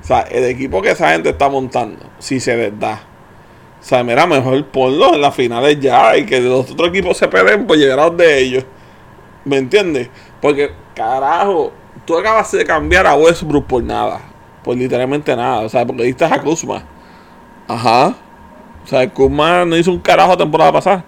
o 0.03 0.05
sea, 0.05 0.23
el 0.23 0.45
equipo 0.45 0.83
que 0.83 0.91
esa 0.91 1.11
gente 1.13 1.31
está 1.31 1.49
montando, 1.49 2.05
si 2.19 2.41
se 2.41 2.57
les 2.57 2.79
da, 2.79 3.01
o 3.83 3.85
sea, 3.85 4.05
mira, 4.05 4.29
mejor 4.29 4.65
ponlo 4.67 5.13
en 5.13 5.21
las 5.21 5.35
finales 5.35 5.81
ya 5.81 6.17
y 6.17 6.25
que 6.25 6.41
los 6.41 6.71
otros 6.71 6.91
equipos 6.91 7.17
se 7.17 7.27
peleen 7.27 7.67
por 7.67 7.77
llegar 7.77 7.99
a 7.99 8.05
donde 8.05 8.39
ellos. 8.39 8.65
¿Me 9.45 9.57
entiendes? 9.57 10.09
Porque, 10.41 10.71
carajo, 10.95 11.73
tú 12.05 12.17
acabas 12.17 12.53
de 12.53 12.65
cambiar 12.65 13.09
a 13.09 13.17
Westbrook 13.17 13.67
por 13.67 13.83
nada, 13.83 14.21
por 14.63 14.77
literalmente 14.77 15.35
nada, 15.35 15.63
o 15.63 15.69
sea, 15.69 15.85
porque 15.85 16.05
diste 16.05 16.25
a 16.25 16.41
Kuzma. 16.41 16.85
Ajá. 17.67 18.15
O 18.85 18.87
sea, 18.87 19.09
Kuzma 19.13 19.65
no 19.65 19.77
hizo 19.77 19.91
un 19.91 19.99
carajo 19.99 20.31
la 20.31 20.37
temporada 20.37 20.73
pasada. 20.73 21.05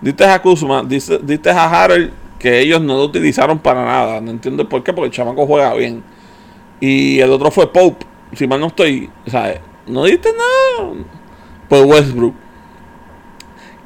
Diste 0.00 0.24
a 0.24 0.40
Kuzma, 0.40 0.84
diste, 0.84 1.18
diste 1.18 1.50
a 1.50 1.64
Harold 1.64 2.12
que 2.38 2.60
ellos 2.60 2.80
no 2.80 2.98
lo 2.98 3.04
utilizaron 3.04 3.58
para 3.58 3.84
nada. 3.84 4.20
No 4.20 4.30
entiendo 4.30 4.68
por 4.68 4.84
qué, 4.84 4.92
porque 4.92 5.06
el 5.06 5.12
chamaco 5.12 5.44
juega 5.44 5.74
bien. 5.74 6.04
Y 6.78 7.18
el 7.18 7.32
otro 7.32 7.50
fue 7.50 7.72
Pope, 7.72 8.06
si 8.34 8.46
mal 8.46 8.60
no 8.60 8.68
estoy. 8.68 9.10
O 9.26 9.30
sea, 9.30 9.60
no 9.88 10.04
diste 10.04 10.28
nada. 10.32 11.04
Pues 11.72 11.86
Westbrook. 11.86 12.34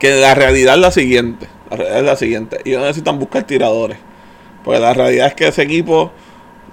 Que 0.00 0.10
la 0.20 0.34
realidad 0.34 0.74
es 0.74 0.80
la 0.80 0.90
siguiente. 0.90 1.46
La 1.70 1.76
realidad 1.76 1.98
es 2.00 2.04
la 2.04 2.16
siguiente. 2.16 2.58
Ellos 2.64 2.82
necesitan 2.82 3.16
buscar 3.20 3.44
tiradores. 3.44 3.96
Porque 4.64 4.80
la 4.80 4.92
realidad 4.92 5.28
es 5.28 5.34
que 5.34 5.46
ese 5.46 5.62
equipo, 5.62 6.10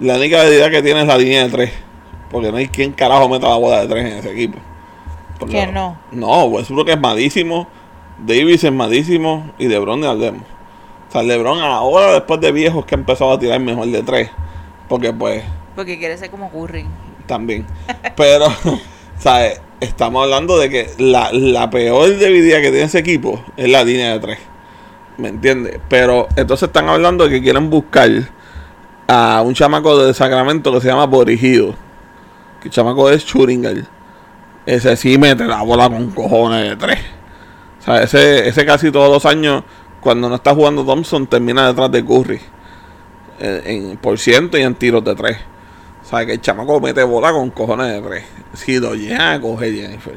la 0.00 0.16
única 0.16 0.40
habilidad 0.40 0.72
que 0.72 0.82
tiene 0.82 1.02
es 1.02 1.06
la 1.06 1.16
línea 1.16 1.44
de 1.44 1.50
tres. 1.50 1.72
Porque 2.32 2.50
no 2.50 2.56
hay 2.56 2.66
quien 2.66 2.90
carajo 2.90 3.28
meta 3.28 3.48
la 3.48 3.54
bola 3.54 3.82
de 3.82 3.86
tres 3.86 4.06
en 4.10 4.18
ese 4.18 4.32
equipo. 4.32 4.58
Porque- 5.38 5.54
¿Quién 5.54 5.72
no? 5.72 5.96
No, 6.10 6.46
Westbrook 6.46 6.88
es 6.88 6.98
malísimo. 7.00 7.68
Davis 8.18 8.64
es 8.64 8.72
malísimo. 8.72 9.52
Y 9.56 9.68
LeBron 9.68 10.00
ni 10.00 10.08
hablemos. 10.08 10.42
O 11.08 11.12
sea, 11.12 11.22
LeBron 11.22 11.60
ahora, 11.60 12.10
después 12.14 12.40
de 12.40 12.50
viejos, 12.50 12.84
que 12.86 12.96
ha 12.96 12.98
empezado 12.98 13.30
a 13.30 13.38
tirar 13.38 13.60
mejor 13.60 13.86
de 13.86 14.02
tres. 14.02 14.30
Porque 14.88 15.12
pues 15.12 15.44
Porque 15.76 15.96
quiere 15.96 16.18
ser 16.18 16.28
como 16.30 16.50
Curry. 16.50 16.86
también. 17.26 17.64
Pero, 18.16 18.46
¿sabes? 19.20 19.60
Estamos 19.84 20.24
hablando 20.24 20.58
de 20.58 20.70
que 20.70 20.90
la, 20.98 21.30
la 21.32 21.68
peor 21.68 22.16
debilidad 22.16 22.62
que 22.62 22.70
tiene 22.70 22.84
ese 22.84 22.98
equipo 22.98 23.44
es 23.56 23.68
la 23.68 23.84
línea 23.84 24.12
de 24.12 24.18
tres. 24.18 24.38
¿Me 25.18 25.28
entiendes? 25.28 25.78
Pero 25.88 26.26
entonces 26.36 26.68
están 26.68 26.88
hablando 26.88 27.24
de 27.24 27.30
que 27.30 27.42
quieren 27.42 27.68
buscar 27.68 28.10
a 29.06 29.42
un 29.42 29.54
chamaco 29.54 29.98
de 29.98 30.14
Sacramento 30.14 30.72
que 30.72 30.80
se 30.80 30.88
llama 30.88 31.04
Borigido. 31.04 31.74
Que 32.60 32.68
el 32.68 32.74
chamaco 32.74 33.10
es 33.10 33.24
Schuringer. 33.24 33.84
Ese 34.64 34.96
sí 34.96 35.18
mete 35.18 35.44
la 35.44 35.62
bola 35.62 35.90
con 35.90 36.10
cojones 36.10 36.70
de 36.70 36.76
tres. 36.76 36.98
O 37.80 37.82
sea, 37.84 38.02
ese, 38.02 38.48
ese 38.48 38.64
casi 38.64 38.90
todos 38.90 39.12
los 39.12 39.26
años, 39.26 39.64
cuando 40.00 40.30
no 40.30 40.36
está 40.36 40.54
jugando 40.54 40.84
Thompson, 40.84 41.26
termina 41.26 41.66
detrás 41.66 41.92
de 41.92 42.02
Curry. 42.02 42.40
En, 43.38 43.90
en 43.90 43.96
por 43.98 44.18
ciento 44.18 44.56
y 44.56 44.62
en 44.62 44.74
tiros 44.74 45.04
de 45.04 45.14
tres. 45.14 45.36
O 46.04 46.06
sea, 46.06 46.26
que 46.26 46.32
el 46.32 46.40
chamaco 46.40 46.80
mete 46.80 47.02
bola 47.02 47.32
con 47.32 47.50
cojones 47.50 47.92
de 47.92 48.02
tres. 48.06 48.24
Si 48.52 48.78
lo 48.78 48.94
llega 48.94 49.32
a 49.32 49.40
coger 49.40 49.72
Jennifer. 49.74 50.14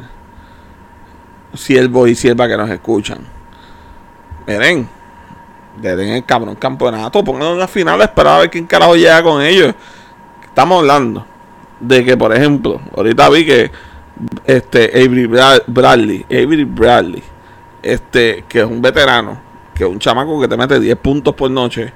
Siervos 1.54 2.10
y 2.10 2.16
siervas 2.16 2.50
que 2.50 2.58
nos 2.58 2.70
escuchan. 2.70 3.20
Miren, 4.46 4.88
le 5.82 5.96
den 5.96 6.10
el 6.10 6.26
cabrón 6.26 6.56
campeonato, 6.56 7.24
pónganlo 7.24 7.54
en 7.54 7.60
la 7.60 7.68
final, 7.68 8.02
esperar 8.02 8.36
a 8.36 8.40
ver 8.40 8.50
quién 8.50 8.66
carajo 8.66 8.96
llega 8.96 9.24
con 9.24 9.42
ellos. 9.42 9.74
Estamos 10.46 10.80
hablando 10.80 11.26
de 11.80 12.04
que, 12.04 12.18
por 12.18 12.34
ejemplo, 12.36 12.82
ahorita 12.96 13.30
vi 13.30 13.46
que 13.46 13.72
este 14.46 14.86
Avery 14.94 15.28
Bra- 15.28 15.64
Bradley, 15.68 16.26
Avery 16.26 16.64
Bradley, 16.66 17.24
este, 17.82 18.44
que 18.48 18.60
es 18.60 18.66
un 18.66 18.82
veterano, 18.82 19.40
que 19.74 19.84
es 19.84 19.90
un 19.90 20.00
chamaco 20.00 20.40
que 20.42 20.48
te 20.48 20.58
mete 20.58 20.80
10 20.80 20.98
puntos 20.98 21.34
por 21.36 21.50
noche, 21.50 21.94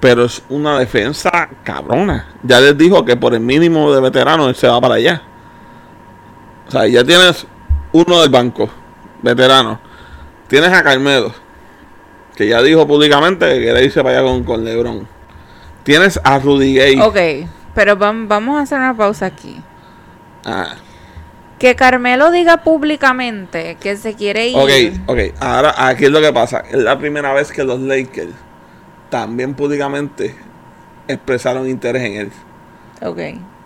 pero 0.00 0.24
es 0.24 0.42
una 0.48 0.78
defensa 0.78 1.48
cabrona. 1.62 2.26
Ya 2.42 2.60
les 2.60 2.76
dijo 2.76 3.04
que 3.04 3.16
por 3.16 3.34
el 3.34 3.40
mínimo 3.40 3.92
de 3.92 4.00
veterano 4.00 4.48
él 4.48 4.54
se 4.54 4.66
va 4.68 4.80
para 4.80 4.94
allá. 4.94 5.22
O 6.68 6.70
sea, 6.70 6.86
ya 6.86 7.04
tienes 7.04 7.46
uno 7.92 8.20
del 8.20 8.30
banco, 8.30 8.68
veterano. 9.22 9.80
Tienes 10.48 10.72
a 10.72 10.82
Carmelo, 10.82 11.32
que 12.36 12.48
ya 12.48 12.62
dijo 12.62 12.86
públicamente 12.86 13.46
que 13.46 13.60
quiere 13.62 13.84
irse 13.84 14.02
para 14.02 14.18
allá 14.18 14.28
con, 14.28 14.44
con 14.44 14.64
LeBron. 14.64 15.06
Tienes 15.82 16.20
a 16.24 16.38
Rudy 16.38 16.74
Gay. 16.74 17.00
Ok, 17.00 17.48
pero 17.74 17.96
vam- 17.96 18.26
vamos 18.28 18.58
a 18.58 18.62
hacer 18.62 18.78
una 18.78 18.96
pausa 18.96 19.26
aquí. 19.26 19.60
Ah, 20.44 20.74
Que 21.58 21.74
Carmelo 21.76 22.30
diga 22.30 22.58
públicamente 22.58 23.76
que 23.80 23.96
se 23.96 24.14
quiere 24.14 24.48
ir. 24.48 24.56
ok, 24.56 24.70
ok. 25.08 25.18
Ahora, 25.40 25.74
aquí 25.76 26.06
es 26.06 26.10
lo 26.10 26.20
que 26.20 26.32
pasa. 26.32 26.60
Es 26.70 26.78
la 26.78 26.98
primera 26.98 27.32
vez 27.34 27.52
que 27.52 27.62
los 27.64 27.78
Lakers 27.80 28.30
también 29.10 29.54
públicamente 29.54 30.34
expresaron 31.08 31.68
interés 31.68 32.02
en 32.02 32.14
él. 32.14 32.30
Ok. 33.02 33.18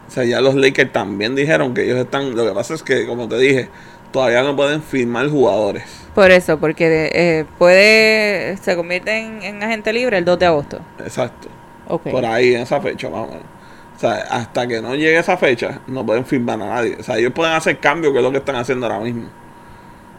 O 0.09 0.11
sea, 0.11 0.25
ya 0.25 0.41
los 0.41 0.55
Lakers 0.55 0.93
también 0.93 1.35
dijeron 1.35 1.75
que 1.75 1.85
ellos 1.85 1.99
están. 1.99 2.35
Lo 2.35 2.47
que 2.47 2.53
pasa 2.53 2.75
es 2.75 2.83
que, 2.83 3.07
como 3.07 3.29
te 3.29 3.39
dije, 3.39 3.69
todavía 4.12 4.43
no 4.43 4.57
pueden 4.57 4.83
firmar 4.83 5.29
jugadores. 5.29 5.85
Por 6.15 6.31
eso, 6.31 6.59
porque 6.59 7.11
eh, 7.12 7.45
puede. 7.59 8.57
Se 8.59 8.77
convierte 8.77 9.16
en, 9.19 9.43
en 9.43 9.62
agente 9.62 9.93
libre 9.93 10.19
el 10.19 10.25
2 10.25 10.39
de 10.39 10.47
agosto. 10.47 10.81
Exacto. 10.99 11.49
Ok. 11.89 12.11
Por 12.11 12.25
ahí, 12.25 12.55
en 12.55 12.62
esa 12.62 12.81
fecha, 12.81 13.09
más 13.09 13.21
o 13.21 13.27
menos. 13.27 13.45
O 13.97 13.99
sea, 13.99 14.15
hasta 14.31 14.66
que 14.66 14.83
no 14.83 14.95
llegue 14.95 15.19
esa 15.19 15.37
fecha, 15.37 15.81
no 15.87 16.05
pueden 16.05 16.27
firmar 16.27 16.61
a 16.61 16.66
nadie. 16.66 16.97
O 16.99 17.03
sea, 17.03 17.16
ellos 17.16 17.33
pueden 17.33 17.53
hacer 17.53 17.79
cambios, 17.79 18.12
que 18.12 18.19
es 18.19 18.25
lo 18.25 18.33
que 18.33 18.39
están 18.39 18.57
haciendo 18.57 18.87
ahora 18.87 19.01
mismo. 19.01 19.29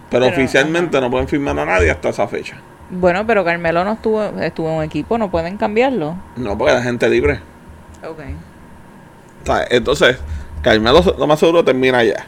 Pero, 0.09 0.25
Pero, 0.25 0.27
oficialmente 0.27 0.99
no 1.01 1.11
pueden 1.11 1.27
firmar 1.27 1.59
a 1.59 1.65
nadie 1.65 1.91
hasta 1.91 2.09
esa 2.09 2.27
fecha. 2.27 2.57
Bueno, 2.89 3.25
pero 3.25 3.43
Carmelo 3.43 3.83
no 3.83 3.93
estuvo, 3.93 4.23
estuvo 4.23 4.69
en 4.69 4.75
un 4.77 4.83
equipo, 4.83 5.17
no 5.17 5.31
pueden 5.31 5.57
cambiarlo. 5.57 6.15
No, 6.35 6.57
porque 6.57 6.73
la 6.73 6.81
gente 6.83 7.09
libre. 7.09 7.39
Ok. 8.07 8.19
Entonces, 9.69 10.17
Carmelo 10.61 11.01
lo 11.17 11.27
más 11.27 11.39
seguro 11.39 11.63
termina 11.63 11.99
allá. 11.99 12.25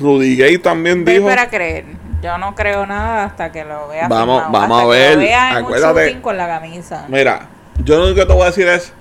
Rudy 0.00 0.36
Gay 0.36 0.58
también 0.58 1.04
dijo. 1.04 1.26
para 1.26 1.48
creer. 1.48 1.84
Yo 2.22 2.36
no 2.36 2.54
creo 2.54 2.84
nada 2.84 3.24
hasta 3.24 3.52
que 3.52 3.64
lo 3.64 3.88
vea. 3.88 4.08
Vamos- 4.08 4.42
firmado, 4.42 4.52
vamos 4.52 4.78
hasta 4.78 4.88
a 4.88 4.92
que 4.92 4.98
ver, 4.98 5.14
Lo 5.14 5.20
vea 5.20 5.50
en 5.50 5.56
un 5.56 5.62
acuérdate. 5.64 6.20
con 6.20 6.36
la 6.36 6.46
camisa. 6.48 7.06
Mira, 7.08 7.48
yo 7.84 7.96
lo 7.96 8.04
único 8.06 8.20
que 8.20 8.26
te 8.26 8.32
voy 8.32 8.42
a 8.42 8.46
decir 8.46 8.66
es, 8.66 8.92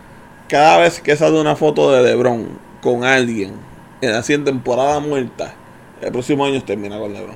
cada 0.47 0.77
vez 0.77 1.01
que 1.01 1.15
sale 1.15 1.39
una 1.41 1.55
foto 1.55 1.91
de 1.91 2.03
LeBron 2.03 2.47
con 2.81 3.03
alguien 3.03 3.53
en 4.01 4.13
así 4.13 4.33
en 4.33 4.45
temporada 4.45 4.99
muerta, 4.99 5.53
el 5.99 6.11
próximo 6.11 6.45
año 6.45 6.61
termina 6.63 6.99
con 6.99 7.11
LeBron. 7.11 7.35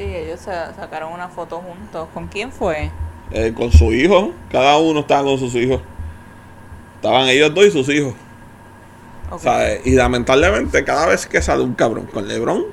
Sí, 0.00 0.06
ellos 0.16 0.40
sa- 0.40 0.72
sacaron 0.72 1.12
una 1.12 1.28
foto 1.28 1.58
juntos. 1.60 2.08
¿Con 2.14 2.26
quién 2.28 2.50
fue? 2.50 2.90
Eh, 3.32 3.52
con 3.54 3.70
su 3.70 3.92
hijo, 3.92 4.32
cada 4.50 4.78
uno 4.78 5.00
estaba 5.00 5.24
con 5.24 5.38
sus 5.38 5.54
hijos. 5.54 5.82
Estaban 6.96 7.28
ellos 7.28 7.52
dos 7.54 7.66
y 7.66 7.70
sus 7.70 7.86
hijos. 7.90 8.14
Ok. 9.30 9.40
¿sabes? 9.42 9.86
Y 9.86 9.94
lamentablemente 9.96 10.84
cada 10.84 11.06
vez 11.06 11.26
que 11.26 11.42
sale 11.42 11.62
un 11.62 11.74
cabrón 11.74 12.06
con 12.06 12.26
LeBron, 12.26 12.64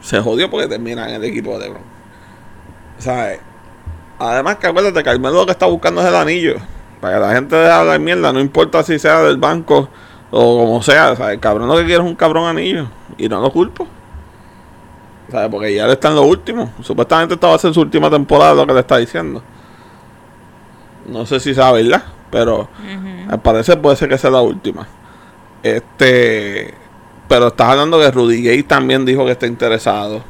se 0.00 0.20
jodió 0.20 0.48
porque 0.50 0.66
termina 0.66 1.06
en 1.06 1.16
el 1.16 1.24
equipo 1.24 1.52
de 1.58 1.66
LeBron. 1.66 1.82
¿Sabes? 2.96 3.40
Además 4.18 4.56
que 4.56 4.66
acuérdate, 4.66 5.02
Carmelo 5.02 5.34
lo 5.34 5.44
que 5.46 5.52
está 5.52 5.66
buscando 5.66 6.00
es 6.00 6.06
el 6.08 6.14
anillo. 6.14 6.54
Para 7.02 7.16
que 7.16 7.20
la 7.20 7.34
gente 7.34 7.56
deje 7.56 7.68
de 7.68 7.74
hablar 7.74 8.00
mierda, 8.00 8.32
no 8.32 8.40
importa 8.40 8.82
si 8.82 8.98
sea 8.98 9.20
del 9.20 9.36
banco 9.36 9.90
o 10.30 10.58
como 10.64 10.82
sea. 10.82 11.14
¿sabes? 11.14 11.34
El 11.34 11.40
cabrón 11.40 11.68
lo 11.68 11.76
que 11.76 11.84
quiere 11.84 12.02
es 12.02 12.08
un 12.08 12.16
cabrón 12.16 12.46
anillo. 12.48 12.86
Y 13.18 13.28
no 13.28 13.42
lo 13.42 13.52
culpo. 13.52 13.86
¿Sabes? 15.30 15.48
Porque 15.50 15.74
ya 15.74 15.86
le 15.86 15.94
está 15.94 16.08
en 16.08 16.16
lo 16.16 16.22
último. 16.22 16.72
Supuestamente 16.82 17.34
esta 17.34 17.48
va 17.48 17.54
a 17.54 17.58
ser 17.58 17.72
su 17.74 17.80
última 17.80 18.10
temporada, 18.10 18.54
lo 18.54 18.66
que 18.66 18.74
le 18.74 18.80
está 18.80 18.98
diciendo. 18.98 19.42
No 21.06 21.26
sé 21.26 21.40
si 21.40 21.54
sabe, 21.54 21.82
¿verdad? 21.82 22.04
Pero 22.30 22.60
Ujú. 22.60 23.30
al 23.32 23.40
parecer 23.40 23.80
puede 23.80 23.96
ser 23.96 24.08
que 24.08 24.18
sea 24.18 24.30
la 24.30 24.40
última. 24.40 24.86
Este. 25.62 26.74
Pero 27.28 27.48
estás 27.48 27.68
hablando 27.68 27.98
que 27.98 28.10
Rudy 28.10 28.42
Gay 28.42 28.62
también 28.64 29.04
dijo 29.04 29.24
que 29.24 29.32
está 29.32 29.46
interesado. 29.46 30.22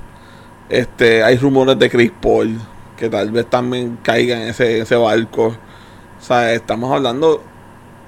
Este, 0.68 1.22
hay 1.22 1.36
rumores 1.36 1.78
de 1.78 1.90
Chris 1.90 2.12
Paul 2.20 2.58
que 2.96 3.08
tal 3.08 3.30
vez 3.32 3.46
también 3.50 3.98
caiga 4.02 4.36
en 4.36 4.48
ese, 4.48 4.80
ese 4.80 4.96
barco. 4.96 5.48
O 5.48 6.22
sea, 6.22 6.52
estamos 6.52 6.92
hablando 6.94 7.42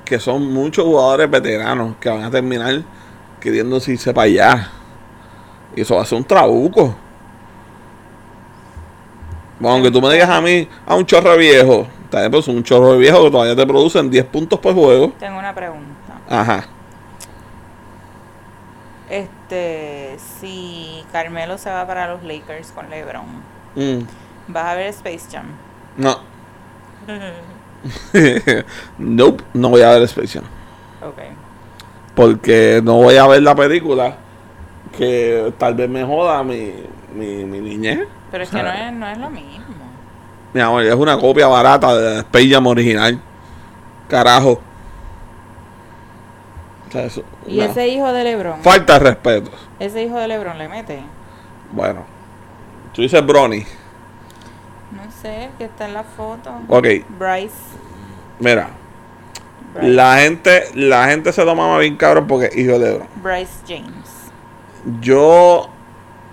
que 0.05 0.21
son 0.21 0.53
muchos 0.53 0.85
jugadores 0.85 1.29
veteranos 1.29 1.97
que 2.01 2.09
van 2.09 2.23
a 2.23 2.31
terminar 2.31 2.83
queriendo 3.41 3.77
irse 3.85 4.15
para 4.15 4.27
allá. 4.27 4.71
Y 5.77 5.83
eso 5.83 5.95
va 5.97 6.03
a 6.03 6.05
ser 6.07 6.19
un 6.19 6.25
trabuco. 6.25 6.95
Bueno, 9.61 9.75
aunque 9.77 9.91
tú 9.91 10.01
me 10.03 10.13
digas 10.13 10.29
a 10.29 10.41
mí, 10.41 10.69
a 10.87 10.95
un 10.97 11.07
chorro 11.07 11.37
viejo, 11.37 11.87
también 12.11 12.31
pues 12.33 12.49
un 12.49 12.63
chorro 12.65 12.97
viejo 12.99 13.25
que 13.25 13.31
todavía 13.31 13.55
te 13.57 13.67
producen 13.67 14.11
10 14.11 14.25
puntos 14.27 14.59
por 14.59 14.75
juego. 14.75 15.13
Tengo 15.19 15.39
una 15.39 15.55
pregunta. 15.55 15.93
Ajá. 16.29 16.65
Este, 19.09 20.17
si 20.41 21.05
Carmelo 21.13 21.59
se 21.59 21.71
va 21.71 21.87
para 21.87 22.09
los 22.09 22.23
Lakers 22.25 22.73
con 22.73 22.91
LeBron, 22.91 23.57
Mm, 23.77 24.01
¿vas 24.49 24.65
a 24.65 24.75
ver 24.75 24.87
Space 24.89 25.27
Jam? 25.31 25.47
no. 25.97 26.19
nope, 28.99 29.45
no 29.55 29.69
voy 29.69 29.83
a 29.83 29.91
ver 29.91 30.03
Space 30.03 30.39
Jam. 30.39 30.45
ok. 31.03 31.19
Porque 32.17 32.81
no 32.83 32.95
voy 32.95 33.17
a 33.17 33.27
ver 33.27 33.43
la 33.43 33.55
película 33.55 34.17
que 34.97 35.53
tal 35.59 35.75
vez 35.75 35.89
me 35.89 36.05
joda 36.05 36.43
mi, 36.43 36.73
mi, 37.15 37.45
mi 37.45 37.61
niñez. 37.61 38.01
Pero 38.31 38.45
es 38.45 38.51
que 38.51 38.63
no 38.63 38.69
es, 38.71 38.93
no 38.93 39.09
es 39.09 39.19
lo 39.19 39.31
mismo. 39.31 39.65
Mi 40.53 40.61
amor, 40.61 40.83
es 40.85 40.95
una 40.95 41.19
copia 41.19 41.47
barata 41.49 41.95
de 41.97 42.19
Space 42.21 42.49
Jam 42.51 42.67
original. 42.67 43.21
Carajo. 44.09 44.61
O 46.89 46.93
sea, 46.93 47.05
eso- 47.05 47.25
Y 47.47 47.61
ese 47.61 47.89
hijo 47.89 48.13
de 48.13 48.25
LeBron, 48.25 48.61
Falta 48.63 48.95
de 48.95 48.99
respeto. 49.01 49.51
ese 49.79 50.03
hijo 50.05 50.19
de 50.19 50.29
LeBron 50.29 50.57
le 50.59 50.69
mete. 50.69 51.01
Bueno. 51.73 52.05
Tú 52.95 53.03
dices 53.03 53.25
Bronny. 53.27 53.61
No 54.93 55.11
sé, 55.21 55.51
que 55.59 55.65
está 55.65 55.87
en 55.87 55.95
la 55.95 56.05
foto. 56.05 56.51
Ok, 56.69 56.87
Bryce. 57.19 57.55
mira. 58.39 58.69
Bryce, 59.75 59.89
La 59.93 60.19
gente, 60.19 60.65
la 60.75 61.07
gente 61.09 61.33
se 61.33 61.45
lo 61.45 61.55
mama 61.55 61.79
bien 61.79 61.97
cabrón 61.97 62.27
porque 62.27 62.49
hijo 62.55 62.79
de 62.79 62.93
LeBron. 62.93 63.09
Bryce 63.23 63.53
James. 63.69 64.06
Yo 65.01 65.69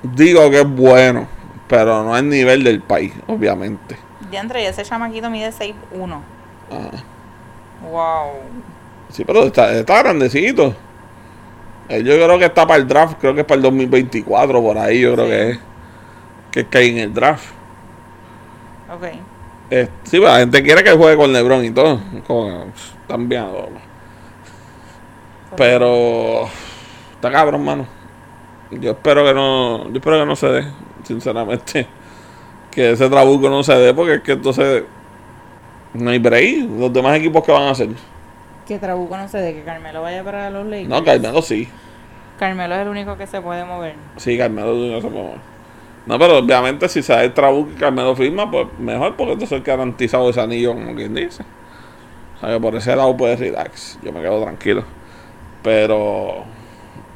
digo 0.03 0.49
que 0.49 0.61
es 0.61 0.69
bueno, 0.69 1.27
pero 1.67 2.03
no 2.03 2.13
al 2.15 2.27
nivel 2.29 2.63
del 2.63 2.81
país, 2.81 3.13
obviamente. 3.27 3.97
Diantre, 4.29 4.67
ese 4.67 4.83
chamaquito 4.83 5.29
mide 5.29 5.51
6'1". 5.51 5.73
Ajá. 6.71 7.03
Wow. 7.89 8.31
Sí, 9.09 9.23
pero 9.25 9.43
está, 9.43 9.71
está 9.73 10.01
grandecito. 10.03 10.75
Eh, 11.89 12.01
Yo 12.03 12.13
creo 12.15 12.39
que 12.39 12.45
está 12.45 12.65
para 12.65 12.79
el 12.79 12.87
draft, 12.87 13.17
creo 13.19 13.33
que 13.33 13.41
es 13.41 13.45
para 13.45 13.57
el 13.57 13.61
2024, 13.63 14.61
por 14.61 14.77
ahí 14.77 15.01
yo 15.01 15.13
creo 15.13 15.25
Sí. 15.25 15.31
que 15.31 15.49
es. 15.49 15.59
Que 16.51 16.59
es 16.61 16.65
que 16.67 16.77
hay 16.77 16.89
en 16.91 16.97
el 16.99 17.13
draft. 17.13 17.45
Ok. 18.93 19.03
Eh, 19.71 19.89
sí, 20.03 20.19
pero 20.19 20.25
la 20.31 20.39
gente 20.39 20.61
quiere 20.61 20.83
que 20.83 20.91
juegue 20.91 21.17
con 21.17 21.33
LeBron 21.33 21.65
y 21.65 21.71
todo. 21.71 21.99
Como, 22.27 22.65
están 23.01 23.27
bien. 23.27 23.45
Pero 25.55 26.47
está 27.15 27.31
cabrón, 27.31 27.63
mano. 27.63 27.87
Yo 28.79 28.91
espero 28.91 29.23
que 29.23 29.33
no, 29.33 29.89
yo 29.89 29.95
espero 29.95 30.19
que 30.19 30.25
no 30.25 30.35
se 30.35 30.47
dé, 30.47 30.65
sinceramente. 31.03 31.87
Que 32.71 32.91
ese 32.91 33.09
trabuco 33.09 33.49
no 33.49 33.63
se 33.63 33.73
dé, 33.75 33.93
porque 33.93 34.15
es 34.15 34.21
que 34.21 34.31
entonces 34.31 34.83
no 35.93 36.09
hay 36.09 36.19
break. 36.19 36.69
Los 36.69 36.91
demás 36.91 37.17
equipos 37.17 37.43
que 37.43 37.51
van 37.51 37.63
a 37.63 37.71
hacer. 37.71 37.89
Que 38.67 38.79
Trabuco 38.79 39.17
no 39.17 39.27
sé 39.27 39.39
de 39.39 39.53
que 39.53 39.63
Carmelo 39.63 40.01
vaya 40.01 40.23
para 40.23 40.49
los 40.49 40.65
Lakers. 40.65 40.89
No, 40.89 41.03
Carmelo 41.03 41.41
sí. 41.41 41.67
Carmelo 42.39 42.75
es 42.75 42.81
el 42.81 42.87
único 42.87 43.17
que 43.17 43.27
se 43.27 43.41
puede 43.41 43.65
mover. 43.65 43.95
Sí, 44.17 44.37
Carmelo 44.37 44.73
no 44.73 45.01
se 45.01 45.07
puede 45.07 45.23
mover. 45.23 45.53
No, 46.05 46.19
pero 46.19 46.39
obviamente 46.39 46.89
si 46.89 47.01
se 47.01 47.13
da 47.13 47.23
el 47.23 47.33
trabuco 47.33 47.71
y 47.71 47.75
Carmelo 47.75 48.15
firma, 48.15 48.49
pues 48.49 48.67
mejor, 48.79 49.15
porque 49.15 49.33
entonces 49.33 49.57
el 49.57 49.63
garantizado 49.63 50.29
ese 50.29 50.41
anillo, 50.41 50.73
como 50.73 50.95
quien 50.95 51.13
dice. 51.13 51.43
O 52.35 52.39
sea 52.39 52.49
que 52.49 52.59
por 52.59 52.75
ese 52.75 52.95
lado 52.95 53.15
puedes 53.15 53.39
relax. 53.39 53.99
Yo 54.01 54.11
me 54.11 54.21
quedo 54.21 54.41
tranquilo. 54.41 54.83
Pero 55.61 56.43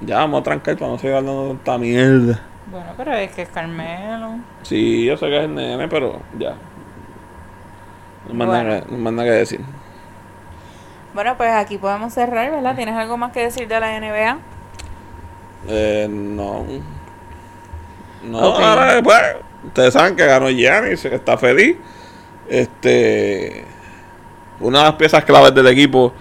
ya 0.01 0.17
vamos 0.17 0.41
a 0.41 0.43
trancar 0.43 0.77
para 0.77 0.91
no 0.91 0.97
seguir 0.97 1.15
hablando 1.15 1.47
tanta 1.63 1.77
mierda. 1.77 2.41
Bueno, 2.69 2.87
pero 2.97 3.13
es 3.13 3.31
que 3.31 3.43
es 3.43 3.49
Carmelo. 3.49 4.35
Sí, 4.63 5.05
yo 5.05 5.15
sé 5.17 5.27
que 5.27 5.37
es 5.37 5.43
el 5.45 5.55
nene, 5.55 5.87
pero 5.87 6.19
ya. 6.37 6.55
No 8.27 8.33
más, 8.33 8.47
Bueno. 8.47 8.63
nada, 8.63 8.81
que- 8.81 8.91
no 8.91 8.97
más 8.97 9.13
nada 9.13 9.27
que 9.29 9.35
decir. 9.35 9.61
Bueno, 11.13 11.35
pues 11.37 11.51
aquí 11.51 11.77
podemos 11.77 12.13
cerrar, 12.13 12.51
¿verdad? 12.51 12.75
¿Tienes 12.75 12.95
algo 12.95 13.17
más 13.17 13.31
que 13.31 13.39
decir 13.41 13.67
de 13.67 13.79
la 13.79 13.95
NBA? 13.95 14.37
Eh, 15.67 16.07
no. 16.09 16.65
No, 18.23 18.37
Ok. 18.49 18.59
ahora, 18.61 19.01
pues, 19.03 19.17
ustedes 19.65 19.93
saben 19.93 20.15
que 20.15 20.25
ganó 20.25 20.49
Giannis, 20.49 21.01
que 21.01 21.15
está 21.15 21.37
feliz. 21.37 21.77
Este. 22.49 23.63
Una 24.59 24.79
de 24.79 24.83
las 24.85 24.93
piezas 24.95 25.23
claves 25.23 25.53
del 25.55 25.67
equipo 25.67 26.13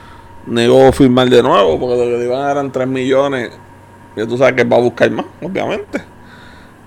negó 0.46 0.92
firmar 0.92 1.28
de 1.28 1.42
nuevo, 1.42 1.78
porque 1.78 1.96
lo 1.96 2.04
que 2.04 2.18
le 2.18 2.24
iban 2.24 2.38
a 2.40 2.46
dar 2.46 2.50
eran 2.56 2.70
3 2.70 2.86
millones. 2.86 3.50
Y 4.16 4.26
tú 4.26 4.38
sabes 4.38 4.54
que 4.54 4.64
va 4.64 4.78
a 4.78 4.80
buscar 4.80 5.10
más, 5.10 5.26
obviamente. 5.42 6.02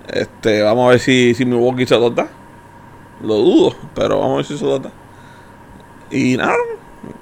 Este, 0.07 0.63
vamos 0.63 0.87
a 0.87 0.89
ver 0.91 0.99
si, 0.99 1.35
si 1.35 1.45
Milwaukee 1.45 1.85
se 1.85 1.97
los 1.97 2.13
da. 2.15 2.27
Lo 3.21 3.35
dudo, 3.35 3.75
pero 3.93 4.19
vamos 4.19 4.33
a 4.33 4.37
ver 4.37 4.45
si 4.45 4.57
se 4.57 4.65
los 4.65 4.81
da. 4.81 4.91
Y 6.09 6.37
nada, 6.37 6.55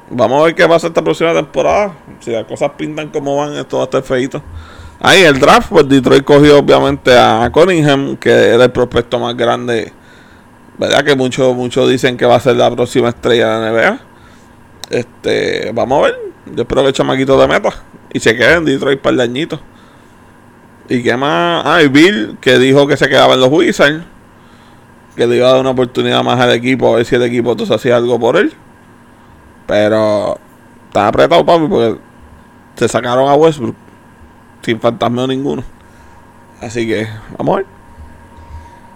vamos 0.10 0.42
a 0.42 0.46
ver 0.46 0.56
qué 0.56 0.66
pasa 0.68 0.88
esta 0.88 1.04
próxima 1.04 1.34
temporada. 1.34 1.94
Si 2.22 2.32
las 2.32 2.46
cosas 2.46 2.72
pintan 2.78 3.10
como 3.10 3.36
van, 3.36 3.54
esto 3.54 3.78
va 3.78 3.84
a 3.84 3.86
estar 3.86 4.02
feito. 4.02 4.42
Ahí 5.00 5.22
el 5.22 5.40
draft, 5.40 5.70
pues 5.70 5.88
Detroit 5.88 6.24
cogió 6.24 6.58
obviamente 6.58 7.16
a 7.16 7.50
Cunningham, 7.52 8.18
que 8.18 8.32
era 8.32 8.64
el 8.64 8.72
prospecto 8.72 9.20
más 9.20 9.36
grande. 9.36 9.92
¿Verdad? 10.78 11.04
Que 11.04 11.16
muchos 11.16 11.56
muchos 11.56 11.90
dicen 11.90 12.18
que 12.18 12.26
va 12.26 12.36
a 12.36 12.40
ser 12.40 12.56
la 12.56 12.70
próxima 12.72 13.10
estrella 13.10 13.60
de 13.60 13.66
la 13.66 13.72
NBA. 13.72 14.00
Este, 14.90 15.72
vamos 15.74 16.00
a 16.00 16.06
ver. 16.08 16.20
Yo 16.46 16.62
espero 16.62 16.82
que 16.82 16.88
el 16.88 16.94
chamaquito 16.94 17.40
de 17.40 17.48
meta 17.48 17.70
y 18.14 18.20
se 18.20 18.36
quede 18.36 18.56
en 18.56 18.66
Detroit 18.66 19.02
para 19.02 19.16
el 19.16 19.22
añito. 19.22 19.60
¿Y 20.89 21.03
qué 21.03 21.18
más? 21.18 21.65
Ah, 21.65 21.80
Bill, 21.89 22.38
que 22.39 22.57
dijo 22.57 22.88
que 22.88 22.97
se 22.97 23.09
quedaba 23.09 23.34
en 23.34 23.41
los 23.41 23.51
Wizards. 23.51 24.03
Que 25.15 25.27
le 25.27 25.38
iba 25.38 25.47
a 25.47 25.51
dar 25.53 25.61
una 25.61 25.72
oportunidad 25.72 26.23
más 26.23 26.39
al 26.39 26.51
equipo, 26.51 26.93
a 26.93 26.97
ver 26.97 27.05
si 27.05 27.15
el 27.15 27.23
equipo 27.23 27.51
entonces 27.51 27.76
hacía 27.76 27.95
algo 27.95 28.19
por 28.19 28.38
él. 28.38 28.53
Pero 29.65 30.38
está 30.88 31.07
apretado, 31.07 31.45
papi, 31.45 31.68
porque 31.68 31.99
se 32.76 32.88
sacaron 32.88 33.27
a 33.27 33.34
Westbrook 33.34 33.76
sin 34.61 34.80
fantasmeo 34.80 35.27
ninguno. 35.27 35.64
Así 36.61 36.88
que, 36.88 37.07
vamos 37.38 37.55
a 37.55 37.57
ver. 37.57 37.65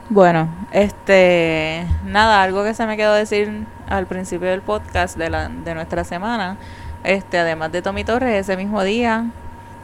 Bueno, 0.09 0.49
este, 0.71 1.87
nada, 2.05 2.43
algo 2.43 2.63
que 2.63 2.73
se 2.73 2.85
me 2.85 2.97
quedó 2.97 3.13
decir 3.13 3.65
al 3.87 4.07
principio 4.07 4.49
del 4.49 4.61
podcast 4.61 5.17
de, 5.17 5.29
la, 5.29 5.47
de 5.47 5.73
nuestra 5.73 6.03
semana, 6.03 6.57
este, 7.03 7.39
además 7.39 7.71
de 7.71 7.81
Tommy 7.81 8.03
Torres, 8.03 8.41
ese 8.41 8.57
mismo 8.57 8.83
día, 8.83 9.25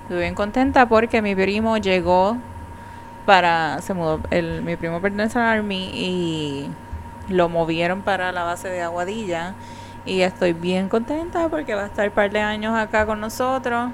estuve 0.08 0.22
bien 0.22 0.36
contenta 0.36 0.88
porque 0.88 1.22
mi 1.22 1.36
primo 1.36 1.78
llegó 1.78 2.38
para, 3.26 3.82
se 3.82 3.94
mudó, 3.94 4.22
el, 4.32 4.62
mi 4.62 4.76
primo 4.78 5.02
pertenece 5.02 5.38
al 5.40 5.46
Army 5.60 5.90
y 5.94 6.70
lo 7.30 7.50
movieron 7.50 8.02
para 8.02 8.32
la 8.32 8.44
base 8.44 8.70
de 8.70 8.82
Aguadilla 8.82 9.54
y 10.06 10.22
estoy 10.22 10.54
bien 10.54 10.88
contenta 10.88 11.50
porque 11.50 11.76
va 11.76 11.84
a 11.84 11.88
estar 11.88 12.08
un 12.08 12.14
par 12.14 12.32
de 12.32 12.40
años 12.40 12.78
acá 12.78 13.06
con 13.06 13.20
nosotros 13.20 13.92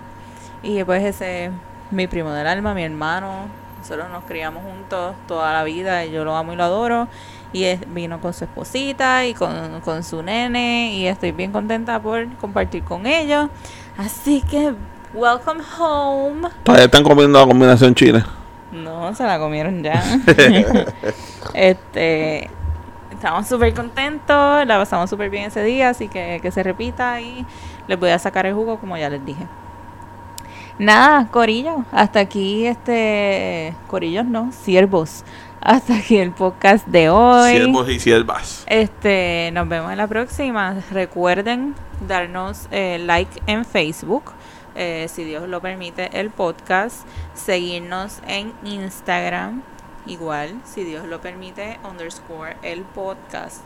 y 0.61 0.83
pues 0.83 1.03
ese 1.03 1.51
mi 1.91 2.07
primo 2.07 2.31
del 2.31 2.47
alma, 2.47 2.73
mi 2.73 2.83
hermano. 2.83 3.47
Nosotros 3.79 4.09
nos 4.11 4.23
criamos 4.23 4.63
juntos 4.63 5.15
toda 5.27 5.51
la 5.53 5.63
vida 5.63 6.05
y 6.05 6.11
yo 6.11 6.23
lo 6.23 6.35
amo 6.37 6.53
y 6.53 6.55
lo 6.55 6.63
adoro. 6.63 7.07
Y 7.51 7.65
es- 7.65 7.81
vino 7.93 8.19
con 8.21 8.33
su 8.33 8.45
esposita 8.45 9.25
y 9.25 9.33
con, 9.33 9.81
con 9.81 10.03
su 10.03 10.23
nene 10.23 10.93
y 10.93 11.07
estoy 11.07 11.31
bien 11.33 11.51
contenta 11.51 12.01
por 12.01 12.27
compartir 12.37 12.83
con 12.83 13.05
ellos. 13.05 13.49
Así 13.97 14.41
que, 14.41 14.73
welcome 15.13 15.61
home. 15.77 16.49
Todavía 16.63 16.85
están 16.85 17.03
comiendo 17.03 17.39
la 17.39 17.45
combinación 17.45 17.93
china. 17.95 18.25
No, 18.71 19.13
se 19.15 19.23
la 19.23 19.37
comieron 19.37 19.83
ya. 19.83 20.03
este, 21.53 22.49
estamos 23.11 23.47
súper 23.47 23.73
contentos, 23.73 24.65
la 24.65 24.77
pasamos 24.77 25.09
súper 25.09 25.29
bien 25.29 25.45
ese 25.45 25.63
día, 25.63 25.89
así 25.89 26.07
que 26.07 26.39
que 26.41 26.51
se 26.51 26.63
repita 26.63 27.21
y 27.21 27.45
les 27.87 27.99
voy 27.99 28.09
a 28.09 28.19
sacar 28.19 28.45
el 28.45 28.53
jugo 28.53 28.79
como 28.79 28.97
ya 28.97 29.09
les 29.09 29.23
dije. 29.23 29.47
Nada, 30.79 31.27
Corillo, 31.29 31.85
hasta 31.91 32.19
aquí 32.19 32.65
este. 32.65 33.75
Corillos 33.87 34.25
no, 34.25 34.51
siervos. 34.51 35.23
Hasta 35.61 35.95
aquí 35.95 36.17
el 36.17 36.31
podcast 36.31 36.85
de 36.87 37.09
hoy. 37.09 37.51
Siervos 37.51 37.89
y 37.89 37.99
siervas. 37.99 38.63
Este, 38.67 39.51
nos 39.53 39.69
vemos 39.69 39.91
en 39.91 39.97
la 39.99 40.07
próxima. 40.07 40.75
Recuerden 40.91 41.75
darnos 42.07 42.67
eh, 42.71 42.99
like 42.99 43.41
en 43.47 43.63
Facebook, 43.63 44.33
eh, 44.75 45.07
si 45.09 45.23
Dios 45.23 45.47
lo 45.47 45.61
permite, 45.61 46.09
el 46.19 46.29
podcast. 46.29 47.05
Seguirnos 47.33 48.19
en 48.27 48.53
Instagram, 48.63 49.61
igual, 50.05 50.59
si 50.65 50.83
Dios 50.83 51.05
lo 51.07 51.21
permite, 51.21 51.79
underscore 51.83 52.57
el 52.61 52.81
podcast. 52.83 53.61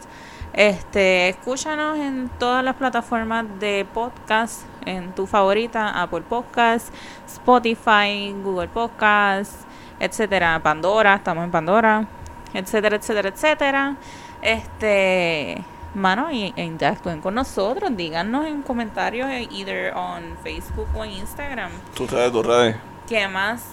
Este, 0.54 1.30
escúchanos 1.30 1.98
en 1.98 2.30
todas 2.40 2.64
las 2.64 2.76
plataformas 2.76 3.46
de 3.60 3.86
podcast, 3.94 4.64
en 4.86 5.14
tu 5.14 5.28
favorita, 5.28 6.02
Apple 6.02 6.22
Podcast, 6.22 6.94
Spotify, 7.28 8.34
Google 8.44 8.70
Podcast, 8.70 9.54
etcétera, 10.00 10.60
Pandora, 10.64 11.16
estamos 11.16 11.44
en 11.44 11.52
Pandora, 11.52 12.08
etcétera, 12.54 12.96
etcétera, 12.96 13.30
etcétera. 13.30 13.96
Este, 14.42 15.64
mano, 15.98 16.32
y, 16.32 16.54
e 16.56 16.64
interactúen 16.64 17.22
con 17.22 17.36
nosotros, 17.36 17.92
díganos 17.96 18.46
en 18.46 18.62
comentarios, 18.62 19.30
eh, 19.30 19.48
either 19.52 19.94
on 19.96 20.38
Facebook 20.44 20.88
o 20.96 21.04
en 21.04 21.12
Instagram, 21.12 21.72
Tú 21.96 22.08
sabes 22.08 22.32
tus 22.32 22.46
redes. 22.46 22.76
¿qué 23.08 23.28
más, 23.28 23.64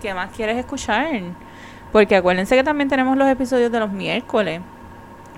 qué 0.00 0.14
más 0.14 0.30
quieres 0.32 0.56
escuchar? 0.56 1.06
Porque 1.92 2.16
acuérdense 2.16 2.56
que 2.56 2.64
también 2.64 2.88
tenemos 2.88 3.16
los 3.16 3.28
episodios 3.28 3.70
de 3.70 3.78
los 3.78 3.90
miércoles. 3.90 4.60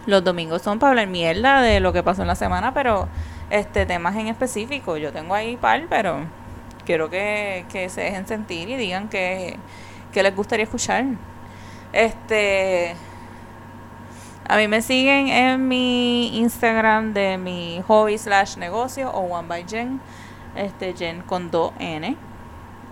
Los 0.07 0.23
domingos 0.23 0.63
son 0.63 0.79
para 0.79 0.91
hablar 0.91 1.09
mierda 1.09 1.63
de 1.63 1.81
lo 1.81 1.93
que 1.93 2.03
pasó 2.03 2.23
en 2.23 2.29
la 2.29 2.37
semana, 2.37 2.73
pero 2.73 3.09
este 3.51 3.87
temas 3.87 4.15
en 4.17 4.29
específico. 4.29 4.97
Yo 4.97 5.13
tengo 5.13 5.35
ahí 5.35 5.57
par, 5.57 5.87
pero 5.89 6.19
quiero 6.85 7.11
que, 7.11 7.65
que 7.73 7.89
se 7.89 8.03
dejen 8.03 8.27
sentir 8.27 8.69
y 8.69 8.77
digan 8.77 9.09
que, 9.09 9.57
que 10.13 10.23
les 10.23 10.37
gustaría 10.37 10.65
escuchar. 10.65 11.05
Este 11.93 12.95
a 14.47 14.57
mí 14.57 14.69
me 14.69 14.83
siguen 14.83 15.29
en 15.29 15.69
mi 15.69 16.37
Instagram 16.39 17.15
de 17.15 17.39
mi 17.39 17.83
hobby 17.87 18.19
slash 18.19 18.57
negocio 18.57 19.11
o 19.11 19.21
one 19.21 19.49
by 19.49 19.65
Jen. 19.67 20.01
Este 20.55 20.95
Jen 20.95 21.23
con 21.23 21.51
2 21.51 21.73
N. 21.79 22.17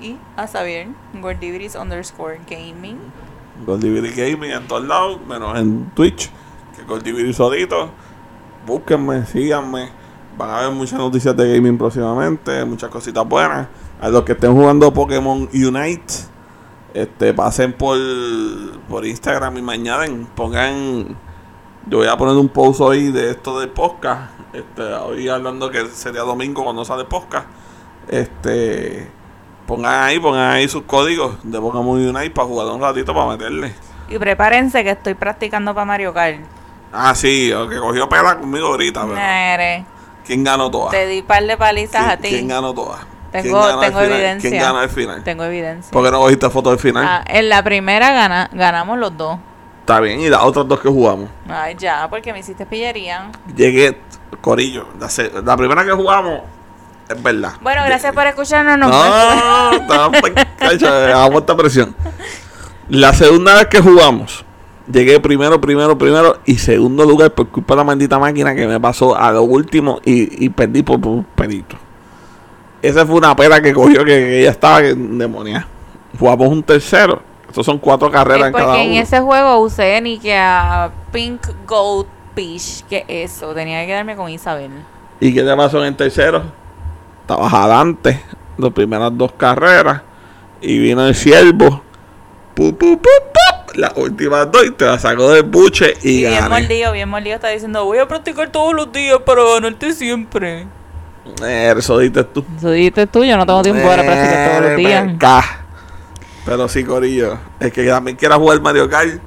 Y 0.00 0.18
a 0.36 0.46
Xavier, 0.46 0.88
Gordiviris 1.14 1.76
underscore 1.76 2.40
gaming. 2.48 2.98
Goldiviri 3.64 4.10
Gaming 4.10 4.50
en 4.50 4.66
todos 4.66 4.84
lados, 4.84 5.20
menos 5.26 5.56
en 5.58 5.90
Twitch, 5.90 6.30
que 6.74 6.82
Goldiviri 6.82 7.32
solito. 7.32 7.90
Búsquenme, 8.66 9.24
síganme. 9.26 9.90
Van 10.36 10.50
a 10.50 10.60
ver 10.62 10.70
muchas 10.72 10.98
noticias 10.98 11.36
de 11.36 11.54
gaming 11.54 11.78
próximamente, 11.78 12.64
muchas 12.64 12.90
cositas 12.90 13.28
buenas. 13.28 13.68
A 14.00 14.08
los 14.08 14.24
que 14.24 14.32
estén 14.32 14.52
jugando 14.52 14.92
Pokémon 14.92 15.48
Unite, 15.52 16.14
este, 16.94 17.34
pasen 17.34 17.72
por, 17.72 17.98
por 18.88 19.06
Instagram 19.06 19.58
y 19.58 19.62
me 19.62 19.74
añaden, 19.74 20.26
pongan. 20.34 21.16
Yo 21.86 21.98
voy 21.98 22.06
a 22.06 22.16
poner 22.16 22.36
un 22.36 22.48
post 22.48 22.80
hoy 22.80 23.10
de 23.10 23.30
esto 23.30 23.58
de 23.60 23.66
podcast. 23.66 24.30
Este, 24.52 24.82
hoy 24.82 25.28
hablando 25.28 25.70
que 25.70 25.86
sería 25.86 26.22
domingo 26.22 26.62
cuando 26.64 26.84
sale 26.84 27.04
podcast. 27.04 27.46
Este, 28.08 29.10
pongan 29.66 30.04
ahí, 30.04 30.18
pongan 30.20 30.52
ahí 30.52 30.68
sus 30.68 30.82
códigos 30.82 31.36
de 31.42 31.58
Pokémon 31.60 31.98
Unite 31.98 32.30
para 32.30 32.46
jugar 32.48 32.66
un 32.68 32.80
ratito 32.80 33.12
para 33.14 33.26
meterle. 33.26 33.74
Y 34.08 34.18
prepárense 34.18 34.84
que 34.84 34.90
estoy 34.90 35.14
practicando 35.14 35.74
para 35.74 35.84
Mario 35.84 36.12
Kart. 36.14 36.40
Ah, 36.92 37.14
sí, 37.14 37.50
que 37.70 37.78
cogió 37.78 38.08
pela 38.08 38.38
conmigo 38.38 38.66
ahorita, 38.68 39.06
pero 39.06 39.84
¿quién 40.26 40.44
ganó 40.44 40.70
todas? 40.70 40.90
te 40.90 41.06
di 41.06 41.22
par 41.22 41.42
de 41.42 41.56
palizas 41.56 42.02
a 42.06 42.16
¿Quién, 42.18 42.20
ti. 42.22 42.28
quién 42.28 42.48
ganó 42.48 42.74
todas? 42.74 43.00
Tengo- 43.32 43.42
¿Quién 43.42 43.52
ganó 43.62 43.80
al 43.80 43.86
tengo 43.86 44.00
evidencia. 44.02 44.50
¿Quién 44.50 44.62
ganó 44.62 44.78
al 44.78 44.90
final? 44.90 45.24
Tengo 45.24 45.44
evidencia. 45.44 45.90
¿Por 45.90 46.04
qué 46.04 46.10
no 46.10 46.18
cogiste 46.20 46.50
foto 46.50 46.68
del 46.70 46.78
final? 46.78 47.04
Ah, 47.08 47.24
en 47.26 47.48
la 47.48 47.62
primera 47.64 48.12
gana, 48.12 48.50
ganamos 48.52 48.98
los 48.98 49.16
dos. 49.16 49.38
Está 49.82 49.98
bien, 49.98 50.20
y 50.20 50.28
las 50.28 50.40
otras 50.42 50.66
dos 50.68 50.78
que 50.78 50.88
jugamos. 50.88 51.28
Ay, 51.48 51.74
ya, 51.76 52.06
porque 52.08 52.32
me 52.32 52.38
hiciste 52.38 52.64
pillería. 52.64 53.32
Llegué, 53.56 53.98
Corillo. 54.40 54.86
La, 55.44 55.56
primera 55.56 55.84
que 55.84 55.90
jugamos, 55.90 56.42
es 57.08 57.20
verdad. 57.20 57.54
Bueno, 57.60 57.82
gracias 57.84 58.14
por 58.14 58.24
escucharnos. 58.28 58.78
Nos 58.78 58.90
No, 58.90 59.72
estaba 59.72 60.10
pe- 60.12 60.32
cacha, 60.56 61.24
aguanta 61.24 61.56
presión. 61.56 61.96
La 62.88 63.12
segunda 63.12 63.56
vez 63.56 63.66
que 63.66 63.80
jugamos, 63.80 64.44
llegué 64.90 65.18
primero, 65.18 65.60
primero, 65.60 65.98
primero 65.98 66.38
y 66.44 66.58
segundo 66.58 67.04
lugar 67.04 67.32
por 67.32 67.48
culpa 67.48 67.74
de 67.74 67.78
la 67.78 67.84
maldita 67.84 68.20
máquina 68.20 68.54
que 68.54 68.68
me 68.68 68.78
pasó 68.78 69.16
a 69.16 69.32
lo 69.32 69.42
último 69.42 70.00
y, 70.04 70.44
y 70.44 70.48
perdí 70.50 70.84
por, 70.84 71.00
por 71.00 71.10
un 71.10 71.24
pelito. 71.24 71.76
Esa 72.82 73.04
fue 73.04 73.16
una 73.16 73.34
pera 73.34 73.60
que 73.60 73.72
cogió 73.72 74.04
que, 74.04 74.12
que 74.12 74.40
ella 74.42 74.50
estaba 74.50 74.80
demonia. 74.80 75.66
Jugamos 76.16 76.48
un 76.48 76.62
tercero. 76.62 77.20
Estos 77.52 77.66
son 77.66 77.78
cuatro 77.78 78.10
carreras 78.10 78.40
Es 78.40 78.46
en 78.46 78.52
cada 78.54 78.64
porque 78.68 78.82
en 78.82 78.90
uno. 78.92 79.00
ese 79.02 79.20
juego 79.20 79.58
usé 79.58 80.00
ni 80.00 80.18
que 80.18 80.34
a 80.34 80.90
Pink 81.12 81.46
Gold 81.66 82.06
Fish. 82.34 82.82
que 82.88 83.04
eso? 83.06 83.52
Tenía 83.52 83.82
que 83.82 83.88
quedarme 83.88 84.16
con 84.16 84.30
Isabel. 84.30 84.70
¿Y 85.20 85.34
qué 85.34 85.42
te 85.42 85.54
pasó 85.54 85.78
en 85.80 85.88
el 85.88 85.94
tercero? 85.96 86.44
Estabas 87.20 87.52
adelante, 87.52 88.22
las 88.56 88.72
primeras 88.72 89.10
dos 89.14 89.32
carreras, 89.32 90.00
y 90.62 90.78
vino 90.78 91.06
el 91.06 91.14
siervo, 91.14 91.82
pu, 92.54 92.74
pu, 92.74 92.96
pu, 92.98 93.02
pu, 93.02 93.78
las 93.78 93.92
últimas 93.96 94.50
dos, 94.50 94.64
y 94.64 94.70
te 94.70 94.86
la 94.86 94.98
sacó 94.98 95.30
del 95.30 95.42
buche 95.42 95.94
y, 96.02 96.24
Y 96.24 96.26
bien 96.26 96.48
mordido, 96.48 96.92
bien 96.92 97.08
mordido. 97.10 97.34
Está 97.36 97.48
diciendo, 97.50 97.84
voy 97.84 97.98
a 97.98 98.08
practicar 98.08 98.48
todos 98.50 98.72
los 98.74 98.90
días 98.92 99.18
para 99.26 99.42
ganarte 99.44 99.92
siempre. 99.92 100.66
Eh, 101.44 101.74
Eso 101.76 101.98
dices 101.98 102.26
tú. 102.32 102.44
Eso 102.56 102.70
dijiste 102.70 103.06
tú, 103.06 103.22
yo 103.24 103.36
no 103.36 103.44
tengo 103.44 103.60
tiempo 103.62 103.86
para 103.86 104.02
practicar 104.02 104.48
todos 104.50 104.62
los 104.70 104.76
días. 104.78 105.06
venga. 105.06 105.58
Pero 106.44 106.68
sí, 106.68 106.84
Corillo, 106.84 107.38
el 107.60 107.70
que 107.72 107.86
también 107.86 108.16
quiera 108.16 108.36
jugar 108.36 108.60
Mario 108.60 108.88
Kart, 108.88 109.20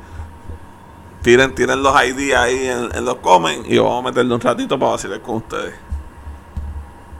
tiren, 1.22 1.56
tiren 1.56 1.82
los 1.82 1.96
ID 2.04 2.34
ahí 2.34 2.68
en, 2.68 2.90
en 2.96 3.06
los 3.06 3.16
comments 3.16 3.68
y 3.70 3.78
vamos 3.78 4.04
a 4.04 4.10
meterle 4.10 4.34
un 4.34 4.42
ratito 4.42 4.78
para 4.78 4.92
vacilar 4.92 5.22
con 5.22 5.36
ustedes. 5.38 5.74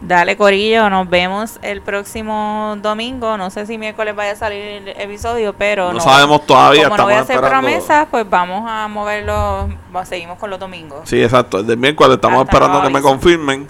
Dale, 0.02 0.36
Corillo, 0.38 0.90
nos 0.90 1.10
vemos 1.10 1.58
el 1.62 1.82
próximo 1.82 2.76
domingo. 2.82 3.38
No 3.38 3.50
sé 3.50 3.66
si 3.66 3.78
miércoles 3.78 4.16
vaya 4.16 4.34
a 4.34 4.36
salir 4.36 4.62
el 4.62 4.88
episodio, 4.90 5.54
pero 5.58 5.94
No 5.94 6.00
sabemos 6.00 6.46
todavía, 6.46 6.84
Como 6.84 6.98
no 6.98 7.04
voy 7.06 7.14
a 7.14 7.22
hacer 7.22 7.38
esperando. 7.38 7.68
promesas, 7.68 8.08
pues 8.12 8.30
vamos 8.30 8.64
a 8.70 8.88
moverlo. 8.88 9.70
Seguimos 10.04 10.38
con 10.38 10.50
los 10.50 10.60
domingos. 10.60 11.10
Sí, 11.10 11.24
exacto. 11.24 11.60
El 11.60 11.66
del 11.68 11.78
miércoles 11.78 12.16
estamos 12.16 12.42
Hasta 12.42 12.52
esperando 12.52 12.84
que 12.84 12.94
me 12.94 13.02
confirmen. 13.02 13.68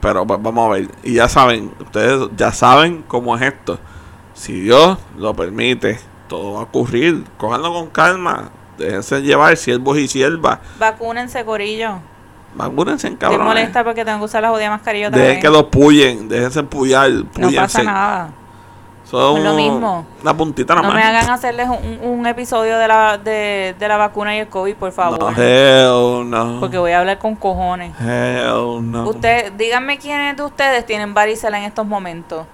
Pero 0.00 0.26
pues 0.26 0.42
vamos 0.42 0.68
a 0.68 0.72
ver. 0.74 0.88
Y 1.04 1.14
ya 1.14 1.28
saben, 1.28 1.72
ustedes 1.80 2.28
ya 2.36 2.52
saben 2.52 3.02
cómo 3.08 3.34
es 3.36 3.42
esto. 3.42 3.78
Si 4.38 4.60
Dios 4.60 4.98
lo 5.16 5.34
permite, 5.34 5.98
todo 6.28 6.52
va 6.52 6.60
a 6.60 6.62
ocurrir. 6.62 7.24
Cójanlo 7.38 7.72
con 7.72 7.88
calma. 7.88 8.50
Déjense 8.78 9.20
llevar, 9.20 9.56
siervos 9.56 9.98
y 9.98 10.06
siervas. 10.06 10.60
Vacúnense, 10.78 11.44
Corillo. 11.44 11.98
Vacúnense 12.54 13.14
cabrón. 13.16 13.44
molesta 13.44 13.82
porque 13.82 14.04
tengo 14.04 14.18
que 14.20 14.24
usar 14.26 14.42
la 14.42 14.50
jodida 14.50 14.70
mascarilla 14.70 15.10
Dejen 15.10 15.28
vez. 15.28 15.38
que 15.40 15.48
los 15.50 15.64
puyen. 15.64 16.28
Déjense 16.28 16.60
empullar. 16.60 17.10
No 17.36 17.50
pasa 17.52 17.82
nada. 17.82 18.30
Son 19.10 19.42
lo 19.42 19.54
mismo. 19.54 20.06
Una 20.22 20.36
puntita 20.36 20.74
nada 20.74 20.86
No 20.86 20.94
me 20.94 21.02
hagan 21.02 21.30
hacerles 21.30 21.66
un, 21.68 22.08
un 22.08 22.26
episodio 22.26 22.78
de 22.78 22.86
la, 22.86 23.18
de, 23.18 23.74
de 23.76 23.88
la 23.88 23.96
vacuna 23.96 24.36
y 24.36 24.40
el 24.40 24.48
COVID, 24.48 24.76
por 24.76 24.92
favor. 24.92 25.18
No, 25.18 25.30
hell 25.30 26.28
no. 26.30 26.60
Porque 26.60 26.78
voy 26.78 26.92
a 26.92 27.00
hablar 27.00 27.18
con 27.18 27.34
cojones. 27.34 27.92
Hell 28.00 28.88
no. 28.88 29.08
Usted, 29.08 29.52
díganme 29.54 29.98
quiénes 29.98 30.36
de 30.36 30.42
ustedes 30.44 30.86
tienen 30.86 31.12
varicela 31.12 31.58
en 31.58 31.64
estos 31.64 31.86
momentos. 31.86 32.46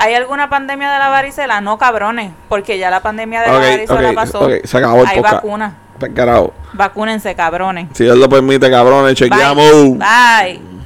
¿Hay 0.00 0.14
alguna 0.14 0.48
pandemia 0.48 0.92
de 0.92 0.98
la 1.00 1.08
varicela? 1.08 1.60
No, 1.60 1.76
cabrones, 1.76 2.30
porque 2.48 2.78
ya 2.78 2.88
la 2.88 3.00
pandemia 3.00 3.42
de 3.42 3.48
la 3.48 3.58
varicela 3.58 4.12
pasó. 4.12 4.40
ok, 4.46 4.64
se 4.64 4.78
acabó 4.78 5.02
el 5.02 5.08
Hay 5.08 5.16
podcast. 5.16 5.34
vacuna. 5.34 5.74
Carajo. 6.14 6.54
Vacúnense, 6.74 7.34
cabrones. 7.34 7.88
Si 7.92 8.04
Dios 8.04 8.16
lo 8.16 8.28
permite, 8.28 8.70
cabrones, 8.70 9.14
chequeamos. 9.14 9.98
Bye. 9.98 9.98
Bye. 9.98 10.77